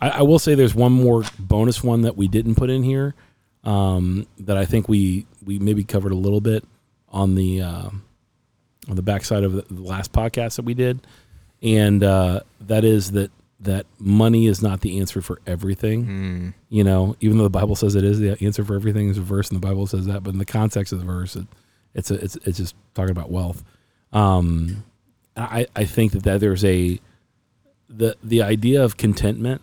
I, 0.00 0.10
I 0.10 0.22
will 0.22 0.38
say 0.38 0.54
there's 0.54 0.74
one 0.74 0.92
more 0.92 1.24
bonus 1.36 1.82
one 1.82 2.02
that 2.02 2.16
we 2.16 2.28
didn't 2.28 2.54
put 2.54 2.70
in 2.70 2.84
here 2.84 3.16
um, 3.64 4.26
that 4.40 4.56
I 4.56 4.64
think 4.64 4.88
we 4.88 5.26
we 5.44 5.58
maybe 5.58 5.84
covered 5.84 6.12
a 6.12 6.16
little 6.16 6.40
bit 6.40 6.64
on 7.08 7.34
the 7.34 7.62
uh, 7.62 7.90
on 8.88 8.96
the 8.96 9.02
backside 9.02 9.44
of 9.44 9.52
the, 9.68 9.82
last 9.82 10.12
podcast 10.12 10.56
that 10.56 10.64
we 10.64 10.74
did, 10.74 11.06
and 11.62 12.02
uh, 12.02 12.40
that 12.60 12.84
is 12.84 13.12
that 13.12 13.30
that 13.60 13.86
money 13.98 14.46
is 14.46 14.62
not 14.62 14.82
the 14.82 15.00
answer 15.00 15.22
for 15.22 15.40
everything. 15.46 16.04
You 16.68 16.84
know, 16.84 17.16
even 17.20 17.38
though 17.38 17.44
the 17.44 17.50
Bible 17.50 17.76
says 17.76 17.94
it 17.94 18.04
is 18.04 18.20
the 18.20 18.36
answer 18.44 18.64
for 18.64 18.74
everything, 18.74 19.08
is 19.08 19.18
a 19.18 19.22
verse 19.22 19.50
in 19.50 19.54
the 19.58 19.66
Bible 19.66 19.86
says 19.86 20.06
that, 20.06 20.22
but 20.22 20.32
in 20.34 20.38
the 20.38 20.44
context 20.44 20.92
of 20.92 20.98
the 20.98 21.06
verse, 21.06 21.36
it, 21.36 21.46
it's 21.94 22.10
a, 22.10 22.14
it's 22.14 22.36
it's 22.44 22.58
just 22.58 22.74
talking 22.94 23.12
about 23.12 23.30
wealth. 23.30 23.64
Um, 24.12 24.84
I 25.36 25.66
I 25.74 25.84
think 25.84 26.12
that, 26.12 26.24
that 26.24 26.40
there's 26.40 26.64
a 26.64 27.00
the 27.88 28.16
the 28.22 28.42
idea 28.42 28.84
of 28.84 28.96
contentment, 28.96 29.62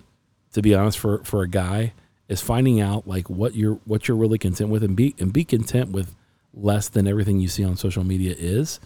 to 0.54 0.62
be 0.62 0.74
honest, 0.74 0.98
for 0.98 1.20
for 1.20 1.44
a 1.44 1.48
guy, 1.48 1.94
is 2.32 2.42
finding 2.42 2.80
out 2.80 3.06
like 3.06 3.30
what 3.30 3.56
you're 3.56 3.76
what 3.86 4.08
you're 4.08 4.16
really 4.16 4.38
content 4.38 4.70
with, 4.70 4.84
and 4.84 4.96
be 4.96 5.14
and 5.20 5.34
be 5.34 5.44
content 5.44 5.92
with 5.92 6.16
less 6.54 6.88
than 6.88 7.06
everything 7.06 7.42
you 7.42 7.50
see 7.50 7.64
on 7.64 7.76
social 7.76 8.06
media 8.06 8.34
is, 8.38 8.80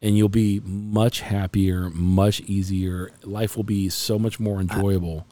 and 0.00 0.16
you'll 0.16 0.28
be 0.28 0.60
much 0.64 1.20
happier, 1.20 1.90
much 1.90 2.40
easier. 2.42 3.10
Life 3.24 3.56
will 3.56 3.64
be 3.64 3.88
so 3.88 4.20
much 4.20 4.38
more 4.38 4.60
enjoyable 4.60 5.26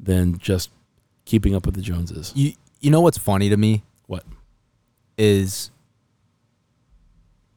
than 0.00 0.38
just 0.38 0.70
keeping 1.24 1.54
up 1.54 1.64
with 1.64 1.76
the 1.76 1.80
Joneses. 1.80 2.32
You 2.34 2.54
you 2.80 2.90
know 2.90 3.00
what's 3.00 3.18
funny 3.18 3.48
to 3.50 3.56
me 3.56 3.84
What? 4.06 4.24
is 5.16 5.70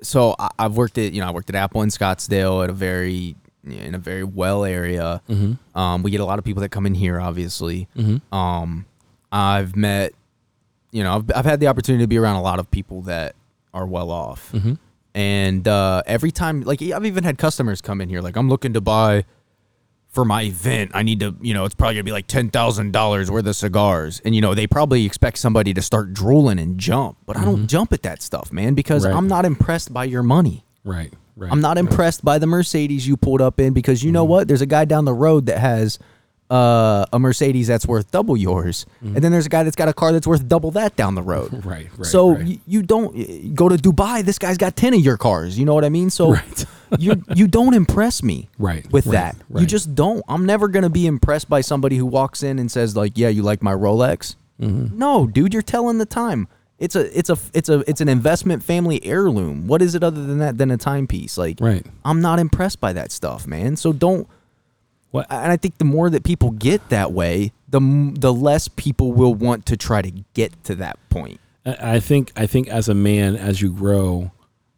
so 0.02 0.36
I, 0.38 0.50
I've 0.60 0.78
worked 0.78 1.00
at 1.00 1.12
you 1.12 1.22
know 1.22 1.28
I 1.28 1.32
worked 1.32 1.50
at 1.50 1.56
Apple 1.56 1.82
in 1.82 1.89
Scottsdale 1.89 2.64
at 2.64 2.70
a 2.70 2.74
very 2.74 3.36
in 3.64 3.95
a 3.95 4.00
very 4.00 4.24
well 4.24 4.64
area. 4.64 5.22
Mm-hmm. 5.28 5.78
Um, 5.78 6.04
we 6.04 6.12
get 6.12 6.22
a 6.22 6.26
lot 6.26 6.38
of 6.38 6.45
people 6.45 6.62
that 6.62 6.70
come 6.70 6.86
in 6.86 6.93
here, 6.93 7.20
obviously. 7.20 7.88
Mm-hmm. 7.97 8.34
Um, 8.34 8.86
I've 9.32 9.76
met, 9.76 10.14
you 10.92 11.04
know, 11.04 11.16
I've, 11.16 11.32
I've 11.36 11.46
had 11.46 11.60
the 11.60 11.68
opportunity 11.68 12.04
to 12.04 12.08
be 12.08 12.18
around 12.18 12.36
a 12.38 12.42
lot 12.42 12.60
of 12.60 12.70
people 12.72 13.02
that 13.04 13.36
are 13.74 13.86
well 13.86 14.10
off, 14.12 14.52
Mm-hmm. 14.52 14.74
and 15.14 15.68
uh, 15.68 16.02
every 16.06 16.32
time, 16.32 16.62
like 16.62 16.82
I've 16.82 17.06
even 17.06 17.24
had 17.24 17.38
customers 17.38 17.82
come 17.82 18.02
in 18.02 18.10
here, 18.10 18.22
like 18.22 18.36
I'm 18.36 18.50
looking 18.50 18.74
to 18.74 18.82
buy 18.82 19.26
for 20.08 20.26
my 20.26 20.42
event. 20.44 20.90
I 20.96 21.04
need 21.04 21.20
to, 21.20 21.36
you 21.40 21.54
know, 21.54 21.66
it's 21.66 21.76
probably 21.76 21.96
gonna 21.96 22.04
be 22.04 22.12
like 22.12 22.26
ten 22.28 22.50
thousand 22.50 22.92
dollars 22.94 23.30
worth 23.30 23.46
of 23.46 23.56
cigars, 23.56 24.22
and 24.26 24.34
you 24.34 24.42
know, 24.42 24.56
they 24.56 24.66
probably 24.66 25.06
expect 25.06 25.38
somebody 25.38 25.74
to 25.76 25.82
start 25.84 26.14
drooling 26.14 26.58
and 26.58 26.80
jump, 26.80 27.18
but 27.28 27.38
I 27.38 27.46
don't 27.46 27.68
jump 27.68 27.94
at 27.94 28.02
that 28.04 28.22
stuff, 28.24 28.52
man, 28.52 28.74
because 28.74 29.06
Right. 29.06 29.14
I'm 29.16 29.28
not 29.28 29.46
impressed 29.46 29.94
by 29.94 30.06
your 30.06 30.24
money. 30.24 30.66
Right. 30.84 31.14
Right. 31.36 31.52
I'm 31.52 31.62
not 31.62 31.78
impressed 31.78 32.26
by 32.26 32.38
the 32.40 32.48
Mercedes 32.48 33.08
you 33.08 33.16
pulled 33.16 33.40
up 33.42 33.60
in 33.62 33.72
because 33.74 34.04
you 34.04 34.12
know 34.12 34.24
Mm-hmm. 34.24 34.32
what? 34.32 34.48
There's 34.48 34.62
a 34.62 34.66
guy 34.66 34.84
down 34.86 35.06
the 35.06 35.14
road 35.14 35.46
that 35.46 35.60
has 35.60 36.00
uh, 36.50 37.06
a 37.14 37.20
Mercedes 37.20 37.68
that's 37.68 37.86
worth 37.86 38.10
double 38.12 38.36
yours, 38.36 38.86
and 39.02 39.18
then 39.18 39.32
there's 39.32 39.45
a 39.45 39.50
guy 39.50 39.64
that's 39.64 39.76
got 39.76 39.88
a 39.88 39.93
car 39.93 40.12
that's 40.12 40.26
worth 40.28 40.47
double 40.47 40.72
that 40.72 40.95
down 40.95 41.16
the 41.16 41.22
road. 41.22 41.52
Mm-hmm. 41.52 41.70
Right, 41.70 41.88
right. 41.97 42.06
so 42.06 42.32
right. 42.36 42.45
You, 42.45 42.60
you 42.66 42.82
don't 42.82 43.54
go 43.54 43.70
to 43.70 43.76
Dubai. 43.76 44.24
This 44.24 44.39
guy's 44.39 44.58
got 44.58 44.76
ten 44.76 44.93
of 44.93 45.02
your 45.02 45.18
cars. 45.18 45.60
You 45.60 45.66
know 45.66 45.74
what 45.76 45.86
I 45.86 45.89
mean? 45.89 46.10
So 46.10 46.32
Right. 46.34 46.66
you 47.00 47.24
you 47.36 47.47
don't 47.47 47.74
impress 47.76 48.24
me 48.24 48.50
Right, 48.58 48.91
with 48.91 49.06
right, 49.06 49.36
that. 49.50 49.60
You 49.62 49.68
just 49.68 49.93
don't. 49.93 50.24
I'm 50.28 50.45
never 50.45 50.68
gonna 50.68 50.89
be 50.89 51.06
impressed 51.06 51.47
by 51.50 51.62
somebody 51.62 51.97
who 51.97 52.06
walks 52.08 52.41
in 52.41 52.58
and 52.58 52.72
says 52.72 52.95
like, 52.95 53.14
"Yeah, 53.18 53.28
you 53.30 53.43
like 53.43 53.62
my 53.62 53.74
Rolex." 53.74 54.36
Mm-hmm. 54.60 54.97
No, 54.97 55.28
dude, 55.28 55.54
you're 55.54 55.62
telling 55.62 56.00
the 56.00 56.06
time. 56.08 56.47
It's 56.80 56.95
a 56.95 57.16
it's 57.18 57.30
a 57.30 57.38
it's 57.54 57.70
a 57.70 57.84
it's 57.89 58.02
an 58.02 58.10
investment 58.10 58.64
family 58.64 59.06
heirloom. 59.06 59.68
What 59.68 59.82
is 59.82 59.95
it 59.95 60.04
other 60.04 60.26
than 60.26 60.39
that 60.39 60.58
than 60.58 60.72
a 60.72 60.78
timepiece? 60.78 61.38
Like, 61.38 61.58
Right. 61.60 61.86
I'm 62.06 62.22
not 62.22 62.39
impressed 62.39 62.80
by 62.80 62.93
that 62.93 63.12
stuff, 63.12 63.45
man. 63.45 63.76
So 63.76 63.93
don't. 63.93 64.28
What- 65.12 65.28
And 65.30 65.51
I 65.51 65.57
think 65.57 65.78
the 65.78 65.86
more 65.86 66.10
that 66.10 66.24
people 66.24 66.51
get 66.51 66.89
that 66.89 67.12
way, 67.12 67.51
the 67.68 67.80
the 68.20 68.34
less 68.34 68.68
people 68.68 69.12
will 69.12 69.34
want 69.34 69.66
to 69.68 69.78
try 69.78 70.01
to 70.01 70.12
get 70.34 70.64
to 70.66 70.76
that 70.76 70.97
point. 71.10 71.39
I 71.66 71.99
think 71.99 72.32
I 72.36 72.45
think 72.47 72.68
as 72.68 72.88
a 72.89 72.93
man, 72.93 73.36
as 73.36 73.62
you 73.62 73.72
grow, 73.72 74.32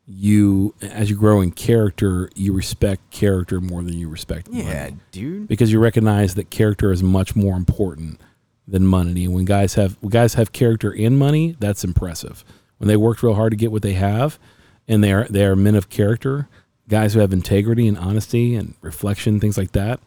you 0.08 0.74
as 0.82 1.10
you 1.10 1.16
grow 1.16 1.42
in 1.42 1.52
character, 1.52 2.30
you 2.36 2.54
respect 2.54 3.10
character 3.12 3.62
more 3.62 3.82
than 3.84 3.94
you 3.98 4.10
respect 4.10 4.50
money. 4.50 4.64
Yeah, 4.64 4.90
dude. 5.12 5.48
because 5.48 5.72
you 5.72 5.80
recognize 5.80 6.36
that 6.36 6.50
character 6.50 6.92
is 6.92 7.02
much 7.04 7.36
more 7.36 7.56
important 7.56 8.20
than 8.68 8.86
money. 8.86 9.26
And 9.26 9.34
when 9.34 9.46
guys 9.46 9.76
have 9.76 9.98
when 10.02 10.10
guys 10.12 10.34
have 10.36 10.52
character 10.52 10.92
in 10.92 11.18
money, 11.18 11.56
that's 11.60 11.84
impressive. 11.84 12.44
When 12.78 12.88
they 12.88 12.98
worked 12.98 13.22
real 13.24 13.36
hard 13.36 13.52
to 13.52 13.58
get 13.58 13.72
what 13.72 13.84
they 13.84 13.94
have, 13.94 14.40
and 14.88 15.04
they 15.04 15.12
are 15.14 15.26
they 15.30 15.46
are 15.46 15.56
men 15.56 15.76
of 15.76 15.90
character, 15.90 16.48
guys 16.90 17.14
who 17.14 17.20
have 17.20 17.32
integrity 17.32 17.88
and 17.88 17.98
honesty 17.98 18.56
and 18.56 18.74
reflection, 18.82 19.40
things 19.40 19.58
like 19.58 19.72
that. 19.74 20.00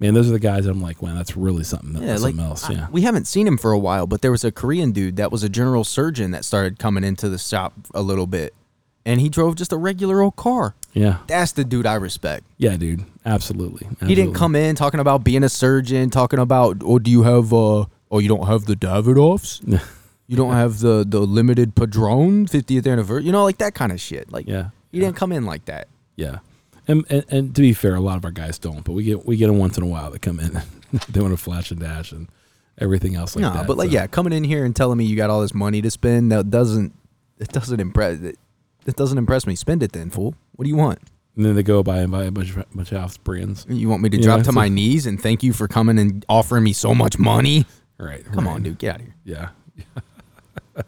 Man, 0.00 0.14
those 0.14 0.28
are 0.28 0.32
the 0.32 0.38
guys 0.40 0.64
I'm 0.66 0.80
like, 0.80 1.02
man, 1.02 1.14
that's 1.14 1.36
really 1.36 1.62
something. 1.62 1.94
Yeah, 2.00 2.08
that's 2.08 2.22
like 2.22 2.34
something 2.34 2.46
else. 2.50 2.64
I- 2.68 2.72
Yeah, 2.72 2.86
we 2.90 3.02
haven't 3.02 3.26
seen 3.26 3.46
him 3.46 3.58
for 3.58 3.70
a 3.72 3.78
while, 3.78 4.06
but 4.06 4.22
there 4.22 4.30
was 4.30 4.44
a 4.44 4.50
Korean 4.50 4.92
dude 4.92 5.16
that 5.16 5.30
was 5.30 5.42
a 5.44 5.48
general 5.48 5.84
surgeon 5.84 6.30
that 6.32 6.44
started 6.44 6.78
coming 6.78 7.04
into 7.04 7.28
the 7.28 7.36
shop 7.38 7.74
a 7.94 8.00
little 8.02 8.26
bit, 8.26 8.54
and 9.04 9.20
he 9.20 9.28
drove 9.28 9.56
just 9.56 9.72
a 9.72 9.76
regular 9.76 10.22
old 10.22 10.36
car. 10.36 10.74
yeah, 10.94 11.18
That's 11.26 11.52
the 11.52 11.64
dude 11.64 11.84
I 11.86 11.94
respect. 11.94 12.44
yeah, 12.58 12.76
dude. 12.76 13.04
Absolutely. 13.26 13.86
He 14.06 14.14
didn't 14.14 14.32
come 14.34 14.56
in 14.56 14.74
talking 14.74 14.98
about 15.00 15.22
being 15.22 15.44
a 15.44 15.48
surgeon, 15.50 16.08
talking 16.08 16.38
about 16.40 16.78
oh, 16.84 16.98
do 16.98 17.10
you 17.10 17.22
have 17.24 17.52
uh 17.52 17.84
oh 18.10 18.18
you 18.18 18.28
don't 18.28 18.46
have 18.46 18.64
the 18.64 18.74
Davidoffs, 18.76 19.60
you 20.26 20.36
don't 20.36 20.54
have 20.54 20.80
the 20.80 21.04
the 21.06 21.20
limited 21.20 21.74
Padron 21.74 22.46
50th 22.46 22.90
anniversary, 22.90 23.26
you 23.26 23.32
know 23.32 23.44
like 23.44 23.58
that 23.58 23.74
kind 23.74 23.92
of 23.92 24.00
shit. 24.00 24.32
Like 24.32 24.48
Yeah, 24.48 24.70
he 24.90 24.98
didn't 24.98 25.16
come 25.16 25.30
in 25.32 25.44
like 25.44 25.66
that. 25.66 25.88
Yeah, 26.16 26.38
and, 26.90 27.04
and 27.10 27.24
and 27.28 27.54
to 27.54 27.60
be 27.62 27.72
fair, 27.72 27.94
a 27.94 28.00
lot 28.00 28.16
of 28.16 28.24
our 28.24 28.30
guys 28.30 28.58
don't, 28.58 28.84
but 28.84 28.92
we 28.92 29.04
get 29.04 29.24
we 29.26 29.36
get 29.36 29.46
them 29.46 29.58
once 29.58 29.76
in 29.76 29.82
a 29.82 29.86
while 29.86 30.10
that 30.10 30.22
come 30.22 30.40
in 30.40 30.60
doing 31.10 31.32
a 31.32 31.36
flash 31.36 31.70
and 31.70 31.80
dash 31.80 32.12
and 32.12 32.28
everything 32.78 33.14
else 33.14 33.36
like 33.36 33.42
no, 33.42 33.52
that. 33.52 33.66
but 33.66 33.76
like 33.76 33.88
so- 33.90 33.94
yeah, 33.94 34.06
coming 34.06 34.32
in 34.32 34.44
here 34.44 34.64
and 34.64 34.74
telling 34.74 34.98
me 34.98 35.04
you 35.04 35.16
got 35.16 35.30
all 35.30 35.40
this 35.40 35.54
money 35.54 35.80
to 35.82 35.90
spend 35.90 36.32
that 36.32 36.50
doesn't 36.50 36.94
it 37.38 37.48
doesn't 37.48 37.80
impress 37.80 38.20
it, 38.20 38.38
it 38.86 38.96
doesn't 38.96 39.18
impress 39.18 39.46
me. 39.46 39.54
Spend 39.54 39.82
it 39.82 39.92
then, 39.92 40.10
fool. 40.10 40.34
What 40.56 40.64
do 40.64 40.68
you 40.70 40.76
want? 40.76 40.98
And 41.36 41.44
then 41.44 41.54
they 41.54 41.62
go 41.62 41.82
by 41.82 41.98
and 41.98 42.10
buy 42.10 42.24
a 42.24 42.30
bunch 42.30 42.54
of 42.56 42.64
bunch 42.74 42.92
of 42.92 42.98
house 43.00 43.16
brands. 43.16 43.64
You 43.68 43.88
want 43.88 44.02
me 44.02 44.08
to 44.10 44.16
Yeah, 44.16 44.22
drop 44.24 44.38
to 44.40 44.44
so- 44.46 44.52
my 44.52 44.68
knees 44.68 45.06
and 45.06 45.20
thank 45.20 45.42
you 45.42 45.52
for 45.52 45.68
coming 45.68 45.98
and 45.98 46.24
offering 46.28 46.64
me 46.64 46.72
so 46.72 46.94
much 46.94 47.18
money? 47.18 47.66
Right. 47.98 48.24
Come 48.32 48.46
right. 48.46 48.54
on, 48.54 48.62
dude, 48.62 48.78
get 48.78 48.94
out 48.94 49.00
of 49.00 49.06
here. 49.06 49.14
Yeah. 49.24 49.48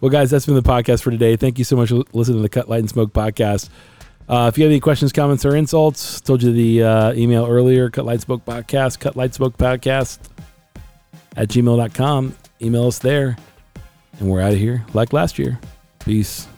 well, 0.00 0.10
guys, 0.10 0.30
that's 0.30 0.46
been 0.46 0.54
the 0.56 0.62
podcast 0.62 1.02
for 1.02 1.10
today. 1.10 1.36
Thank 1.36 1.58
you 1.58 1.64
so 1.64 1.76
much 1.76 1.90
for 1.90 2.02
listening 2.12 2.38
to 2.38 2.42
the 2.42 2.48
Cut 2.48 2.68
Light 2.68 2.80
and 2.80 2.90
Smoke 2.90 3.12
podcast. 3.12 3.68
Uh, 4.32 4.48
if 4.48 4.56
you 4.56 4.64
have 4.64 4.70
any 4.70 4.80
questions, 4.80 5.12
comments, 5.12 5.44
or 5.44 5.54
insults, 5.54 6.18
told 6.22 6.42
you 6.42 6.50
the 6.52 6.82
uh, 6.82 7.12
email 7.12 7.46
earlier, 7.46 7.90
Cut 7.90 8.06
Light 8.06 8.22
Smoke 8.22 8.42
Podcast, 8.46 8.98
Cut 8.98 9.14
Light 9.14 9.34
Smoke 9.34 9.58
Podcast 9.58 10.20
at 11.36 11.48
gmail.com. 11.48 12.34
Email 12.62 12.86
us 12.86 12.98
there. 12.98 13.36
And 14.18 14.30
we're 14.30 14.40
out 14.40 14.54
of 14.54 14.58
here 14.58 14.86
like 14.94 15.12
last 15.12 15.38
year. 15.38 15.60
Peace. 15.98 16.48